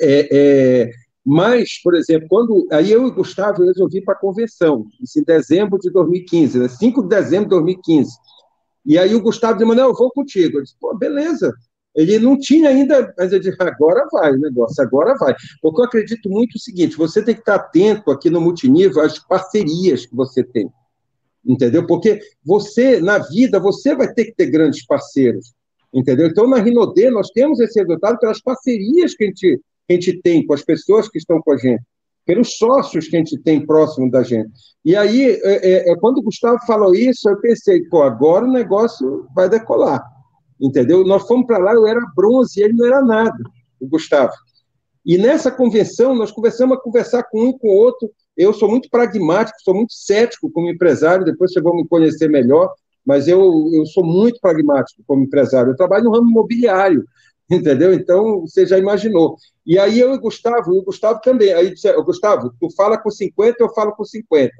É, 0.00 0.28
é, 0.32 0.90
mas, 1.24 1.80
por 1.82 1.94
exemplo, 1.94 2.28
quando 2.28 2.66
aí 2.70 2.92
eu 2.92 3.06
e 3.06 3.10
Gustavo 3.10 3.64
resolvi 3.64 4.02
para 4.02 4.14
a 4.14 4.18
convenção, 4.18 4.86
isso 5.00 5.18
em 5.18 5.24
dezembro 5.24 5.78
de 5.78 5.90
2015, 5.90 6.58
né? 6.58 6.68
5 6.68 7.02
de 7.02 7.08
dezembro 7.08 7.44
de 7.44 7.50
2015. 7.50 8.10
E 8.84 8.98
aí 8.98 9.14
o 9.14 9.20
Gustavo 9.20 9.54
disse, 9.54 9.66
Manuel, 9.66 9.88
eu 9.88 9.94
vou 9.94 10.10
contigo. 10.10 10.58
Eu 10.58 10.62
disse, 10.62 10.76
pô, 10.78 10.94
beleza. 10.96 11.52
Ele 11.94 12.18
não 12.18 12.38
tinha 12.38 12.70
ainda, 12.70 13.14
mas 13.16 13.32
eu 13.32 13.38
disse, 13.38 13.56
agora 13.60 14.06
vai 14.10 14.32
o 14.32 14.38
negócio, 14.38 14.82
agora 14.82 15.14
vai. 15.16 15.34
Porque 15.62 15.80
eu 15.80 15.84
acredito 15.84 16.28
muito 16.28 16.56
o 16.56 16.58
seguinte, 16.58 16.96
você 16.96 17.22
tem 17.22 17.34
que 17.34 17.40
estar 17.40 17.54
atento 17.54 18.10
aqui 18.10 18.28
no 18.28 18.40
multinível 18.40 19.00
às 19.00 19.18
parcerias 19.18 20.04
que 20.04 20.14
você 20.14 20.42
tem. 20.42 20.68
Entendeu? 21.46 21.86
Porque 21.86 22.20
você, 22.44 23.00
na 23.00 23.18
vida, 23.18 23.60
você 23.60 23.94
vai 23.94 24.12
ter 24.12 24.24
que 24.24 24.34
ter 24.34 24.46
grandes 24.46 24.84
parceiros. 24.84 25.52
Entendeu? 25.92 26.26
Então, 26.26 26.48
na 26.48 26.58
Rinodê, 26.58 27.10
nós 27.10 27.30
temos 27.30 27.60
esse 27.60 27.78
resultado 27.78 28.18
pelas 28.18 28.42
parcerias 28.42 29.14
que 29.14 29.24
a 29.24 29.26
gente, 29.28 29.60
que 29.86 29.92
a 29.92 29.94
gente 29.94 30.20
tem 30.20 30.44
com 30.44 30.52
as 30.52 30.64
pessoas 30.64 31.08
que 31.08 31.18
estão 31.18 31.40
com 31.40 31.52
a 31.52 31.56
gente 31.56 31.82
pelos 32.26 32.56
sócios 32.56 33.08
que 33.08 33.16
a 33.16 33.18
gente 33.18 33.38
tem 33.38 33.64
próximo 33.64 34.10
da 34.10 34.22
gente. 34.22 34.50
E 34.84 34.96
aí, 34.96 35.30
é, 35.42 35.88
é, 35.88 35.92
é, 35.92 35.96
quando 35.96 36.18
o 36.18 36.22
Gustavo 36.22 36.58
falou 36.66 36.94
isso, 36.94 37.28
eu 37.28 37.40
pensei, 37.40 37.82
pô, 37.84 38.02
agora 38.02 38.44
o 38.44 38.52
negócio 38.52 39.26
vai 39.34 39.48
decolar, 39.48 40.02
entendeu? 40.60 41.04
Nós 41.04 41.26
fomos 41.26 41.46
para 41.46 41.58
lá, 41.58 41.72
eu 41.72 41.86
era 41.86 42.00
bronze, 42.16 42.62
ele 42.62 42.74
não 42.74 42.86
era 42.86 43.02
nada, 43.02 43.38
o 43.80 43.86
Gustavo. 43.86 44.32
E 45.04 45.18
nessa 45.18 45.50
convenção, 45.50 46.14
nós 46.14 46.32
começamos 46.32 46.76
a 46.76 46.80
conversar 46.80 47.24
com 47.24 47.48
um 47.48 47.58
com 47.58 47.68
o 47.68 47.76
outro. 47.76 48.10
Eu 48.36 48.54
sou 48.54 48.68
muito 48.68 48.88
pragmático, 48.88 49.58
sou 49.62 49.74
muito 49.74 49.92
cético 49.92 50.50
como 50.50 50.70
empresário, 50.70 51.26
depois 51.26 51.52
vocês 51.52 51.62
vão 51.62 51.76
me 51.76 51.86
conhecer 51.86 52.28
melhor, 52.28 52.72
mas 53.04 53.28
eu, 53.28 53.70
eu 53.74 53.84
sou 53.84 54.02
muito 54.02 54.40
pragmático 54.40 55.02
como 55.06 55.24
empresário. 55.24 55.72
Eu 55.72 55.76
trabalho 55.76 56.04
no 56.04 56.12
ramo 56.12 56.30
imobiliário, 56.30 57.04
entendeu? 57.50 57.92
Então, 57.92 58.40
você 58.42 58.66
já 58.66 58.78
imaginou. 58.78 59.36
E 59.66 59.78
aí 59.78 59.98
eu 59.98 60.12
e 60.12 60.16
o 60.16 60.20
Gustavo, 60.20 60.74
e 60.74 60.78
o 60.78 60.84
Gustavo 60.84 61.20
também, 61.20 61.52
aí 61.52 61.72
disse, 61.72 61.92
Gustavo, 62.02 62.52
tu 62.60 62.68
fala 62.76 62.98
com 62.98 63.10
50, 63.10 63.56
eu 63.60 63.72
falo 63.74 63.92
com 63.92 64.04
50. 64.04 64.52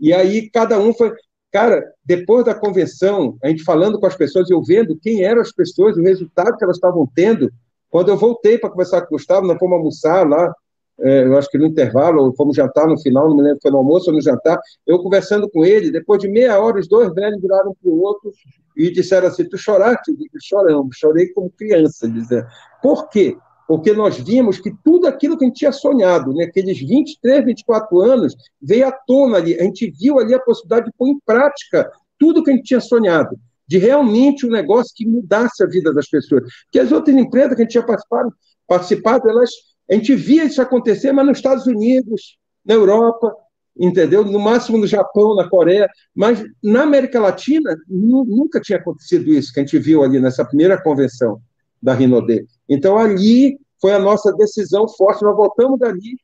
E 0.00 0.12
aí 0.12 0.50
cada 0.50 0.78
um 0.78 0.92
foi, 0.92 1.12
cara, 1.52 1.84
depois 2.04 2.44
da 2.44 2.54
convenção, 2.54 3.36
a 3.42 3.48
gente 3.48 3.62
falando 3.62 3.98
com 3.98 4.06
as 4.06 4.16
pessoas, 4.16 4.50
eu 4.50 4.62
vendo 4.62 4.98
quem 5.00 5.22
eram 5.22 5.40
as 5.40 5.52
pessoas, 5.52 5.96
o 5.96 6.02
resultado 6.02 6.56
que 6.56 6.64
elas 6.64 6.76
estavam 6.76 7.08
tendo, 7.14 7.50
quando 7.90 8.08
eu 8.08 8.16
voltei 8.16 8.58
para 8.58 8.70
conversar 8.70 9.02
com 9.02 9.14
o 9.14 9.18
Gustavo, 9.18 9.46
nós 9.46 9.58
fomos 9.58 9.76
almoçar 9.78 10.28
lá, 10.28 10.52
eu 10.98 11.36
acho 11.36 11.48
que 11.48 11.58
no 11.58 11.66
intervalo, 11.66 12.22
ou 12.22 12.34
fomos 12.34 12.56
jantar 12.56 12.86
no 12.86 13.00
final, 13.00 13.28
não 13.28 13.36
me 13.36 13.42
lembro 13.42 13.56
se 13.56 13.62
foi 13.62 13.70
no 13.70 13.78
almoço 13.78 14.10
ou 14.10 14.16
no 14.16 14.22
jantar, 14.22 14.58
eu 14.86 14.98
conversando 15.00 15.48
com 15.50 15.64
ele, 15.64 15.90
depois 15.90 16.20
de 16.20 16.28
meia 16.28 16.58
hora, 16.60 16.78
os 16.78 16.88
dois 16.88 17.12
velhos 17.12 17.40
viraram 17.40 17.74
para 17.74 17.90
o 17.90 18.00
outro 18.00 18.30
e 18.76 18.90
disseram 18.90 19.28
assim, 19.28 19.48
tu 19.48 19.58
choraste? 19.58 20.12
Choramos, 20.40 20.96
chorei 20.96 21.28
como 21.28 21.50
criança, 21.50 22.08
dizendo. 22.08 22.46
Por 22.82 23.08
quê? 23.08 23.36
Porque 23.66 23.92
nós 23.92 24.18
vimos 24.18 24.58
que 24.60 24.72
tudo 24.84 25.06
aquilo 25.06 25.38
que 25.38 25.44
a 25.44 25.48
gente 25.48 25.58
tinha 25.58 25.72
sonhado, 25.72 26.32
né, 26.34 26.50
23, 26.54 27.44
24 27.44 28.00
anos, 28.00 28.36
veio 28.60 28.86
à 28.86 28.92
tona 28.92 29.38
ali, 29.38 29.58
a 29.58 29.62
gente 29.62 29.90
viu 29.90 30.18
ali 30.18 30.34
a 30.34 30.40
possibilidade 30.40 30.86
de 30.86 30.92
pôr 30.96 31.08
em 31.08 31.18
prática 31.24 31.90
tudo 32.18 32.42
que 32.44 32.50
a 32.50 32.54
gente 32.54 32.66
tinha 32.66 32.80
sonhado, 32.80 33.36
de 33.66 33.78
realmente 33.78 34.46
um 34.46 34.50
negócio 34.50 34.92
que 34.94 35.06
mudasse 35.06 35.62
a 35.62 35.66
vida 35.66 35.92
das 35.92 36.08
pessoas. 36.08 36.44
Que 36.70 36.78
as 36.78 36.92
outras 36.92 37.16
empresas 37.16 37.54
que 37.54 37.62
a 37.62 37.64
gente 37.64 37.72
tinha 37.72 37.86
participado, 37.86 38.32
participado 38.66 39.28
elas 39.28 39.50
a 39.90 39.94
gente 39.94 40.14
via 40.14 40.44
isso 40.44 40.62
acontecer, 40.62 41.12
mas 41.12 41.26
nos 41.26 41.38
Estados 41.38 41.66
Unidos, 41.66 42.38
na 42.64 42.74
Europa, 42.74 43.34
entendeu? 43.78 44.24
No 44.24 44.38
máximo 44.38 44.78
no 44.78 44.86
Japão, 44.86 45.34
na 45.34 45.48
Coreia, 45.48 45.88
mas 46.14 46.42
na 46.62 46.82
América 46.82 47.20
Latina 47.20 47.76
nunca 47.88 48.60
tinha 48.60 48.78
acontecido 48.78 49.30
isso 49.30 49.52
que 49.52 49.60
a 49.60 49.62
gente 49.62 49.78
viu 49.78 50.02
ali 50.02 50.20
nessa 50.20 50.44
primeira 50.44 50.80
convenção 50.80 51.40
da 51.82 51.92
Rinode. 51.92 52.46
Então 52.68 52.96
ali 52.96 53.58
foi 53.80 53.92
a 53.92 53.98
nossa 53.98 54.32
decisão 54.32 54.88
forte. 54.88 55.22
Nós 55.22 55.36
voltamos 55.36 55.78
dali, 55.78 56.16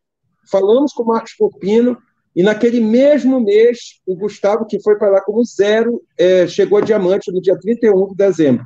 falamos 0.51 0.93
com 0.93 1.03
o 1.03 1.07
Marcos 1.07 1.35
Popino 1.35 1.99
e 2.35 2.43
naquele 2.43 2.81
mesmo 2.81 3.41
mês 3.41 4.01
o 4.07 4.16
Gustavo, 4.16 4.65
que 4.65 4.81
foi 4.81 4.97
para 4.97 5.11
lá 5.11 5.20
como 5.20 5.45
zero, 5.45 6.01
é, 6.16 6.47
chegou 6.47 6.78
a 6.78 6.81
diamante 6.81 7.31
no 7.32 7.41
dia 7.41 7.59
31 7.59 8.09
de 8.09 8.15
dezembro. 8.15 8.65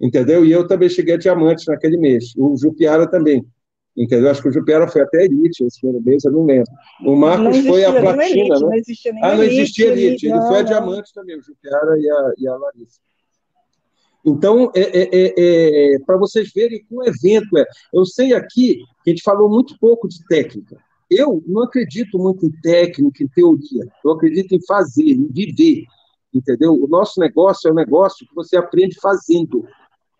Entendeu? 0.00 0.44
E 0.44 0.52
eu 0.52 0.66
também 0.66 0.88
cheguei 0.88 1.14
a 1.14 1.18
diamante 1.18 1.66
naquele 1.66 1.96
mês. 1.96 2.32
O 2.36 2.56
Jupiara 2.56 3.08
também. 3.08 3.44
Entendeu? 3.96 4.30
Acho 4.30 4.42
que 4.42 4.48
o 4.48 4.52
Jupiara 4.52 4.88
foi 4.88 5.02
até 5.02 5.24
elite 5.24 5.64
esse 5.64 5.80
primeiro 5.80 6.04
mês, 6.04 6.24
eu 6.24 6.32
não 6.32 6.44
lembro. 6.44 6.70
O 7.04 7.14
Marcos 7.14 7.58
foi 7.60 7.84
a 7.84 7.92
platina, 7.92 8.24
elite, 8.24 8.48
né? 8.48 8.58
Não 8.58 8.74
existia 8.74 9.12
ah, 9.22 9.34
não 9.36 9.42
existia 9.44 9.86
elite. 9.86 10.26
Ele 10.26 10.40
foi 10.40 10.58
a 10.58 10.62
diamante 10.62 11.14
também, 11.14 11.38
o 11.38 11.42
Jupiara 11.42 11.98
e 11.98 12.10
a, 12.10 12.32
e 12.38 12.48
a 12.48 12.56
Larissa. 12.56 13.00
Então, 14.26 14.72
é, 14.74 14.80
é, 14.80 15.08
é, 15.12 15.94
é 15.94 15.98
para 16.00 16.16
vocês 16.16 16.50
verem 16.52 16.80
que 16.80 16.94
o 16.94 17.04
evento 17.04 17.56
é. 17.56 17.64
Eu 17.92 18.04
sei 18.04 18.32
aqui 18.32 18.78
que 19.04 19.10
a 19.10 19.14
gente 19.14 19.22
falou 19.22 19.48
muito 19.48 19.78
pouco 19.78 20.08
de 20.08 20.24
técnica. 20.26 20.76
Eu 21.10 21.42
não 21.46 21.62
acredito 21.62 22.18
muito 22.18 22.46
em 22.46 22.50
técnica, 22.62 23.22
em 23.22 23.28
teoria. 23.28 23.86
Eu 24.04 24.12
acredito 24.12 24.52
em 24.52 24.66
fazer, 24.66 25.10
em 25.10 25.28
viver. 25.28 25.84
Entendeu? 26.32 26.72
O 26.72 26.88
nosso 26.88 27.20
negócio 27.20 27.68
é 27.68 27.72
um 27.72 27.76
negócio 27.76 28.26
que 28.26 28.34
você 28.34 28.56
aprende 28.56 28.98
fazendo 29.00 29.64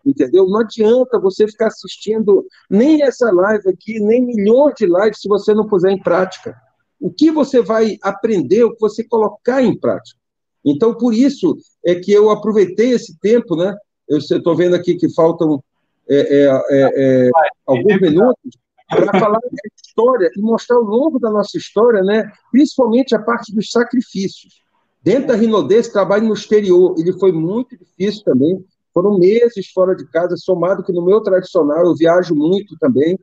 entendeu? 0.05 0.47
Não 0.47 0.59
adianta 0.59 1.19
você 1.19 1.47
ficar 1.47 1.67
assistindo 1.67 2.45
nem 2.69 3.01
essa 3.01 3.31
live 3.31 3.69
aqui, 3.69 3.99
nem 3.99 4.21
milhões 4.21 4.75
de 4.77 4.85
lives 4.85 5.19
se 5.19 5.27
você 5.27 5.53
não 5.53 5.67
puser 5.67 5.91
em 5.91 6.01
prática. 6.01 6.55
O 6.99 7.11
que 7.11 7.31
você 7.31 7.61
vai 7.61 7.97
aprender, 8.01 8.63
o 8.63 8.73
que 8.73 8.79
você 8.79 9.03
colocar 9.03 9.63
em 9.63 9.77
prática. 9.77 10.19
Então, 10.63 10.95
por 10.95 11.13
isso 11.13 11.55
é 11.85 11.95
que 11.95 12.11
eu 12.11 12.29
aproveitei 12.29 12.91
esse 12.91 13.17
tempo, 13.19 13.55
né? 13.55 13.75
Eu 14.07 14.17
estou 14.17 14.55
vendo 14.55 14.75
aqui 14.75 14.95
que 14.95 15.13
faltam 15.13 15.63
é, 16.07 16.15
é, 16.15 16.45
é, 16.45 17.27
é 17.27 17.29
alguns 17.65 17.99
minutos 17.99 18.57
para 18.87 19.19
falar 19.19 19.39
da 19.39 19.69
história 19.83 20.29
e 20.35 20.41
mostrar 20.41 20.77
ao 20.77 20.83
longo 20.83 21.19
da 21.19 21.29
nossa 21.29 21.57
história, 21.57 22.01
né? 22.03 22.31
Principalmente 22.51 23.15
a 23.15 23.19
parte 23.19 23.53
dos 23.53 23.69
sacrifícios. 23.71 24.61
Dentro 25.01 25.27
da 25.27 25.35
Rinodê, 25.35 25.75
esse 25.75 25.91
trabalho 25.91 26.27
no 26.27 26.33
exterior, 26.33 26.95
ele 26.97 27.13
foi 27.13 27.31
muito 27.31 27.77
difícil 27.77 28.23
também, 28.23 28.63
foram 28.95 29.17
meses 29.17 29.67
fora 29.73 29.93
de 29.93 30.07
casa, 30.07 30.37
somado 30.37 30.81
que 30.81 30.93
no 30.93 31.03
meu 31.03 31.19
tradicional 31.19 31.85
eu 31.85 31.93
viajo 31.93 32.33
muito 32.33 32.77
também, 32.79 33.19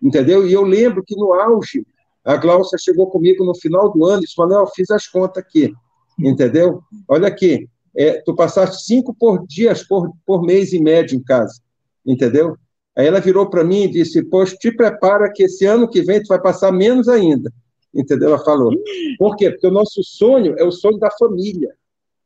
entendeu? 0.00 0.46
E 0.46 0.52
eu 0.52 0.62
lembro 0.62 1.02
que 1.04 1.16
no 1.16 1.34
auge, 1.34 1.84
a 2.24 2.36
Glaucia 2.36 2.78
chegou 2.78 3.10
comigo 3.10 3.44
no 3.44 3.54
final 3.56 3.92
do 3.92 4.04
ano 4.04 4.18
e 4.18 4.24
disse, 4.24 4.38
Manuel, 4.38 4.68
fiz 4.68 4.88
as 4.88 5.08
contas 5.08 5.42
aqui, 5.42 5.74
entendeu? 6.16 6.80
Olha 7.08 7.26
aqui, 7.26 7.68
é, 7.96 8.22
tu 8.22 8.36
passaste 8.36 8.84
cinco 8.84 9.12
por 9.12 9.44
dias 9.48 9.82
por, 9.82 10.12
por 10.24 10.42
mês 10.42 10.72
em 10.72 10.80
média 10.80 11.16
em 11.16 11.22
casa, 11.22 11.60
entendeu? 12.06 12.56
Aí 12.96 13.08
ela 13.08 13.20
virou 13.20 13.50
para 13.50 13.64
mim 13.64 13.82
e 13.82 13.90
disse, 13.90 14.22
pois 14.22 14.52
te 14.52 14.70
prepara 14.70 15.32
que 15.32 15.42
esse 15.42 15.66
ano 15.66 15.90
que 15.90 16.02
vem 16.02 16.22
tu 16.22 16.28
vai 16.28 16.40
passar 16.40 16.70
menos 16.70 17.08
ainda, 17.08 17.52
entendeu? 17.92 18.28
Ela 18.28 18.44
falou. 18.44 18.70
Por 19.18 19.34
quê? 19.34 19.50
Porque 19.50 19.66
o 19.66 19.72
nosso 19.72 20.04
sonho 20.04 20.54
é 20.56 20.62
o 20.62 20.70
sonho 20.70 20.98
da 20.98 21.10
família, 21.18 21.74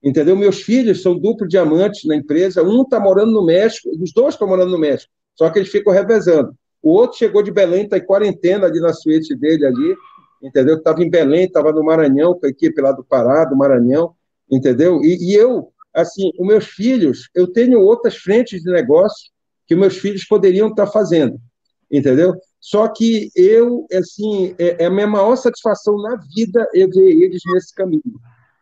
Entendeu? 0.02 0.35
Meus 0.35 0.62
filhos 0.62 1.02
são 1.02 1.18
duplo 1.18 1.47
diamantes 1.47 2.05
na 2.05 2.16
empresa. 2.16 2.62
Um 2.62 2.82
está 2.82 2.98
morando 2.98 3.32
no 3.32 3.44
México, 3.44 3.90
os 4.01 4.12
dois 4.12 4.35
estão 4.35 4.48
morando 4.48 4.70
no 4.70 4.78
México, 4.78 5.12
só 5.36 5.51
que 5.51 5.59
eles 5.59 5.70
ficam 5.70 5.93
revezando. 5.93 6.55
O 6.82 6.93
outro 6.93 7.18
chegou 7.18 7.43
de 7.43 7.51
Belém, 7.51 7.85
está 7.85 7.98
em 7.98 8.05
quarentena 8.05 8.66
ali 8.66 8.81
na 8.81 8.93
suíte 8.94 9.36
dele 9.36 9.66
ali, 9.66 9.94
entendeu? 10.43 10.77
Estava 10.77 11.02
em 11.02 11.10
Belém, 11.10 11.44
estava 11.44 11.72
no 11.72 11.85
Maranhão, 11.85 12.35
com 12.35 12.47
a 12.47 12.48
equipe 12.48 12.81
lá 12.81 12.93
do 12.93 13.05
Pará, 13.05 13.44
do 13.44 13.56
Maranhão, 13.56 14.14
entendeu? 14.51 15.02
E, 15.02 15.32
e 15.32 15.35
eu, 15.35 15.70
assim, 15.94 16.32
os 16.39 16.47
meus 16.47 16.64
filhos, 16.64 17.28
eu 17.35 17.47
tenho 17.52 17.81
outras 17.81 18.16
frentes 18.16 18.62
de 18.62 18.72
negócio 18.72 19.31
que 19.66 19.77
meus 19.77 19.98
filhos 19.98 20.24
poderiam 20.24 20.68
estar 20.68 20.86
tá 20.86 20.93
fazendo, 20.93 21.39
entendeu? 21.90 22.35
Só 22.59 22.89
que 22.89 23.31
eu, 23.36 23.86
assim, 23.93 24.55
é, 24.59 24.85
é 24.85 24.86
a 24.86 24.90
minha 24.90 25.06
maior 25.06 25.36
satisfação 25.36 25.97
na 25.98 26.16
vida 26.35 26.66
é 26.74 26.86
ver 26.86 27.22
eles 27.22 27.43
nesse 27.52 27.74
caminho. 27.74 28.02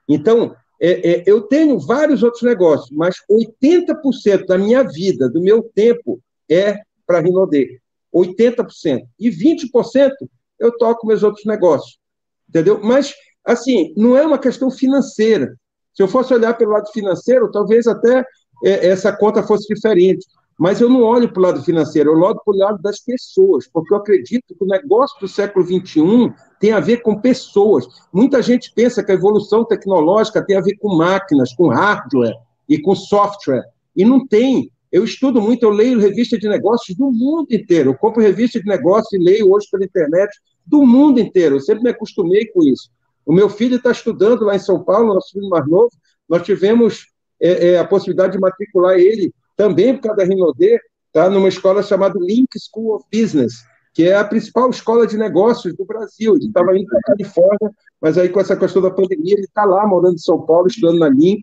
Então, 0.09 0.55
é, 0.81 1.11
é, 1.11 1.25
eu 1.27 1.43
tenho 1.43 1.79
vários 1.79 2.23
outros 2.23 2.43
negócios, 2.43 2.91
mas 2.91 3.17
80% 3.31 4.47
da 4.47 4.57
minha 4.57 4.83
vida, 4.85 5.29
do 5.29 5.41
meu 5.41 5.63
tempo, 5.63 6.21
é 6.49 6.79
para 7.07 7.21
Rinodê. 7.21 7.81
80%. 8.15 9.03
E 9.19 9.31
20% 9.31 10.13
eu 10.59 10.77
toco 10.77 11.07
meus 11.07 11.23
outros 11.23 11.45
negócios. 11.45 11.99
Entendeu? 12.49 12.81
Mas, 12.83 13.13
assim, 13.45 13.93
não 13.97 14.17
é 14.17 14.25
uma 14.25 14.39
questão 14.39 14.71
financeira. 14.71 15.55
Se 15.93 16.03
eu 16.03 16.09
fosse 16.09 16.33
olhar 16.33 16.55
pelo 16.55 16.73
lado 16.73 16.91
financeiro, 16.93 17.51
talvez 17.51 17.87
até 17.87 18.25
é, 18.65 18.89
essa 18.89 19.13
conta 19.13 19.43
fosse 19.43 19.73
diferente. 19.73 20.27
Mas 20.59 20.80
eu 20.80 20.90
não 20.90 21.02
olho 21.02 21.32
para 21.32 21.39
o 21.39 21.43
lado 21.44 21.62
financeiro, 21.62 22.10
eu 22.10 22.20
olho 22.20 22.40
para 22.44 22.52
o 22.52 22.59
lado 22.59 22.82
das 22.82 22.98
pessoas, 22.98 23.68
porque 23.72 23.94
eu 23.94 23.98
acredito 23.98 24.56
que 24.56 24.64
o 24.64 24.66
negócio 24.66 25.18
do 25.20 25.28
século 25.28 25.64
XXI 25.64 26.35
tem 26.59 26.72
a 26.72 26.80
ver 26.80 26.97
com 26.97 27.20
pessoas. 27.20 27.86
Muita 28.12 28.43
gente 28.43 28.72
pensa 28.74 29.05
que 29.05 29.12
a 29.12 29.14
evolução 29.14 29.64
tecnológica 29.64 30.44
tem 30.44 30.56
a 30.56 30.60
ver 30.60 30.76
com 30.78 30.97
máquinas, 30.97 31.55
com 31.55 31.68
hardware 31.68 32.35
e 32.68 32.76
com 32.80 32.93
software. 32.97 33.62
E 33.94 34.05
não 34.05 34.26
tem. 34.26 34.68
Eu 34.90 35.05
estudo 35.05 35.40
muito, 35.40 35.62
eu 35.62 35.70
leio 35.70 36.01
revista 36.01 36.36
de 36.36 36.48
negócios 36.48 36.97
do 36.97 37.12
mundo 37.12 37.52
inteiro. 37.52 37.90
Eu 37.90 37.94
compro 37.94 38.20
revista 38.20 38.60
de 38.60 38.66
negócios 38.66 39.12
e 39.12 39.18
leio 39.18 39.52
hoje 39.52 39.68
pela 39.70 39.85
internet 39.85 40.28
do 40.66 40.85
mundo 40.85 41.20
inteiro. 41.20 41.56
Eu 41.56 41.60
sempre 41.60 41.85
me 41.85 41.90
acostumei 41.90 42.47
com 42.47 42.64
isso. 42.64 42.90
O 43.24 43.32
meu 43.32 43.48
filho 43.48 43.76
está 43.76 43.93
estudando 43.93 44.44
lá 44.44 44.56
em 44.56 44.59
São 44.59 44.82
Paulo, 44.82 45.14
nosso 45.14 45.30
filho 45.32 45.48
mais 45.48 45.68
novo. 45.68 45.90
Nós 46.28 46.43
tivemos 46.43 47.06
é, 47.40 47.68
é, 47.68 47.78
a 47.78 47.85
possibilidade 47.85 48.32
de 48.32 48.40
matricular 48.40 48.98
ele 48.98 49.32
também 49.59 49.93
por 49.93 50.02
causa 50.02 50.18
da 50.18 50.24
Rinode, 50.24 50.80
está 51.09 51.28
numa 51.28 51.48
escola 51.48 51.82
chamada 51.82 52.16
Link 52.20 52.48
School 52.56 52.94
of 52.94 53.05
Business, 53.12 53.55
que 53.93 54.05
é 54.05 54.14
a 54.14 54.24
principal 54.24 54.70
escola 54.70 55.05
de 55.05 55.18
negócios 55.18 55.74
do 55.74 55.85
Brasil. 55.85 56.36
Ele 56.36 56.47
estava 56.47 56.78
indo 56.78 56.86
para 56.86 56.98
a 57.01 57.02
Califórnia, 57.02 57.72
mas 58.01 58.16
aí 58.16 58.28
com 58.28 58.39
essa 58.39 58.56
questão 58.56 58.80
da 58.80 58.90
pandemia, 58.90 59.35
ele 59.35 59.43
está 59.43 59.64
lá 59.64 59.85
morando 59.85 60.14
em 60.14 60.18
São 60.18 60.40
Paulo, 60.47 60.68
estudando 60.68 61.01
na 61.01 61.09
Link, 61.09 61.43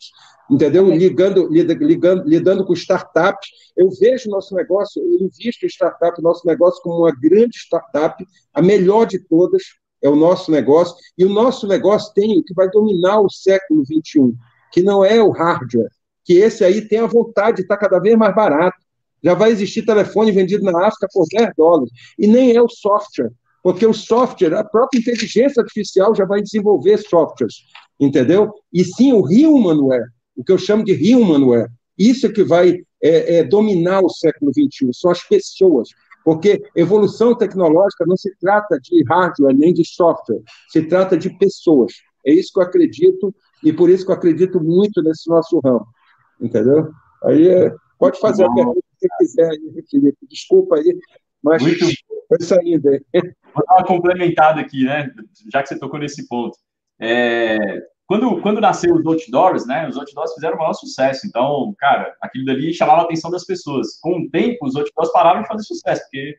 entendeu? 0.50 0.90
Ligando, 0.90 1.50
ligando, 1.52 2.24
lidando 2.26 2.66
com 2.66 2.72
startups. 2.74 3.50
Eu 3.76 3.90
vejo 4.00 4.30
nosso 4.30 4.56
negócio, 4.56 5.04
eu 5.04 5.26
invisto 5.28 5.66
em 5.66 5.70
startup, 5.70 6.22
nosso 6.22 6.48
negócio 6.48 6.82
como 6.82 7.00
uma 7.00 7.12
grande 7.12 7.58
startup, 7.58 8.26
a 8.54 8.62
melhor 8.62 9.06
de 9.06 9.20
todas, 9.20 9.62
é 10.02 10.08
o 10.08 10.16
nosso 10.16 10.52
negócio, 10.52 10.96
e 11.18 11.26
o 11.26 11.30
nosso 11.30 11.68
negócio 11.68 12.14
tem 12.14 12.40
o 12.40 12.44
que 12.44 12.54
vai 12.54 12.70
dominar 12.70 13.20
o 13.20 13.30
século 13.30 13.84
XXI, 13.86 14.34
que 14.72 14.82
não 14.82 15.04
é 15.04 15.22
o 15.22 15.32
hardware, 15.32 15.90
que 16.26 16.34
esse 16.34 16.66
aí 16.66 16.82
tem 16.82 17.00
a 17.00 17.06
vontade 17.06 17.58
de 17.58 17.62
estar 17.62 17.78
cada 17.78 18.00
vez 18.00 18.18
mais 18.18 18.36
barato. 18.36 18.78
Já 19.24 19.34
vai 19.34 19.52
existir 19.52 19.86
telefone 19.86 20.32
vendido 20.32 20.64
na 20.64 20.88
África 20.88 21.08
por 21.14 21.26
10 21.32 21.52
dólares, 21.56 21.92
e 22.18 22.28
nem 22.28 22.56
é 22.56 22.62
o 22.62 22.68
software, 22.68 23.32
porque 23.64 23.86
o 23.86 23.94
software, 23.94 24.54
a 24.56 24.64
própria 24.64 25.00
inteligência 25.00 25.62
artificial 25.62 26.14
já 26.14 26.26
vai 26.26 26.42
desenvolver 26.42 26.98
softwares, 26.98 27.56
entendeu? 28.00 28.52
E 28.74 28.84
sim 28.84 29.14
o 29.14 29.24
humanware, 29.24 30.08
o 30.36 30.44
que 30.44 30.52
eu 30.52 30.58
chamo 30.58 30.84
de 30.84 31.16
humanware. 31.16 31.70
Isso 31.98 32.28
é 32.28 32.32
que 32.32 32.44
vai 32.44 32.80
é, 33.02 33.38
é, 33.38 33.44
dominar 33.44 34.02
o 34.02 34.10
século 34.10 34.52
XXI, 34.52 34.90
são 34.94 35.12
as 35.12 35.24
pessoas. 35.24 35.90
Porque 36.24 36.64
evolução 36.76 37.36
tecnológica 37.36 38.04
não 38.08 38.18
se 38.18 38.36
trata 38.40 38.80
de 38.80 39.04
hardware 39.04 39.56
nem 39.56 39.72
de 39.72 39.86
software, 39.86 40.42
se 40.70 40.82
trata 40.82 41.16
de 41.16 41.30
pessoas. 41.38 41.94
É 42.26 42.34
isso 42.34 42.52
que 42.52 42.60
eu 42.60 42.64
acredito, 42.64 43.34
e 43.64 43.72
por 43.72 43.90
isso 43.90 44.06
que 44.06 44.12
eu 44.12 44.16
acredito 44.16 44.64
muito 44.64 45.02
nesse 45.04 45.30
nosso 45.30 45.60
ramo. 45.64 45.86
Entendeu? 46.40 46.90
Aí 47.24 47.48
é, 47.48 47.74
pode 47.98 48.20
fazer 48.20 48.46
a 48.46 48.54
pergunta 48.54 48.80
que 48.80 49.08
você 49.08 49.08
quiser 49.20 49.50
aí, 49.50 49.84
Felipe. 49.90 50.28
Desculpa 50.30 50.76
aí, 50.76 50.98
mas 51.44 51.62
muito... 51.62 51.86
foi 52.28 52.42
saindo 52.42 52.90
aí. 52.90 53.02
Vou 53.54 53.64
dar 53.68 53.76
uma 53.76 53.86
complementada 53.86 54.60
aqui, 54.60 54.84
né? 54.86 55.10
Já 55.52 55.62
que 55.62 55.70
você 55.70 55.80
tocou 55.80 56.00
nesse 56.00 56.28
ponto. 56.28 56.58
É, 57.00 57.82
quando, 58.08 58.40
quando 58.42 58.62
nasceu 58.62 58.94
os 58.94 59.06
outdoors, 59.06 59.66
né, 59.66 59.88
os 59.90 59.98
outdoors 59.98 60.34
fizeram 60.34 60.56
o 60.56 60.60
maior 60.60 60.74
sucesso. 60.74 61.26
Então, 61.26 61.74
cara, 61.80 62.16
aquilo 62.22 62.46
dali 62.46 62.74
chamava 62.74 63.02
a 63.02 63.06
atenção 63.06 63.32
das 63.32 63.46
pessoas. 63.46 64.00
Com 64.00 64.20
o 64.20 64.30
tempo, 64.30 64.66
os 64.66 64.76
outdoors 64.76 65.12
pararam 65.12 65.42
de 65.42 65.48
fazer 65.48 65.64
sucesso, 65.64 66.02
porque 66.04 66.36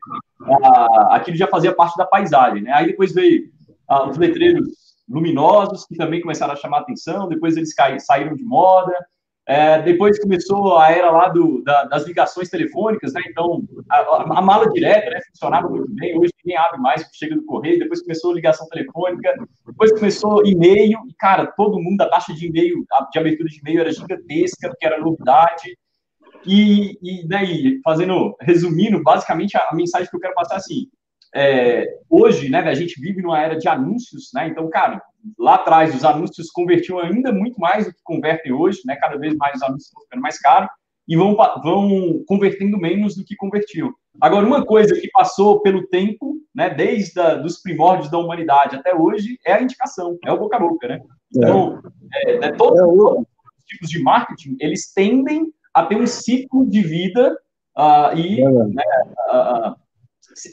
ah, 0.63 1.15
aquilo 1.15 1.35
já 1.35 1.47
fazia 1.47 1.75
parte 1.75 1.97
da 1.97 2.05
paisagem, 2.05 2.63
né? 2.63 2.71
Aí 2.73 2.87
depois 2.87 3.13
veio 3.13 3.49
ah, 3.87 4.09
os 4.09 4.17
letreiros 4.17 4.65
luminosos, 5.09 5.85
que 5.85 5.95
também 5.95 6.21
começaram 6.21 6.53
a 6.53 6.57
chamar 6.57 6.77
a 6.77 6.81
atenção, 6.81 7.27
depois 7.27 7.57
eles 7.57 7.73
caíram, 7.73 7.99
saíram 7.99 8.35
de 8.35 8.43
moda, 8.43 8.93
é, 9.47 9.81
depois 9.81 10.19
começou 10.19 10.77
a 10.77 10.91
era 10.91 11.09
lá 11.09 11.29
do, 11.29 11.63
da, 11.63 11.85
das 11.85 12.05
ligações 12.05 12.49
telefônicas, 12.49 13.13
né? 13.13 13.21
Então, 13.29 13.63
a, 13.89 14.39
a, 14.39 14.41
mala 14.41 14.69
direta, 14.69 15.09
né? 15.09 15.21
Funcionava 15.29 15.69
muito 15.69 15.89
bem. 15.93 16.19
Hoje 16.19 16.33
ninguém 16.43 16.59
abre 16.59 16.77
mais, 16.81 17.09
chega 17.13 17.33
do 17.33 17.45
correio. 17.45 17.79
Depois 17.79 18.01
começou 18.01 18.31
a 18.31 18.35
ligação 18.35 18.67
telefônica. 18.67 19.33
Depois 19.65 19.93
começou 19.93 20.45
e-mail. 20.45 20.99
E, 21.07 21.13
cara, 21.17 21.47
todo 21.55 21.81
mundo, 21.81 22.01
a 22.01 22.09
taxa 22.09 22.33
de 22.33 22.47
e-mail, 22.47 22.85
de 23.09 23.19
abertura 23.19 23.47
de 23.47 23.59
e-mail 23.59 23.79
era 23.79 23.91
gigantesca, 23.93 24.67
porque 24.67 24.85
era 24.85 24.99
novidade. 24.99 25.77
E, 26.45 26.97
e 27.01 27.25
daí, 27.25 27.79
fazendo, 27.85 28.35
resumindo, 28.41 29.01
basicamente 29.01 29.55
a, 29.55 29.69
a 29.69 29.75
mensagem 29.75 30.09
que 30.09 30.15
eu 30.15 30.19
quero 30.19 30.33
passar 30.33 30.55
é 30.55 30.57
assim: 30.57 30.87
é, 31.33 31.85
hoje, 32.09 32.49
né, 32.49 32.59
a 32.59 32.73
gente 32.73 32.99
vive 32.99 33.21
numa 33.21 33.41
era 33.41 33.57
de 33.57 33.69
anúncios, 33.69 34.29
né? 34.33 34.49
Então, 34.49 34.69
cara, 34.69 35.01
lá 35.37 35.55
atrás 35.55 35.95
os 35.95 36.03
anúncios 36.03 36.49
convertiam 36.51 36.99
ainda 36.99 37.31
muito 37.31 37.59
mais 37.59 37.85
do 37.85 37.93
que 37.93 37.99
convertem 38.03 38.51
hoje, 38.51 38.81
né? 38.85 38.95
Cada 38.95 39.17
vez 39.17 39.35
mais 39.35 39.55
os 39.55 39.63
anúncios 39.63 39.87
estão 39.87 40.03
ficando 40.03 40.21
mais 40.21 40.39
caros 40.39 40.69
e 41.07 41.15
vão, 41.15 41.35
vão 41.63 42.23
convertendo 42.27 42.77
menos 42.77 43.15
do 43.15 43.23
que 43.23 43.35
convertiam. 43.35 43.93
Agora, 44.19 44.45
uma 44.45 44.65
coisa 44.65 44.93
que 44.95 45.09
passou 45.11 45.61
pelo 45.61 45.87
tempo, 45.87 46.37
né, 46.53 46.69
desde 46.69 47.19
a, 47.19 47.35
dos 47.35 47.61
primórdios 47.61 48.11
da 48.11 48.17
humanidade 48.17 48.75
até 48.75 48.93
hoje, 48.93 49.39
é 49.45 49.53
a 49.53 49.61
indicação, 49.61 50.17
é 50.25 50.31
o 50.31 50.37
boca 50.37 50.57
a 50.57 50.59
boca, 50.59 50.87
né? 50.87 50.95
É. 50.95 51.37
Então, 51.37 51.81
é, 52.13 52.31
é, 52.47 52.51
todos, 52.53 52.79
todos 52.79 53.19
os 53.19 53.63
tipos 53.65 53.89
de 53.89 54.01
marketing, 54.01 54.57
eles 54.59 54.91
tendem 54.91 55.53
a 55.73 55.85
ter 55.85 55.95
um 55.95 56.07
ciclo 56.07 56.67
de 56.67 56.81
vida 56.81 57.37
uh, 57.77 58.17
e 58.17 58.43
né, 58.43 58.83
uh, 59.29 59.75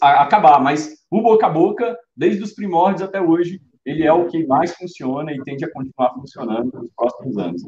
acabar, 0.02 0.60
mas 0.60 1.04
o 1.10 1.22
boca 1.22 1.46
a 1.46 1.50
boca, 1.50 1.98
desde 2.14 2.42
os 2.42 2.52
primórdios 2.52 3.02
até 3.02 3.20
hoje, 3.20 3.60
ele 3.84 4.04
é 4.04 4.12
o 4.12 4.26
que 4.26 4.46
mais 4.46 4.74
funciona 4.74 5.32
e 5.32 5.42
tende 5.42 5.64
a 5.64 5.70
continuar 5.70 6.14
funcionando 6.14 6.72
nos 6.72 6.90
próximos 6.96 7.36
anos. 7.36 7.62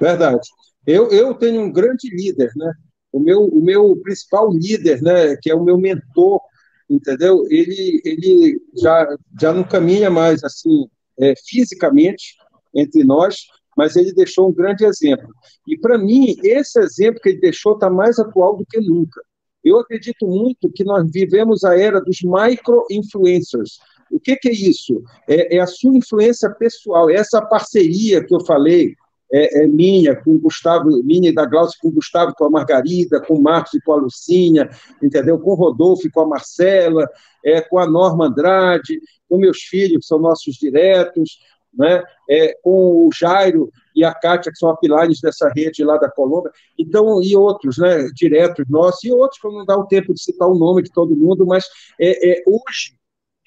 Verdade. 0.00 0.48
Eu, 0.86 1.10
eu 1.10 1.34
tenho 1.34 1.62
um 1.62 1.72
grande 1.72 2.08
líder, 2.10 2.50
né? 2.56 2.72
O 3.12 3.20
meu, 3.20 3.44
o 3.44 3.62
meu 3.62 3.96
principal 4.02 4.50
líder, 4.50 5.02
né, 5.02 5.36
que 5.36 5.50
é 5.50 5.54
o 5.54 5.62
meu 5.62 5.76
mentor, 5.76 6.40
entendeu? 6.88 7.44
Ele, 7.50 8.00
ele 8.04 8.60
já, 8.74 9.06
já 9.40 9.52
não 9.52 9.62
caminha 9.62 10.10
mais 10.10 10.42
assim 10.42 10.86
é, 11.20 11.34
fisicamente 11.46 12.34
entre 12.74 13.04
nós, 13.04 13.46
mas 13.76 13.96
ele 13.96 14.12
deixou 14.12 14.48
um 14.48 14.52
grande 14.52 14.84
exemplo. 14.84 15.28
E 15.68 15.78
para 15.78 15.98
mim, 15.98 16.36
esse 16.42 16.80
exemplo 16.80 17.20
que 17.20 17.28
ele 17.28 17.40
deixou 17.40 17.74
está 17.74 17.88
mais 17.88 18.18
atual 18.18 18.56
do 18.56 18.66
que 18.66 18.80
nunca. 18.80 19.22
Eu 19.62 19.78
acredito 19.78 20.26
muito 20.26 20.72
que 20.72 20.82
nós 20.82 21.08
vivemos 21.10 21.62
a 21.64 21.78
era 21.78 22.00
dos 22.00 22.18
micro-influencers. 22.22 23.78
O 24.12 24.20
que, 24.20 24.36
que, 24.36 24.48
é 24.48 24.52
isso? 24.52 25.02
É, 25.28 25.56
é, 25.56 25.60
a 25.60 25.66
sua 25.66 25.96
influência 25.96 26.50
pessoal, 26.50 27.10
é 27.10 27.14
essa 27.14 27.40
parceria 27.40 28.24
que 28.24 28.34
eu 28.34 28.44
falei, 28.44 28.94
é, 29.32 29.62
é, 29.62 29.66
minha 29.66 30.14
com 30.14 30.34
o 30.34 30.38
Gustavo, 30.38 30.90
minha 31.02 31.30
e 31.30 31.34
da 31.34 31.46
Glaucia 31.46 31.78
com 31.80 31.88
o 31.88 31.92
Gustavo, 31.92 32.34
com 32.34 32.44
a 32.44 32.50
Margarida, 32.50 33.20
com 33.20 33.34
o 33.34 33.42
Marcos 33.42 33.72
e 33.72 33.80
com 33.80 33.92
a 33.92 33.96
Lucinha, 33.96 34.68
entendeu? 35.02 35.38
Com 35.38 35.52
o 35.52 35.54
Rodolfo 35.54 36.06
e 36.06 36.10
com 36.10 36.20
a 36.20 36.26
Marcela, 36.26 37.08
é, 37.42 37.62
com 37.62 37.78
a 37.78 37.86
Norma 37.86 38.26
Andrade, 38.26 39.00
com 39.28 39.38
meus 39.38 39.62
filhos, 39.62 40.00
que 40.00 40.06
são 40.06 40.18
nossos 40.18 40.56
diretos, 40.56 41.38
né? 41.72 42.02
É, 42.28 42.54
com 42.62 43.06
o 43.06 43.10
Jairo 43.10 43.72
e 43.96 44.04
a 44.04 44.12
Kátia, 44.12 44.52
que 44.52 44.58
são 44.58 44.68
a 44.68 44.76
pilares 44.76 45.20
dessa 45.20 45.50
rede 45.54 45.82
lá 45.82 45.96
da 45.96 46.10
Colômbia, 46.10 46.52
então, 46.78 47.22
e 47.22 47.34
outros, 47.34 47.78
né, 47.78 48.08
diretos 48.14 48.66
nossos, 48.68 49.04
e 49.04 49.10
outros, 49.10 49.40
que 49.40 49.48
não 49.48 49.64
dá 49.64 49.76
o 49.76 49.86
tempo 49.86 50.12
de 50.12 50.22
citar 50.22 50.48
o 50.48 50.58
nome 50.58 50.82
de 50.82 50.92
todo 50.92 51.16
mundo, 51.16 51.46
mas 51.46 51.64
é, 51.98 52.32
é 52.32 52.42
hoje, 52.46 52.94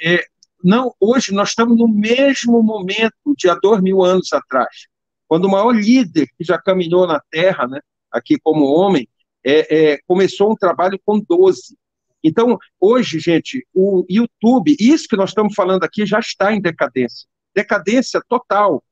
é, 0.02 0.24
não, 0.66 0.96
hoje 1.00 1.32
nós 1.32 1.50
estamos 1.50 1.78
no 1.78 1.88
mesmo 1.88 2.64
momento 2.64 3.36
de 3.38 3.48
há 3.48 3.54
dois 3.54 3.80
mil 3.84 4.04
anos 4.04 4.34
atrás, 4.34 4.88
quando 5.28 5.46
o 5.46 5.52
maior 5.52 5.72
líder 5.72 6.28
que 6.36 6.44
já 6.44 6.58
caminhou 6.58 7.06
na 7.06 7.22
Terra, 7.30 7.68
né, 7.68 7.80
aqui 8.12 8.40
como 8.42 8.66
homem, 8.66 9.08
é, 9.44 9.92
é, 9.92 10.00
começou 10.08 10.52
um 10.52 10.56
trabalho 10.56 11.00
com 11.06 11.20
12. 11.20 11.78
Então, 12.24 12.58
hoje, 12.80 13.20
gente, 13.20 13.64
o 13.76 14.04
YouTube, 14.10 14.76
isso 14.80 15.08
que 15.08 15.16
nós 15.16 15.30
estamos 15.30 15.54
falando 15.54 15.84
aqui, 15.84 16.04
já 16.04 16.18
está 16.18 16.52
em 16.52 16.60
decadência. 16.60 17.28
Decadência 17.54 18.20
total. 18.28 18.84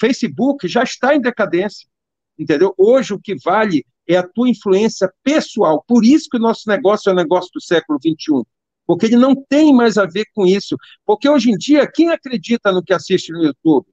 Facebook 0.00 0.66
já 0.66 0.82
está 0.82 1.14
em 1.14 1.20
decadência. 1.20 1.88
Entendeu? 2.36 2.74
Hoje, 2.76 3.14
o 3.14 3.20
que 3.20 3.36
vale 3.36 3.86
é 4.08 4.16
a 4.16 4.26
tua 4.26 4.48
influência 4.48 5.08
pessoal. 5.22 5.84
Por 5.86 6.04
isso 6.04 6.28
que 6.28 6.38
o 6.38 6.40
nosso 6.40 6.68
negócio 6.68 7.08
é 7.08 7.12
o 7.12 7.16
negócio 7.16 7.50
do 7.54 7.60
século 7.60 8.00
XXI. 8.00 8.44
Porque 8.90 9.06
ele 9.06 9.16
não 9.16 9.36
tem 9.36 9.72
mais 9.72 9.96
a 9.96 10.04
ver 10.04 10.26
com 10.34 10.44
isso. 10.44 10.76
Porque 11.06 11.28
hoje 11.28 11.48
em 11.48 11.56
dia, 11.56 11.88
quem 11.88 12.10
acredita 12.10 12.72
no 12.72 12.82
que 12.82 12.92
assiste 12.92 13.30
no 13.30 13.44
YouTube? 13.44 13.86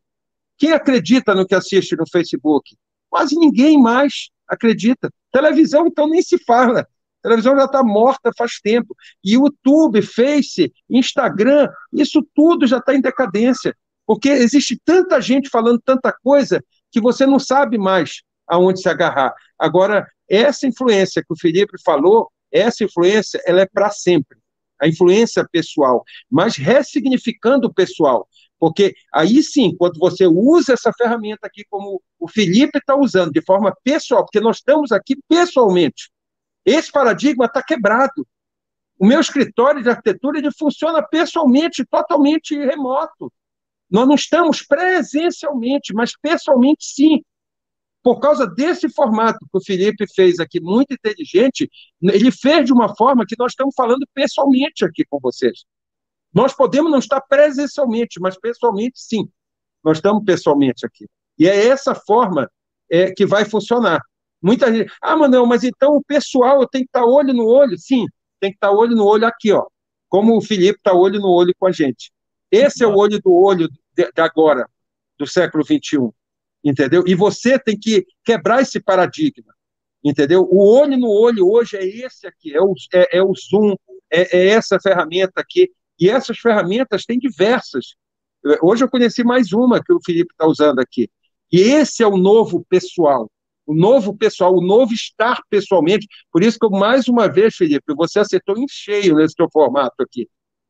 Quem 0.58 0.72
acredita 0.72 1.36
no 1.36 1.46
que 1.46 1.54
assiste 1.54 1.96
no 1.96 2.10
Facebook? 2.10 2.76
Quase 3.08 3.36
ninguém 3.36 3.80
mais 3.80 4.32
acredita. 4.48 5.14
Televisão, 5.32 5.86
então, 5.86 6.10
nem 6.10 6.24
se 6.24 6.44
fala. 6.44 6.88
Televisão 7.22 7.56
já 7.56 7.66
está 7.66 7.84
morta 7.84 8.32
faz 8.36 8.60
tempo. 8.60 8.96
YouTube, 9.24 10.02
Face, 10.02 10.74
Instagram, 10.90 11.70
isso 11.94 12.28
tudo 12.34 12.66
já 12.66 12.80
está 12.80 12.96
em 12.96 13.00
decadência. 13.00 13.78
Porque 14.04 14.30
existe 14.30 14.82
tanta 14.84 15.22
gente 15.22 15.48
falando 15.48 15.80
tanta 15.80 16.12
coisa 16.12 16.60
que 16.92 17.00
você 17.00 17.28
não 17.28 17.38
sabe 17.38 17.78
mais 17.78 18.24
aonde 18.48 18.82
se 18.82 18.90
agarrar. 18.90 19.32
Agora, 19.60 20.08
essa 20.28 20.66
influência 20.66 21.22
que 21.22 21.32
o 21.32 21.40
Felipe 21.40 21.78
falou, 21.86 22.32
essa 22.52 22.84
influência, 22.84 23.40
ela 23.46 23.62
é 23.62 23.68
para 23.68 23.92
sempre. 23.92 24.40
A 24.82 24.88
influência 24.88 25.48
pessoal, 25.52 26.04
mas 26.30 26.56
ressignificando 26.56 27.68
o 27.68 27.74
pessoal. 27.74 28.28
Porque 28.60 28.96
aí 29.14 29.44
sim, 29.44 29.76
quando 29.78 30.00
você 30.00 30.26
usa 30.26 30.74
essa 30.74 30.92
ferramenta 30.92 31.46
aqui, 31.46 31.64
como 31.70 32.02
o 32.20 32.28
Felipe 32.28 32.80
está 32.80 32.96
usando, 32.96 33.32
de 33.32 33.42
forma 33.42 33.76
pessoal, 33.84 34.26
porque 34.26 34.40
nós 34.40 34.58
estamos 34.58 34.92
aqui 34.92 35.16
pessoalmente, 35.28 36.10
esse 36.66 36.92
paradigma 36.92 37.46
está 37.46 37.64
quebrado. 37.64 38.28
O 39.00 39.06
meu 39.06 39.20
escritório 39.20 39.84
de 39.84 39.90
arquitetura 39.90 40.40
ele 40.40 40.52
funciona 40.52 41.02
pessoalmente, 41.02 41.86
totalmente 41.86 42.58
remoto. 42.58 43.32
Nós 43.90 44.08
não 44.08 44.16
estamos 44.16 44.64
presencialmente, 44.64 45.94
mas 45.94 46.12
pessoalmente 46.20 46.84
sim. 46.84 47.24
Por 48.08 48.22
causa 48.22 48.48
desse 48.48 48.88
formato 48.88 49.40
que 49.52 49.58
o 49.58 49.62
Felipe 49.62 50.06
fez 50.16 50.40
aqui, 50.40 50.62
muito 50.62 50.94
inteligente, 50.94 51.70
ele 52.02 52.32
fez 52.32 52.66
de 52.66 52.72
uma 52.72 52.96
forma 52.96 53.26
que 53.28 53.36
nós 53.38 53.52
estamos 53.52 53.76
falando 53.76 54.08
pessoalmente 54.14 54.86
aqui 54.86 55.04
com 55.10 55.20
vocês. 55.20 55.66
Nós 56.34 56.54
podemos 56.54 56.90
não 56.90 57.00
estar 57.00 57.20
presencialmente, 57.20 58.18
mas 58.22 58.40
pessoalmente 58.40 58.94
sim. 58.96 59.28
Nós 59.84 59.98
estamos 59.98 60.24
pessoalmente 60.24 60.86
aqui. 60.86 61.06
E 61.38 61.50
é 61.50 61.68
essa 61.68 61.94
forma 61.94 62.50
é, 62.90 63.12
que 63.12 63.26
vai 63.26 63.44
funcionar. 63.44 64.00
Muita 64.42 64.74
gente, 64.74 64.90
ah, 65.02 65.18
Manuel, 65.18 65.46
mas 65.46 65.66
então 65.66 65.98
o 65.98 66.02
pessoal 66.02 66.66
tem 66.66 66.84
que 66.84 66.88
estar 66.88 67.04
olho 67.04 67.34
no 67.34 67.46
olho? 67.46 67.78
Sim, 67.78 68.06
tem 68.40 68.52
que 68.52 68.56
estar 68.56 68.72
olho 68.72 68.96
no 68.96 69.04
olho 69.04 69.28
aqui, 69.28 69.52
ó. 69.52 69.68
Como 70.08 70.38
o 70.38 70.42
Felipe 70.42 70.78
está 70.78 70.94
olho 70.94 71.20
no 71.20 71.28
olho 71.28 71.54
com 71.60 71.68
a 71.68 71.74
gente. 71.74 72.10
Esse 72.50 72.86
é 72.86 72.88
o 72.88 72.96
olho 72.96 73.20
do 73.22 73.34
olho 73.34 73.68
de, 73.92 74.10
agora, 74.16 74.66
do 75.20 75.28
século 75.28 75.62
XXI, 75.62 76.10
entendeu? 76.70 77.04
E 77.08 77.16
você 77.16 77.58
tem 77.58 77.80
que 77.80 78.06
quebrar 78.26 78.62
esse 78.62 78.80
paradigma, 78.80 79.56
entendeu? 80.04 80.46
O 80.52 80.60
olho 80.70 80.98
no 80.98 81.10
olho 81.10 81.50
hoje 81.50 81.78
é 81.78 81.86
esse 81.86 82.28
aqui, 82.28 82.54
é 82.54 82.62
o, 82.62 82.74
é, 82.94 83.18
é 83.20 83.24
o 83.24 83.34
Zoom, 83.34 83.74
é, 84.12 84.38
é 84.38 84.48
essa 84.50 84.78
ferramenta 84.80 85.40
aqui, 85.40 85.72
e 85.98 86.10
essas 86.10 86.38
ferramentas 86.38 87.06
têm 87.06 87.18
diversas. 87.18 87.96
Hoje 88.62 88.84
eu 88.84 88.90
conheci 88.90 89.24
mais 89.24 89.54
uma 89.54 89.82
que 89.82 89.94
o 89.94 90.00
Felipe 90.06 90.32
está 90.34 90.46
usando 90.46 90.80
aqui. 90.80 91.10
E 91.52 91.62
esse 91.62 92.04
é 92.04 92.08
o 92.08 92.18
novo 92.18 92.66
pessoal, 92.70 93.32
o 93.66 93.74
novo 93.74 94.16
pessoal, 94.16 94.54
o 94.54 94.62
novo 94.62 94.94
estar 94.94 95.42
pessoalmente. 95.50 96.06
Por 96.32 96.44
isso 96.44 96.60
que, 96.60 96.66
eu, 96.66 96.70
mais 96.70 97.08
uma 97.08 97.30
vez, 97.30 97.56
Felipe, 97.56 97.94
você 97.96 98.20
acertou 98.20 98.58
em 98.58 98.66
cheio 98.70 99.16
nesse 99.16 99.36
seu 99.36 99.50
formato 99.52 99.96
aqui. 100.04 100.28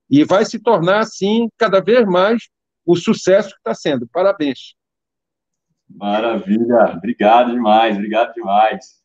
E 0.10 0.24
vai 0.24 0.46
se 0.46 0.60
tornar, 0.60 1.00
assim, 1.00 1.50
cada 1.58 1.82
vez 1.82 2.06
mais 2.06 2.44
o 2.86 2.96
sucesso 2.96 3.50
que 3.50 3.58
está 3.58 3.74
sendo. 3.74 4.08
Parabéns. 4.08 4.77
Maravilha, 5.90 6.94
obrigado 6.96 7.52
demais, 7.52 7.96
obrigado 7.96 8.34
demais. 8.34 8.98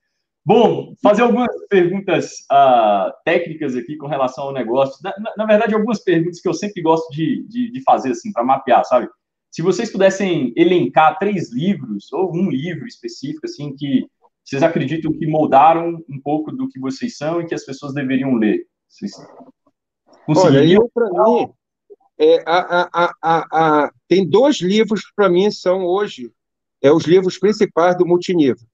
Bom, 0.45 0.95
fazer 1.01 1.23
algumas 1.23 1.49
perguntas 1.69 2.33
uh, 2.51 3.13
técnicas 3.25 3.77
aqui 3.77 3.97
com 3.97 4.09
relação 4.09 4.45
ao 4.45 4.53
negócio. 4.53 4.97
Na, 5.03 5.15
na, 5.19 5.33
na, 5.37 5.47
verdade, 5.47 5.75
algumas 5.75 6.03
perguntas 6.03 6.41
que 6.41 6.49
eu 6.49 6.55
sempre 6.55 6.83
gosto 6.83 7.09
de, 7.13 7.47
de, 7.49 7.71
de 7.71 7.83
fazer, 7.83 8.11
assim, 8.11 8.33
para 8.33 8.43
mapear, 8.43 8.85
sabe? 8.85 9.09
Se 9.53 9.63
vocês 9.63 9.93
pudessem 9.93 10.53
elencar 10.57 11.19
três 11.19 11.53
livros, 11.53 12.13
ou 12.13 12.35
um 12.35 12.51
livro 12.51 12.87
específico, 12.87 13.47
assim, 13.47 13.75
que 13.77 14.05
vocês 14.45 14.63
acreditam 14.63 15.13
que 15.13 15.27
moldaram 15.27 16.03
um 16.09 16.21
pouco 16.21 16.51
do 16.51 16.69
que 16.69 16.81
vocês 16.81 17.17
são 17.17 17.41
e 17.41 17.47
que 17.47 17.55
as 17.55 17.65
pessoas 17.65 17.95
deveriam 17.95 18.35
ler. 18.35 18.67
Vocês 18.89 19.13
Olha, 20.27 20.65
eu, 20.65 20.91
para 20.93 21.09
mim, 21.11 21.49
é, 22.19 22.43
a, 22.47 22.89
a, 22.93 23.15
a, 23.23 23.93
tem 24.09 24.29
dois 24.29 24.61
livros 24.61 25.03
para 25.15 25.29
mim 25.29 25.51
são 25.51 25.85
hoje 25.85 26.31
é 26.83 26.91
os 26.93 27.05
livros 27.05 27.39
principais 27.39 27.97
do 27.97 28.07
multinível, 28.07 28.67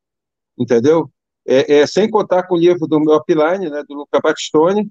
entendeu? 0.59 1.11
É, 1.47 1.81
é, 1.81 1.87
sem 1.87 2.11
contar 2.11 2.45
com 2.45 2.55
o 2.55 2.59
livro 2.59 2.87
do 2.87 2.99
meu 2.99 3.15
upline, 3.15 3.71
né, 3.71 3.83
do 3.89 3.95
Luca 3.95 4.21
Battistoni, 4.21 4.91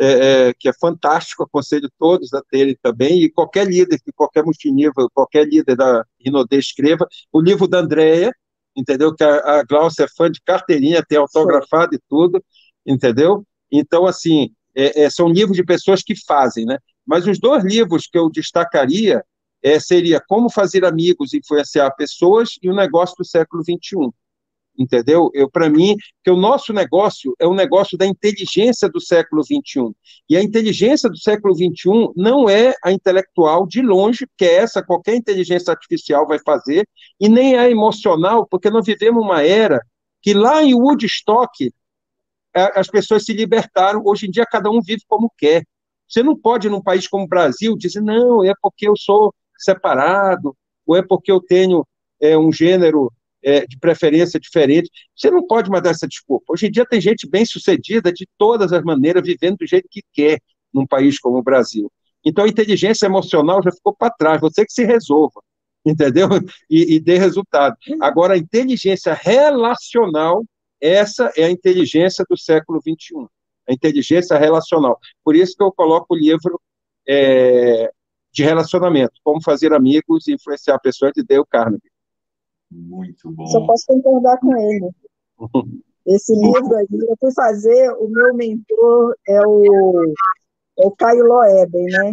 é, 0.00 0.06
é, 0.48 0.54
que 0.56 0.68
é 0.68 0.72
fantástico, 0.72 1.42
aconselho 1.42 1.90
todos 1.98 2.32
a 2.32 2.42
terem 2.50 2.76
também, 2.80 3.22
e 3.22 3.30
qualquer 3.30 3.66
líder, 3.66 3.98
qualquer 4.14 4.44
multinível, 4.44 5.08
qualquer 5.12 5.46
líder 5.46 5.76
da 5.76 6.04
Rinodê 6.24 6.58
escreva, 6.58 7.06
o 7.32 7.40
livro 7.40 7.66
da 7.66 7.80
Andrea, 7.80 8.32
entendeu? 8.76 9.14
Que 9.14 9.24
a, 9.24 9.58
a 9.58 9.62
Glaucia 9.64 10.04
é 10.04 10.08
fã 10.08 10.30
de 10.30 10.40
carteirinha, 10.42 11.04
tem 11.06 11.18
autografado 11.18 11.94
e 11.94 12.00
tudo, 12.08 12.42
entendeu? 12.86 13.44
Então, 13.72 14.06
assim, 14.06 14.52
é, 14.74 15.02
é, 15.02 15.10
são 15.10 15.28
livros 15.28 15.56
de 15.56 15.64
pessoas 15.64 16.02
que 16.02 16.14
fazem, 16.24 16.64
né? 16.64 16.78
Mas 17.04 17.26
os 17.26 17.38
dois 17.40 17.64
livros 17.64 18.06
que 18.06 18.16
eu 18.18 18.30
destacaria 18.30 19.24
é, 19.62 19.78
seria 19.80 20.22
Como 20.26 20.50
Fazer 20.50 20.84
Amigos 20.84 21.32
e 21.32 21.38
Influenciar 21.38 21.90
Pessoas 21.92 22.50
e 22.62 22.70
O 22.70 22.74
Negócio 22.74 23.16
do 23.18 23.24
Século 23.24 23.62
XXI 23.62 24.12
entendeu? 24.78 25.30
Eu 25.34 25.50
para 25.50 25.68
mim 25.68 25.96
que 26.22 26.30
o 26.30 26.36
nosso 26.36 26.72
negócio 26.72 27.34
é 27.40 27.46
um 27.46 27.54
negócio 27.54 27.98
da 27.98 28.06
inteligência 28.06 28.88
do 28.88 29.00
século 29.00 29.42
21 29.46 29.92
e 30.30 30.36
a 30.36 30.42
inteligência 30.42 31.10
do 31.10 31.18
século 31.18 31.54
21 31.54 32.12
não 32.16 32.48
é 32.48 32.74
a 32.84 32.92
intelectual 32.92 33.66
de 33.66 33.82
longe, 33.82 34.26
que 34.36 34.44
é 34.44 34.54
essa 34.54 34.82
qualquer 34.82 35.16
inteligência 35.16 35.72
artificial 35.72 36.26
vai 36.26 36.38
fazer 36.38 36.88
e 37.20 37.28
nem 37.28 37.56
é 37.56 37.68
emocional, 37.68 38.46
porque 38.48 38.70
nós 38.70 38.86
vivemos 38.86 39.22
uma 39.22 39.42
era 39.42 39.80
que 40.22 40.32
lá 40.32 40.62
em 40.62 40.74
Woodstock 40.74 41.72
as 42.54 42.88
pessoas 42.88 43.24
se 43.24 43.32
libertaram. 43.32 44.02
Hoje 44.04 44.26
em 44.26 44.30
dia 44.30 44.46
cada 44.46 44.70
um 44.70 44.80
vive 44.80 45.02
como 45.08 45.30
quer. 45.36 45.64
Você 46.08 46.22
não 46.22 46.36
pode 46.36 46.68
num 46.68 46.82
país 46.82 47.06
como 47.06 47.24
o 47.24 47.28
Brasil 47.28 47.76
dizer 47.76 48.00
não 48.00 48.44
é 48.44 48.52
porque 48.62 48.88
eu 48.88 48.96
sou 48.96 49.34
separado 49.58 50.56
ou 50.86 50.96
é 50.96 51.02
porque 51.02 51.30
eu 51.30 51.40
tenho 51.40 51.86
é, 52.20 52.36
um 52.38 52.50
gênero 52.50 53.12
é, 53.42 53.66
de 53.66 53.78
preferência 53.78 54.40
diferente. 54.40 54.90
Você 55.14 55.30
não 55.30 55.46
pode 55.46 55.70
mais 55.70 55.82
dar 55.82 55.90
essa 55.90 56.08
desculpa. 56.08 56.52
Hoje 56.52 56.66
em 56.66 56.70
dia 56.70 56.86
tem 56.86 57.00
gente 57.00 57.28
bem 57.28 57.44
sucedida 57.44 58.12
de 58.12 58.26
todas 58.38 58.72
as 58.72 58.82
maneiras, 58.82 59.22
vivendo 59.22 59.58
do 59.58 59.66
jeito 59.66 59.88
que 59.90 60.02
quer 60.12 60.40
num 60.72 60.86
país 60.86 61.18
como 61.18 61.38
o 61.38 61.42
Brasil. 61.42 61.90
Então 62.24 62.44
a 62.44 62.48
inteligência 62.48 63.06
emocional 63.06 63.62
já 63.62 63.70
ficou 63.70 63.94
para 63.94 64.10
trás, 64.10 64.40
você 64.40 64.64
que 64.64 64.72
se 64.72 64.84
resolva, 64.84 65.40
entendeu? 65.84 66.28
E, 66.68 66.96
e 66.96 67.00
dê 67.00 67.18
resultado. 67.18 67.76
Agora, 68.00 68.34
a 68.34 68.38
inteligência 68.38 69.14
relacional, 69.14 70.44
essa 70.80 71.32
é 71.36 71.44
a 71.44 71.50
inteligência 71.50 72.24
do 72.28 72.36
século 72.36 72.80
XXI, 72.80 73.26
a 73.68 73.72
inteligência 73.72 74.36
relacional. 74.36 74.98
Por 75.24 75.36
isso 75.36 75.54
que 75.56 75.62
eu 75.62 75.72
coloco 75.72 76.14
o 76.14 76.16
livro 76.16 76.60
é, 77.08 77.90
de 78.32 78.44
relacionamento, 78.44 79.14
Como 79.24 79.42
Fazer 79.42 79.72
Amigos 79.72 80.28
e 80.28 80.34
Influenciar 80.34 80.78
Pessoas, 80.78 81.12
de 81.14 81.22
Dale 81.24 81.44
Carnegie. 81.50 81.90
Muito 82.70 83.30
bom. 83.30 83.46
Só 83.46 83.66
posso 83.66 83.84
concordar 83.86 84.38
com 84.38 84.56
ele. 84.56 84.90
Esse 86.06 86.34
livro 86.34 86.74
aí, 86.74 86.86
eu 86.90 87.16
fui 87.20 87.32
fazer, 87.34 87.90
o 87.98 88.08
meu 88.08 88.34
mentor 88.34 89.14
é 89.26 89.40
o, 89.46 90.14
é 90.78 90.86
o 90.86 90.90
Caio 90.92 91.24
Loeben, 91.24 91.84
né? 91.84 92.12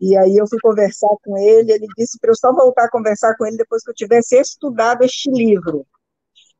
E 0.00 0.16
aí 0.16 0.36
eu 0.36 0.48
fui 0.48 0.58
conversar 0.60 1.14
com 1.22 1.38
ele, 1.38 1.70
ele 1.70 1.86
disse 1.96 2.18
para 2.18 2.32
eu 2.32 2.36
só 2.36 2.52
voltar 2.52 2.86
a 2.86 2.90
conversar 2.90 3.36
com 3.36 3.46
ele 3.46 3.56
depois 3.56 3.84
que 3.84 3.90
eu 3.90 3.94
tivesse 3.94 4.36
estudado 4.40 5.04
este 5.04 5.30
livro. 5.30 5.86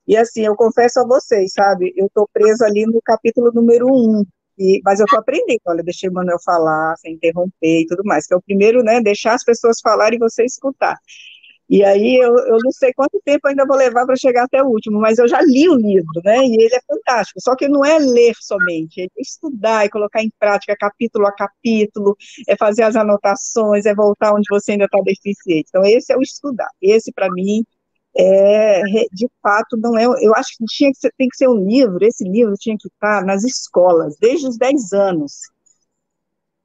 E 0.06 0.16
assim, 0.16 0.42
eu 0.46 0.54
confesso 0.54 1.00
a 1.00 1.06
vocês, 1.06 1.52
sabe, 1.52 1.92
eu 1.96 2.06
estou 2.06 2.28
presa 2.32 2.66
ali 2.66 2.86
no 2.86 3.00
capítulo 3.02 3.50
número 3.52 3.86
um, 3.88 4.24
e, 4.58 4.80
mas 4.84 5.00
eu 5.00 5.04
estou 5.04 5.18
aprendendo, 5.20 5.60
olha, 5.66 5.82
deixei 5.82 6.08
o 6.08 6.12
Manuel 6.12 6.38
falar, 6.44 6.96
sem 6.98 7.14
interromper 7.14 7.80
e 7.82 7.86
tudo 7.86 8.02
mais, 8.04 8.26
que 8.26 8.34
é 8.34 8.36
o 8.36 8.42
primeiro, 8.42 8.82
né, 8.82 9.00
deixar 9.00 9.34
as 9.34 9.44
pessoas 9.44 9.78
falarem 9.82 10.16
e 10.16 10.20
você 10.20 10.44
escutar. 10.44 10.96
E 11.72 11.82
aí 11.82 12.16
eu, 12.16 12.36
eu 12.36 12.58
não 12.62 12.70
sei 12.70 12.92
quanto 12.92 13.18
tempo 13.24 13.48
ainda 13.48 13.64
vou 13.64 13.76
levar 13.76 14.04
para 14.04 14.14
chegar 14.14 14.44
até 14.44 14.62
o 14.62 14.66
último, 14.66 15.00
mas 15.00 15.16
eu 15.18 15.26
já 15.26 15.40
li 15.40 15.68
o 15.70 15.74
livro, 15.74 16.20
né? 16.22 16.44
E 16.44 16.54
ele 16.62 16.74
é 16.74 16.80
fantástico. 16.86 17.40
Só 17.40 17.56
que 17.56 17.66
não 17.66 17.82
é 17.82 17.98
ler 17.98 18.34
somente, 18.40 19.00
é 19.00 19.06
estudar 19.16 19.86
e 19.86 19.88
colocar 19.88 20.22
em 20.22 20.30
prática 20.38 20.76
capítulo 20.78 21.26
a 21.26 21.32
capítulo, 21.32 22.14
é 22.46 22.56
fazer 22.58 22.82
as 22.82 22.94
anotações, 22.94 23.86
é 23.86 23.94
voltar 23.94 24.34
onde 24.34 24.46
você 24.50 24.72
ainda 24.72 24.84
está 24.84 24.98
deficiente. 25.02 25.64
Então, 25.70 25.82
esse 25.84 26.12
é 26.12 26.16
o 26.16 26.20
estudar. 26.20 26.68
Esse, 26.82 27.10
para 27.10 27.30
mim, 27.30 27.64
é, 28.16 28.82
de 29.12 29.28
fato, 29.42 29.76
não 29.76 29.96
é. 29.96 30.04
Eu 30.04 30.34
acho 30.34 30.56
que 30.58 30.64
tinha 30.66 30.90
que 30.90 30.98
ser, 30.98 31.12
tem 31.16 31.28
que 31.28 31.36
ser 31.36 31.48
um 31.48 31.64
livro, 31.64 32.04
esse 32.04 32.24
livro 32.24 32.54
tinha 32.58 32.76
que 32.78 32.88
estar 32.88 33.24
nas 33.24 33.44
escolas, 33.44 34.16
desde 34.20 34.48
os 34.48 34.56
10 34.58 34.92
anos 34.92 35.32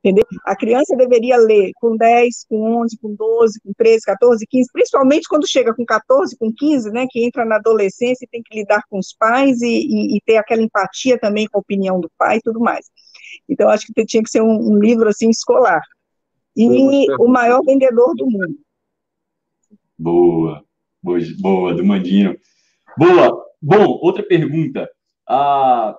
entendeu? 0.08 0.26
A 0.46 0.56
criança 0.56 0.96
deveria 0.96 1.38
ler 1.38 1.72
com 1.76 1.96
10, 1.96 2.46
com 2.50 2.82
11, 2.82 2.98
com 2.98 3.14
12, 3.14 3.60
com 3.62 3.74
13, 3.74 4.02
14, 4.06 4.48
15, 4.48 4.70
principalmente 4.72 5.28
quando 5.28 5.48
chega 5.48 5.74
com 5.74 5.86
14, 5.86 6.38
com 6.38 6.52
15, 6.52 6.92
né, 6.92 7.06
que 7.10 7.24
entra 7.26 7.46
na 7.46 7.58
adolescência 7.58 8.26
e 8.26 8.28
tem 8.28 8.42
que 8.44 8.58
lidar 8.58 8.84
com 8.90 9.00
os 9.00 9.14
pais 9.14 9.62
e, 9.62 9.68
e, 9.68 10.18
e 10.18 10.22
ter 10.26 10.38
aquela 10.38 10.62
empatia 10.62 11.20
também 11.20 11.48
com 11.48 11.58
a 11.58 11.62
opinião 11.62 12.00
do 12.00 12.10
pai 12.18 12.38
e 12.38 12.42
tudo 12.42 12.60
mais. 12.60 12.88
Então, 13.50 13.70
acho 13.70 13.88
que 13.88 14.06
tinha 14.06 14.24
que 14.24 14.30
ser 14.30 14.42
um, 14.42 14.74
um 14.74 14.80
livro, 14.80 15.10
assim, 15.10 15.30
escolar. 15.30 15.82
E 16.56 17.06
o 17.20 17.28
maior 17.28 17.62
vendedor 17.64 18.16
do 18.16 18.26
mundo. 18.26 18.58
Boa, 19.98 20.64
boa, 21.40 21.74
do 21.74 21.86
Mandinho. 21.86 22.38
Boa. 22.98 23.46
Bom, 23.62 24.00
outra 24.02 24.24
pergunta. 24.24 24.90
Ah, 25.28 25.96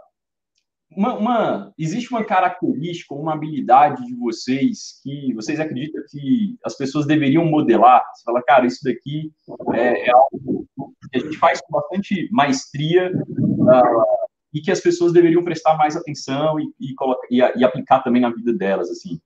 uma, 0.90 1.14
uma, 1.14 1.74
existe 1.78 2.10
uma 2.10 2.24
característica, 2.24 3.14
uma 3.14 3.34
habilidade 3.34 4.04
de 4.06 4.14
vocês 4.14 5.00
que 5.02 5.32
vocês 5.34 5.60
acreditam 5.60 6.02
que 6.10 6.56
as 6.64 6.76
pessoas 6.76 7.06
deveriam 7.06 7.44
modelar? 7.44 8.02
Você 8.14 8.24
fala, 8.24 8.42
cara, 8.42 8.66
isso 8.66 8.80
daqui 8.82 9.32
é, 9.74 10.08
é 10.08 10.10
algo 10.10 10.66
que 11.12 11.18
a 11.18 11.20
gente 11.20 11.38
faz 11.38 11.60
com 11.60 11.72
bastante 11.78 12.28
maestria 12.32 13.12
uh, 13.12 14.28
e 14.52 14.60
que 14.60 14.70
as 14.70 14.80
pessoas 14.80 15.12
deveriam 15.12 15.44
prestar 15.44 15.76
mais 15.76 15.96
atenção 15.96 16.58
e, 16.58 16.72
e, 16.80 16.94
e, 17.30 17.38
e 17.38 17.64
aplicar 17.64 18.00
também 18.00 18.22
na 18.22 18.30
vida 18.30 18.52
delas, 18.52 18.90
assim. 18.90 19.20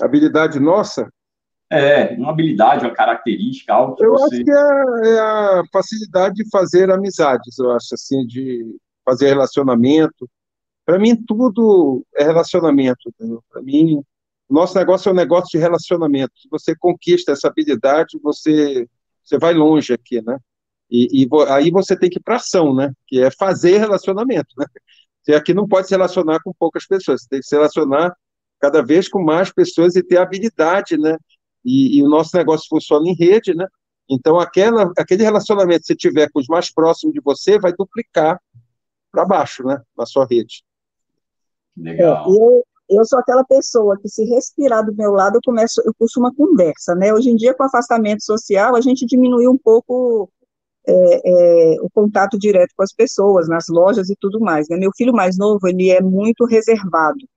Habilidade 0.00 0.58
nossa? 0.58 1.12
É, 1.70 2.14
uma 2.14 2.30
habilidade, 2.30 2.84
uma 2.84 2.94
característica, 2.94 3.74
algo 3.74 3.94
que 3.94 4.04
eu 4.04 4.12
você... 4.12 4.36
acho 4.36 4.44
que 4.44 4.50
é, 4.50 5.14
é, 5.14 5.18
a 5.18 5.62
facilidade 5.72 6.36
de 6.36 6.48
fazer 6.50 6.90
amizades, 6.90 7.58
eu 7.58 7.70
acho, 7.72 7.94
assim, 7.94 8.26
de 8.26 8.76
fazer 9.04 9.28
relacionamento, 9.28 10.28
para 10.88 10.98
mim, 10.98 11.14
tudo 11.14 12.02
é 12.16 12.24
relacionamento. 12.24 13.12
Para 13.50 13.60
mim, 13.60 14.02
nosso 14.48 14.74
negócio 14.74 15.10
é 15.10 15.12
um 15.12 15.14
negócio 15.14 15.50
de 15.50 15.58
relacionamento. 15.58 16.32
Se 16.40 16.48
você 16.50 16.74
conquista 16.74 17.32
essa 17.32 17.48
habilidade, 17.48 18.18
você, 18.22 18.88
você 19.22 19.36
vai 19.36 19.52
longe 19.52 19.92
aqui, 19.92 20.22
né? 20.22 20.38
E, 20.90 21.24
e 21.24 21.28
aí 21.50 21.70
você 21.70 21.94
tem 21.94 22.08
que 22.08 22.18
ir 22.18 22.22
para 22.22 22.36
ação, 22.36 22.74
né? 22.74 22.90
Que 23.06 23.22
é 23.22 23.30
fazer 23.30 23.76
relacionamento, 23.76 24.54
né? 24.56 24.64
Você 25.22 25.34
aqui 25.34 25.52
não 25.52 25.68
pode 25.68 25.88
se 25.88 25.92
relacionar 25.92 26.40
com 26.42 26.54
poucas 26.58 26.86
pessoas, 26.86 27.20
você 27.20 27.28
tem 27.28 27.40
que 27.40 27.46
se 27.46 27.54
relacionar 27.54 28.16
cada 28.58 28.82
vez 28.82 29.10
com 29.10 29.22
mais 29.22 29.52
pessoas 29.52 29.94
e 29.94 30.02
ter 30.02 30.16
habilidade, 30.16 30.96
né? 30.96 31.18
E, 31.68 31.98
e 31.98 32.02
o 32.02 32.08
nosso 32.08 32.34
negócio 32.34 32.66
funciona 32.66 33.06
em 33.06 33.14
rede, 33.14 33.54
né? 33.54 33.66
Então, 34.08 34.40
aquela, 34.40 34.90
aquele 34.96 35.22
relacionamento 35.22 35.80
que 35.80 35.88
você 35.88 35.94
tiver 35.94 36.30
com 36.32 36.40
os 36.40 36.46
mais 36.46 36.72
próximos 36.72 37.12
de 37.12 37.20
você 37.20 37.58
vai 37.58 37.74
duplicar 37.74 38.40
para 39.12 39.26
baixo, 39.26 39.62
né, 39.64 39.78
na 39.96 40.06
sua 40.06 40.26
rede. 40.26 40.64
Legal. 41.76 42.24
É, 42.24 42.30
eu, 42.30 42.64
eu 42.88 43.04
sou 43.04 43.18
aquela 43.18 43.44
pessoa 43.44 43.98
que, 44.00 44.08
se 44.08 44.24
respirar 44.24 44.82
do 44.84 44.96
meu 44.96 45.12
lado, 45.12 45.36
eu 45.36 45.40
começo, 45.44 45.82
eu 45.84 45.92
puxo 45.98 46.18
uma 46.18 46.34
conversa, 46.34 46.94
né? 46.94 47.12
Hoje 47.12 47.28
em 47.28 47.36
dia, 47.36 47.52
com 47.52 47.62
afastamento 47.62 48.24
social, 48.24 48.74
a 48.74 48.80
gente 48.80 49.04
diminuiu 49.04 49.50
um 49.50 49.58
pouco 49.58 50.30
é, 50.86 51.74
é, 51.74 51.76
o 51.82 51.90
contato 51.90 52.38
direto 52.38 52.72
com 52.74 52.82
as 52.82 52.94
pessoas, 52.94 53.46
nas 53.46 53.66
lojas 53.68 54.08
e 54.08 54.16
tudo 54.18 54.40
mais, 54.40 54.68
né? 54.70 54.78
Meu 54.78 54.90
filho 54.96 55.12
mais 55.12 55.36
novo, 55.36 55.68
ele 55.68 55.90
é 55.90 56.00
muito 56.00 56.46
reservado, 56.46 57.28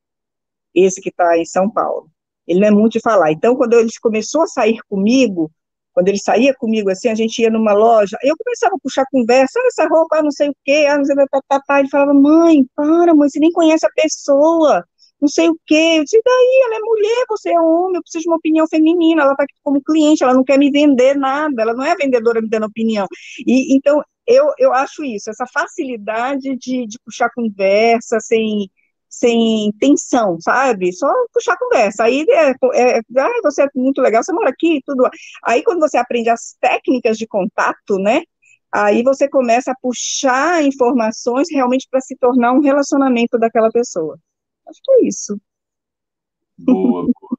esse 0.74 1.02
que 1.02 1.10
está 1.10 1.38
em 1.38 1.45
São 1.45 1.70
Paulo. 1.70 2.10
Ele 2.48 2.60
não 2.60 2.68
é 2.68 2.72
muito 2.72 2.94
de 2.94 3.00
falar. 3.02 3.32
Então, 3.32 3.56
quando 3.56 3.74
ele 3.74 3.90
começou 4.02 4.44
a 4.44 4.48
sair 4.48 4.80
comigo, 4.90 5.52
quando 5.94 6.08
ele 6.08 6.18
saía 6.20 6.54
comigo 6.56 6.90
assim, 6.90 7.10
a 7.10 7.16
gente 7.16 7.42
ia 7.42 7.50
numa 7.50 7.74
loja, 7.74 8.18
eu 8.24 8.36
começava 8.38 8.76
a 8.76 8.80
puxar 8.80 9.06
conversa, 9.12 9.60
ah, 9.60 9.68
essa 9.68 9.88
roupa, 9.88 10.18
ah, 10.18 10.24
não 10.24 10.32
sei 10.32 10.50
o 10.50 10.56
quê, 10.64 10.88
ah, 10.90 10.98
não 10.98 11.06
sei 11.06 11.16
o 11.16 11.20
que, 11.20 11.40
papá. 11.48 11.80
Ele 11.80 11.90
falava, 11.90 12.14
mãe, 12.14 12.66
para, 12.76 13.14
mãe, 13.14 13.30
você 13.30 13.40
nem 13.40 13.52
conhece 13.52 13.86
a 13.86 13.90
pessoa, 13.96 14.86
não 15.22 15.28
sei 15.28 15.50
o 15.50 15.58
quê. 15.66 15.96
Eu 15.98 16.04
disse, 16.04 16.22
daí, 16.24 16.62
ela 16.66 16.76
é 16.78 16.80
mulher, 16.80 17.26
você 17.30 17.52
é 17.52 17.60
homem, 17.60 17.98
eu 17.98 18.02
preciso 18.02 18.24
de 18.24 18.30
uma 18.30 18.38
opinião 18.38 18.68
feminina, 18.68 19.22
ela 19.24 19.34
está 19.34 19.44
aqui 19.44 19.54
como 19.64 19.82
cliente, 19.84 20.24
ela 20.24 20.34
não 20.34 20.44
quer 20.44 20.58
me 20.58 20.72
vender 20.72 21.16
nada, 21.16 21.62
ela 21.62 21.74
não 21.74 21.84
é 21.84 21.96
vendedora 21.96 22.42
me 22.42 22.50
dando 22.50 22.66
opinião. 22.68 23.08
E, 23.46 23.76
então, 23.76 24.02
eu, 24.26 24.54
eu 24.58 24.74
acho 24.74 25.04
isso, 25.04 25.30
essa 25.30 25.46
facilidade 25.52 26.56
de, 26.58 26.88
de 26.88 26.98
puxar 27.06 27.30
conversa 27.36 28.20
sem 28.20 28.70
sem 29.12 29.72
tensão, 29.78 30.40
sabe? 30.40 30.94
Só 30.94 31.14
puxar 31.34 31.58
conversa. 31.58 32.06
Aí 32.06 32.26
é, 32.30 32.52
é, 32.74 33.00
ah, 33.18 33.42
você 33.44 33.64
é 33.64 33.68
muito 33.76 34.02
legal, 34.02 34.24
você 34.24 34.32
mora 34.32 34.50
aqui, 34.50 34.82
tudo. 34.86 35.08
Aí 35.44 35.62
quando 35.64 35.82
você 35.82 35.98
aprende 35.98 36.30
as 36.30 36.56
técnicas 36.62 37.18
de 37.18 37.28
contato, 37.28 37.98
né? 38.00 38.22
Aí 38.74 39.04
você 39.04 39.28
começa 39.28 39.72
a 39.72 39.76
puxar 39.82 40.64
informações 40.64 41.50
realmente 41.52 41.88
para 41.92 42.00
se 42.00 42.16
tornar 42.16 42.54
um 42.54 42.62
relacionamento 42.62 43.38
daquela 43.38 43.70
pessoa. 43.70 44.18
Acho 44.66 44.80
que 44.82 44.92
é 44.94 45.08
isso. 45.08 45.38
Boa, 46.58 47.04
boa. 47.04 47.38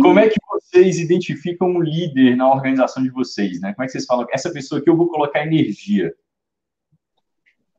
Como 0.00 0.18
é 0.18 0.28
que 0.28 0.40
vocês 0.50 0.98
identificam 0.98 1.68
um 1.68 1.80
líder 1.80 2.36
na 2.36 2.50
organização 2.50 3.02
de 3.02 3.10
vocês, 3.10 3.60
né? 3.60 3.72
Como 3.74 3.84
é 3.84 3.86
que 3.86 3.92
vocês 3.92 4.06
falam, 4.06 4.26
essa 4.32 4.50
pessoa 4.50 4.80
aqui 4.80 4.90
eu 4.90 4.96
vou 4.96 5.08
colocar 5.08 5.46
energia? 5.46 6.12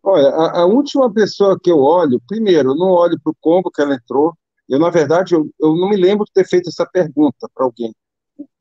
Olha, 0.04 0.30
a, 0.30 0.62
a, 0.62 0.66
última 0.66 1.12
pessoa 1.12 1.58
que 1.58 1.72
eu 1.72 1.80
olho, 1.80 2.22
primeiro, 2.28 2.72
eu 2.72 2.76
não 2.76 2.90
olho 2.90 3.18
para 3.22 3.32
o 3.32 3.36
combo 3.40 3.72
que 3.72 3.82
ela 3.82 3.96
entrou. 3.96 4.38
Eu, 4.68 4.78
na 4.78 4.90
verdade, 4.90 5.34
eu, 5.34 5.50
eu 5.60 5.76
não 5.78 5.90
me 5.90 5.96
lembro 5.96 6.26
de 6.26 6.34
ter 6.34 6.46
feito 6.46 6.68
essa 6.68 6.86
pergunta 6.86 7.50
para 7.54 7.66
alguém. 7.66 7.96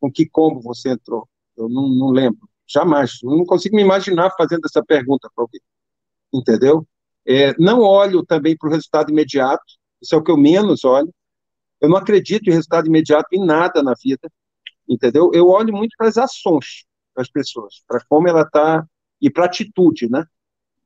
Com 0.01 0.11
que 0.11 0.25
combo 0.25 0.61
você 0.61 0.91
entrou? 0.91 1.29
Eu 1.57 1.69
não, 1.69 1.89
não 1.89 2.11
lembro. 2.11 2.49
Jamais. 2.67 3.19
Eu 3.25 3.31
não 3.31 3.45
consigo 3.45 3.75
me 3.75 3.83
imaginar 3.83 4.31
fazendo 4.37 4.63
essa 4.65 4.85
pergunta 4.85 5.29
para 5.35 5.43
alguém. 5.43 5.61
Entendeu? 6.33 6.87
É, 7.27 7.55
não 7.59 7.81
olho 7.81 8.25
também 8.25 8.57
para 8.57 8.69
o 8.69 8.73
resultado 8.73 9.11
imediato. 9.11 9.65
Isso 10.01 10.15
é 10.15 10.19
o 10.19 10.23
que 10.23 10.31
eu 10.31 10.37
menos 10.37 10.85
olho. 10.85 11.13
Eu 11.81 11.89
não 11.89 11.97
acredito 11.97 12.49
em 12.49 12.53
resultado 12.53 12.87
imediato 12.87 13.27
em 13.33 13.45
nada 13.45 13.83
na 13.83 13.95
vida. 14.01 14.31
Entendeu? 14.89 15.31
Eu 15.35 15.49
olho 15.49 15.75
muito 15.75 15.95
para 15.99 16.07
as 16.07 16.17
ações 16.17 16.85
das 17.17 17.29
pessoas, 17.29 17.83
para 17.87 18.01
como 18.09 18.29
ela 18.29 18.43
está 18.43 18.87
e 19.21 19.29
para 19.29 19.45
a 19.45 19.47
atitude, 19.47 20.09
né? 20.09 20.25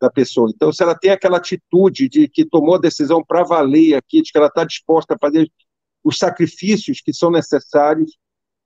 Da 0.00 0.10
pessoa. 0.10 0.50
Então, 0.54 0.72
se 0.72 0.82
ela 0.82 0.94
tem 0.94 1.10
aquela 1.10 1.38
atitude 1.38 2.08
de 2.08 2.28
que 2.28 2.44
tomou 2.44 2.74
a 2.74 2.80
decisão 2.80 3.24
para 3.24 3.42
valer 3.42 3.94
aqui, 3.94 4.22
de 4.22 4.30
que 4.30 4.38
ela 4.38 4.48
está 4.48 4.64
disposta 4.64 5.14
a 5.14 5.18
fazer 5.18 5.50
os 6.04 6.18
sacrifícios 6.18 7.00
que 7.00 7.12
são 7.12 7.30
necessários, 7.30 8.16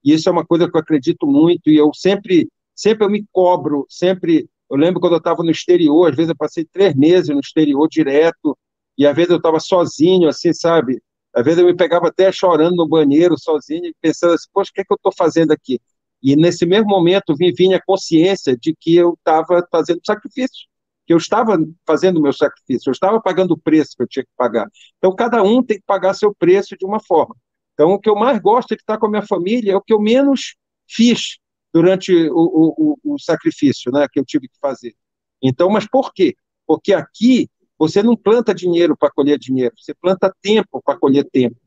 e 0.03 0.13
isso 0.13 0.27
é 0.29 0.31
uma 0.31 0.45
coisa 0.45 0.69
que 0.69 0.75
eu 0.75 0.81
acredito 0.81 1.25
muito, 1.25 1.69
e 1.69 1.77
eu 1.77 1.91
sempre, 1.93 2.49
sempre 2.75 3.05
eu 3.05 3.09
me 3.09 3.25
cobro, 3.31 3.85
sempre, 3.89 4.49
eu 4.69 4.77
lembro 4.77 4.99
quando 4.99 5.13
eu 5.13 5.19
estava 5.19 5.43
no 5.43 5.51
exterior, 5.51 6.09
às 6.09 6.15
vezes 6.15 6.29
eu 6.29 6.35
passei 6.35 6.65
três 6.65 6.95
meses 6.95 7.29
no 7.29 7.39
exterior 7.39 7.87
direto, 7.87 8.57
e 8.97 9.07
às 9.07 9.15
vezes 9.15 9.31
eu 9.31 9.37
estava 9.37 9.59
sozinho, 9.59 10.27
assim, 10.27 10.53
sabe? 10.53 11.01
Às 11.33 11.45
vezes 11.45 11.59
eu 11.59 11.65
me 11.65 11.75
pegava 11.75 12.07
até 12.07 12.31
chorando 12.31 12.75
no 12.75 12.87
banheiro, 12.87 13.39
sozinho, 13.39 13.93
pensando 14.01 14.33
assim, 14.33 14.47
poxa, 14.53 14.69
o 14.69 14.73
que 14.73 14.81
é 14.81 14.83
que 14.83 14.93
eu 14.93 14.97
estou 14.97 15.13
fazendo 15.17 15.51
aqui? 15.51 15.79
E 16.21 16.35
nesse 16.35 16.65
mesmo 16.65 16.87
momento 16.87 17.35
vinha 17.35 17.77
a 17.77 17.81
consciência 17.81 18.55
de 18.55 18.75
que 18.79 18.95
eu 18.95 19.13
estava 19.13 19.65
fazendo 19.71 20.01
sacrifício, 20.05 20.67
eu 21.11 21.17
estava 21.17 21.57
fazendo 21.85 22.17
o 22.17 22.21
meu 22.21 22.33
sacrifício, 22.33 22.89
eu 22.89 22.93
estava 22.93 23.21
pagando 23.21 23.51
o 23.51 23.57
preço 23.57 23.95
que 23.95 24.03
eu 24.03 24.07
tinha 24.07 24.23
que 24.23 24.31
pagar. 24.37 24.69
Então, 24.97 25.15
cada 25.15 25.43
um 25.43 25.63
tem 25.63 25.77
que 25.77 25.85
pagar 25.85 26.13
seu 26.13 26.33
preço 26.33 26.75
de 26.77 26.85
uma 26.85 26.99
forma. 26.99 27.35
Então, 27.73 27.91
o 27.93 27.99
que 27.99 28.09
eu 28.09 28.15
mais 28.15 28.39
gosto 28.39 28.73
é 28.73 28.75
de 28.75 28.81
estar 28.81 28.97
com 28.97 29.07
a 29.07 29.09
minha 29.09 29.25
família, 29.25 29.73
é 29.73 29.75
o 29.75 29.81
que 29.81 29.93
eu 29.93 29.99
menos 29.99 30.55
fiz 30.87 31.37
durante 31.73 32.13
o, 32.29 32.35
o, 32.35 32.97
o, 33.03 33.13
o 33.15 33.19
sacrifício 33.19 33.91
né, 33.91 34.07
que 34.11 34.19
eu 34.19 34.25
tive 34.25 34.47
que 34.47 34.57
fazer. 34.59 34.93
Então, 35.41 35.69
mas 35.69 35.87
por 35.87 36.13
quê? 36.13 36.35
Porque 36.65 36.93
aqui 36.93 37.49
você 37.77 38.03
não 38.03 38.15
planta 38.15 38.53
dinheiro 38.53 38.95
para 38.95 39.11
colher 39.11 39.39
dinheiro, 39.39 39.73
você 39.77 39.93
planta 39.93 40.31
tempo 40.41 40.81
para 40.85 40.99
colher 40.99 41.27
tempo, 41.31 41.57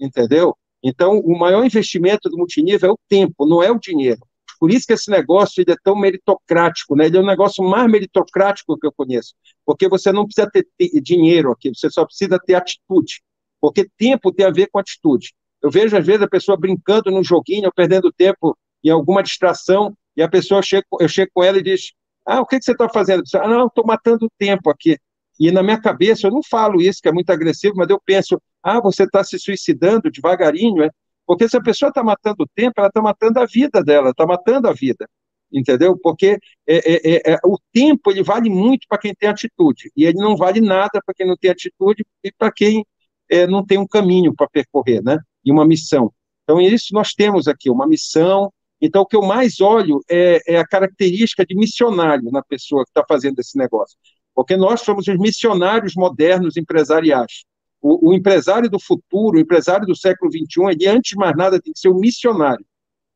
entendeu? 0.00 0.56
Então, 0.82 1.18
o 1.18 1.38
maior 1.38 1.64
investimento 1.64 2.30
do 2.30 2.38
multinível 2.38 2.90
é 2.90 2.92
o 2.92 2.98
tempo, 3.08 3.46
não 3.46 3.62
é 3.62 3.70
o 3.70 3.78
dinheiro. 3.78 4.20
Por 4.60 4.70
isso 4.70 4.86
que 4.86 4.92
esse 4.92 5.10
negócio 5.10 5.62
ele 5.62 5.72
é 5.72 5.76
tão 5.82 5.96
meritocrático, 5.96 6.94
né? 6.94 7.06
Ele 7.06 7.16
é 7.16 7.20
o 7.20 7.26
negócio 7.26 7.64
mais 7.64 7.90
meritocrático 7.90 8.78
que 8.78 8.86
eu 8.86 8.92
conheço, 8.92 9.34
porque 9.64 9.88
você 9.88 10.12
não 10.12 10.26
precisa 10.26 10.50
ter, 10.50 10.66
dinheiro 11.00 11.50
aqui, 11.50 11.70
você 11.74 11.88
só 11.88 12.04
precisa 12.04 12.38
ter 12.38 12.54
atitude, 12.54 13.22
porque 13.58 13.88
tempo 13.96 14.30
tem 14.30 14.44
a 14.44 14.50
ver 14.50 14.68
com 14.70 14.78
atitude. 14.78 15.32
Eu 15.62 15.70
vejo 15.70 15.96
às 15.96 16.06
vezes 16.06 16.20
a 16.20 16.28
pessoa 16.28 16.58
brincando 16.58 17.10
num 17.10 17.24
joguinho, 17.24 17.72
perdendo 17.74 18.12
tempo 18.12 18.54
em 18.84 18.90
alguma 18.90 19.22
distração, 19.22 19.96
e 20.14 20.22
a 20.22 20.28
pessoa 20.28 20.60
chega, 20.60 20.84
eu 21.00 21.08
chego 21.08 21.30
com 21.32 21.42
ela 21.42 21.58
e 21.58 21.62
diz: 21.62 21.92
Ah, 22.26 22.40
o 22.40 22.46
que, 22.46 22.58
que 22.58 22.64
você 22.64 22.72
está 22.72 22.88
fazendo? 22.88 23.22
Ah, 23.36 23.48
não, 23.48 23.66
estou 23.66 23.86
matando 23.86 24.30
tempo 24.38 24.68
aqui. 24.68 24.98
E 25.38 25.50
na 25.50 25.62
minha 25.62 25.80
cabeça, 25.80 26.26
eu 26.26 26.30
não 26.30 26.42
falo 26.42 26.82
isso, 26.82 27.00
que 27.00 27.08
é 27.08 27.12
muito 27.12 27.30
agressivo, 27.30 27.74
mas 27.76 27.88
eu 27.88 27.98
penso: 28.04 28.40
Ah, 28.62 28.78
você 28.80 29.04
está 29.04 29.24
se 29.24 29.38
suicidando 29.38 30.10
devagarinho, 30.10 30.82
é? 30.82 30.90
Porque 31.30 31.48
se 31.48 31.56
a 31.56 31.62
pessoa 31.62 31.90
está 31.90 32.02
matando 32.02 32.42
o 32.42 32.48
tempo, 32.56 32.72
ela 32.78 32.88
está 32.88 33.00
matando 33.00 33.38
a 33.38 33.46
vida 33.46 33.84
dela, 33.84 34.10
está 34.10 34.26
matando 34.26 34.66
a 34.66 34.72
vida, 34.72 35.08
entendeu? 35.52 35.96
Porque 35.96 36.36
é, 36.66 36.76
é, 36.76 37.14
é, 37.14 37.34
é 37.34 37.38
o 37.44 37.56
tempo 37.72 38.10
ele 38.10 38.24
vale 38.24 38.50
muito 38.50 38.84
para 38.88 38.98
quem 38.98 39.14
tem 39.14 39.28
atitude 39.28 39.92
e 39.96 40.04
ele 40.04 40.18
não 40.18 40.36
vale 40.36 40.60
nada 40.60 41.00
para 41.06 41.14
quem 41.14 41.24
não 41.24 41.36
tem 41.36 41.52
atitude 41.52 42.04
e 42.24 42.32
para 42.32 42.50
quem 42.50 42.84
é, 43.30 43.46
não 43.46 43.64
tem 43.64 43.78
um 43.78 43.86
caminho 43.86 44.34
para 44.34 44.48
percorrer, 44.48 45.04
né? 45.04 45.20
E 45.44 45.52
uma 45.52 45.64
missão. 45.64 46.12
Então 46.42 46.60
isso 46.60 46.92
nós 46.92 47.12
temos 47.12 47.46
aqui 47.46 47.70
uma 47.70 47.86
missão. 47.86 48.52
Então 48.80 49.02
o 49.02 49.06
que 49.06 49.14
eu 49.14 49.22
mais 49.22 49.60
olho 49.60 50.00
é, 50.10 50.40
é 50.48 50.58
a 50.58 50.66
característica 50.66 51.46
de 51.46 51.54
missionário 51.54 52.28
na 52.32 52.42
pessoa 52.42 52.82
que 52.82 52.90
está 52.90 53.04
fazendo 53.08 53.38
esse 53.38 53.56
negócio, 53.56 53.96
porque 54.34 54.56
nós 54.56 54.80
somos 54.80 55.06
os 55.06 55.16
missionários 55.16 55.94
modernos 55.94 56.56
empresariais. 56.56 57.44
O, 57.80 58.10
o, 58.10 58.14
empresário 58.14 58.68
do 58.68 58.78
futuro, 58.78 59.38
o 59.38 59.40
empresário 59.40 59.86
do 59.86 59.96
século 59.96 60.30
XXI, 60.30 60.70
ele, 60.70 60.86
antes 60.86 61.10
de 61.10 61.16
mais 61.16 61.34
nada, 61.36 61.60
tem 61.60 61.72
que 61.72 61.80
ser 61.80 61.88
um 61.88 61.98
missionário, 61.98 62.64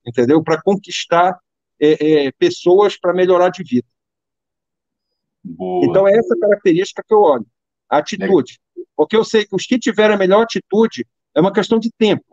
entendeu? 0.06 0.42
Para 0.42 0.60
conquistar 0.62 1.38
é, 1.78 2.26
é, 2.26 2.32
pessoas 2.32 2.98
para 2.98 3.12
melhorar 3.12 3.50
de 3.50 3.62
vida. 3.62 3.86
Boa. 5.42 5.84
Então, 5.84 6.08
é 6.08 6.16
essa 6.16 6.34
característica 6.38 7.04
que 7.06 7.14
eu 7.14 7.20
olho, 7.20 7.46
a 7.90 7.98
atitude. 7.98 8.58
Porque 8.96 9.16
eu 9.16 9.24
sei 9.24 9.44
que 9.44 9.54
os 9.54 9.66
que 9.66 9.78
tiverem 9.78 10.14
a 10.14 10.18
melhor 10.18 10.42
atitude 10.42 11.06
é 11.34 11.40
uma 11.40 11.52
questão 11.52 11.78
de 11.78 11.90
tempo 11.98 12.24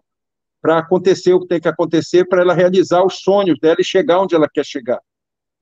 para 0.62 0.78
acontecer 0.78 1.34
o 1.34 1.42
que 1.42 1.48
tem 1.48 1.60
que 1.60 1.68
acontecer, 1.68 2.26
para 2.26 2.42
ela 2.42 2.54
realizar 2.54 3.04
os 3.04 3.20
sonhos 3.20 3.60
dela 3.60 3.78
e 3.80 3.84
chegar 3.84 4.22
onde 4.22 4.36
ela 4.36 4.48
quer 4.48 4.64
chegar. 4.64 5.02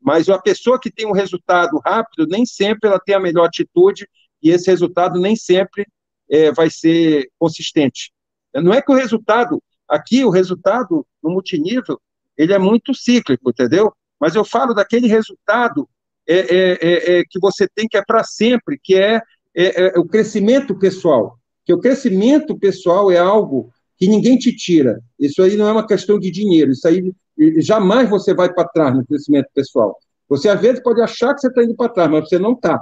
Mas 0.02 0.30
a 0.30 0.38
pessoa 0.38 0.80
que 0.80 0.92
tem 0.92 1.08
um 1.08 1.14
resultado 1.14 1.80
rápido, 1.80 2.28
nem 2.28 2.46
sempre 2.46 2.90
ela 2.90 3.00
tem 3.00 3.16
a 3.16 3.20
melhor 3.20 3.46
atitude, 3.46 4.08
e 4.44 4.50
esse 4.52 4.70
resultado 4.70 5.20
nem 5.20 5.36
sempre 5.36 5.88
é, 6.30 6.52
vai 6.52 6.70
ser 6.70 7.30
consistente. 7.38 8.12
Não 8.54 8.74
é 8.74 8.82
que 8.82 8.92
o 8.92 8.96
resultado, 8.96 9.62
aqui 9.88 10.24
o 10.24 10.30
resultado 10.30 11.06
no 11.22 11.32
multinível, 11.32 12.00
ele 12.38 12.54
é 12.54 12.58
muito 12.58 12.94
cíclico, 12.94 13.50
entendeu? 13.50 13.94
Mas 14.20 14.36
eu 14.36 14.44
falo 14.44 14.74
daquele 14.74 15.08
resultado 15.08 15.88
é, 16.28 16.38
é, 16.38 16.72
é, 16.82 17.20
é 17.20 17.24
que 17.28 17.40
você 17.40 17.68
tem 17.68 17.88
que 17.88 17.98
é 17.98 18.04
para 18.06 18.24
sempre, 18.24 18.80
que 18.82 18.96
é, 18.96 19.22
é, 19.56 20.00
o 20.00 20.06
crescimento 20.06 20.78
pessoal. 20.78 21.38
Que 21.66 21.74
o 21.74 21.80
crescimento 21.80 22.58
pessoal 22.58 23.12
é 23.12 23.18
algo 23.18 23.72
que 23.98 24.08
ninguém 24.08 24.38
te 24.38 24.56
tira. 24.56 25.02
Isso 25.20 25.42
aí 25.42 25.58
não 25.58 25.68
é 25.68 25.72
uma 25.72 25.86
questão 25.86 26.20
de 26.20 26.32
dinheiro, 26.32 26.72
isso 26.72 26.88
aí 26.88 27.14
jamais 27.58 28.10
você 28.10 28.34
vai 28.34 28.52
para 28.54 28.68
trás 28.68 28.96
no 28.96 29.06
crescimento 29.06 29.48
pessoal. 29.54 29.98
Você 30.28 30.48
às 30.48 30.60
vezes 30.60 30.82
pode 30.82 31.02
achar 31.02 31.34
que 31.34 31.42
você 31.42 31.48
está 31.48 31.64
indo 31.64 31.76
para 31.76 31.92
trás, 31.92 32.10
mas 32.10 32.30
você 32.30 32.38
não 32.38 32.54
está. 32.54 32.80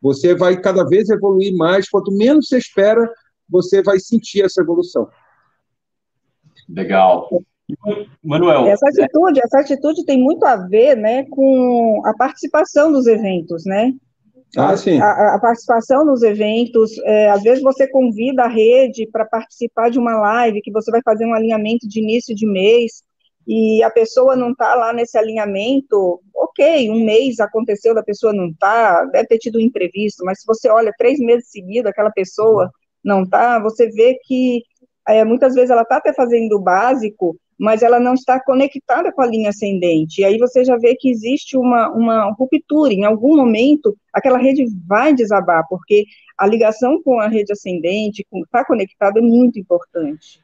Você 0.00 0.34
vai 0.34 0.60
cada 0.60 0.84
vez 0.84 1.08
evoluir 1.10 1.56
mais. 1.56 1.88
Quanto 1.88 2.12
menos 2.12 2.48
você 2.48 2.58
espera, 2.58 3.10
você 3.48 3.82
vai 3.82 3.98
sentir 3.98 4.44
essa 4.44 4.60
evolução. 4.62 5.08
Legal. 6.68 7.28
Manuel. 8.24 8.66
Essa 8.66 8.88
atitude, 8.88 9.40
essa 9.42 9.60
atitude 9.60 10.04
tem 10.04 10.18
muito 10.18 10.44
a 10.44 10.56
ver, 10.56 10.96
né, 10.96 11.24
com 11.24 12.02
a 12.04 12.14
participação 12.14 12.90
dos 12.90 13.06
eventos, 13.06 13.64
né? 13.64 13.92
Ah, 14.56 14.74
sim. 14.76 14.98
A, 14.98 15.34
a 15.34 15.38
participação 15.38 16.06
nos 16.06 16.22
eventos, 16.22 16.96
é, 17.04 17.28
às 17.28 17.42
vezes 17.42 17.62
você 17.62 17.86
convida 17.86 18.44
a 18.44 18.48
rede 18.48 19.06
para 19.12 19.26
participar 19.26 19.90
de 19.90 19.98
uma 19.98 20.18
live, 20.18 20.62
que 20.62 20.72
você 20.72 20.90
vai 20.90 21.02
fazer 21.04 21.26
um 21.26 21.34
alinhamento 21.34 21.86
de 21.86 22.00
início 22.00 22.34
de 22.34 22.46
mês, 22.46 23.02
e 23.48 23.82
a 23.82 23.88
pessoa 23.88 24.36
não 24.36 24.50
está 24.50 24.74
lá 24.74 24.92
nesse 24.92 25.16
alinhamento, 25.16 26.20
ok, 26.36 26.90
um 26.90 27.02
mês 27.02 27.40
aconteceu 27.40 27.94
da 27.94 28.02
pessoa 28.02 28.30
não 28.30 28.52
tá, 28.52 29.06
deve 29.06 29.26
ter 29.26 29.38
tido 29.38 29.56
um 29.56 29.62
imprevisto, 29.62 30.22
mas 30.22 30.40
se 30.40 30.46
você 30.46 30.68
olha 30.68 30.92
três 30.98 31.18
meses 31.18 31.50
seguidos, 31.50 31.90
aquela 31.90 32.10
pessoa 32.10 32.70
não 33.02 33.26
tá, 33.26 33.58
você 33.58 33.88
vê 33.88 34.18
que 34.22 34.62
é, 35.08 35.24
muitas 35.24 35.54
vezes 35.54 35.70
ela 35.70 35.80
está 35.80 35.96
até 35.96 36.12
fazendo 36.12 36.56
o 36.56 36.60
básico, 36.60 37.38
mas 37.58 37.82
ela 37.82 37.98
não 37.98 38.12
está 38.12 38.38
conectada 38.38 39.10
com 39.10 39.22
a 39.22 39.26
linha 39.26 39.48
ascendente. 39.48 40.20
E 40.20 40.24
aí 40.26 40.36
você 40.36 40.62
já 40.62 40.76
vê 40.76 40.94
que 40.94 41.08
existe 41.08 41.56
uma, 41.56 41.88
uma 41.88 42.30
ruptura. 42.32 42.92
Em 42.92 43.04
algum 43.04 43.34
momento, 43.34 43.96
aquela 44.12 44.36
rede 44.36 44.66
vai 44.86 45.14
desabar, 45.14 45.66
porque 45.70 46.04
a 46.36 46.46
ligação 46.46 47.02
com 47.02 47.18
a 47.18 47.26
rede 47.26 47.50
ascendente, 47.50 48.26
com 48.30 48.42
estar 48.42 48.60
tá 48.60 48.64
conectado, 48.66 49.18
é 49.18 49.22
muito 49.22 49.58
importante. 49.58 50.40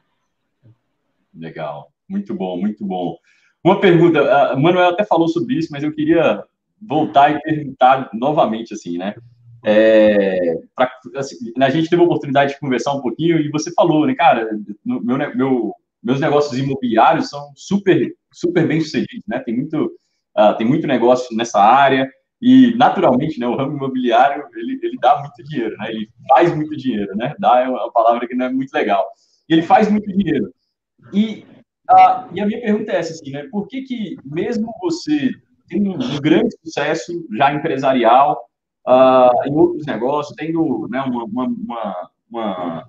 Legal. 1.33 1.91
Muito 2.07 2.33
bom, 2.33 2.57
muito 2.59 2.85
bom. 2.85 3.17
Uma 3.63 3.79
pergunta, 3.79 4.51
a 4.51 4.55
Manuel 4.55 4.89
até 4.89 5.03
falou 5.03 5.27
sobre 5.27 5.55
isso, 5.55 5.69
mas 5.71 5.83
eu 5.83 5.91
queria 5.91 6.43
voltar 6.81 7.31
e 7.31 7.41
perguntar 7.41 8.09
novamente, 8.13 8.73
assim, 8.73 8.97
né? 8.97 9.15
É, 9.63 10.59
pra, 10.75 10.91
assim, 11.15 11.35
a 11.59 11.69
gente 11.71 11.89
teve 11.89 12.01
a 12.01 12.05
oportunidade 12.05 12.53
de 12.53 12.59
conversar 12.59 12.93
um 12.93 13.01
pouquinho 13.01 13.39
e 13.39 13.49
você 13.49 13.73
falou, 13.73 14.05
né, 14.05 14.13
cara, 14.13 14.47
meu, 14.85 15.01
meu, 15.01 15.73
meus 16.03 16.19
negócios 16.19 16.55
imobiliários 16.59 17.29
são 17.29 17.51
super, 17.55 18.13
super 18.31 18.67
bem 18.67 18.79
sucedidos, 18.81 19.23
né? 19.27 19.39
Tem 19.39 19.55
muito, 19.55 19.91
uh, 20.37 20.55
tem 20.55 20.67
muito 20.67 20.85
negócio 20.85 21.35
nessa 21.35 21.59
área 21.59 22.07
e, 22.39 22.75
naturalmente, 22.75 23.39
né, 23.39 23.47
o 23.47 23.55
ramo 23.55 23.75
imobiliário, 23.75 24.43
ele, 24.55 24.79
ele 24.83 24.97
dá 25.01 25.19
muito 25.19 25.43
dinheiro, 25.43 25.75
né? 25.77 25.89
Ele 25.89 26.07
faz 26.29 26.55
muito 26.55 26.77
dinheiro, 26.77 27.15
né? 27.15 27.33
Dá 27.39 27.61
é 27.61 27.67
uma 27.67 27.91
palavra 27.91 28.27
que 28.27 28.35
não 28.35 28.45
é 28.45 28.51
muito 28.51 28.71
legal. 28.71 29.03
E 29.49 29.53
ele 29.53 29.63
faz 29.63 29.89
muito 29.89 30.05
dinheiro. 30.15 30.53
E 31.11 31.43
ah, 31.89 32.27
e 32.33 32.39
a 32.39 32.45
minha 32.45 32.61
pergunta 32.61 32.91
é 32.91 32.97
essa, 32.97 33.13
assim, 33.13 33.31
né? 33.31 33.47
Por 33.51 33.67
que 33.67 33.81
que, 33.83 34.17
mesmo 34.23 34.71
você 34.81 35.31
tendo 35.67 35.91
um 35.91 36.19
grande 36.19 36.55
sucesso 36.63 37.11
já 37.35 37.53
empresarial, 37.53 38.39
ah, 38.87 39.31
em 39.45 39.53
outros 39.53 39.85
negócios, 39.85 40.35
tendo 40.35 40.87
né, 40.89 41.01
uma, 41.01 41.23
uma, 41.25 41.47
uma, 41.47 42.09
uma, 42.29 42.87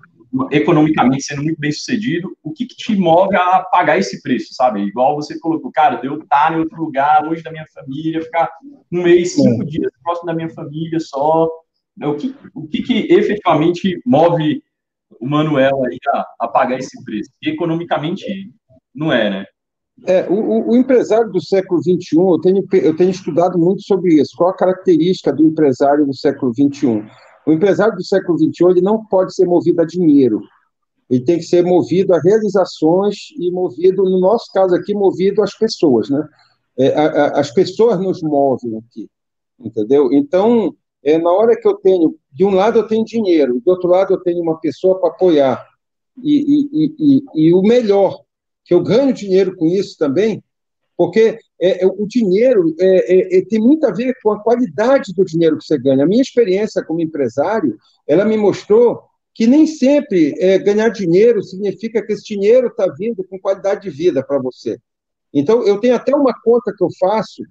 economicamente 0.51 1.23
sendo 1.23 1.43
muito 1.43 1.59
bem 1.59 1.71
sucedido, 1.71 2.35
o 2.43 2.51
que, 2.51 2.65
que, 2.65 2.75
te 2.75 2.95
move 2.95 3.35
a 3.35 3.61
pagar 3.71 3.97
esse 3.97 4.21
preço, 4.21 4.53
sabe? 4.53 4.81
Igual 4.81 5.15
você 5.15 5.39
colocou, 5.39 5.71
cara, 5.71 5.99
eu 6.03 6.19
estar 6.19 6.53
em 6.53 6.59
outro 6.59 6.77
lugar, 6.77 7.23
longe 7.23 7.41
da 7.41 7.51
minha 7.51 7.65
família, 7.73 8.21
ficar 8.21 8.49
um 8.91 9.03
mês, 9.03 9.33
cinco 9.35 9.65
dias 9.65 9.91
próximo 10.03 10.27
da 10.27 10.35
minha 10.35 10.49
família 10.49 10.99
só. 10.99 11.49
O 12.03 12.13
que, 12.13 12.35
o 12.53 12.67
que, 12.67 12.83
que 12.83 13.11
efetivamente 13.11 13.99
move 14.05 14.61
o 15.19 15.27
Manuel 15.27 15.83
aí 15.85 15.97
a, 16.13 16.25
a 16.41 16.47
pagar 16.47 16.77
esse 16.77 17.03
preço? 17.03 17.31
E 17.41 17.49
economicamente 17.49 18.51
não 18.97 19.13
é, 19.13 19.29
né? 19.29 19.45
É, 20.05 20.27
o, 20.29 20.71
o, 20.71 20.75
empresário 20.75 21.31
do 21.31 21.41
século 21.41 21.81
XXI, 21.81 22.17
eu 22.17 22.39
tenho, 22.39 22.67
eu 22.73 22.95
tenho 22.95 23.09
estudado 23.09 23.57
muito 23.57 23.81
sobre 23.83 24.15
isso. 24.15 24.35
Qual 24.37 24.49
a 24.49 24.55
característica 24.55 25.31
do 25.33 25.43
empresário 25.43 26.05
do 26.05 26.15
século 26.15 26.51
XXI? 26.53 27.03
O 27.45 27.51
empresário 27.51 27.95
do 27.95 28.03
século 28.03 28.37
XXI 28.37 28.65
ele 28.69 28.81
não 28.81 29.05
pode 29.05 29.33
ser 29.33 29.45
movido 29.45 29.81
a 29.81 29.85
dinheiro. 29.85 30.41
Ele 31.09 31.23
tem 31.23 31.37
que 31.37 31.45
ser 31.45 31.63
movido 31.63 32.13
a 32.13 32.19
realizações 32.19 33.15
e 33.39 33.49
movido, 33.51 34.03
no 34.03 34.19
nosso 34.19 34.51
caso 34.53 34.75
aqui, 34.75 34.93
movido 34.93 35.41
às 35.41 35.57
pessoas, 35.57 36.09
né? 36.09 36.27
É, 36.77 36.93
a, 36.93 37.05
a, 37.05 37.39
as 37.39 37.51
pessoas 37.51 37.99
nos 37.99 38.21
movem 38.21 38.77
aqui, 38.77 39.09
entendeu? 39.59 40.11
Então, 40.11 40.75
é, 41.03 41.17
na 41.17 41.31
hora 41.31 41.55
que 41.59 41.67
eu 41.67 41.75
tenho, 41.75 42.15
de 42.31 42.45
um 42.45 42.51
lado 42.51 42.79
eu 42.79 42.87
tenho 42.87 43.03
dinheiro, 43.03 43.59
do 43.65 43.71
outro 43.71 43.89
lado 43.89 44.13
eu 44.13 44.21
tenho 44.21 44.41
uma 44.41 44.59
pessoa 44.59 44.99
para 44.99 45.09
apoiar, 45.09 45.65
e, 46.21 46.69
e, 46.71 46.95
e, 46.99 47.47
e 47.47 47.53
o 47.53 47.61
melhor 47.61 48.26
que 48.67 48.73
eu 48.73 48.83
ganho 48.83 49.13
dinheiro 49.13 49.55
com 49.55 49.65
isso 49.65 49.97
também, 49.97 50.43
porque 50.97 51.39
é, 51.59 51.83
é, 51.83 51.87
o 51.87 52.05
dinheiro 52.05 52.75
é, 52.79 53.13
é, 53.13 53.37
é, 53.37 53.45
tem 53.45 53.59
muito 53.59 53.85
a 53.85 53.91
ver 53.91 54.13
com 54.21 54.31
a 54.31 54.43
qualidade 54.43 55.13
do 55.13 55.23
dinheiro 55.23 55.57
que 55.57 55.63
você 55.63 55.77
ganha. 55.77 56.03
A 56.03 56.07
minha 56.07 56.21
experiência 56.21 56.83
como 56.83 57.01
empresário, 57.01 57.77
ela 58.05 58.25
me 58.25 58.35
mostrou 58.35 59.01
que 59.33 59.47
nem 59.47 59.65
sempre 59.65 60.33
é, 60.39 60.57
ganhar 60.57 60.89
dinheiro 60.89 61.41
significa 61.43 62.05
que 62.05 62.11
esse 62.11 62.25
dinheiro 62.25 62.67
está 62.67 62.87
vindo 62.97 63.23
com 63.23 63.39
qualidade 63.39 63.83
de 63.83 63.89
vida 63.89 64.21
para 64.21 64.39
você. 64.39 64.77
Então, 65.33 65.65
eu 65.65 65.79
tenho 65.79 65.95
até 65.95 66.13
uma 66.13 66.33
conta 66.43 66.73
que 66.75 66.83
eu 66.83 66.89
faço 66.99 67.43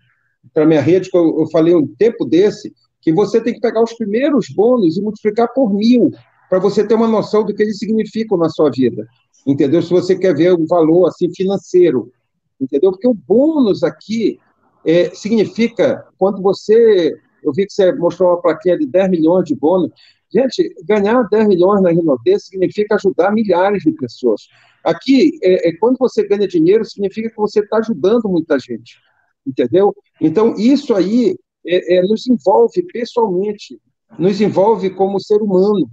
para 0.52 0.66
minha 0.66 0.80
rede, 0.80 1.10
que 1.10 1.16
eu, 1.16 1.40
eu 1.40 1.47
falei 1.48 1.74
um 1.74 1.86
tempo 1.86 2.24
desse, 2.24 2.74
que 3.01 3.12
você 3.12 3.40
tem 3.40 3.55
que 3.55 3.60
pegar 3.60 3.82
os 3.82 3.94
primeiros 3.94 4.48
bônus 4.55 4.97
e 4.97 5.02
multiplicar 5.02 5.52
por 5.55 5.72
mil, 5.72 6.10
para 6.48 6.59
você 6.59 6.86
ter 6.86 6.94
uma 6.94 7.09
noção 7.09 7.44
do 7.44 7.55
que 7.55 7.62
eles 7.62 7.78
significam 7.78 8.39
na 8.39 8.48
sua 8.48 8.70
vida 8.70 9.06
entendeu? 9.47 9.81
Se 9.81 9.90
você 9.90 10.18
quer 10.18 10.35
ver 10.35 10.52
o 10.52 10.66
valor 10.66 11.06
assim 11.06 11.32
financeiro, 11.32 12.12
entendeu? 12.60 12.90
Porque 12.90 13.06
o 13.06 13.14
bônus 13.14 13.85
aqui 13.85 14.40
é, 14.85 15.10
significa 15.14 16.05
quando 16.18 16.43
você, 16.43 17.14
eu 17.43 17.52
vi 17.52 17.66
que 17.66 17.73
você 17.73 17.93
mostrou 17.93 18.31
uma 18.31 18.43
plaquinha 18.43 18.77
de 18.77 18.86
10 18.86 19.10
milhões 19.10 19.44
de 19.44 19.55
bônus, 19.55 19.90
gente, 20.32 20.74
ganhar 20.85 21.23
10 21.28 21.47
milhões 21.47 21.81
na 21.81 21.90
Rinode 21.90 22.40
significa 22.40 22.97
ajudar 22.97 23.32
milhares 23.32 23.82
de 23.85 23.93
pessoas. 23.93 24.48
Aqui, 24.82 25.39
é, 25.43 25.68
é, 25.68 25.77
quando 25.77 25.97
você 25.97 26.27
ganha 26.27 26.47
dinheiro, 26.48 26.85
significa 26.85 27.31
que 27.31 27.36
você 27.36 27.60
está 27.60 27.78
ajudando 27.78 28.28
muita 28.28 28.59
gente, 28.59 28.98
entendeu? 29.47 29.94
Então, 30.20 30.55
isso 30.56 30.94
aí 30.94 31.36
é, 31.64 31.98
é 31.98 32.02
nos 32.02 32.27
envolve 32.27 32.82
pessoalmente, 32.93 33.81
nos 34.18 34.40
envolve 34.40 34.90
como 34.90 35.20
ser 35.20 35.43
humano, 35.43 35.90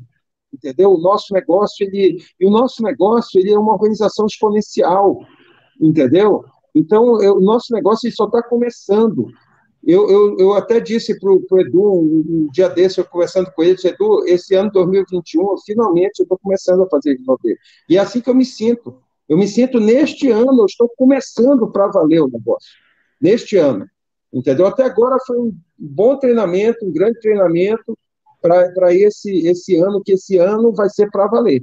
entendeu? 0.54 0.92
O 0.92 1.00
nosso 1.00 1.34
negócio, 1.34 1.86
ele, 1.86 2.18
e 2.40 2.46
o 2.46 2.52
nosso 2.52 2.84
negócio, 2.84 3.40
ele 3.40 3.52
é 3.52 3.58
uma 3.58 3.74
organização 3.74 4.26
exponencial, 4.26 5.20
entendeu? 5.82 6.46
Então, 6.76 7.22
eu, 7.22 7.38
o 7.38 7.42
nosso 7.42 7.74
negócio 7.74 8.12
só 8.12 8.26
está 8.26 8.42
começando. 8.44 9.28
Eu, 9.86 10.10
eu, 10.10 10.38
eu, 10.40 10.54
até 10.54 10.80
disse 10.80 11.20
para 11.20 11.30
o 11.30 11.60
Edu, 11.60 11.82
um, 11.82 12.24
um, 12.28 12.50
dia 12.52 12.70
desse, 12.70 13.00
eu 13.00 13.06
conversando 13.06 13.52
com 13.52 13.64
ele, 13.64 13.78
Edu, 13.84 14.26
esse 14.26 14.56
ano 14.56 14.72
2021, 14.72 15.58
finalmente 15.66 16.20
eu 16.20 16.24
estou 16.24 16.40
começando 16.42 16.84
a 16.84 16.90
fazer 16.90 17.18
renover. 17.18 17.58
E 17.90 17.98
é 17.98 18.00
assim 18.00 18.22
que 18.22 18.30
eu 18.30 18.36
me 18.36 18.46
sinto. 18.46 18.96
Eu 19.28 19.38
me 19.38 19.48
sinto, 19.48 19.80
neste 19.80 20.30
ano, 20.30 20.62
eu 20.62 20.66
estou 20.66 20.90
começando 20.98 21.70
para 21.72 21.88
valer 21.88 22.22
o 22.22 22.30
negócio. 22.30 22.72
Neste 23.20 23.58
ano. 23.58 23.86
Entendeu? 24.32 24.66
Até 24.66 24.84
agora 24.84 25.18
foi 25.28 25.38
um 25.38 25.56
bom 25.78 26.18
treinamento, 26.18 26.86
um 26.86 26.92
grande 26.92 27.20
treinamento, 27.20 27.98
para 28.44 28.94
esse, 28.94 29.48
esse 29.48 29.78
ano, 29.78 30.04
que 30.04 30.14
esse 30.14 30.38
ano 30.38 30.74
vai 30.74 30.90
ser 30.90 31.10
para 31.10 31.28
valer. 31.28 31.62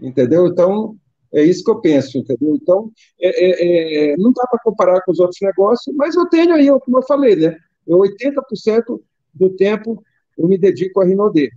Entendeu? 0.00 0.46
Então, 0.46 0.96
é 1.32 1.42
isso 1.42 1.62
que 1.62 1.70
eu 1.70 1.80
penso, 1.80 2.18
entendeu? 2.18 2.54
Então, 2.54 2.90
é, 3.20 3.28
é, 3.28 4.12
é 4.12 4.16
não 4.16 4.32
dá 4.32 4.46
para 4.50 4.60
comparar 4.64 5.02
com 5.02 5.12
os 5.12 5.20
outros 5.20 5.38
negócios, 5.42 5.94
mas 5.94 6.16
eu 6.16 6.26
tenho 6.28 6.54
aí, 6.54 6.68
como 6.80 6.98
eu 6.98 7.02
falei, 7.02 7.36
né? 7.36 7.56
Eu 7.86 7.98
80% 7.98 9.00
do 9.34 9.50
tempo 9.50 10.02
eu 10.38 10.48
me 10.48 10.58
dedico 10.58 11.00
a 11.00 11.04
Rinodê, 11.04 11.50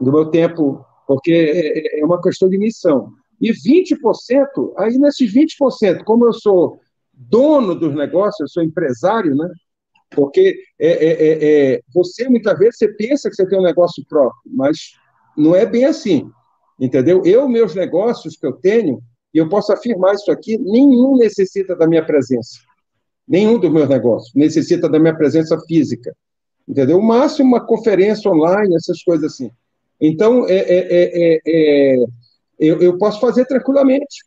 do 0.00 0.12
meu 0.12 0.26
tempo, 0.26 0.84
porque 1.06 1.32
é, 1.32 1.98
é, 1.98 2.00
é 2.00 2.04
uma 2.04 2.20
questão 2.20 2.48
de 2.48 2.58
missão. 2.58 3.12
E 3.40 3.52
20%, 3.52 4.72
aí 4.78 4.96
nesses 4.98 5.32
20%, 5.32 6.04
como 6.04 6.26
eu 6.26 6.32
sou 6.32 6.78
dono 7.12 7.74
dos 7.74 7.94
negócios, 7.94 8.40
eu 8.40 8.48
sou 8.48 8.62
empresário, 8.62 9.34
né? 9.34 9.48
Porque 10.14 10.56
é, 10.78 10.88
é, 10.88 11.10
é, 11.10 11.72
é, 11.74 11.80
você, 11.92 12.28
muitas 12.28 12.58
vezes, 12.58 12.76
você 12.78 12.88
pensa 12.88 13.28
que 13.28 13.36
você 13.36 13.46
tem 13.46 13.58
um 13.58 13.62
negócio 13.62 14.04
próprio, 14.08 14.40
mas 14.46 14.92
não 15.36 15.54
é 15.54 15.64
bem 15.64 15.84
assim, 15.84 16.30
entendeu? 16.78 17.22
Eu, 17.24 17.48
meus 17.48 17.74
negócios 17.74 18.36
que 18.36 18.46
eu 18.46 18.52
tenho, 18.52 19.02
e 19.32 19.38
eu 19.38 19.48
posso 19.48 19.72
afirmar 19.72 20.14
isso 20.14 20.30
aqui, 20.30 20.58
nenhum 20.58 21.16
necessita 21.16 21.74
da 21.74 21.86
minha 21.86 22.04
presença. 22.04 22.60
Nenhum 23.26 23.58
dos 23.58 23.72
meus 23.72 23.88
negócios 23.88 24.34
necessita 24.34 24.88
da 24.88 24.98
minha 24.98 25.16
presença 25.16 25.58
física, 25.66 26.14
entendeu? 26.68 26.98
O 26.98 27.02
máximo 27.02 27.48
uma 27.48 27.64
conferência 27.64 28.30
online, 28.30 28.74
essas 28.74 29.02
coisas 29.02 29.32
assim. 29.32 29.50
Então, 30.00 30.46
é, 30.48 30.56
é, 30.56 31.40
é, 31.46 31.96
eu, 32.58 32.80
eu 32.80 32.98
posso 32.98 33.20
fazer 33.20 33.46
tranquilamente. 33.46 34.24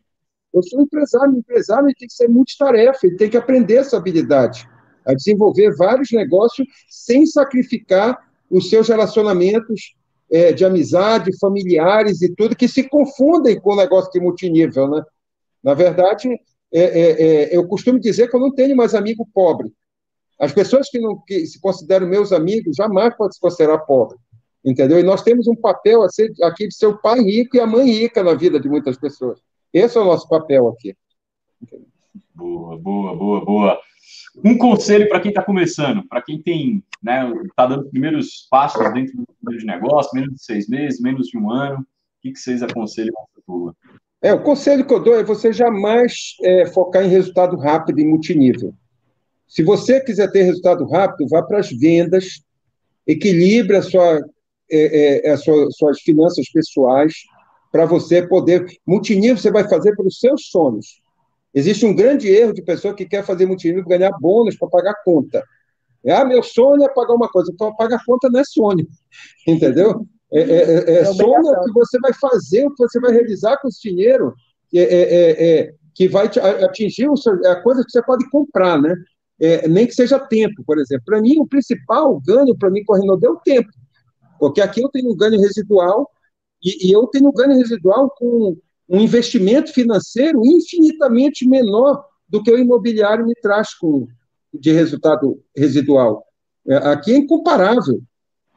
Eu 0.54 0.64
sou 0.64 0.82
empresário, 0.82 1.36
empresário 1.36 1.94
tem 2.00 2.08
que 2.08 2.14
ser 2.14 2.30
multitarefa, 2.30 3.00
ele 3.04 3.18
tem 3.18 3.30
que 3.30 3.38
aprender 3.38 3.76
essa 3.76 3.98
habilidade 3.98 4.66
a 5.06 5.14
desenvolver 5.14 5.76
vários 5.76 6.12
negócios 6.12 6.68
sem 6.90 7.26
sacrificar 7.26 8.18
os 8.50 8.70
seus 8.70 8.88
relacionamentos 8.88 9.96
é, 10.32 10.52
de 10.52 10.66
amizade, 10.66 11.38
familiares 11.40 12.22
e 12.22 12.34
tudo, 12.34 12.56
que 12.56 12.68
se 12.68 12.88
confundem 12.90 13.60
com 13.60 13.74
o 13.74 13.78
negócio 13.78 14.12
de 14.12 14.20
multinível, 14.20 14.90
né? 14.90 15.04
Na 15.64 15.74
verdade, 15.74 16.30
é, 16.72 16.80
é, 16.80 17.22
é, 17.22 17.58
eu 17.58 17.68
costumo 17.68 18.00
dizer 18.00 18.30
que 18.30 18.36
eu 18.36 18.40
não 18.40 18.54
tenho 18.54 18.76
mais 18.76 18.94
amigo 18.94 19.28
pobre. 19.34 19.72
As 20.40 20.52
pessoas 20.52 20.90
que, 20.90 21.00
não, 21.00 21.18
que 21.26 21.46
se 21.46 21.60
consideram 21.60 22.08
meus 22.08 22.32
amigos 22.32 22.76
jamais 22.76 23.16
podem 23.16 23.32
se 23.32 23.40
considerar 23.40 23.80
pobre, 23.80 24.18
entendeu? 24.64 25.00
E 25.00 25.04
nós 25.04 25.24
temos 25.24 25.48
um 25.48 25.56
papel 25.56 26.02
aqui 26.44 26.68
de 26.68 26.76
ser 26.76 26.88
o 26.88 26.98
pai 26.98 27.20
rico 27.22 27.56
e 27.56 27.60
a 27.60 27.68
mãe 27.68 27.90
rica 27.90 28.22
na 28.22 28.34
vida 28.34 28.60
de 28.60 28.68
muitas 28.68 28.98
pessoas. 28.98 29.40
Esse 29.74 29.98
é 29.98 30.02
o 30.02 30.06
nosso 30.06 30.28
papel 30.28 30.68
aqui. 30.68 30.96
Boa, 32.34 32.78
boa, 32.78 33.16
boa, 33.16 33.46
boa. 33.46 33.80
Um 34.44 34.58
conselho 34.58 35.08
para 35.08 35.20
quem 35.20 35.30
está 35.30 35.42
começando, 35.42 36.06
para 36.08 36.22
quem 36.22 36.42
tem, 36.42 36.84
né, 37.02 37.32
está 37.46 37.66
dando 37.66 37.84
os 37.84 37.90
primeiros 37.90 38.48
passos 38.50 38.94
dentro 38.94 39.24
do 39.42 39.58
de 39.58 39.66
negócio, 39.66 40.12
menos 40.14 40.34
de 40.36 40.44
seis 40.44 40.68
meses, 40.68 41.00
menos 41.00 41.28
de 41.28 41.38
um 41.38 41.50
ano, 41.50 41.80
o 41.80 41.86
que, 42.22 42.32
que 42.32 42.40
vocês 42.40 42.62
aconselham 42.62 43.14
para? 43.14 43.74
É, 44.22 44.34
o 44.34 44.42
conselho 44.42 44.86
que 44.86 44.94
eu 44.94 45.04
dou 45.04 45.16
é 45.16 45.24
você 45.24 45.54
jamais 45.54 46.36
é, 46.42 46.66
focar 46.66 47.04
em 47.04 47.10
resultado 47.10 47.56
rápido 47.58 48.00
e 48.00 48.06
multinível. 48.06 48.74
Se 49.48 49.64
você 49.64 50.02
quiser 50.02 50.32
ter 50.32 50.44
resultado 50.44 50.86
rápido, 50.88 51.30
vá 51.30 51.44
para 51.44 51.60
as 51.60 51.70
vendas, 51.70 52.42
equilibre 53.06 53.78
a 53.78 53.82
sua, 53.82 54.20
é, 54.72 55.28
é, 55.28 55.32
a 55.32 55.38
sua, 55.38 55.70
suas 55.72 56.02
finanças 56.02 56.50
pessoais 56.50 57.14
para 57.72 57.86
você 57.86 58.26
poder. 58.28 58.66
Multinível 58.86 59.38
você 59.38 59.52
vai 59.52 59.68
fazer 59.70 59.96
pelos 59.96 60.20
seus 60.20 60.48
sonhos. 60.48 61.00
Existe 61.56 61.86
um 61.86 61.96
grande 61.96 62.28
erro 62.28 62.54
de 62.54 62.62
pessoa 62.62 62.94
que 62.94 63.06
quer 63.06 63.24
fazer 63.24 63.46
multinível 63.46 63.86
ganhar 63.86 64.12
bônus 64.20 64.58
para 64.58 64.68
pagar 64.68 64.96
conta. 65.06 65.42
Ah, 66.06 66.26
meu 66.26 66.44
sonho 66.44 66.84
é 66.84 66.90
pagar 66.90 67.16
uma 67.16 67.30
coisa. 67.30 67.50
Então, 67.52 67.74
pagar 67.76 68.04
conta 68.06 68.30
não 68.30 68.42
é 68.42 68.44
sonho. 68.44 68.86
Entendeu? 69.48 70.06
É, 70.34 70.42
é, 70.42 70.44
é, 70.44 70.92
é, 70.92 71.00
é 71.00 71.06
sonho 71.06 71.64
que 71.64 71.72
você 71.72 71.98
vai 72.00 72.12
fazer, 72.14 72.68
o 72.68 72.72
que 72.76 72.84
você 72.84 73.00
vai 73.00 73.14
realizar 73.14 73.58
com 73.58 73.70
esse 73.70 73.90
dinheiro, 73.90 74.34
é, 74.74 74.82
é, 74.82 75.60
é 75.60 75.74
que 75.94 76.10
vai 76.10 76.26
atingir 76.26 77.08
o 77.08 77.16
seu, 77.16 77.34
a 77.50 77.56
coisa 77.62 77.82
que 77.86 77.90
você 77.90 78.04
pode 78.04 78.30
comprar, 78.30 78.82
né? 78.82 78.94
nem 79.70 79.88
que 79.88 79.94
seja 79.94 80.20
tempo, 80.20 80.62
por 80.66 80.78
exemplo. 80.78 81.06
Para 81.06 81.22
mim, 81.22 81.40
o 81.40 81.48
principal 81.48 82.22
ganho 82.26 82.56
para 82.58 82.70
mim 82.70 82.84
com 82.84 82.96
a 82.96 83.00
Renault 83.00 83.26
é 83.26 83.30
o 83.30 83.38
tempo. 83.38 83.70
Porque 84.38 84.60
aqui 84.60 84.82
eu 84.82 84.90
tenho 84.90 85.12
um 85.12 85.16
ganho 85.16 85.40
residual 85.40 86.10
e, 86.62 86.90
e 86.90 86.92
eu 86.92 87.08
tenho 87.08 87.30
um 87.30 87.34
ganho 87.34 87.58
residual 87.58 88.14
com 88.18 88.58
um 88.88 89.00
investimento 89.00 89.74
financeiro 89.74 90.42
infinitamente 90.46 91.48
menor 91.48 92.06
do 92.28 92.42
que 92.42 92.52
o 92.52 92.58
imobiliário 92.58 93.26
me 93.26 93.36
traz 93.36 93.74
com, 93.74 94.08
de 94.54 94.72
resultado 94.72 95.42
residual. 95.56 96.26
É, 96.68 96.78
aqui 96.78 97.12
é 97.12 97.18
incomparável, 97.18 98.02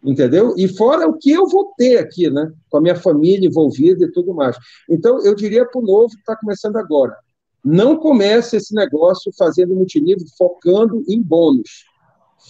entendeu? 0.03 0.55
E 0.57 0.69
fora 0.69 1.07
o 1.07 1.19
que 1.19 1.31
eu 1.31 1.47
vou 1.47 1.73
ter 1.77 1.99
aqui, 1.99 2.31
né? 2.31 2.51
Com 2.71 2.79
a 2.79 2.81
minha 2.81 2.97
família 2.97 3.47
envolvida 3.47 4.05
e 4.05 4.13
tudo 4.13 4.35
mais. 4.35 4.57
Então, 4.89 5.23
eu 5.25 5.35
diria 5.35 5.67
para 5.67 5.81
o 5.81 5.85
novo 5.85 6.15
que 6.15 6.21
está 6.21 6.37
começando 6.37 6.77
agora, 6.77 7.17
não 7.65 7.97
comece 7.97 8.57
esse 8.57 8.75
negócio 8.75 9.33
fazendo 9.37 9.75
multinível, 9.75 10.27
focando 10.37 11.03
em 11.09 11.21
bônus. 11.21 11.85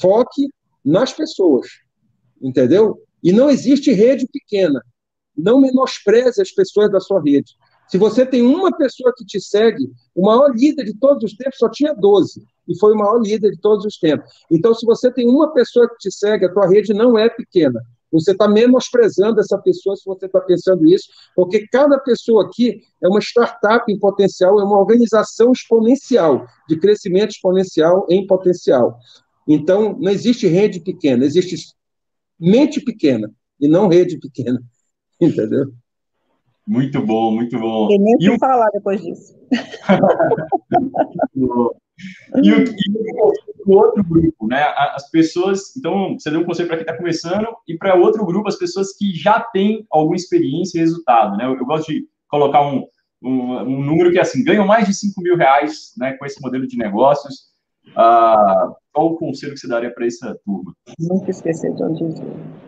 Foque 0.01 0.49
nas 0.85 1.13
pessoas, 1.13 1.67
entendeu? 2.41 3.03
E 3.23 3.33
não 3.33 3.51
existe 3.51 3.91
rede 3.93 4.29
pequena. 4.31 4.81
Não 5.37 5.61
menospreze 5.61 6.41
as 6.43 6.51
pessoas 6.51 6.91
da 6.91 7.01
sua 7.01 7.21
rede. 7.23 7.57
Se 7.89 7.97
você 7.97 8.27
tem 8.27 8.43
uma 8.43 8.77
pessoa 8.77 9.13
que 9.17 9.25
te 9.25 9.41
segue, 9.41 9.91
o 10.15 10.27
maior 10.27 10.55
líder 10.55 10.85
de 10.85 10.95
todos 10.95 11.25
os 11.25 11.37
tempos 11.37 11.59
só 11.59 11.71
tinha 11.71 11.95
12, 11.95 12.45
e 12.69 12.79
foi 12.79 12.93
o 12.93 12.99
maior 12.99 13.19
líder 13.21 13.53
de 13.53 13.61
todos 13.61 13.85
os 13.85 13.99
tempos. 13.99 14.31
Então, 14.51 14.75
se 14.75 14.85
você 14.85 15.11
tem 15.11 15.27
uma 15.29 15.53
pessoa 15.53 15.89
que 15.89 15.97
te 15.97 16.13
segue, 16.13 16.45
a 16.45 16.53
tua 16.53 16.69
rede 16.69 16.93
não 16.93 17.19
é 17.19 17.29
pequena. 17.29 17.81
Você 18.11 18.33
está 18.33 18.49
menosprezando 18.49 19.41
essa 19.41 19.59
pessoa 19.59 19.97
se 19.97 20.05
você 20.05 20.27
está 20.27 20.41
pensando 20.41 20.87
isso, 20.87 21.09
porque 21.35 21.67
cada 21.69 21.99
pessoa 21.99 22.45
aqui 22.45 22.81
é 23.03 23.09
uma 23.09 23.21
startup 23.21 23.91
em 23.91 23.99
potencial, 23.99 24.61
é 24.61 24.65
uma 24.65 24.79
organização 24.79 25.53
exponencial, 25.53 26.47
de 26.69 26.79
crescimento 26.79 27.31
exponencial 27.31 28.07
em 28.09 28.27
potencial. 28.27 28.99
Então, 29.47 29.97
não 29.99 30.11
existe 30.11 30.47
rede 30.47 30.81
pequena, 30.81 31.25
existe 31.25 31.75
mente 32.39 32.81
pequena 32.81 33.31
e 33.61 33.69
não 33.69 33.89
rede 33.89 34.19
pequena. 34.19 34.61
Entendeu? 35.21 35.73
Muito 36.69 37.01
bom, 37.01 37.35
muito 37.35 37.59
bom. 37.59 37.91
E 37.91 37.99
nem 37.99 38.15
o 38.15 38.19
que 38.19 38.39
falar 38.39 38.69
depois 38.75 39.01
disso. 39.01 39.35
e, 41.35 41.43
o, 41.43 41.75
e 42.43 42.53
o, 43.65 43.73
outro 43.73 44.05
grupo, 44.05 44.47
né? 44.47 44.63
As 44.95 45.11
pessoas. 45.11 45.75
Então, 45.75 46.19
você 46.19 46.31
deu 46.31 46.41
um 46.41 46.45
conselho 46.45 46.69
para 46.69 46.77
quem 46.77 46.85
está 46.85 46.95
começando, 46.95 47.47
e 47.67 47.75
para 47.75 47.95
outro 47.95 48.27
grupo, 48.27 48.49
as 48.49 48.57
pessoas 48.57 48.95
que 48.95 49.15
já 49.15 49.41
têm 49.41 49.87
alguma 49.91 50.15
experiência 50.15 50.77
e 50.77 50.83
resultado, 50.83 51.39
né? 51.39 51.47
Eu, 51.47 51.57
eu 51.57 51.65
gosto 51.65 51.91
de 51.91 52.07
colocar 52.29 52.61
um, 52.61 52.87
um, 53.23 53.61
um, 53.61 53.83
número 53.83 54.13
que, 54.13 54.21
assim, 54.21 54.45
ganham 54.45 54.67
mais 54.67 54.87
de 54.87 54.93
5 54.93 55.23
mil 55.23 55.39
reais 55.39 55.95
né, 55.97 56.13
com 56.19 56.27
esse 56.27 56.39
modelo 56.43 56.67
de 56.67 56.77
negócios. 56.77 57.49
Ah, 57.97 58.75
qual 58.93 59.07
o 59.07 59.17
conselho 59.17 59.55
que 59.55 59.61
você 59.61 59.67
daria 59.69 59.91
para 59.91 60.07
essa 60.07 60.39
turma? 60.45 60.75
Nunca 60.99 61.31
esquecer 61.31 61.73
de 61.75 61.83
onde 61.83 62.05
veio. 62.05 62.68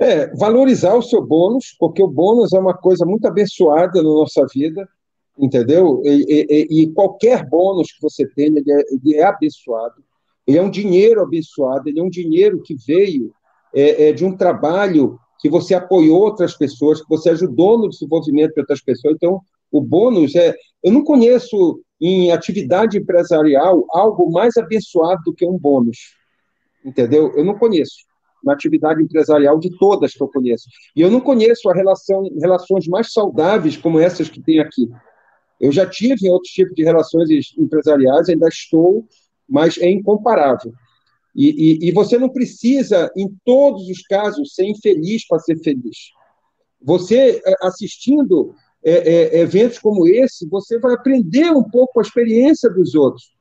É, 0.00 0.28
valorizar 0.36 0.94
o 0.94 1.02
seu 1.02 1.20
bônus, 1.20 1.74
porque 1.78 2.02
o 2.02 2.06
bônus 2.06 2.52
é 2.52 2.58
uma 2.58 2.74
coisa 2.74 3.04
muito 3.04 3.26
abençoada 3.26 4.00
na 4.00 4.08
nossa 4.08 4.46
vida, 4.54 4.88
entendeu? 5.36 6.00
E, 6.04 6.46
e, 6.48 6.82
e 6.82 6.92
qualquer 6.92 7.48
bônus 7.48 7.90
que 7.90 8.00
você 8.00 8.26
tenha, 8.28 8.58
ele 8.58 8.72
é, 8.72 8.82
ele 8.92 9.16
é, 9.16 9.24
abençoado. 9.24 9.96
Ele 10.46 10.56
é 10.56 10.62
um 10.62 10.70
dinheiro 10.70 11.20
abençoado, 11.20 11.88
ele 11.88 11.98
é 11.98 12.02
um 12.02 12.08
dinheiro 12.08 12.62
que 12.62 12.76
veio 12.86 13.32
é, 13.74 14.08
é, 14.08 14.12
de 14.12 14.24
um 14.24 14.36
trabalho 14.36 15.18
que 15.40 15.48
você 15.48 15.74
apoiou 15.74 16.20
outras 16.20 16.56
pessoas, 16.56 17.02
que 17.02 17.08
você 17.08 17.30
ajudou 17.30 17.76
no 17.78 17.88
desenvolvimento 17.88 18.54
de 18.54 18.60
outras 18.60 18.80
pessoas. 18.80 19.14
Então, 19.14 19.40
o 19.70 19.80
bônus 19.80 20.34
é. 20.34 20.54
Eu 20.82 20.92
não 20.92 21.02
conheço 21.02 21.80
em 22.00 22.30
atividade 22.30 22.96
empresarial 22.96 23.84
algo 23.90 24.30
mais 24.30 24.56
abençoado 24.56 25.22
do 25.26 25.34
que 25.34 25.44
um 25.44 25.58
bônus, 25.58 26.14
entendeu? 26.84 27.32
Eu 27.36 27.44
não 27.44 27.58
conheço 27.58 28.07
na 28.48 28.54
atividade 28.54 29.02
empresarial 29.02 29.58
de 29.58 29.70
todas 29.78 30.14
que 30.14 30.22
eu 30.22 30.28
conheço. 30.28 30.68
E 30.96 31.02
eu 31.02 31.10
não 31.10 31.20
conheço 31.20 31.68
a 31.68 31.74
relação, 31.74 32.22
relações 32.40 32.88
mais 32.88 33.12
saudáveis 33.12 33.76
como 33.76 34.00
essas 34.00 34.30
que 34.30 34.40
tem 34.40 34.58
aqui. 34.58 34.88
Eu 35.60 35.70
já 35.70 35.86
tive 35.86 36.30
outros 36.30 36.52
tipos 36.52 36.74
de 36.74 36.82
relações 36.82 37.28
empresariais, 37.58 38.28
ainda 38.28 38.48
estou, 38.48 39.06
mas 39.46 39.76
é 39.76 39.90
incomparável. 39.90 40.72
E, 41.36 41.86
e, 41.86 41.88
e 41.88 41.92
você 41.92 42.18
não 42.18 42.30
precisa, 42.30 43.10
em 43.16 43.28
todos 43.44 43.88
os 43.88 44.02
casos, 44.02 44.54
ser 44.54 44.64
infeliz 44.64 45.26
para 45.26 45.38
ser 45.40 45.58
feliz. 45.58 45.96
Você, 46.80 47.42
é, 47.44 47.66
assistindo 47.66 48.54
é, 48.82 48.92
é, 48.92 49.40
eventos 49.40 49.78
como 49.78 50.06
esse, 50.06 50.48
você 50.48 50.78
vai 50.78 50.94
aprender 50.94 51.50
um 51.50 51.62
pouco 51.62 51.98
a 51.98 52.02
experiência 52.02 52.70
dos 52.70 52.94
outros, 52.94 53.32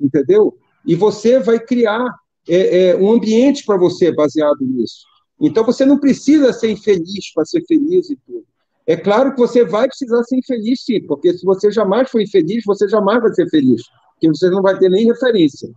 entendeu? 0.00 0.56
E 0.86 0.94
você 0.94 1.38
vai 1.38 1.58
criar 1.58 2.06
é, 2.48 2.88
é 2.88 2.96
um 2.96 3.12
ambiente 3.12 3.64
para 3.64 3.76
você 3.76 4.12
baseado 4.12 4.60
nisso. 4.60 5.04
Então 5.40 5.64
você 5.64 5.84
não 5.84 5.98
precisa 5.98 6.52
ser 6.52 6.70
infeliz 6.70 7.32
para 7.34 7.44
ser 7.44 7.64
feliz 7.66 8.10
e 8.10 8.16
tudo. 8.26 8.44
É 8.86 8.96
claro 8.96 9.32
que 9.32 9.38
você 9.38 9.64
vai 9.64 9.88
precisar 9.88 10.22
ser 10.24 10.36
infeliz, 10.36 10.84
sim, 10.84 11.00
porque 11.06 11.32
se 11.32 11.44
você 11.44 11.70
jamais 11.70 12.10
for 12.10 12.20
infeliz, 12.20 12.64
você 12.66 12.86
jamais 12.86 13.20
vai 13.22 13.32
ser 13.32 13.48
feliz, 13.48 13.82
porque 14.12 14.28
você 14.28 14.50
não 14.50 14.60
vai 14.60 14.78
ter 14.78 14.90
nem 14.90 15.06
referência, 15.06 15.70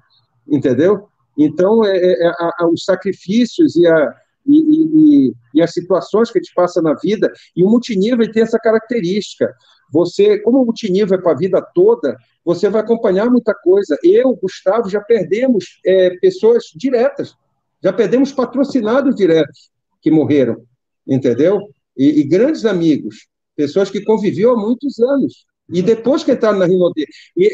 entendeu? 0.47 1.07
Então, 1.37 1.85
é, 1.85 1.97
é, 1.97 2.31
é 2.61 2.65
os 2.65 2.83
sacrifícios 2.83 3.75
e, 3.77 3.87
a, 3.87 4.13
e, 4.45 4.57
e, 4.57 5.33
e, 5.53 5.61
as 5.61 5.71
situações 5.71 6.31
que 6.31 6.39
a 6.39 6.41
gente 6.41 6.53
passa 6.53 6.81
na 6.81 6.95
vida, 6.95 7.31
e 7.55 7.63
o 7.63 7.69
multinível 7.69 8.29
tem 8.31 8.43
essa 8.43 8.59
característica. 8.59 9.53
Você, 9.91 10.39
como 10.39 10.61
o 10.61 10.65
multinível 10.65 11.17
é 11.17 11.21
para 11.21 11.31
a 11.31 11.37
vida 11.37 11.61
toda, 11.73 12.17
você 12.43 12.69
vai 12.69 12.81
acompanhar 12.81 13.29
muita 13.29 13.53
coisa. 13.53 13.97
Eu, 14.03 14.35
Gustavo, 14.35 14.89
já 14.89 15.01
perdemos 15.01 15.79
é, 15.85 16.11
pessoas 16.17 16.65
diretas, 16.75 17.35
já 17.83 17.93
perdemos 17.93 18.31
patrocinados 18.31 19.15
diretos 19.15 19.69
que 20.01 20.11
morreram, 20.11 20.63
entendeu? 21.07 21.59
E, 21.97 22.19
e, 22.19 22.23
grandes 22.23 22.65
amigos, 22.65 23.27
pessoas 23.55 23.89
que 23.89 24.03
conviviam 24.03 24.53
há 24.53 24.59
muitos 24.59 24.99
anos. 24.99 25.45
E 25.69 25.81
depois 25.81 26.23
que 26.23 26.31
entraram 26.31 26.59
na 26.59 26.65
Rinode, 26.65 27.05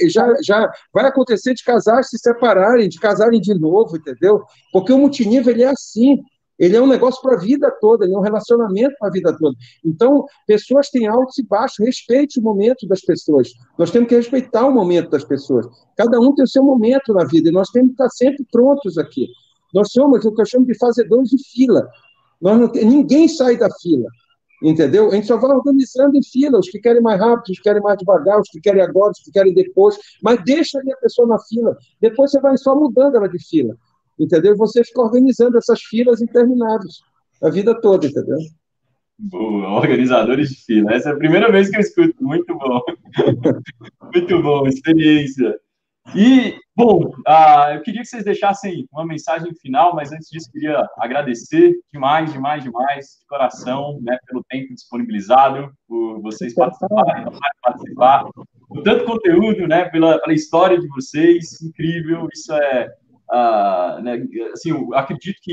já, 0.08 0.32
já 0.44 0.72
vai 0.94 1.06
acontecer 1.06 1.56
de 1.56 1.64
casar 1.64 2.04
se 2.04 2.18
separarem, 2.20 2.88
de 2.88 3.00
casarem 3.00 3.42
de 3.42 3.56
novo, 3.56 3.98
entendeu? 3.98 4.44
Porque 4.72 4.94
o 4.94 5.00
multinível 5.00 5.52
ele 5.52 5.64
é 5.64 5.70
assim. 5.70 6.22
Ele 6.58 6.76
é 6.76 6.82
um 6.82 6.88
negócio 6.88 7.22
para 7.22 7.36
a 7.36 7.40
vida 7.40 7.72
toda, 7.82 8.06
ele 8.06 8.14
é 8.14 8.18
um 8.18 8.22
relacionamento 8.22 8.96
para 9.00 9.08
a 9.08 9.12
vida 9.12 9.36
toda. 9.38 9.56
Então, 9.84 10.26
pessoas 10.46 10.90
têm 10.90 11.08
altos 11.08 11.38
e 11.40 11.44
baixos, 11.44 11.84
respeite 11.84 12.40
o 12.40 12.44
momento 12.44 12.88
das 12.88 13.02
pessoas. 13.02 13.50
Nós 13.78 13.92
temos 13.92 14.08
que 14.08 14.16
respeitar 14.16 14.66
o 14.68 14.72
momento 14.72 15.10
das 15.10 15.24
pessoas. 15.24 15.66
Cada 15.98 16.20
um 16.20 16.34
tem 16.36 16.46
o 16.46 16.48
seu 16.48 16.64
momento 16.64 17.14
na 17.14 17.26
vida 17.26 17.50
e 17.50 17.52
nós 17.52 17.70
temos 17.70 17.90
que 17.90 17.94
estar 17.94 18.10
sempre 18.10 18.46
prontos 18.52 18.98
aqui. 18.98 19.28
Nós 19.74 19.92
somos 19.92 20.24
o 20.24 20.32
que 20.32 20.42
eu 20.42 20.46
chamo 20.46 20.66
de 20.68 20.78
fazedores 20.78 21.30
de 21.30 21.44
fila. 21.52 21.90
Nós 22.40 22.60
não 22.60 22.72
ninguém 22.88 23.28
sai 23.28 23.58
da 23.58 23.70
fila, 23.82 24.08
entendeu? 24.62 25.10
A 25.10 25.16
gente 25.16 25.26
só 25.26 25.38
vai 25.38 25.56
organizando 25.56 26.16
em 26.16 26.24
fila, 26.24 26.60
os 26.60 26.70
que 26.70 26.80
querem 26.80 27.02
mais 27.02 27.20
rápido, 27.20 27.52
os 27.52 27.58
que 27.58 27.64
querem 27.64 27.82
mais 27.82 27.98
devagar, 27.98 28.40
os 28.40 28.50
que 28.50 28.60
querem 28.60 28.82
agora, 28.82 29.12
os 29.12 29.20
que 29.20 29.32
querem 29.32 29.54
depois, 29.54 29.98
mas 30.22 30.44
deixa 30.44 30.78
ali 30.78 30.92
a 30.94 30.98
pessoa 30.98 31.28
na 31.28 31.40
fila. 31.40 31.76
Depois 32.00 32.30
você 32.30 32.40
vai 32.40 32.56
só 32.58 32.76
mudando 32.76 33.16
ela 33.16 33.28
de 33.28 33.40
fila 33.44 33.76
entendeu? 34.20 34.54
E 34.54 34.58
você 34.58 34.84
fica 34.84 35.02
organizando 35.02 35.58
essas 35.58 35.82
filas 35.82 36.22
intermináveis 36.22 37.02
a 37.44 37.50
vida 37.50 37.80
toda, 37.80 38.08
entendeu? 38.08 38.38
Boa, 39.20 39.70
organizadores 39.74 40.50
de 40.50 40.66
fila. 40.66 40.94
Essa 40.94 41.10
é 41.10 41.12
a 41.14 41.18
primeira 41.18 41.52
vez 41.52 41.70
que 41.70 41.76
eu 41.76 41.82
escuto. 41.82 42.24
Muito 42.24 42.58
bom. 42.58 42.82
Muito 44.14 44.42
bom, 44.42 44.66
experiência. 44.66 45.60
E, 46.16 46.56
bom, 46.76 47.06
uh, 47.28 47.74
eu 47.74 47.82
queria 47.82 48.02
que 48.02 48.08
vocês 48.08 48.26
deixassem 48.26 48.86
uma 48.92 49.06
mensagem 49.06 49.54
final, 49.56 49.96
mas 49.96 50.12
antes 50.12 50.30
disso, 50.30 50.52
queria 50.52 50.86
agradecer 51.00 51.74
demais, 51.94 52.32
demais, 52.34 52.64
demais, 52.64 53.06
de 53.20 53.26
coração, 53.26 54.00
né, 54.02 54.18
pelo 54.28 54.44
tempo 54.50 54.74
disponibilizado, 54.74 55.72
por 55.88 56.22
vocês 56.22 56.54
participarem, 56.54 57.26
participar, 57.62 58.26
por 58.68 58.84
tanto 58.84 59.06
conteúdo, 59.06 59.66
né, 59.66 59.86
pela, 59.86 60.20
pela 60.20 60.34
história 60.34 60.78
de 60.78 60.88
vocês, 60.90 61.62
incrível, 61.62 62.28
isso 62.34 62.54
é 62.54 62.94
uh, 63.34 64.02
né, 64.02 64.24
assim, 64.54 64.70
eu 64.70 64.94
acredito 64.94 65.40
que 65.42 65.52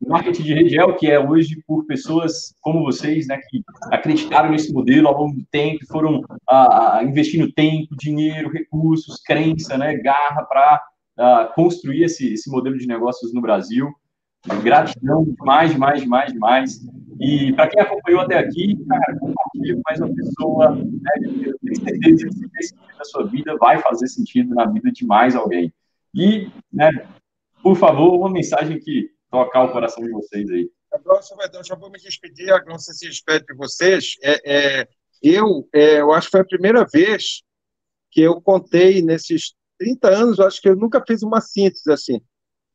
o 0.00 0.08
marketing 0.08 0.42
de 0.42 0.54
rede 0.54 0.78
é 0.78 0.84
o 0.84 0.96
que 0.96 1.10
é 1.10 1.18
hoje 1.18 1.62
por 1.66 1.86
pessoas 1.86 2.54
como 2.60 2.82
vocês, 2.82 3.28
né, 3.28 3.38
que 3.48 3.62
acreditaram 3.92 4.50
nesse 4.50 4.72
modelo 4.72 5.08
ao 5.08 5.16
longo 5.16 5.36
do 5.36 5.46
tempo, 5.50 5.86
foram 5.88 6.20
uh, 6.20 7.02
investindo 7.02 7.52
tempo, 7.52 7.96
dinheiro, 7.96 8.50
recursos, 8.50 9.22
crença, 9.22 9.78
né, 9.78 9.96
garra 9.96 10.42
para 10.42 10.82
uh, 11.18 11.54
construir 11.54 12.02
esse, 12.02 12.32
esse 12.32 12.50
modelo 12.50 12.76
de 12.76 12.86
negócios 12.86 13.32
no 13.32 13.40
Brasil. 13.40 13.88
Gratidão 14.62 15.22
demais, 15.22 15.70
demais, 15.70 16.00
demais, 16.00 16.32
demais. 16.32 16.80
E 17.20 17.52
para 17.52 17.68
quem 17.68 17.82
acompanhou 17.82 18.22
até 18.22 18.38
aqui, 18.38 18.74
cara, 18.88 19.18
com 19.18 19.34
mais 19.86 20.00
uma 20.00 20.14
pessoa. 20.14 20.74
Né? 20.76 21.10
Tenho 21.62 21.76
certeza 21.76 22.26
que 22.26 22.58
esse 22.58 22.70
sentido 22.70 22.98
na 22.98 23.04
sua 23.04 23.26
vida 23.26 23.54
vai 23.58 23.78
fazer 23.78 24.08
sentido 24.08 24.54
na 24.54 24.64
vida 24.64 24.90
de 24.90 25.04
mais 25.04 25.36
alguém. 25.36 25.70
E, 26.14 26.48
né, 26.72 26.90
por 27.62 27.76
favor, 27.76 28.14
uma 28.14 28.30
mensagem 28.30 28.78
que 28.78 29.10
tocar 29.30 29.64
o 29.64 29.72
coração 29.72 30.02
de 30.02 30.10
vocês 30.10 30.48
aí. 30.50 30.70
Aglócio, 30.92 31.36
já 31.64 31.74
vou 31.76 31.90
me 31.90 31.98
despedir. 31.98 32.52
A 32.52 32.58
Glócia 32.58 32.92
se 32.92 33.08
despede 33.08 33.46
de 33.46 33.54
vocês. 33.54 34.16
É, 34.22 34.80
é, 34.80 34.88
eu, 35.22 35.68
é, 35.72 36.00
eu 36.00 36.12
acho 36.12 36.26
que 36.26 36.32
foi 36.32 36.40
a 36.40 36.44
primeira 36.44 36.84
vez 36.92 37.42
que 38.10 38.20
eu 38.20 38.40
contei 38.40 39.00
nesses 39.00 39.54
30 39.78 40.08
anos, 40.08 40.40
acho 40.40 40.60
que 40.60 40.68
eu 40.68 40.76
nunca 40.76 41.02
fiz 41.06 41.22
uma 41.22 41.40
síntese 41.40 41.90
assim. 41.92 42.20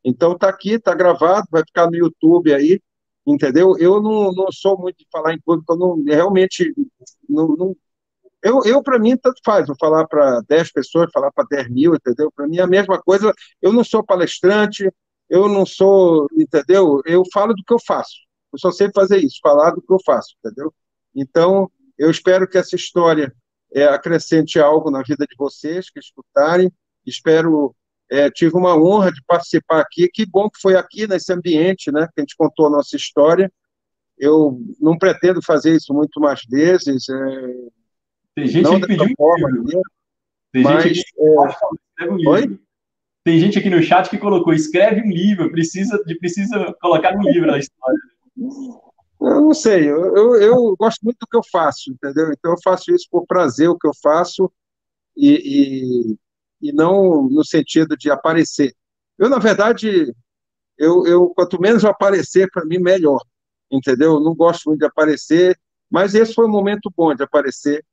Então 0.03 0.33
está 0.33 0.47
aqui, 0.47 0.71
está 0.73 0.93
gravado, 0.93 1.47
vai 1.51 1.63
ficar 1.65 1.87
no 1.87 1.95
YouTube 1.95 2.53
aí, 2.53 2.79
entendeu? 3.27 3.77
Eu 3.77 4.01
não, 4.01 4.31
não 4.31 4.51
sou 4.51 4.79
muito 4.79 4.97
de 4.97 5.07
falar 5.11 5.33
em 5.33 5.41
público, 5.41 5.73
eu 5.73 5.77
não, 5.77 6.03
realmente 6.03 6.73
não, 7.27 7.47
não 7.49 7.75
eu, 8.45 8.61
eu 8.63 8.83
para 8.83 8.99
mim, 8.99 9.17
tanto 9.17 9.41
faz, 9.43 9.65
vou 9.65 9.75
falar 9.79 10.07
para 10.07 10.41
10 10.47 10.71
pessoas, 10.71 11.09
falar 11.11 11.31
para 11.31 11.45
10 11.49 11.69
mil, 11.69 11.95
entendeu? 11.95 12.31
Para 12.31 12.47
mim 12.47 12.57
é 12.57 12.61
a 12.61 12.67
mesma 12.67 13.01
coisa, 13.01 13.33
eu 13.61 13.73
não 13.73 13.83
sou 13.83 14.03
palestrante, 14.03 14.87
eu 15.27 15.49
não 15.49 15.65
sou, 15.65 16.27
entendeu? 16.37 17.01
Eu 17.05 17.23
falo 17.33 17.53
do 17.55 17.63
que 17.63 17.73
eu 17.73 17.79
faço, 17.85 18.13
eu 18.53 18.59
só 18.59 18.71
sei 18.71 18.91
fazer 18.93 19.17
isso, 19.17 19.39
falar 19.41 19.71
do 19.71 19.81
que 19.81 19.91
eu 19.91 19.99
faço, 20.05 20.35
entendeu? 20.43 20.71
Então, 21.15 21.71
eu 21.97 22.11
espero 22.11 22.47
que 22.47 22.57
essa 22.57 22.75
história 22.75 23.33
é, 23.73 23.85
acrescente 23.85 24.59
algo 24.59 24.91
na 24.91 25.01
vida 25.01 25.25
de 25.25 25.35
vocês 25.35 25.89
que 25.89 25.99
escutarem, 25.99 26.71
espero 27.05 27.75
é, 28.09 28.29
tive 28.29 28.55
uma 28.55 28.75
honra 28.75 29.11
de 29.11 29.21
participar 29.25 29.81
aqui. 29.81 30.07
Que 30.07 30.25
bom 30.25 30.49
que 30.49 30.59
foi 30.61 30.75
aqui 30.75 31.07
nesse 31.07 31.33
ambiente, 31.33 31.91
né? 31.91 32.07
Que 32.13 32.21
a 32.21 32.23
gente 32.23 32.35
contou 32.37 32.67
a 32.67 32.69
nossa 32.69 32.95
história. 32.95 33.51
Eu 34.17 34.59
não 34.79 34.97
pretendo 34.97 35.41
fazer 35.43 35.75
isso 35.75 35.93
muito 35.93 36.19
mais 36.19 36.41
vezes. 36.47 37.09
É, 37.09 37.15
Tem 38.35 38.47
gente 38.47 38.63
não 38.63 38.79
que 38.79 38.87
pediu 38.87 39.15
forma, 39.17 39.47
um 39.47 39.63
livro. 39.63 39.81
Tem 40.51 40.63
mas, 40.63 40.83
gente 40.83 41.03
que 41.03 41.21
é... 41.21 42.11
um 42.11 42.15
livro. 42.17 42.59
Tem 43.23 43.39
gente 43.39 43.57
aqui 43.57 43.69
no 43.69 43.81
chat 43.81 44.09
que 44.09 44.17
colocou, 44.17 44.53
escreve 44.53 45.01
um 45.01 45.09
livro, 45.09 45.51
precisa, 45.51 45.97
de, 46.05 46.15
precisa 46.19 46.75
colocar 46.79 47.15
um 47.15 47.23
livro 47.23 47.47
na 47.47 47.57
história. 47.57 47.99
Eu 49.19 49.41
não 49.41 49.53
sei, 49.53 49.89
eu, 49.89 50.15
eu, 50.15 50.35
eu, 50.35 50.75
gosto 50.77 51.01
muito 51.01 51.17
do 51.21 51.27
que 51.27 51.35
eu 51.35 51.41
faço, 51.51 51.89
entendeu? 51.91 52.31
Então 52.31 52.51
eu 52.51 52.57
faço 52.63 52.93
isso 52.93 53.07
por 53.09 53.25
prazer, 53.25 53.67
o 53.67 53.77
que 53.77 53.87
eu 53.87 53.93
faço, 54.03 54.51
e, 55.17 56.11
e 56.11 56.17
e 56.65 56.71
não 56.71 57.29
no 57.29 57.43
sentido 57.45 57.95
de 57.95 58.09
aparecer. 58.09 58.73
Eu, 59.17 59.29
na 59.29 59.37
verdade, 59.37 60.13
eu, 60.77 61.05
eu 61.05 61.29
quanto 61.29 61.61
menos 61.61 61.83
eu 61.83 61.89
aparecer, 61.89 62.49
para 62.51 62.65
mim, 62.65 62.79
melhor, 62.79 63.21
entendeu? 63.71 64.13
Eu 64.13 64.19
não 64.19 64.35
gosto 64.35 64.69
muito 64.69 64.79
de 64.79 64.85
aparecer, 64.85 65.57
mas 65.89 66.15
esse 66.15 66.33
foi 66.33 66.45
um 66.45 66.51
momento 66.51 66.91
bom 66.95 67.13
de 67.13 67.23
aparecer, 67.23 67.85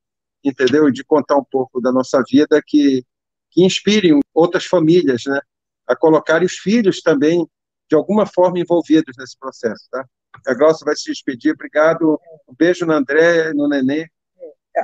entendeu? 0.44 0.88
E 0.88 0.92
de 0.92 1.04
contar 1.04 1.36
um 1.36 1.44
pouco 1.44 1.80
da 1.80 1.92
nossa 1.92 2.22
vida 2.28 2.60
que, 2.66 3.04
que 3.50 3.64
inspirem 3.64 4.20
outras 4.34 4.64
famílias, 4.64 5.22
né? 5.26 5.40
A 5.86 5.96
colocar 5.96 6.42
os 6.42 6.54
filhos 6.54 7.00
também, 7.00 7.46
de 7.88 7.96
alguma 7.96 8.26
forma, 8.26 8.58
envolvidos 8.58 9.14
nesse 9.18 9.38
processo, 9.38 9.86
tá? 9.90 10.04
A 10.46 10.54
Glaucia 10.54 10.84
vai 10.84 10.96
se 10.96 11.04
despedir. 11.04 11.52
Obrigado. 11.52 12.18
Um 12.48 12.54
beijo 12.56 12.86
no 12.86 12.92
André, 12.92 13.52
no 13.52 13.68
Nenê 13.68 14.08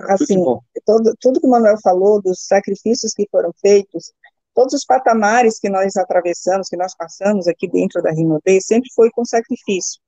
assim, 0.08 0.36
todo, 0.84 1.14
tudo 1.20 1.40
que 1.40 1.46
o 1.46 1.50
Manuel 1.50 1.76
falou, 1.82 2.20
dos 2.20 2.46
sacrifícios 2.46 3.12
que 3.12 3.26
foram 3.30 3.52
feitos, 3.60 4.12
todos 4.54 4.74
os 4.74 4.84
patamares 4.84 5.58
que 5.58 5.68
nós 5.68 5.96
atravessamos, 5.96 6.68
que 6.68 6.76
nós 6.76 6.94
passamos 6.94 7.46
aqui 7.46 7.68
dentro 7.68 8.02
da 8.02 8.10
Rinodê, 8.10 8.60
sempre 8.60 8.88
foi 8.94 9.10
com 9.10 9.24
sacrifício. 9.24 10.00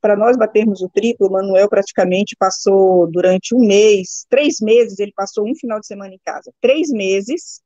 Para 0.00 0.16
nós 0.16 0.36
batermos 0.36 0.82
o 0.82 0.88
triplo, 0.88 1.28
o 1.28 1.32
Manuel 1.32 1.68
praticamente 1.68 2.36
passou 2.38 3.10
durante 3.10 3.54
um 3.54 3.60
mês, 3.60 4.26
três 4.28 4.56
meses, 4.60 4.98
ele 4.98 5.12
passou 5.14 5.48
um 5.48 5.54
final 5.54 5.78
de 5.80 5.86
semana 5.86 6.14
em 6.14 6.20
casa. 6.24 6.52
Três 6.60 6.90
meses, 6.90 7.60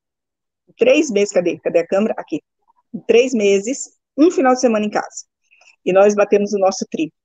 três 0.79 1.11
meses, 1.11 1.33
cadê? 1.33 1.59
Cadê 1.59 1.79
a 1.81 1.87
câmera? 1.87 2.15
Aqui. 2.17 2.41
Três 3.07 3.33
meses, 3.33 3.91
um 4.17 4.31
final 4.31 4.55
de 4.55 4.61
semana 4.61 4.85
em 4.85 4.91
casa. 4.91 5.25
E 5.85 5.93
nós 5.93 6.15
batemos 6.15 6.53
o 6.53 6.59
nosso 6.59 6.87
triplo. 6.91 7.19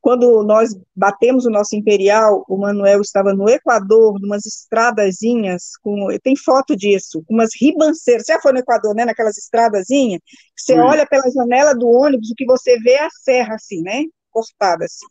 Quando 0.00 0.44
nós 0.44 0.70
batemos 0.94 1.44
o 1.44 1.50
nosso 1.50 1.74
Imperial, 1.74 2.44
o 2.48 2.56
Manuel 2.56 3.00
estava 3.00 3.34
no 3.34 3.48
Equador, 3.48 4.18
numas 4.20 4.46
estradazinhas, 4.46 5.76
com, 5.82 6.06
tem 6.22 6.36
foto 6.36 6.76
disso, 6.76 7.22
umas 7.28 7.50
ribanceiras, 7.60 8.24
você 8.24 8.32
já 8.32 8.40
foi 8.40 8.52
no 8.52 8.60
Equador, 8.60 8.94
né, 8.94 9.04
naquelas 9.04 9.36
estradazinhas, 9.36 10.20
você 10.56 10.74
Sim. 10.74 10.80
olha 10.80 11.04
pela 11.04 11.28
janela 11.30 11.74
do 11.74 11.88
ônibus, 11.88 12.30
o 12.30 12.34
que 12.36 12.46
você 12.46 12.78
vê 12.78 12.92
é 12.92 13.04
a 13.04 13.10
serra, 13.10 13.56
assim, 13.56 13.82
né, 13.82 14.04
cortada, 14.38 14.84
assim. 14.84 15.06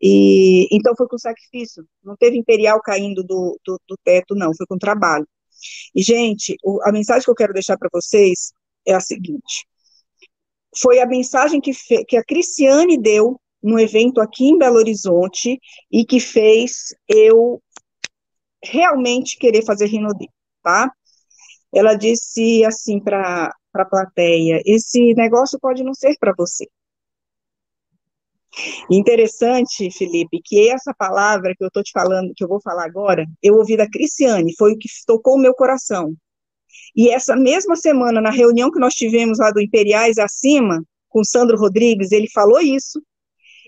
E, 0.00 0.68
então 0.74 0.94
foi 0.96 1.06
com 1.06 1.18
sacrifício, 1.18 1.84
não 2.02 2.16
teve 2.16 2.36
Imperial 2.38 2.80
caindo 2.80 3.22
do, 3.22 3.58
do, 3.64 3.78
do 3.86 3.96
teto, 4.02 4.34
não, 4.34 4.54
foi 4.56 4.66
com 4.66 4.78
trabalho. 4.78 5.28
E, 5.94 6.02
gente, 6.02 6.56
o, 6.64 6.80
a 6.84 6.92
mensagem 6.92 7.24
que 7.24 7.30
eu 7.30 7.34
quero 7.34 7.52
deixar 7.52 7.76
para 7.76 7.90
vocês 7.92 8.52
é 8.86 8.94
a 8.94 9.00
seguinte, 9.00 9.66
foi 10.78 11.00
a 11.00 11.06
mensagem 11.06 11.60
que, 11.60 11.74
fe, 11.74 12.04
que 12.06 12.16
a 12.16 12.24
Cristiane 12.24 12.96
deu 12.96 13.38
num 13.62 13.78
evento 13.78 14.20
aqui 14.20 14.44
em 14.44 14.58
Belo 14.58 14.76
Horizonte 14.76 15.58
e 15.90 16.04
que 16.04 16.18
fez 16.18 16.94
eu 17.08 17.62
realmente 18.64 19.36
querer 19.36 19.64
fazer 19.64 19.86
Rinodê, 19.86 20.28
tá? 20.62 20.90
Ela 21.74 21.94
disse 21.94 22.64
assim 22.64 23.00
para 23.00 23.54
a 23.74 23.84
plateia: 23.84 24.62
esse 24.64 25.14
negócio 25.14 25.58
pode 25.60 25.82
não 25.82 25.94
ser 25.94 26.16
para 26.18 26.34
você. 26.36 26.66
Interessante, 28.90 29.90
Felipe, 29.90 30.40
que 30.44 30.68
essa 30.68 30.92
palavra 30.92 31.54
que 31.56 31.62
eu 31.62 31.68
estou 31.68 31.82
te 31.82 31.92
falando, 31.92 32.32
que 32.34 32.42
eu 32.42 32.48
vou 32.48 32.60
falar 32.60 32.84
agora, 32.84 33.24
eu 33.42 33.54
ouvi 33.54 33.76
da 33.76 33.88
Cristiane, 33.88 34.54
foi 34.56 34.72
o 34.72 34.78
que 34.78 34.88
tocou 35.06 35.36
o 35.36 35.40
meu 35.40 35.54
coração. 35.54 36.14
E 36.96 37.08
essa 37.10 37.36
mesma 37.36 37.76
semana, 37.76 38.20
na 38.20 38.30
reunião 38.30 38.70
que 38.70 38.80
nós 38.80 38.94
tivemos 38.94 39.38
lá 39.38 39.50
do 39.50 39.60
Imperiais 39.60 40.18
Acima, 40.18 40.82
com 41.08 41.24
Sandro 41.24 41.56
Rodrigues, 41.56 42.12
ele 42.12 42.28
falou 42.28 42.60
isso, 42.60 43.00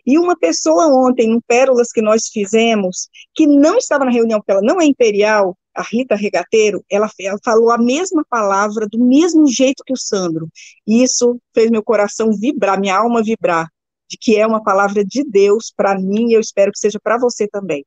e 0.04 0.18
uma 0.18 0.36
pessoa 0.36 0.86
ontem, 0.88 1.28
no 1.28 1.40
Pérolas 1.40 1.92
que 1.92 2.02
nós 2.02 2.28
fizemos, 2.28 3.08
que 3.34 3.46
não 3.46 3.78
estava 3.78 4.04
na 4.04 4.10
reunião, 4.10 4.40
porque 4.40 4.50
ela 4.50 4.62
não 4.62 4.80
é 4.80 4.84
imperial, 4.84 5.56
a 5.74 5.82
Rita 5.82 6.14
Regateiro, 6.14 6.84
ela, 6.90 7.08
ela, 7.18 7.38
falou 7.42 7.70
a 7.70 7.78
mesma 7.78 8.24
palavra, 8.28 8.86
do 8.86 8.98
mesmo 8.98 9.46
jeito 9.46 9.82
que 9.86 9.92
o 9.92 9.96
Sandro. 9.96 10.48
E 10.86 11.02
isso 11.02 11.40
fez 11.54 11.70
meu 11.70 11.82
coração 11.82 12.30
vibrar, 12.32 12.78
minha 12.78 12.96
alma 12.96 13.22
vibrar, 13.22 13.68
de 14.12 14.18
que 14.18 14.36
é 14.36 14.46
uma 14.46 14.62
palavra 14.62 15.02
de 15.02 15.24
Deus 15.24 15.72
para 15.74 15.98
mim 15.98 16.28
e 16.28 16.34
eu 16.34 16.40
espero 16.40 16.70
que 16.70 16.78
seja 16.78 17.00
para 17.02 17.18
você 17.18 17.48
também. 17.48 17.82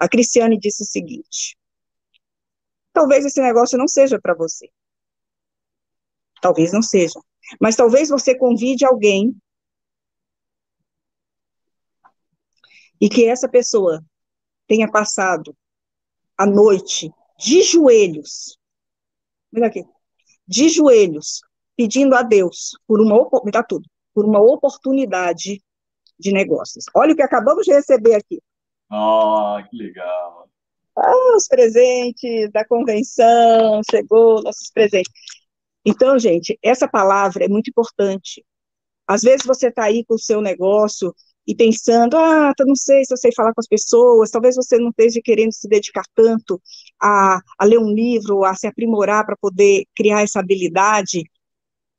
A 0.00 0.08
Cristiane 0.08 0.58
disse 0.58 0.82
o 0.82 0.86
seguinte: 0.86 1.54
talvez 2.94 3.26
esse 3.26 3.42
negócio 3.42 3.76
não 3.76 3.86
seja 3.86 4.18
para 4.18 4.34
você. 4.34 4.70
Talvez 6.40 6.72
não 6.72 6.80
seja. 6.80 7.20
Mas 7.60 7.76
talvez 7.76 8.08
você 8.08 8.34
convide 8.34 8.86
alguém 8.86 9.36
e 12.98 13.10
que 13.10 13.26
essa 13.26 13.46
pessoa 13.46 14.02
tenha 14.66 14.90
passado 14.90 15.54
a 16.38 16.46
noite 16.46 17.12
de 17.38 17.62
joelhos, 17.62 18.58
olha 19.54 19.66
aqui, 19.66 19.84
de 20.48 20.70
joelhos, 20.70 21.42
pedindo 21.76 22.14
a 22.14 22.22
Deus 22.22 22.70
por 22.86 22.98
uma, 22.98 23.28
me 23.44 23.50
dá 23.50 23.62
tudo, 23.62 23.86
por 24.14 24.24
uma 24.24 24.40
oportunidade 24.40 25.62
de 26.18 26.32
negócios. 26.32 26.84
Olha 26.94 27.12
o 27.12 27.16
que 27.16 27.22
acabamos 27.22 27.64
de 27.64 27.72
receber 27.72 28.14
aqui. 28.14 28.40
Ah, 28.90 29.58
oh, 29.58 29.68
que 29.68 29.76
legal. 29.76 30.48
Ah, 30.96 31.36
os 31.36 31.48
presentes 31.48 32.50
da 32.52 32.64
convenção, 32.64 33.80
chegou 33.90 34.42
nossos 34.42 34.70
presentes. 34.70 35.12
Então, 35.84 36.18
gente, 36.18 36.58
essa 36.62 36.88
palavra 36.88 37.44
é 37.44 37.48
muito 37.48 37.68
importante. 37.68 38.44
Às 39.06 39.22
vezes 39.22 39.44
você 39.44 39.68
está 39.68 39.84
aí 39.84 40.04
com 40.04 40.14
o 40.14 40.18
seu 40.18 40.40
negócio 40.40 41.14
e 41.46 41.54
pensando, 41.54 42.16
ah, 42.16 42.52
não 42.60 42.74
sei 42.74 43.04
se 43.04 43.12
eu 43.12 43.18
sei 43.18 43.30
falar 43.34 43.52
com 43.52 43.60
as 43.60 43.66
pessoas, 43.66 44.30
talvez 44.30 44.56
você 44.56 44.78
não 44.78 44.88
esteja 44.90 45.20
querendo 45.22 45.52
se 45.52 45.68
dedicar 45.68 46.04
tanto 46.14 46.60
a, 47.00 47.38
a 47.58 47.64
ler 47.64 47.78
um 47.78 47.92
livro, 47.92 48.44
a 48.44 48.54
se 48.54 48.66
aprimorar 48.66 49.26
para 49.26 49.36
poder 49.36 49.84
criar 49.94 50.22
essa 50.22 50.40
habilidade, 50.40 51.22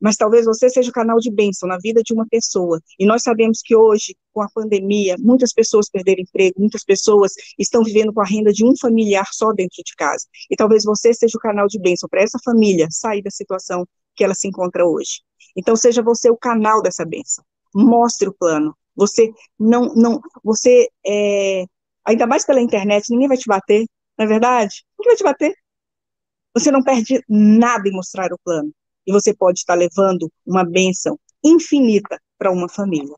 mas 0.05 0.17
talvez 0.17 0.45
você 0.45 0.69
seja 0.69 0.87
o 0.91 0.93
canal 0.93 1.17
de 1.17 1.31
bênção 1.31 1.67
na 1.67 1.79
vida 1.79 2.03
de 2.03 2.13
uma 2.13 2.27
pessoa. 2.27 2.79
E 2.99 3.07
nós 3.07 3.23
sabemos 3.23 3.59
que 3.65 3.75
hoje, 3.75 4.15
com 4.31 4.39
a 4.43 4.47
pandemia, 4.53 5.15
muitas 5.17 5.51
pessoas 5.51 5.89
perderam 5.89 6.21
emprego, 6.21 6.59
muitas 6.59 6.83
pessoas 6.83 7.31
estão 7.57 7.83
vivendo 7.83 8.13
com 8.13 8.21
a 8.21 8.23
renda 8.23 8.53
de 8.53 8.63
um 8.63 8.77
familiar 8.79 9.25
só 9.33 9.51
dentro 9.51 9.81
de 9.83 9.95
casa. 9.95 10.27
E 10.47 10.55
talvez 10.55 10.83
você 10.83 11.11
seja 11.11 11.35
o 11.35 11.41
canal 11.41 11.65
de 11.65 11.79
bênção 11.79 12.07
para 12.07 12.21
essa 12.21 12.37
família 12.45 12.87
sair 12.91 13.23
da 13.23 13.31
situação 13.31 13.83
que 14.15 14.23
ela 14.23 14.35
se 14.35 14.47
encontra 14.47 14.85
hoje. 14.85 15.23
Então, 15.57 15.75
seja 15.75 16.03
você 16.03 16.29
o 16.29 16.37
canal 16.37 16.83
dessa 16.83 17.03
bênção. 17.03 17.43
Mostre 17.73 18.29
o 18.29 18.33
plano. 18.33 18.77
Você 18.95 19.33
não, 19.59 19.91
não, 19.95 20.21
você, 20.43 20.87
é, 21.03 21.65
ainda 22.05 22.27
mais 22.27 22.45
pela 22.45 22.61
internet, 22.61 23.09
ninguém 23.09 23.27
vai 23.27 23.37
te 23.37 23.47
bater, 23.47 23.87
não 24.19 24.25
é 24.25 24.27
verdade? 24.27 24.85
Ninguém 24.99 25.13
vai 25.13 25.17
te 25.17 25.23
bater. 25.23 25.55
Você 26.53 26.69
não 26.69 26.83
perde 26.83 27.23
nada 27.27 27.89
em 27.89 27.91
mostrar 27.91 28.31
o 28.31 28.37
plano. 28.45 28.71
E 29.05 29.11
você 29.11 29.33
pode 29.33 29.59
estar 29.59 29.75
levando 29.75 30.31
uma 30.45 30.63
bênção 30.63 31.19
infinita 31.43 32.19
para 32.37 32.51
uma 32.51 32.67
família. 32.67 33.15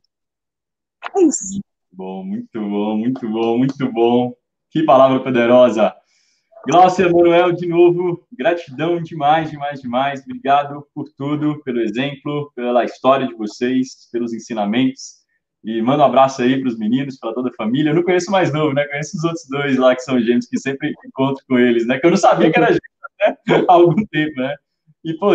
É 1.15 1.23
isso. 1.23 1.59
Bom, 1.91 2.23
muito 2.23 2.59
bom, 2.59 2.97
muito 2.97 3.29
bom, 3.29 3.57
muito 3.57 3.91
bom. 3.91 4.33
Que 4.69 4.83
palavra 4.83 5.21
poderosa. 5.21 5.95
Glaucia 6.67 7.09
Manuel, 7.09 7.53
de 7.53 7.65
novo, 7.65 8.27
gratidão 8.37 9.01
demais, 9.01 9.49
demais, 9.49 9.81
demais. 9.81 10.21
Obrigado 10.21 10.85
por 10.93 11.05
tudo, 11.17 11.61
pelo 11.63 11.79
exemplo, 11.79 12.51
pela 12.53 12.83
história 12.83 13.25
de 13.25 13.33
vocês, 13.35 14.09
pelos 14.11 14.33
ensinamentos. 14.33 15.17
E 15.63 15.81
manda 15.81 16.03
um 16.03 16.05
abraço 16.05 16.41
aí 16.41 16.59
para 16.59 16.67
os 16.67 16.77
meninos, 16.77 17.17
para 17.17 17.33
toda 17.33 17.49
a 17.49 17.53
família. 17.53 17.91
Eu 17.91 17.95
não 17.95 18.03
conheço 18.03 18.29
mais 18.29 18.51
novo, 18.51 18.73
né? 18.73 18.85
Conheço 18.85 19.17
os 19.17 19.23
outros 19.23 19.47
dois 19.49 19.77
lá 19.77 19.95
que 19.95 20.01
são 20.01 20.19
gêmeos, 20.19 20.45
que 20.45 20.59
sempre 20.59 20.93
encontro 21.05 21.43
com 21.47 21.57
eles, 21.57 21.87
né? 21.87 21.97
Que 21.99 22.05
eu 22.05 22.11
não 22.11 22.17
sabia 22.17 22.51
que 22.51 22.57
era 22.57 22.67
gêmeo 22.67 22.81
né? 23.19 23.37
há 23.67 23.73
algum 23.73 24.05
tempo, 24.05 24.39
né? 24.39 24.55
E, 25.07 25.13
pô, 25.13 25.29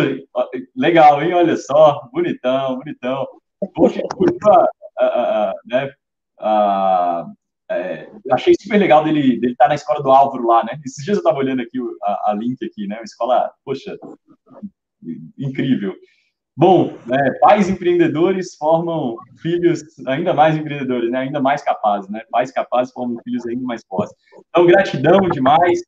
legal, 0.75 1.23
hein? 1.23 1.33
Olha 1.33 1.57
só, 1.57 2.07
bonitão, 2.13 2.77
bonitão. 2.77 3.25
Poxa, 3.73 4.03
a, 4.99 5.53
né? 5.65 5.91
a, 6.39 7.25
é, 7.71 8.07
achei 8.31 8.53
super 8.53 8.77
legal 8.77 9.03
dele 9.03 9.39
dele 9.39 9.53
estar 9.53 9.65
tá 9.65 9.69
na 9.69 9.73
escola 9.73 10.03
do 10.03 10.11
Álvaro 10.11 10.45
lá, 10.45 10.63
né? 10.63 10.79
Esses 10.85 11.03
dias 11.03 11.17
eu 11.17 11.21
estava 11.21 11.39
olhando 11.39 11.63
aqui 11.63 11.79
a, 12.03 12.29
a, 12.29 12.33
link 12.35 12.63
aqui, 12.63 12.85
né? 12.85 12.97
Uma 12.97 13.03
escola, 13.03 13.51
poxa, 13.65 13.97
incrível. 15.39 15.95
Bom, 16.55 16.95
né, 17.07 17.17
pais 17.41 17.67
empreendedores 17.67 18.55
formam 18.55 19.15
filhos 19.41 19.81
ainda 20.05 20.35
mais 20.35 20.55
empreendedores, 20.55 21.09
né? 21.09 21.21
Ainda 21.21 21.41
mais 21.41 21.63
capazes, 21.63 22.07
né? 22.11 22.21
Pais 22.29 22.51
capazes 22.51 22.93
formam 22.93 23.17
filhos 23.23 23.43
ainda 23.47 23.63
mais 23.63 23.83
fortes. 23.89 24.15
Então, 24.49 24.67
gratidão 24.67 25.19
demais, 25.31 25.81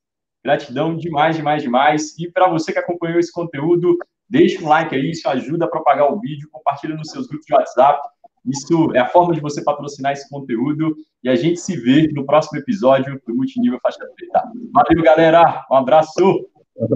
gratidão 0.45 0.95
demais, 0.95 1.35
demais, 1.35 1.61
demais. 1.61 2.17
E 2.17 2.31
para 2.31 2.47
você 2.47 2.71
que 2.71 2.79
acompanhou 2.79 3.19
esse 3.19 3.33
conteúdo, 3.33 3.97
deixa 4.29 4.63
um 4.63 4.69
like 4.69 4.95
aí, 4.95 5.11
isso 5.11 5.27
ajuda 5.27 5.65
a 5.65 5.69
propagar 5.69 6.09
o 6.09 6.19
vídeo, 6.21 6.47
compartilha 6.51 6.95
nos 6.95 7.09
seus 7.09 7.27
grupos 7.27 7.45
de 7.45 7.53
WhatsApp 7.53 7.99
isso 8.45 8.95
é 8.95 8.99
a 8.99 9.07
forma 9.07 9.33
de 9.33 9.41
você 9.41 9.63
patrocinar 9.63 10.11
esse 10.11 10.29
conteúdo 10.29 10.95
e 11.23 11.29
a 11.29 11.35
gente 11.35 11.59
se 11.59 11.75
vê 11.75 12.07
no 12.13 12.25
próximo 12.25 12.59
episódio 12.59 13.19
do 13.25 13.35
Multinível 13.35 13.79
Faixa 13.81 14.05
Preta. 14.15 14.43
Valeu, 14.71 15.03
galera. 15.03 15.65
Um 15.71 15.75
abraço. 15.75 16.11
Um 16.77 16.85
abraço. 16.85 16.93